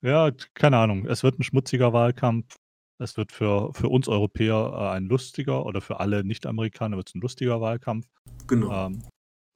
Ja, 0.00 0.30
keine 0.54 0.76
Ahnung. 0.76 1.06
Es 1.06 1.24
wird 1.24 1.40
ein 1.40 1.42
schmutziger 1.42 1.92
Wahlkampf. 1.92 2.54
Es 2.98 3.16
wird 3.16 3.32
für, 3.32 3.72
für 3.74 3.88
uns 3.88 4.08
Europäer 4.08 4.72
äh, 4.74 4.88
ein 4.96 5.06
lustiger 5.06 5.64
oder 5.64 5.80
für 5.80 6.00
alle 6.00 6.24
Nicht-Amerikaner 6.24 6.96
wird 6.96 7.08
es 7.08 7.14
ein 7.14 7.20
lustiger 7.20 7.60
Wahlkampf. 7.60 8.08
Genau. 8.46 8.86
Ähm, 8.86 9.02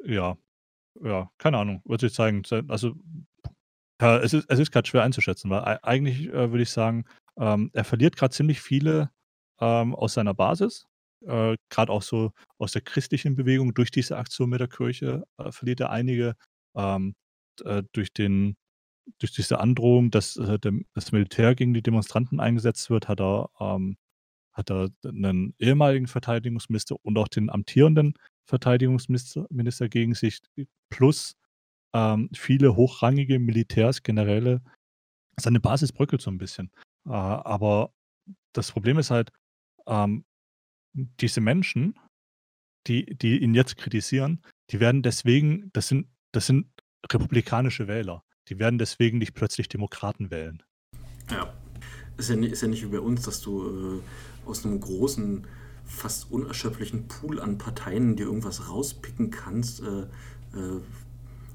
ja, 0.04 0.36
ja, 1.00 1.30
keine 1.38 1.58
Ahnung. 1.58 1.82
Wird 1.84 2.00
sich 2.02 2.14
zeigen. 2.14 2.42
Also, 2.68 2.94
ja, 4.00 4.18
es 4.18 4.32
ist, 4.32 4.48
es 4.48 4.58
ist 4.58 4.70
gerade 4.70 4.88
schwer 4.88 5.02
einzuschätzen, 5.02 5.50
weil 5.50 5.62
ei- 5.64 5.82
eigentlich 5.82 6.28
äh, 6.28 6.50
würde 6.50 6.62
ich 6.62 6.70
sagen, 6.70 7.04
ähm, 7.36 7.70
er 7.72 7.84
verliert 7.84 8.16
gerade 8.16 8.34
ziemlich 8.34 8.60
viele 8.60 9.10
ähm, 9.60 9.94
aus 9.94 10.14
seiner 10.14 10.34
Basis. 10.34 10.86
Äh, 11.24 11.56
gerade 11.68 11.92
auch 11.92 12.02
so 12.02 12.32
aus 12.58 12.72
der 12.72 12.82
christlichen 12.82 13.36
Bewegung 13.36 13.74
durch 13.74 13.90
diese 13.90 14.16
Aktion 14.16 14.50
mit 14.50 14.60
der 14.60 14.68
Kirche 14.68 15.24
äh, 15.38 15.52
verliert 15.52 15.80
er 15.80 15.90
einige. 15.90 16.36
Ähm, 16.74 17.14
äh, 17.64 17.82
durch 17.92 18.12
den 18.12 18.56
durch 19.18 19.32
diese 19.32 19.60
Androhung, 19.60 20.10
dass 20.10 20.36
äh, 20.36 20.58
das 20.94 21.12
Militär 21.12 21.54
gegen 21.54 21.74
die 21.74 21.82
Demonstranten 21.82 22.40
eingesetzt 22.40 22.90
wird, 22.90 23.08
hat 23.08 23.20
er, 23.20 23.50
ähm, 23.60 23.96
hat 24.52 24.70
er 24.70 24.90
einen 25.04 25.54
ehemaligen 25.58 26.06
Verteidigungsminister 26.06 26.96
und 27.02 27.18
auch 27.18 27.28
den 27.28 27.50
amtierenden 27.50 28.14
Verteidigungsminister 28.44 29.46
Minister 29.50 29.88
gegen 29.88 30.14
sich, 30.14 30.40
plus 30.90 31.36
ähm, 31.94 32.30
viele 32.34 32.76
hochrangige 32.76 33.38
Militärs, 33.38 34.02
Generäle. 34.02 34.62
Seine 35.38 35.60
Basis 35.60 35.92
bröckelt 35.92 36.22
so 36.22 36.30
ein 36.30 36.38
bisschen. 36.38 36.70
Äh, 37.06 37.10
aber 37.10 37.92
das 38.52 38.72
Problem 38.72 38.98
ist 38.98 39.10
halt, 39.10 39.30
ähm, 39.86 40.24
diese 40.94 41.40
Menschen, 41.40 41.98
die, 42.86 43.06
die 43.06 43.38
ihn 43.38 43.54
jetzt 43.54 43.76
kritisieren, 43.76 44.42
die 44.70 44.80
werden 44.80 45.02
deswegen, 45.02 45.70
das 45.72 45.88
sind, 45.88 46.08
das 46.32 46.46
sind 46.46 46.66
republikanische 47.10 47.88
Wähler. 47.88 48.24
Die 48.48 48.58
werden 48.58 48.78
deswegen 48.78 49.18
nicht 49.18 49.34
plötzlich 49.34 49.68
Demokraten 49.68 50.30
wählen. 50.30 50.62
Ja. 51.30 51.52
Ist 52.16 52.28
ja, 52.28 52.36
nicht, 52.36 52.52
ist 52.52 52.62
ja 52.62 52.68
nicht 52.68 52.82
wie 52.82 52.88
bei 52.88 53.00
uns, 53.00 53.22
dass 53.22 53.40
du 53.40 54.00
äh, 54.00 54.48
aus 54.48 54.64
einem 54.64 54.80
großen, 54.80 55.46
fast 55.84 56.30
unerschöpflichen 56.30 57.08
Pool 57.08 57.40
an 57.40 57.58
Parteien 57.58 58.16
dir 58.16 58.26
irgendwas 58.26 58.68
rauspicken 58.68 59.30
kannst. 59.30 59.80
Äh, 59.80 60.02
äh, 60.02 60.80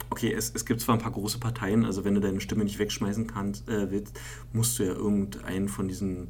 okay, 0.09 0.33
es, 0.33 0.51
es 0.53 0.65
gibt 0.65 0.81
zwar 0.81 0.95
ein 0.95 1.01
paar 1.01 1.11
große 1.11 1.39
Parteien, 1.39 1.85
also 1.85 2.03
wenn 2.03 2.15
du 2.15 2.21
deine 2.21 2.41
Stimme 2.41 2.63
nicht 2.63 2.79
wegschmeißen 2.79 3.27
kannst, 3.27 3.67
äh, 3.69 3.91
willst, 3.91 4.19
musst 4.53 4.79
du 4.79 4.83
ja 4.83 4.93
irgendeinen 4.93 5.69
von 5.69 5.87
diesen 5.87 6.29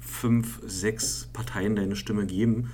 fünf, 0.00 0.60
sechs 0.66 1.28
Parteien 1.32 1.76
deine 1.76 1.96
Stimme 1.96 2.26
geben. 2.26 2.70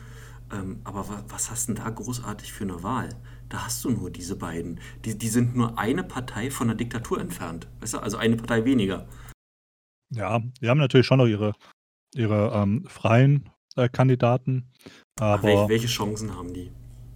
Ähm, 0.52 0.80
aber 0.84 1.08
wa 1.08 1.24
was 1.28 1.50
hast 1.50 1.68
denn 1.68 1.74
da 1.74 1.88
großartig 1.88 2.52
für 2.52 2.64
eine 2.64 2.82
Wahl? 2.82 3.08
Da 3.48 3.64
hast 3.66 3.84
du 3.84 3.90
nur 3.90 4.10
diese 4.10 4.36
beiden. 4.36 4.80
Die, 5.04 5.16
die 5.16 5.28
sind 5.28 5.54
nur 5.56 5.78
eine 5.78 6.02
Partei 6.02 6.50
von 6.50 6.68
der 6.68 6.76
Diktatur 6.76 7.20
entfernt. 7.20 7.68
Weißt 7.80 7.94
du? 7.94 7.98
Also 7.98 8.16
eine 8.16 8.36
Partei 8.36 8.64
weniger. 8.64 9.06
Ja, 10.10 10.40
die 10.60 10.68
haben 10.68 10.78
natürlich 10.78 11.06
schon 11.06 11.18
noch 11.18 11.26
ihre, 11.26 11.54
ihre 12.14 12.52
ähm, 12.54 12.84
freien 12.86 13.50
äh, 13.76 13.88
Kandidaten, 13.88 14.70
Ach, 15.20 15.42
welche, 15.42 15.58
aber 15.58 15.68
welche 15.68 15.86
Chancen 15.88 16.36
haben 16.36 16.52
die? 16.52 16.70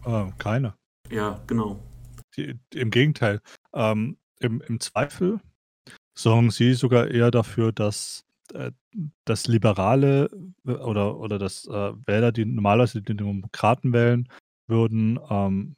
äh, 0.05 0.31
keine. 0.39 0.75
Ja, 1.11 1.41
genau. 1.47 1.79
Die, 2.37 2.59
Im 2.75 2.91
Gegenteil. 2.91 3.41
Ähm, 3.73 4.17
im, 4.41 4.61
Im 4.63 4.81
Zweifel 4.81 5.41
sorgen 6.17 6.51
sie 6.51 6.75
sogar 6.75 7.09
eher 7.09 7.31
dafür, 7.31 7.73
dass, 7.73 8.25
äh, 8.55 8.73
dass 9.25 9.47
Liberale 9.47 10.31
äh, 10.67 10.73
oder, 10.73 11.19
oder 11.19 11.39
dass 11.39 11.67
äh, 11.67 11.93
Wähler, 12.07 12.33
die 12.33 12.45
normalerweise 12.45 13.03
die 13.03 13.17
Demokraten 13.17 13.93
wählen 13.93 14.29
würden, 14.67 15.19
ähm, 15.31 15.77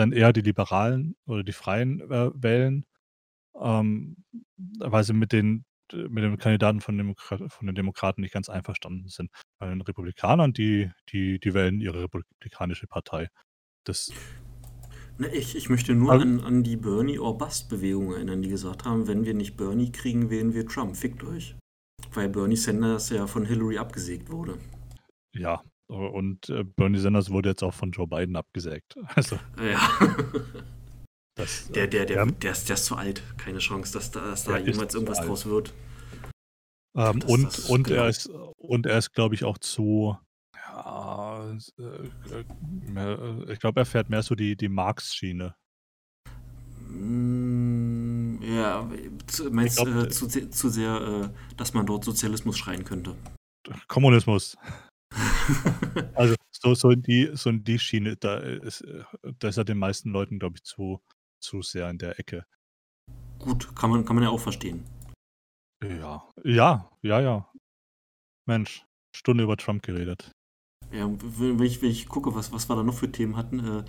dann 0.00 0.12
eher 0.12 0.32
die 0.32 0.40
Liberalen 0.40 1.16
oder 1.26 1.44
die 1.44 1.52
Freien 1.52 2.00
äh, 2.10 2.30
wählen, 2.34 2.84
ähm, 3.60 4.16
weil 4.78 5.04
sie 5.04 5.12
mit 5.12 5.32
den, 5.32 5.64
mit 5.92 6.24
den 6.24 6.38
Kandidaten 6.38 6.80
von, 6.80 6.96
Demokra 6.96 7.48
von 7.48 7.66
den 7.66 7.74
Demokraten 7.74 8.20
nicht 8.20 8.32
ganz 8.32 8.48
einverstanden 8.48 9.08
sind. 9.08 9.30
Bei 9.58 9.68
den 9.68 9.80
Republikanern, 9.80 10.52
die, 10.52 10.90
die, 11.10 11.38
die 11.38 11.54
wählen 11.54 11.80
ihre 11.80 12.02
republikanische 12.04 12.86
Partei. 12.86 13.28
Das, 13.84 14.12
Ne, 15.20 15.28
ich, 15.34 15.54
ich 15.54 15.68
möchte 15.68 15.94
nur 15.94 16.12
an, 16.12 16.40
an 16.40 16.62
die 16.62 16.78
Bernie 16.78 17.18
or 17.18 17.36
Bust 17.36 17.68
Bewegung 17.68 18.14
erinnern, 18.14 18.40
die 18.40 18.48
gesagt 18.48 18.86
haben, 18.86 19.06
wenn 19.06 19.26
wir 19.26 19.34
nicht 19.34 19.54
Bernie 19.54 19.92
kriegen, 19.92 20.30
wählen 20.30 20.54
wir 20.54 20.66
Trump. 20.66 20.96
Fickt 20.96 21.22
euch. 21.24 21.56
Weil 22.14 22.30
Bernie 22.30 22.56
Sanders 22.56 23.10
ja 23.10 23.26
von 23.26 23.44
Hillary 23.44 23.76
abgesägt 23.76 24.30
wurde. 24.30 24.56
ja, 25.34 25.62
und 25.96 26.48
äh, 26.48 26.64
Bernie 26.64 26.98
Sanders 26.98 27.30
wurde 27.30 27.50
jetzt 27.50 27.62
auch 27.62 27.74
von 27.74 27.90
Joe 27.90 28.06
Biden 28.06 28.36
abgesägt. 28.36 28.96
Also, 29.14 29.38
Ja. 29.60 29.80
das, 31.36 31.68
Der, 31.72 31.86
der, 31.86 32.06
der, 32.06 32.16
Ja. 32.16 32.26
der, 32.26 32.52
ist, 32.52 32.68
der 32.68 32.74
ist 32.74 32.84
zu 32.84 32.96
alt. 32.96 33.22
Keine 33.38 33.58
Chance, 33.58 33.92
dass 33.92 34.10
da, 34.10 34.20
dass 34.20 34.44
da 34.44 34.58
jemals 34.58 34.94
irgendwas 34.94 35.20
draus 35.20 35.46
wird. 35.46 35.72
Ähm, 36.96 37.20
Das- 37.20 37.30
und, 37.30 37.44
das- 37.44 37.70
und, 37.70 37.86
genau. 37.88 38.02
er 38.02 38.08
ist, 38.08 38.26
und 38.56 38.86
er 38.86 38.98
ist, 38.98 39.12
glaube 39.12 39.34
ich, 39.34 39.44
auch 39.44 39.58
zu. 39.58 40.16
Ja, 40.72 41.52
äh, 41.78 41.82
äh, 42.96 43.52
ich 43.52 43.58
glaube, 43.60 43.80
er 43.80 43.86
fährt 43.86 44.08
mehr 44.10 44.22
so 44.22 44.34
die, 44.34 44.56
die 44.56 44.68
Marx-Schiene. 44.68 45.54
Mm, 46.88 48.42
ja, 48.42 48.88
meinst 49.50 49.76
glaub, 49.76 49.88
äh, 49.88 50.08
zu, 50.08 50.26
zu 50.28 50.68
sehr, 50.68 51.30
äh, 51.32 51.56
dass 51.56 51.74
man 51.74 51.86
dort 51.86 52.04
Sozialismus 52.04 52.58
schreien 52.58 52.84
könnte. 52.84 53.14
Kommunismus. 53.88 54.56
Also 56.14 56.34
so, 56.50 56.74
so, 56.74 56.90
in 56.90 57.02
die, 57.02 57.30
so 57.34 57.50
in 57.50 57.64
die 57.64 57.78
Schiene, 57.78 58.16
da 58.16 58.36
ist, 58.38 58.84
da 59.38 59.48
ist 59.48 59.56
er 59.56 59.64
den 59.64 59.78
meisten 59.78 60.10
Leuten, 60.10 60.38
glaube 60.38 60.56
ich, 60.56 60.62
zu, 60.64 61.00
zu 61.42 61.62
sehr 61.62 61.88
in 61.90 61.98
der 61.98 62.18
Ecke. 62.18 62.44
Gut, 63.38 63.74
kann 63.74 63.90
man, 63.90 64.04
kann 64.04 64.16
man 64.16 64.22
ja 64.24 64.30
auch 64.30 64.40
verstehen. 64.40 64.84
Ja, 65.82 66.22
ja, 66.44 66.90
ja, 67.02 67.20
ja. 67.20 67.50
Mensch, 68.46 68.84
Stunde 69.16 69.44
über 69.44 69.56
Trump 69.56 69.82
geredet. 69.82 70.30
Ja, 70.92 71.08
wenn 71.08 71.62
ich, 71.62 71.80
wenn 71.82 71.90
ich 71.90 72.08
gucke, 72.08 72.34
was, 72.34 72.52
was 72.52 72.68
wir 72.68 72.76
da 72.76 72.82
noch 72.82 72.94
für 72.94 73.10
Themen 73.10 73.36
hatten, 73.36 73.60
äh, 73.60 73.84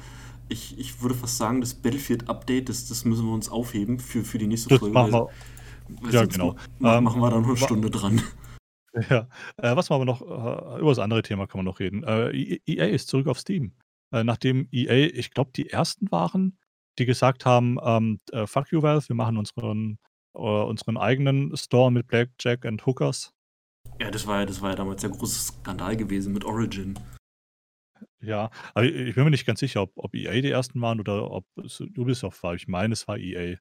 ich, 0.50 0.78
ich 0.80 1.02
würde 1.02 1.16
fast 1.16 1.38
sagen, 1.38 1.60
das 1.62 1.74
Battlefield-Update, 1.74 2.70
das, 2.70 2.88
das 2.88 3.06
müssen 3.06 3.26
wir 3.26 3.34
uns 3.34 3.50
aufheben 3.50 4.00
für, 4.00 4.24
für 4.24 4.38
die 4.38 4.48
nächste 4.48 4.70
Das 4.70 4.80
Folge. 4.80 4.94
machen 4.94 5.12
wir. 5.12 6.12
ja, 6.12 6.26
genau. 6.26 6.56
ma- 6.80 6.98
Ähm, 6.98 7.04
machen 7.04 7.22
wir 7.22 7.30
da 7.30 7.40
noch 7.42 7.48
eine 7.48 7.58
Stunde 7.58 7.90
dran. 7.90 8.22
Ja, 9.10 9.30
äh, 9.58 9.76
was 9.76 9.90
machen 9.90 10.02
wir 10.02 10.06
noch? 10.06 10.22
Äh, 10.22 10.80
über 10.80 10.90
das 10.90 11.00
andere 11.00 11.22
Thema 11.22 11.48
kann 11.48 11.60
man 11.60 11.66
noch 11.66 11.80
reden. 11.80 12.04
Äh, 12.04 12.32
E- 12.32 12.62
EA 12.66 12.88
ist 12.88 13.08
zurück 13.08 13.28
auf 13.28 13.40
Steam. 13.40 13.74
Äh, 14.12 14.24
nachdem 14.24 14.68
EA, 14.72 15.08
ich 15.14 15.32
glaube, 15.32 15.52
die 15.56 15.70
ersten 15.70 16.12
waren, 16.12 16.58
die 17.00 17.06
gesagt 17.06 17.46
haben, 17.46 17.78
ähm, 17.84 18.20
äh, 18.32 18.46
fuck 18.48 18.72
you, 18.72 18.82
Valve, 18.82 19.08
wir 19.08 19.16
machen 19.16 19.38
unseren, 19.38 19.98
äh, 20.36 20.40
unseren 20.40 20.98
eigenen 20.98 21.56
Store 21.56 21.92
mit 21.92 22.08
Blackjack 22.08 22.66
und 22.66 22.86
Hookers. 22.86 23.34
Ja, 24.00 24.12
das 24.12 24.28
war 24.28 24.42
ja, 24.42 24.46
das 24.46 24.62
war 24.62 24.72
ja 24.72 24.76
damals 24.76 25.02
der 25.02 25.12
große 25.12 25.54
Skandal 25.54 25.96
gewesen 25.96 26.34
mit 26.34 26.44
Origin. 26.44 27.00
Ja, 28.20 28.52
aber 28.74 28.86
ich 28.86 29.16
bin 29.16 29.24
mir 29.24 29.32
nicht 29.32 29.46
ganz 29.46 29.60
sicher, 29.60 29.82
ob, 29.84 29.94
ob 29.96 30.14
EA 30.14 30.42
die 30.42 30.52
ersten 30.52 30.82
waren 30.82 31.00
oder 31.00 31.32
ob 31.32 31.46
es 31.58 31.80
Ubisoft 31.80 32.44
war. 32.44 32.56
Ich 32.56 32.68
meine, 32.68 32.94
es 32.94 33.08
war 33.08 33.18
E 33.18 33.34
EA. 33.34 33.58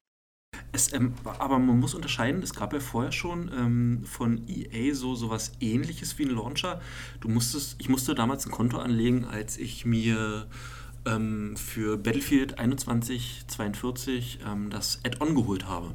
Es, 0.73 0.93
ähm, 0.93 1.13
aber 1.25 1.59
man 1.59 1.79
muss 1.79 1.93
unterscheiden, 1.93 2.41
es 2.43 2.53
gab 2.53 2.73
ja 2.73 2.79
vorher 2.79 3.11
schon 3.11 3.51
ähm, 3.53 4.05
von 4.05 4.47
EA 4.47 4.93
so 4.93 5.15
sowas 5.15 5.51
ähnliches 5.59 6.17
wie 6.17 6.23
ein 6.23 6.31
Launcher. 6.31 6.81
Du 7.19 7.27
musstest, 7.27 7.75
ich 7.77 7.89
musste 7.89 8.15
damals 8.15 8.45
ein 8.45 8.51
Konto 8.51 8.77
anlegen, 8.77 9.25
als 9.25 9.57
ich 9.57 9.85
mir 9.85 10.47
ähm, 11.05 11.57
für 11.57 11.97
Battlefield 11.97 12.51
2142 12.57 14.39
ähm, 14.47 14.69
das 14.69 15.01
Add-on 15.05 15.35
geholt 15.35 15.67
habe. 15.67 15.93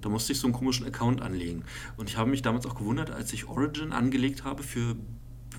Da 0.00 0.08
musste 0.08 0.32
ich 0.32 0.38
so 0.38 0.46
einen 0.46 0.54
komischen 0.54 0.86
Account 0.86 1.20
anlegen. 1.20 1.64
Und 1.96 2.08
ich 2.08 2.16
habe 2.16 2.30
mich 2.30 2.42
damals 2.42 2.66
auch 2.66 2.76
gewundert, 2.76 3.10
als 3.10 3.32
ich 3.32 3.48
Origin 3.48 3.92
angelegt 3.92 4.44
habe 4.44 4.62
für, 4.62 4.94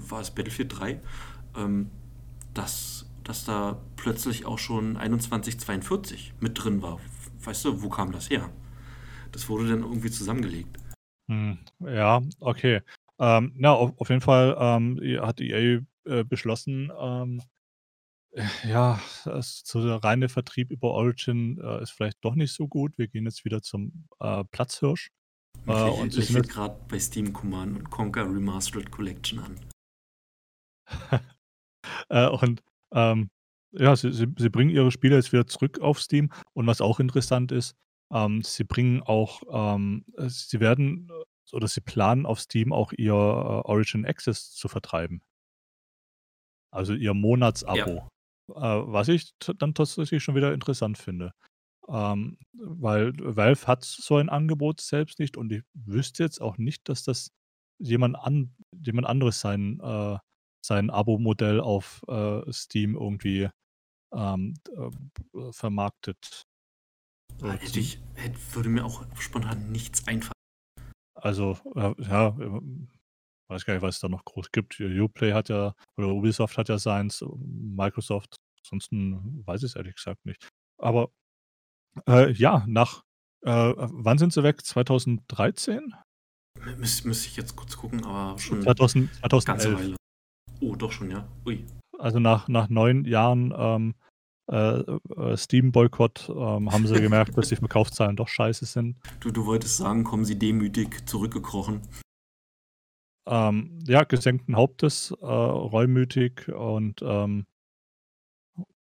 war 0.07 0.21
es 0.21 0.31
Battlefield 0.31 0.79
3, 0.79 1.01
ähm, 1.57 1.89
dass, 2.53 3.05
dass 3.25 3.43
da 3.43 3.81
plötzlich 3.97 4.45
auch 4.45 4.59
schon 4.59 4.95
2142 4.95 6.33
mit 6.39 6.63
drin 6.63 6.81
war. 6.81 6.99
Weißt 7.43 7.65
du, 7.65 7.81
wo 7.81 7.89
kam 7.89 8.11
das 8.11 8.29
her? 8.29 8.49
Das 9.31 9.47
wurde 9.49 9.69
dann 9.69 9.83
irgendwie 9.83 10.11
zusammengelegt. 10.11 10.77
Hm, 11.29 11.59
ja, 11.79 12.21
okay. 12.39 12.81
Ähm, 13.19 13.53
ja, 13.59 13.73
auf, 13.73 13.93
auf 13.97 14.09
jeden 14.09 14.21
Fall 14.21 14.55
ähm, 14.59 14.99
hat 15.21 15.41
EA 15.41 15.81
äh, 16.05 16.23
beschlossen, 16.23 16.91
ähm, 16.99 17.41
ja, 18.63 18.99
es, 19.25 19.63
so 19.65 19.83
der 19.83 20.03
reine 20.03 20.29
Vertrieb 20.29 20.71
über 20.71 20.91
Origin 20.91 21.59
äh, 21.59 21.81
ist 21.81 21.91
vielleicht 21.91 22.17
doch 22.21 22.35
nicht 22.35 22.53
so 22.53 22.67
gut. 22.67 22.97
Wir 22.97 23.07
gehen 23.07 23.25
jetzt 23.25 23.43
wieder 23.43 23.61
zum 23.61 24.07
äh, 24.19 24.43
Platzhirsch. 24.51 25.11
Äh, 25.65 25.71
und 25.71 26.15
ich 26.15 26.29
lächelt 26.29 26.49
gerade 26.49 26.79
bei 26.87 26.99
Steam 26.99 27.33
Command 27.33 27.89
Conquer 27.89 28.23
Remastered 28.25 28.91
Collection 28.91 29.39
an. 29.39 29.59
äh, 32.09 32.27
und 32.27 32.63
ähm, 32.91 33.29
ja, 33.71 33.95
sie, 33.95 34.11
sie, 34.11 34.27
sie, 34.37 34.49
bringen 34.49 34.71
ihre 34.71 34.91
Spiele 34.91 35.15
jetzt 35.15 35.31
wieder 35.31 35.47
zurück 35.47 35.79
auf 35.79 36.01
Steam. 36.01 36.31
Und 36.53 36.67
was 36.67 36.81
auch 36.81 36.99
interessant 36.99 37.51
ist, 37.51 37.75
ähm, 38.11 38.41
sie 38.41 38.63
bringen 38.63 39.01
auch, 39.03 39.43
ähm, 39.51 40.05
sie 40.27 40.59
werden 40.59 41.11
oder 41.51 41.67
sie 41.67 41.81
planen 41.81 42.25
auf 42.25 42.39
Steam 42.39 42.73
auch 42.73 42.93
ihr 42.93 43.13
äh, 43.13 43.15
Origin 43.15 44.05
Access 44.05 44.51
zu 44.51 44.67
vertreiben. 44.67 45.21
Also 46.71 46.93
ihr 46.93 47.13
Monatsabo. 47.13 48.09
Ja. 48.55 48.79
Äh, 48.79 48.91
was 48.91 49.07
ich 49.07 49.33
dann 49.57 49.73
tatsächlich 49.73 50.23
schon 50.23 50.35
wieder 50.35 50.53
interessant 50.53 50.97
finde. 50.97 51.33
Ähm, 51.87 52.37
weil 52.53 53.13
Valve 53.17 53.65
hat 53.65 53.83
so 53.83 54.17
ein 54.17 54.29
Angebot 54.29 54.79
selbst 54.79 55.19
nicht 55.19 55.37
und 55.37 55.51
ich 55.51 55.63
wüsste 55.73 56.23
jetzt 56.23 56.39
auch 56.39 56.57
nicht, 56.57 56.87
dass 56.87 57.03
das 57.03 57.31
jemand, 57.79 58.15
an, 58.17 58.55
jemand 58.71 59.07
anderes 59.07 59.39
sein, 59.39 59.79
äh, 59.81 60.17
sein 60.65 60.89
Abo-Modell 60.89 61.59
auf 61.59 62.03
äh, 62.07 62.51
Steam 62.51 62.95
irgendwie 62.95 63.49
ähm, 64.13 64.53
äh, 64.75 65.51
vermarktet. 65.51 66.43
Ah, 67.41 67.51
hätte 67.51 67.79
ich, 67.79 67.99
hätte, 68.15 68.37
würde 68.53 68.69
mir 68.69 68.85
auch 68.85 69.05
spontan 69.19 69.71
nichts 69.71 70.07
einfallen. 70.07 70.33
Also, 71.15 71.57
ja, 71.75 72.37
weiß 73.49 73.65
gar 73.65 73.73
nicht, 73.73 73.81
was 73.81 73.95
es 73.95 74.01
da 74.01 74.09
noch 74.09 74.25
groß 74.25 74.51
gibt. 74.51 74.79
Uplay 74.79 75.33
hat 75.33 75.49
ja, 75.49 75.73
oder 75.97 76.09
Ubisoft 76.09 76.57
hat 76.57 76.69
ja 76.69 76.77
seins, 76.77 77.23
Microsoft, 77.37 78.35
ansonsten 78.63 79.45
weiß 79.45 79.63
ich 79.63 79.71
es 79.71 79.75
ehrlich 79.75 79.95
gesagt 79.95 80.25
nicht. 80.25 80.47
Aber 80.77 81.11
äh, 82.07 82.31
ja, 82.31 82.63
nach, 82.67 83.03
äh, 83.41 83.73
wann 83.75 84.17
sind 84.17 84.33
sie 84.33 84.43
weg? 84.43 84.65
2013? 84.65 85.93
Müs 86.77 87.03
müsste 87.03 87.27
ich 87.27 87.37
jetzt 87.37 87.55
kurz 87.55 87.77
gucken, 87.77 88.03
aber 88.05 88.37
schon 88.37 88.61
2000, 88.61 89.13
2011. 89.15 89.98
Oh, 90.61 90.75
doch 90.75 90.91
schon, 90.91 91.11
ja. 91.11 91.27
Ui. 91.45 91.65
Also 91.97 92.19
nach, 92.19 92.47
nach 92.47 92.69
neun 92.69 93.05
Jahren 93.05 93.53
ähm, 93.57 93.95
äh, 94.51 94.79
äh 94.79 95.37
Steam-Boykott 95.37 96.29
ähm, 96.29 96.71
haben 96.71 96.87
sie 96.87 97.01
gemerkt, 97.01 97.37
dass 97.37 97.49
die 97.49 97.55
Verkaufszahlen 97.55 98.15
doch 98.15 98.27
scheiße 98.27 98.65
sind. 98.65 98.97
Du, 99.19 99.31
du 99.31 99.45
wolltest 99.45 99.77
sagen, 99.77 100.03
kommen 100.03 100.25
sie 100.25 100.37
demütig 100.37 101.07
zurückgekrochen. 101.07 101.81
Ähm, 103.27 103.83
ja, 103.85 104.03
gesenkten 104.03 104.55
Hauptes, 104.55 105.11
äh, 105.21 105.25
reumütig 105.25 106.47
und 106.49 107.01
ähm, 107.03 107.45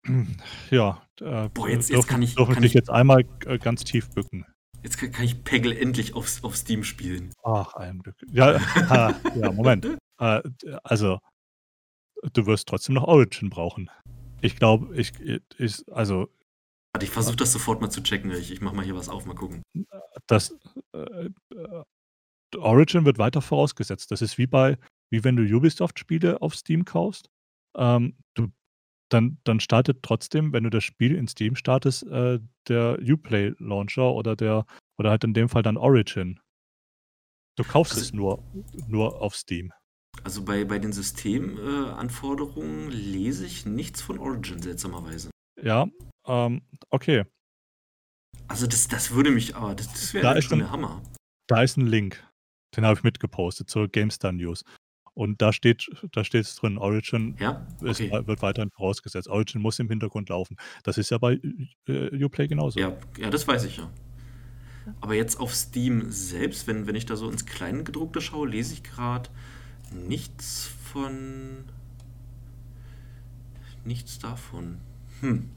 ja, 0.71 1.01
äh, 1.19 1.49
Boah, 1.49 1.69
jetzt, 1.69 1.89
jetzt 1.89 2.07
kann 2.07 2.21
ich, 2.21 2.35
dürfen 2.35 2.53
kann 2.53 2.63
ich 2.63 2.73
jetzt 2.73 2.89
einmal 2.89 3.25
äh, 3.45 3.57
ganz 3.57 3.83
tief 3.83 4.09
bücken. 4.11 4.45
Jetzt 4.81 4.97
kann, 4.97 5.11
kann 5.11 5.25
ich 5.25 5.43
Peggle 5.43 5.77
endlich 5.77 6.15
auf, 6.15 6.43
auf 6.43 6.55
Steam 6.55 6.83
spielen. 6.83 7.33
Ach, 7.43 7.73
ein 7.73 7.99
Glück. 7.99 8.15
Ja, 8.31 8.59
ja 9.35 9.51
Moment. 9.51 9.85
Äh, 10.19 10.41
also, 10.83 11.19
du 12.33 12.45
wirst 12.45 12.67
trotzdem 12.67 12.95
noch 12.95 13.03
Origin 13.03 13.49
brauchen. 13.49 13.89
Ich 14.41 14.55
glaube, 14.55 14.95
ich, 14.95 15.13
ich, 15.57 15.83
also. 15.91 16.29
Warte, 16.93 17.05
ich 17.05 17.11
versuche 17.11 17.35
das 17.35 17.51
sofort 17.51 17.81
mal 17.81 17.89
zu 17.89 18.01
checken. 18.01 18.31
Ich, 18.31 18.51
ich 18.51 18.61
mache 18.61 18.75
mal 18.75 18.85
hier 18.85 18.95
was 18.95 19.09
auf, 19.09 19.25
mal 19.25 19.35
gucken. 19.35 19.61
Das, 20.27 20.55
äh, 20.93 21.29
äh 21.55 21.83
Origin 22.57 23.05
wird 23.05 23.19
weiter 23.19 23.41
vorausgesetzt. 23.41 24.11
Das 24.11 24.21
ist 24.21 24.37
wie 24.37 24.47
bei, 24.47 24.77
wie 25.11 25.23
wenn 25.23 25.35
du 25.35 25.43
Ubisoft-Spiele 25.43 26.41
auf 26.41 26.55
Steam 26.55 26.85
kaufst. 26.85 27.29
Ähm, 27.77 28.17
du, 28.33 28.47
dann, 29.09 29.37
dann 29.43 29.59
startet 29.59 30.01
trotzdem, 30.01 30.53
wenn 30.53 30.63
du 30.63 30.69
das 30.69 30.83
Spiel 30.83 31.15
in 31.15 31.27
Steam 31.27 31.55
startest, 31.55 32.03
äh, 32.07 32.39
der 32.67 32.97
Uplay 33.01 33.53
Launcher 33.59 34.13
oder 34.13 34.35
der, 34.35 34.65
oder 34.97 35.11
halt 35.11 35.23
in 35.23 35.33
dem 35.33 35.49
Fall 35.49 35.63
dann 35.63 35.77
Origin. 35.77 36.39
Du 37.55 37.63
kaufst 37.63 37.93
also, 37.93 38.05
es 38.05 38.13
nur, 38.13 38.43
nur 38.87 39.21
auf 39.21 39.35
Steam. 39.35 39.73
Also 40.23 40.43
bei, 40.43 40.65
bei 40.65 40.79
den 40.79 40.91
Systemanforderungen 40.91 42.91
äh, 42.91 42.95
lese 42.95 43.45
ich 43.45 43.65
nichts 43.65 44.01
von 44.01 44.19
Origin, 44.19 44.61
seltsamerweise. 44.61 45.29
Ja, 45.61 45.87
ähm, 46.27 46.61
okay. 46.89 47.25
Also 48.47 48.67
das, 48.67 48.87
das 48.87 49.11
würde 49.11 49.31
mich, 49.31 49.55
aber 49.55 49.75
das, 49.75 49.87
das 49.87 50.13
wäre 50.13 50.33
da 50.33 50.41
schon 50.41 50.59
der 50.59 50.71
Hammer. 50.71 51.01
Da 51.47 51.63
ist 51.63 51.77
ein 51.77 51.87
Link. 51.87 52.23
Den 52.75 52.85
habe 52.85 52.97
ich 52.97 53.03
mitgepostet 53.03 53.69
zur 53.69 53.87
GameStar 53.87 54.31
News. 54.31 54.63
Und 55.13 55.41
da 55.41 55.51
steht 55.51 55.89
da 56.13 56.23
steht 56.23 56.47
drin, 56.61 56.77
Origin 56.77 57.35
ja? 57.39 57.67
okay. 57.81 57.89
ist, 57.89 58.27
wird 58.27 58.41
weiterhin 58.41 58.71
vorausgesetzt. 58.71 59.27
Origin 59.27 59.61
muss 59.61 59.79
im 59.79 59.89
Hintergrund 59.89 60.29
laufen. 60.29 60.55
Das 60.83 60.97
ist 60.97 61.09
ja 61.09 61.17
bei 61.17 61.39
äh, 61.87 62.23
Uplay 62.23 62.47
genauso. 62.47 62.79
Ja, 62.79 62.95
ja, 63.17 63.29
das 63.29 63.47
weiß 63.47 63.65
ich 63.65 63.77
ja. 63.77 63.89
Aber 65.01 65.13
jetzt 65.13 65.39
auf 65.39 65.53
Steam 65.53 66.09
selbst, 66.09 66.67
wenn, 66.67 66.87
wenn 66.87 66.95
ich 66.95 67.05
da 67.05 67.15
so 67.15 67.29
ins 67.29 67.45
Kleingedruckte 67.45 68.21
schaue, 68.21 68.47
lese 68.47 68.73
ich 68.73 68.83
gerade 68.83 69.29
nichts 69.93 70.69
von. 70.91 71.65
Nichts 73.85 74.19
davon. 74.19 74.77
Hm. 75.21 75.49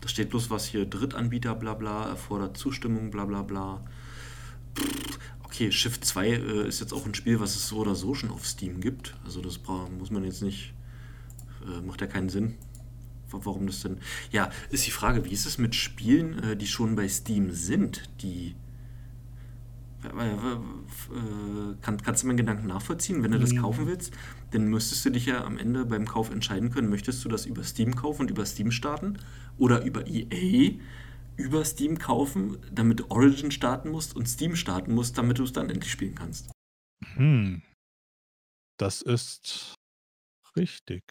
Da 0.00 0.08
steht 0.08 0.30
bloß 0.30 0.50
was 0.50 0.66
hier, 0.66 0.84
Drittanbieter, 0.84 1.54
bla 1.54 1.74
bla, 1.74 2.08
erfordert 2.08 2.58
Zustimmung, 2.58 3.10
bla 3.10 3.24
bla 3.24 3.42
bla. 3.42 3.82
Okay, 5.44 5.72
Shift 5.72 6.04
2 6.04 6.28
äh, 6.28 6.68
ist 6.68 6.80
jetzt 6.80 6.92
auch 6.92 7.06
ein 7.06 7.14
Spiel, 7.14 7.40
was 7.40 7.56
es 7.56 7.68
so 7.68 7.78
oder 7.78 7.94
so 7.94 8.14
schon 8.14 8.30
auf 8.30 8.46
Steam 8.46 8.80
gibt. 8.80 9.14
Also 9.24 9.40
das 9.40 9.60
muss 9.98 10.10
man 10.10 10.24
jetzt 10.24 10.42
nicht, 10.42 10.74
äh, 11.66 11.80
macht 11.80 12.00
ja 12.00 12.06
keinen 12.06 12.28
Sinn. 12.28 12.56
Warum 13.30 13.66
das 13.66 13.80
denn? 13.80 13.98
Ja, 14.30 14.50
ist 14.70 14.86
die 14.86 14.90
Frage, 14.90 15.24
wie 15.24 15.32
ist 15.32 15.46
es 15.46 15.58
mit 15.58 15.74
Spielen, 15.74 16.38
äh, 16.40 16.56
die 16.56 16.66
schon 16.66 16.96
bei 16.96 17.08
Steam 17.08 17.50
sind, 17.52 18.02
die 18.20 18.54
kann, 21.80 21.98
kannst 22.02 22.22
du 22.22 22.26
meinen 22.26 22.36
Gedanken 22.36 22.66
nachvollziehen? 22.66 23.22
Wenn 23.22 23.32
du 23.32 23.38
das 23.38 23.56
kaufen 23.56 23.86
willst, 23.86 24.12
dann 24.50 24.66
müsstest 24.66 25.04
du 25.04 25.10
dich 25.10 25.26
ja 25.26 25.44
am 25.44 25.58
Ende 25.58 25.84
beim 25.84 26.06
Kauf 26.06 26.30
entscheiden 26.30 26.70
können, 26.70 26.88
möchtest 26.88 27.24
du 27.24 27.28
das 27.28 27.46
über 27.46 27.64
Steam 27.64 27.94
kaufen 27.94 28.22
und 28.22 28.30
über 28.30 28.44
Steam 28.46 28.70
starten 28.70 29.18
oder 29.58 29.84
über 29.84 30.06
EA 30.06 30.74
über 31.36 31.64
Steam 31.64 31.98
kaufen, 31.98 32.58
damit 32.72 33.10
Origin 33.10 33.50
starten 33.50 33.90
musst 33.90 34.14
und 34.14 34.28
Steam 34.28 34.56
starten 34.56 34.94
musst, 34.94 35.18
damit 35.18 35.38
du 35.38 35.44
es 35.44 35.52
dann 35.52 35.70
endlich 35.70 35.90
spielen 35.90 36.14
kannst. 36.14 36.50
Hm. 37.14 37.62
Das 38.78 39.02
ist 39.02 39.74
richtig. 40.56 41.02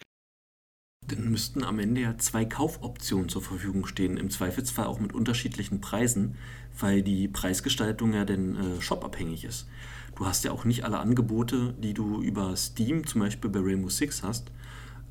Dann 1.06 1.30
müssten 1.30 1.62
am 1.62 1.78
Ende 1.78 2.00
ja 2.00 2.16
zwei 2.16 2.46
Kaufoptionen 2.46 3.28
zur 3.28 3.42
Verfügung 3.42 3.86
stehen, 3.86 4.16
im 4.16 4.30
Zweifelsfall 4.30 4.86
auch 4.86 5.00
mit 5.00 5.12
unterschiedlichen 5.12 5.80
Preisen, 5.82 6.36
weil 6.78 7.02
die 7.02 7.28
Preisgestaltung 7.28 8.12
ja 8.12 8.24
den 8.24 8.56
äh, 8.56 8.80
Shop 8.80 9.04
abhängig 9.04 9.44
ist. 9.44 9.68
Du 10.16 10.26
hast 10.26 10.44
ja 10.44 10.52
auch 10.52 10.64
nicht 10.64 10.84
alle 10.84 10.98
Angebote, 10.98 11.74
die 11.74 11.94
du 11.94 12.22
über 12.22 12.56
Steam, 12.56 13.06
zum 13.06 13.20
Beispiel 13.20 13.50
bei 13.50 13.60
Rainbow 13.60 13.88
Six 13.88 14.22
hast, 14.22 14.52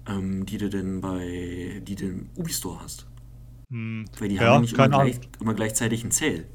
ähm, 0.07 0.45
die 0.45 0.57
du 0.57 0.69
denn 0.69 1.02
bei 1.02 1.81
die 1.85 1.95
du 1.95 2.06
im 2.06 2.30
Ubi 2.35 2.52
Store 2.52 2.80
hast. 2.81 3.07
Hm, 3.69 4.06
Weil 4.19 4.30
die 4.30 4.35
ja, 4.35 4.41
haben 4.41 4.53
ja 4.53 4.61
nicht 4.61 4.73
immer, 4.73 4.90
gleich, 4.90 5.19
immer, 5.40 5.53
gleichzeitig 5.53 6.03
einen 6.03 6.11
Zähl. 6.11 6.48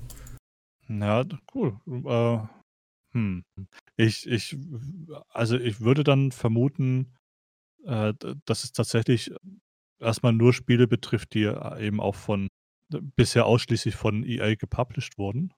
Ja, 0.88 1.24
cool. 1.54 1.78
Äh, 1.86 2.38
hm. 3.12 3.44
Ich, 3.96 4.26
ich, 4.26 4.56
also 5.28 5.56
ich 5.56 5.80
würde 5.80 6.04
dann 6.04 6.32
vermuten, 6.32 7.14
äh, 7.84 8.14
dass 8.44 8.64
es 8.64 8.72
tatsächlich 8.72 9.32
erstmal 9.98 10.32
nur 10.32 10.52
Spiele 10.52 10.86
betrifft, 10.86 11.34
die 11.34 11.44
eben 11.78 12.00
auch 12.00 12.14
von 12.14 12.48
bisher 12.88 13.46
ausschließlich 13.46 13.94
von 13.94 14.24
EA 14.24 14.54
gepublished 14.54 15.18
wurden. 15.18 15.52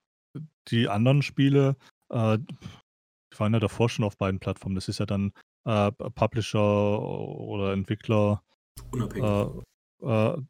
Die 0.67 0.87
anderen 0.87 1.21
Spiele, 1.21 1.75
äh, 2.09 2.37
die 2.39 3.39
waren 3.39 3.53
ja 3.53 3.59
davor 3.59 3.89
schon 3.89 4.05
auf 4.05 4.17
beiden 4.17 4.39
Plattformen. 4.39 4.75
Das 4.75 4.87
ist 4.87 4.99
ja 4.99 5.05
dann 5.05 5.33
äh, 5.65 5.91
Publisher 5.91 7.01
oder 7.01 7.73
Entwickler. 7.73 8.43
Unabhängig. 8.91 9.63
Äh, 10.01 10.07
äh 10.07 10.41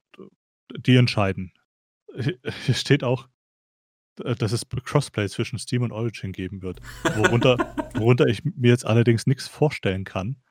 die 0.78 0.96
entscheiden. 0.96 1.52
Hier 2.18 2.74
steht 2.74 3.04
auch, 3.04 3.28
äh, 4.24 4.36
dass 4.36 4.52
es 4.52 4.68
Crossplay 4.70 5.28
zwischen 5.28 5.60
Steam 5.60 5.84
und 5.84 5.92
Origin 5.92 6.32
geben 6.32 6.62
wird. 6.62 6.80
Worunter, 7.04 7.58
worunter 7.96 8.28
ich 8.28 8.44
mir 8.44 8.70
jetzt 8.70 8.86
allerdings 8.86 9.28
nichts 9.28 9.48
vorstellen 9.48 10.04
kann. 10.04 10.42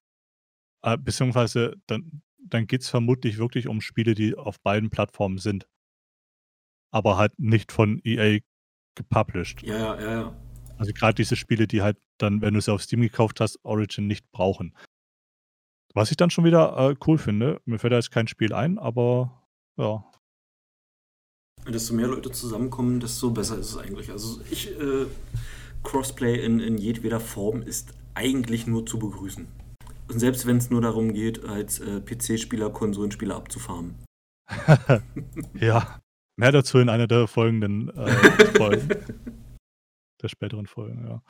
Äh, 0.82 0.98
beziehungsweise 0.98 1.76
dann, 1.86 2.22
dann 2.38 2.66
geht 2.66 2.82
es 2.82 2.88
vermutlich 2.88 3.38
wirklich 3.38 3.66
um 3.68 3.80
Spiele, 3.80 4.14
die 4.14 4.34
auf 4.34 4.60
beiden 4.60 4.90
Plattformen 4.90 5.38
sind. 5.38 5.66
Aber 6.90 7.16
halt 7.16 7.38
nicht 7.38 7.72
von 7.72 8.00
EA 8.04 8.40
gepublished. 8.94 9.62
Ja, 9.62 9.76
ja, 9.76 10.00
ja, 10.00 10.10
ja. 10.20 10.36
Also 10.76 10.92
gerade 10.92 11.14
diese 11.14 11.36
Spiele, 11.36 11.66
die 11.66 11.82
halt 11.82 11.98
dann, 12.18 12.40
wenn 12.40 12.54
du 12.54 12.60
sie 12.60 12.72
auf 12.72 12.82
Steam 12.82 13.00
gekauft 13.02 13.40
hast, 13.40 13.58
Origin 13.64 14.06
nicht 14.06 14.30
brauchen. 14.32 14.74
Was 15.94 16.10
ich 16.10 16.16
dann 16.16 16.30
schon 16.30 16.44
wieder 16.44 16.76
äh, 16.90 16.94
cool 17.06 17.18
finde. 17.18 17.60
Mir 17.64 17.78
fällt 17.78 17.92
da 17.92 17.96
jetzt 17.96 18.10
kein 18.10 18.28
Spiel 18.28 18.52
ein, 18.52 18.78
aber 18.78 19.46
ja. 19.76 20.04
Desto 21.68 21.94
mehr 21.94 22.06
Leute 22.06 22.30
zusammenkommen, 22.30 23.00
desto 23.00 23.30
besser 23.30 23.58
ist 23.58 23.70
es 23.70 23.76
eigentlich. 23.76 24.10
Also 24.10 24.40
ich, 24.50 24.70
äh, 24.80 25.06
Crossplay 25.82 26.42
in, 26.44 26.60
in 26.60 26.78
jedweder 26.78 27.20
Form 27.20 27.62
ist 27.62 27.92
eigentlich 28.14 28.66
nur 28.66 28.86
zu 28.86 28.98
begrüßen. 28.98 29.46
Und 30.08 30.18
selbst 30.18 30.46
wenn 30.46 30.56
es 30.56 30.70
nur 30.70 30.80
darum 30.80 31.12
geht, 31.12 31.44
als 31.44 31.80
äh, 31.80 32.00
PC-Spieler 32.00 32.70
Konsolenspieler 32.70 33.36
abzufarmen. 33.36 33.94
ja, 35.54 36.00
mehr 36.40 36.52
dazu 36.52 36.78
in 36.78 36.88
einer 36.88 37.06
der 37.06 37.28
folgenden 37.28 37.90
äh, 37.90 38.10
Folgen. 38.56 38.88
der 40.20 40.28
späteren 40.28 40.66
Folgen, 40.66 41.06
ja. 41.06 41.22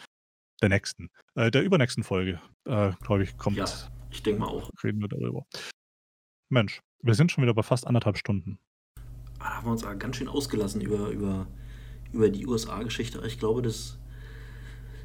Der 0.63 0.69
nächsten. 0.69 1.11
Äh, 1.35 1.51
der 1.51 1.63
übernächsten 1.63 2.05
Folge, 2.05 2.41
äh, 2.65 2.93
glaube 3.03 3.25
ich, 3.25 3.37
kommt. 3.37 3.57
Ja, 3.57 3.67
ich 4.11 4.23
denke 4.23 4.41
mal 4.41 4.49
auch. 4.49 4.71
Reden 4.83 5.01
wir 5.01 5.09
darüber. 5.09 5.45
Mensch, 6.49 6.81
wir 7.03 7.15
sind 7.15 7.33
schon 7.33 7.43
wieder 7.43 7.55
bei 7.55 7.63
fast 7.63 7.87
anderthalb 7.87 8.19
Stunden. 8.19 8.59
Ah, 8.99 9.01
da 9.39 9.57
haben 9.57 9.67
wir 9.67 9.73
uns 9.73 9.83
ganz 9.99 10.17
schön 10.17 10.29
ausgelassen 10.29 10.81
über, 10.81 11.09
über, 11.09 11.47
über 12.13 12.29
die 12.29 12.47
USA-Geschichte. 12.47 13.23
Ich 13.27 13.39
glaube, 13.39 13.63
das. 13.63 13.99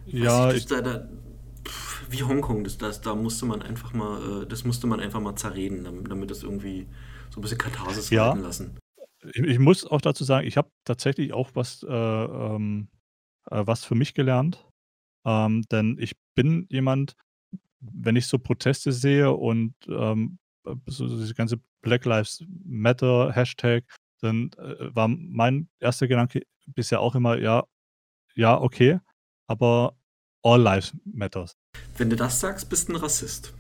Ja, 0.06 0.52
ich, 0.52 0.66
das, 0.66 0.84
da, 0.84 0.98
da, 0.98 1.10
wie 2.10 2.22
Hongkong, 2.22 2.64
das, 2.64 2.78
das, 2.78 3.02
da 3.02 3.16
musste 3.16 3.46
man 3.46 3.64
einfach 3.64 3.94
mal, 3.94 4.44
äh, 4.44 4.46
das 4.46 4.66
musste 4.66 4.86
man 4.86 5.00
einfach 5.00 5.20
mal 5.20 5.36
zerreden, 5.36 5.84
damit, 5.84 6.12
damit 6.12 6.30
das 6.30 6.44
irgendwie 6.44 6.88
so 7.32 7.40
ein 7.40 7.42
bisschen 7.42 7.58
Katharsis 7.58 8.12
ja. 8.12 8.34
lassen. 8.34 8.78
Ich, 9.34 9.42
ich, 9.42 9.60
muss 9.60 9.86
auch 9.86 10.02
dazu 10.02 10.24
sagen, 10.24 10.48
ich 10.48 10.58
habe 10.58 10.70
tatsächlich 10.84 11.34
auch 11.34 11.52
was, 11.54 11.84
äh, 11.84 11.88
ähm, 11.90 12.90
äh, 13.50 13.66
was 13.66 13.84
für 13.84 13.96
mich 13.96 14.14
gelernt. 14.14 14.66
Ähm, 15.26 15.64
denn 15.72 15.98
ich 16.00 16.16
bin 16.36 16.68
jemand, 16.70 17.16
wenn 17.80 18.16
ich 18.16 18.28
so 18.28 18.38
Proteste 18.38 18.92
sehe 18.92 19.32
und 19.32 19.76
ähm, 19.88 20.38
so 20.88 21.08
diese 21.08 21.34
ganze 21.34 21.60
Black 21.82 22.06
Lives 22.06 22.44
Matter 22.64 23.32
Hashtag, 23.32 23.84
dann 24.22 24.52
äh, 24.58 24.96
war 24.96 25.08
mein 25.08 25.70
erster 25.80 26.08
Gedanke 26.08 26.44
bisher 26.68 27.00
auch 27.00 27.16
immer, 27.16 27.38
ja, 27.38 27.64
ja, 28.36 28.60
okay, 28.60 29.00
aber 29.48 29.98
all 30.44 30.62
lives 30.62 30.96
matters. 31.06 31.56
Wenn 31.98 32.10
du 32.10 32.16
das 32.16 32.40
sagst, 32.40 32.70
bist 32.70 32.90
du 32.90 32.94
ein 32.94 32.98
Rassist. 32.98 33.54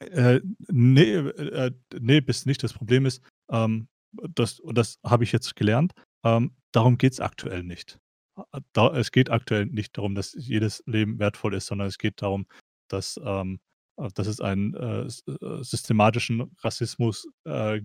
Äh, 0.00 0.40
nee, 0.68 1.12
äh, 1.12 1.72
nee, 1.98 2.20
bist 2.20 2.46
nicht. 2.46 2.62
Das 2.62 2.72
Problem 2.72 3.06
ist, 3.06 3.22
ähm, 3.50 3.88
das, 4.12 4.60
das 4.72 4.98
habe 5.04 5.24
ich 5.24 5.32
jetzt 5.32 5.56
gelernt, 5.56 5.92
ähm, 6.24 6.54
darum 6.72 6.98
geht 6.98 7.12
es 7.12 7.20
aktuell 7.20 7.62
nicht. 7.62 7.98
Da, 8.72 8.94
es 8.96 9.10
geht 9.12 9.30
aktuell 9.30 9.66
nicht 9.66 9.96
darum, 9.96 10.14
dass 10.14 10.34
jedes 10.36 10.82
Leben 10.86 11.18
wertvoll 11.18 11.54
ist, 11.54 11.66
sondern 11.66 11.88
es 11.88 11.98
geht 11.98 12.22
darum, 12.22 12.46
dass, 12.88 13.20
ähm, 13.22 13.60
dass 14.14 14.26
es 14.26 14.40
einen 14.40 14.74
äh, 14.74 15.02
äh 15.02 15.62
systematischen 15.62 16.50
Rassismus 16.62 17.28
äh, 17.44 17.82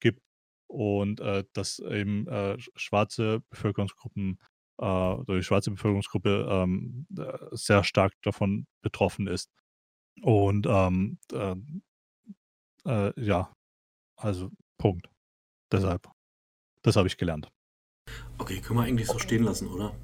gibt 0.00 0.20
und 0.68 1.20
äh, 1.20 1.44
dass 1.54 1.78
eben 1.78 2.26
äh, 2.28 2.58
schwarze 2.76 3.40
Bevölkerungsgruppen 3.50 4.38
äh, 4.78 5.16
die 5.28 5.42
schwarze 5.42 5.70
Bevölkerungsgruppe 5.70 6.46
ähm, 6.50 7.06
sehr 7.52 7.84
stark 7.84 8.12
davon 8.22 8.66
betroffen 8.82 9.26
ist. 9.26 9.50
Und 10.22 10.66
ähm, 10.66 11.18
ja, 13.16 13.52
also 14.16 14.50
Punkt. 14.78 15.10
Deshalb. 15.72 16.08
Das 16.82 16.96
habe 16.96 17.08
ich 17.08 17.16
gelernt. 17.16 17.48
Okay, 18.38 18.60
können 18.60 18.78
wir 18.78 18.84
eigentlich 18.84 19.08
so 19.08 19.18
stehen 19.18 19.42
lassen, 19.42 19.68
oder? 19.68 19.94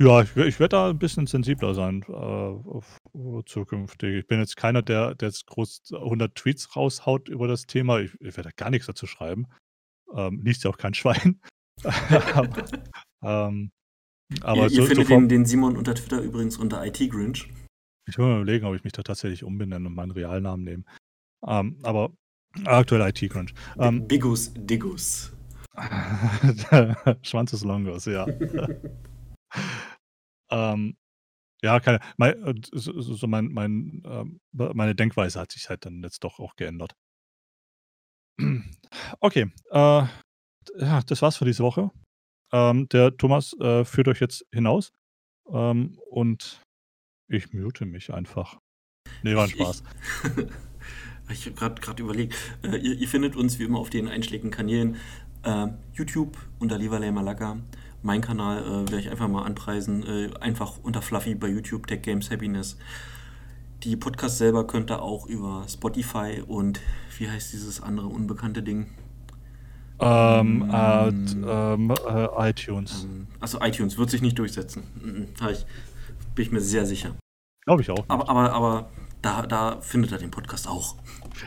Ja, 0.00 0.22
ich, 0.22 0.36
ich 0.36 0.60
werde 0.60 0.76
da 0.76 0.90
ein 0.90 0.98
bisschen 0.98 1.26
sensibler 1.26 1.74
sein 1.74 2.04
äh, 2.08 2.12
auf, 2.12 2.98
zukünftig. 3.46 4.14
Ich 4.14 4.26
bin 4.28 4.38
jetzt 4.38 4.56
keiner, 4.56 4.80
der, 4.80 5.16
der 5.16 5.28
jetzt 5.28 5.46
groß 5.46 5.92
100 5.92 6.34
Tweets 6.36 6.76
raushaut 6.76 7.28
über 7.28 7.48
das 7.48 7.66
Thema. 7.66 7.98
Ich, 7.98 8.12
ich 8.20 8.36
werde 8.36 8.50
gar 8.56 8.70
nichts 8.70 8.86
dazu 8.86 9.06
schreiben. 9.06 9.46
Ähm, 10.14 10.40
liest 10.44 10.62
ja 10.64 10.70
auch 10.70 10.78
kein 10.78 10.94
Schwein. 10.94 11.40
aber, 11.82 12.64
ähm, 13.22 13.72
aber 14.42 14.62
ihr, 14.62 14.70
so, 14.70 14.82
ihr 14.82 14.86
findet 14.86 15.08
so 15.08 15.14
den, 15.14 15.28
den, 15.28 15.44
Simon 15.46 15.76
unter 15.76 15.94
Twitter 15.94 16.20
übrigens 16.20 16.58
unter 16.58 16.84
IT-Grinch. 16.86 17.48
Ich 18.08 18.18
will 18.18 18.26
mal 18.26 18.42
überlegen, 18.42 18.66
ob 18.66 18.76
ich 18.76 18.84
mich 18.84 18.92
da 18.92 19.02
tatsächlich 19.02 19.42
umbenennen 19.42 19.86
und 19.86 19.94
meinen 19.94 20.12
Realnamen 20.12 20.64
nehme. 20.64 20.84
Ähm, 21.44 21.78
aber 21.82 22.12
aktuell 22.64 23.08
IT-Grinch. 23.08 23.54
Ähm, 23.78 24.06
Bigus 24.06 24.52
Digus. 24.54 25.32
Schwanzus 27.22 27.64
Longos, 27.64 28.06
ja. 28.06 28.26
ähm, 30.50 30.96
ja, 31.62 31.80
keine. 31.80 32.00
Mein, 32.16 32.62
so, 32.72 33.00
so 33.00 33.26
mein, 33.26 33.48
mein, 33.48 34.02
ähm, 34.04 34.40
meine 34.52 34.94
Denkweise 34.94 35.40
hat 35.40 35.52
sich 35.52 35.68
halt 35.68 35.84
dann 35.84 36.02
jetzt 36.02 36.24
doch 36.24 36.38
auch 36.38 36.56
geändert. 36.56 36.94
Okay, 39.20 39.52
äh, 39.70 40.06
ja, 40.78 41.02
das 41.06 41.20
war's 41.20 41.36
für 41.36 41.44
diese 41.44 41.62
Woche. 41.62 41.90
Ähm, 42.52 42.88
der 42.88 43.14
Thomas 43.14 43.52
äh, 43.60 43.84
führt 43.84 44.08
euch 44.08 44.20
jetzt 44.20 44.46
hinaus 44.50 44.92
ähm, 45.50 45.98
und 46.10 46.62
ich 47.28 47.52
mute 47.52 47.84
mich 47.84 48.12
einfach. 48.12 48.58
Nee, 49.22 49.34
war 49.34 49.44
ein 49.44 49.50
Spaß. 49.50 49.82
Ich, 51.30 51.50
habe 51.60 51.80
gerade 51.80 52.02
überlegt, 52.02 52.34
äh, 52.62 52.76
ihr, 52.76 52.94
ihr, 52.94 53.08
findet 53.08 53.36
uns 53.36 53.58
wie 53.58 53.64
immer 53.64 53.78
auf 53.78 53.90
den 53.90 54.08
einschlägigen 54.08 54.50
Kanälen. 54.50 54.96
Äh, 55.42 55.68
YouTube 55.92 56.36
unter 56.58 56.78
Leverlay 56.78 57.10
Malaga. 57.10 57.58
Mein 58.02 58.20
Kanal 58.20 58.62
äh, 58.62 58.70
werde 58.90 59.00
ich 59.00 59.10
einfach 59.10 59.28
mal 59.28 59.42
anpreisen. 59.42 60.04
Äh, 60.06 60.30
einfach 60.40 60.78
unter 60.82 61.02
Fluffy 61.02 61.34
bei 61.34 61.48
YouTube, 61.48 61.86
Tech 61.86 62.02
Games 62.02 62.30
Happiness. 62.30 62.76
Die 63.84 63.96
Podcasts 63.96 64.38
selber 64.38 64.66
könnt 64.66 64.90
ihr 64.90 65.02
auch 65.02 65.26
über 65.26 65.64
Spotify 65.68 66.42
und 66.46 66.80
wie 67.18 67.30
heißt 67.30 67.52
dieses 67.52 67.80
andere 67.80 68.08
unbekannte 68.08 68.62
Ding? 68.62 68.86
Ähm, 70.00 70.70
äh, 70.72 71.08
ähm, 71.08 71.90
äh, 71.90 72.50
iTunes. 72.50 73.06
Also 73.40 73.60
iTunes 73.60 73.98
wird 73.98 74.10
sich 74.10 74.22
nicht 74.22 74.38
durchsetzen. 74.38 74.84
Ich, 75.50 75.66
bin 76.34 76.44
ich 76.44 76.52
mir 76.52 76.60
sehr 76.60 76.86
sicher. 76.86 77.14
Glaube 77.64 77.82
ich 77.82 77.90
auch. 77.90 77.96
Nicht. 77.96 78.10
Aber, 78.10 78.28
aber, 78.28 78.52
aber 78.52 78.88
da, 79.22 79.42
da 79.42 79.80
findet 79.80 80.12
er 80.12 80.18
den 80.18 80.30
Podcast 80.30 80.68
auch. 80.68 80.96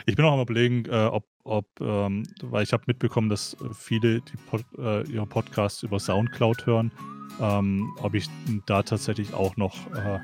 Ich 0.06 0.16
bin 0.16 0.24
auch 0.24 0.32
am 0.32 0.40
überlegen, 0.40 0.84
äh, 0.86 1.06
ob, 1.06 1.24
ob 1.44 1.66
ähm, 1.80 2.24
weil 2.42 2.62
ich 2.62 2.72
habe 2.72 2.84
mitbekommen, 2.86 3.28
dass 3.28 3.56
viele 3.72 4.20
die 4.20 4.36
Pod, 4.48 4.64
äh, 4.78 5.02
ihre 5.10 5.26
Podcasts 5.26 5.82
über 5.82 5.98
Soundcloud 5.98 6.66
hören, 6.66 6.92
ähm, 7.40 7.92
ob 8.00 8.14
ich 8.14 8.28
da 8.66 8.82
tatsächlich 8.82 9.34
auch 9.34 9.56
noch 9.56 9.74
äh, 9.94 10.18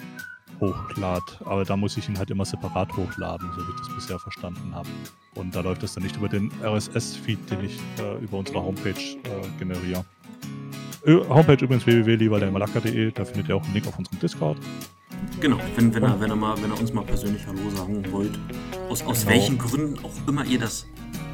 hochlade. 0.60 1.24
Aber 1.44 1.64
da 1.64 1.76
muss 1.76 1.96
ich 1.96 2.08
ihn 2.08 2.18
halt 2.18 2.30
immer 2.30 2.44
separat 2.44 2.96
hochladen, 2.96 3.50
so 3.52 3.66
wie 3.66 3.70
ich 3.70 3.78
das 3.78 3.94
bisher 3.94 4.18
verstanden 4.18 4.74
habe. 4.74 4.88
Und 5.34 5.54
da 5.54 5.60
läuft 5.60 5.82
das 5.82 5.94
dann 5.94 6.02
nicht 6.02 6.16
über 6.16 6.28
den 6.28 6.50
RSS-Feed, 6.62 7.50
den 7.50 7.64
ich 7.64 7.78
äh, 8.00 8.18
über 8.22 8.38
unsere 8.38 8.62
Homepage 8.62 8.90
äh, 8.90 9.58
generiere. 9.58 10.04
Homepage 11.08 11.64
übrigens 11.64 11.86
www.lieberdermalaka.de, 11.86 13.10
da 13.12 13.24
findet 13.24 13.48
ihr 13.48 13.56
auch 13.56 13.64
einen 13.64 13.74
Link 13.74 13.86
auf 13.86 13.98
unserem 13.98 14.18
Discord. 14.18 14.58
Genau, 15.40 15.58
wenn, 15.76 15.94
wenn, 15.94 16.02
er, 16.02 16.20
wenn, 16.20 16.30
er 16.30 16.36
mal, 16.36 16.60
wenn 16.62 16.70
er 16.70 16.78
uns 16.78 16.92
mal 16.92 17.04
persönlich 17.04 17.46
Hallo 17.46 17.70
sagen 17.70 18.04
wollt, 18.12 18.38
aus, 18.88 19.02
aus 19.02 19.20
genau. 19.20 19.32
welchen 19.32 19.58
Gründen 19.58 20.04
auch 20.04 20.28
immer 20.28 20.44
ihr 20.44 20.58
das 20.58 20.86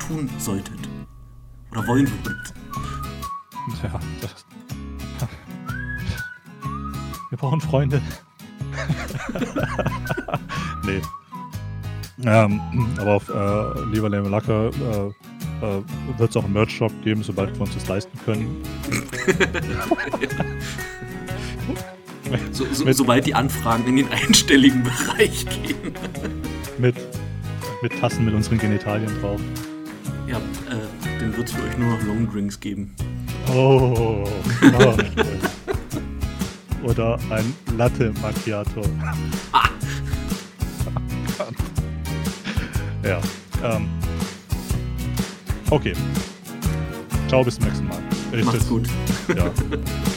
tun 0.06 0.30
solltet 0.38 0.78
oder 1.70 1.86
wollen 1.86 2.08
würdet. 2.08 2.54
Ja, 3.82 3.98
das. 4.20 4.46
Wir 7.30 7.38
brauchen 7.38 7.60
Freunde. 7.60 8.00
nee. 10.86 11.00
Ähm, 12.24 12.60
aber 12.98 13.14
auf 13.14 13.28
äh, 13.28 13.84
Lieber 13.92 14.08
Lame 14.08 14.28
Lacker 14.28 14.68
äh, 14.68 15.12
äh, 15.62 16.18
wird 16.18 16.30
es 16.30 16.36
auch 16.36 16.44
einen 16.44 16.52
Merch-Shop 16.52 16.92
geben, 17.02 17.22
sobald 17.22 17.54
wir 17.54 17.62
uns 17.62 17.74
das 17.74 17.86
leisten 17.88 18.18
können. 18.24 18.62
so, 22.52 22.64
so, 22.72 22.92
sobald 22.92 23.26
die 23.26 23.34
Anfragen 23.34 23.86
in 23.86 23.96
den 23.96 24.08
einstelligen 24.08 24.82
Bereich 24.82 25.46
gehen. 25.46 25.94
mit, 26.78 26.96
mit 27.82 27.98
Tassen 28.00 28.24
mit 28.24 28.34
unseren 28.34 28.58
Genitalien 28.58 29.10
drauf. 29.20 29.40
Ja, 30.26 30.38
äh, 30.38 31.20
dann 31.20 31.36
wird 31.36 31.48
es 31.48 31.54
für 31.54 31.62
euch 31.62 31.76
nur 31.76 31.96
noch 31.96 32.02
Longdrinks 32.04 32.58
geben. 32.58 32.94
Oh, 33.52 34.24
oh 34.78 34.96
Oder 36.82 37.18
ein 37.30 37.54
Latte 37.76 38.12
Macchiato. 38.20 38.82
Ah. 39.52 39.68
ja. 43.02 43.20
Ähm. 43.62 43.88
Okay. 45.74 45.92
Ciao, 47.26 47.42
bis 47.42 47.56
zum 47.56 47.64
nächsten 47.64 47.88
Mal. 47.88 48.00
Macht's 48.44 48.68
gut. 48.68 48.86
Ja. 49.34 49.50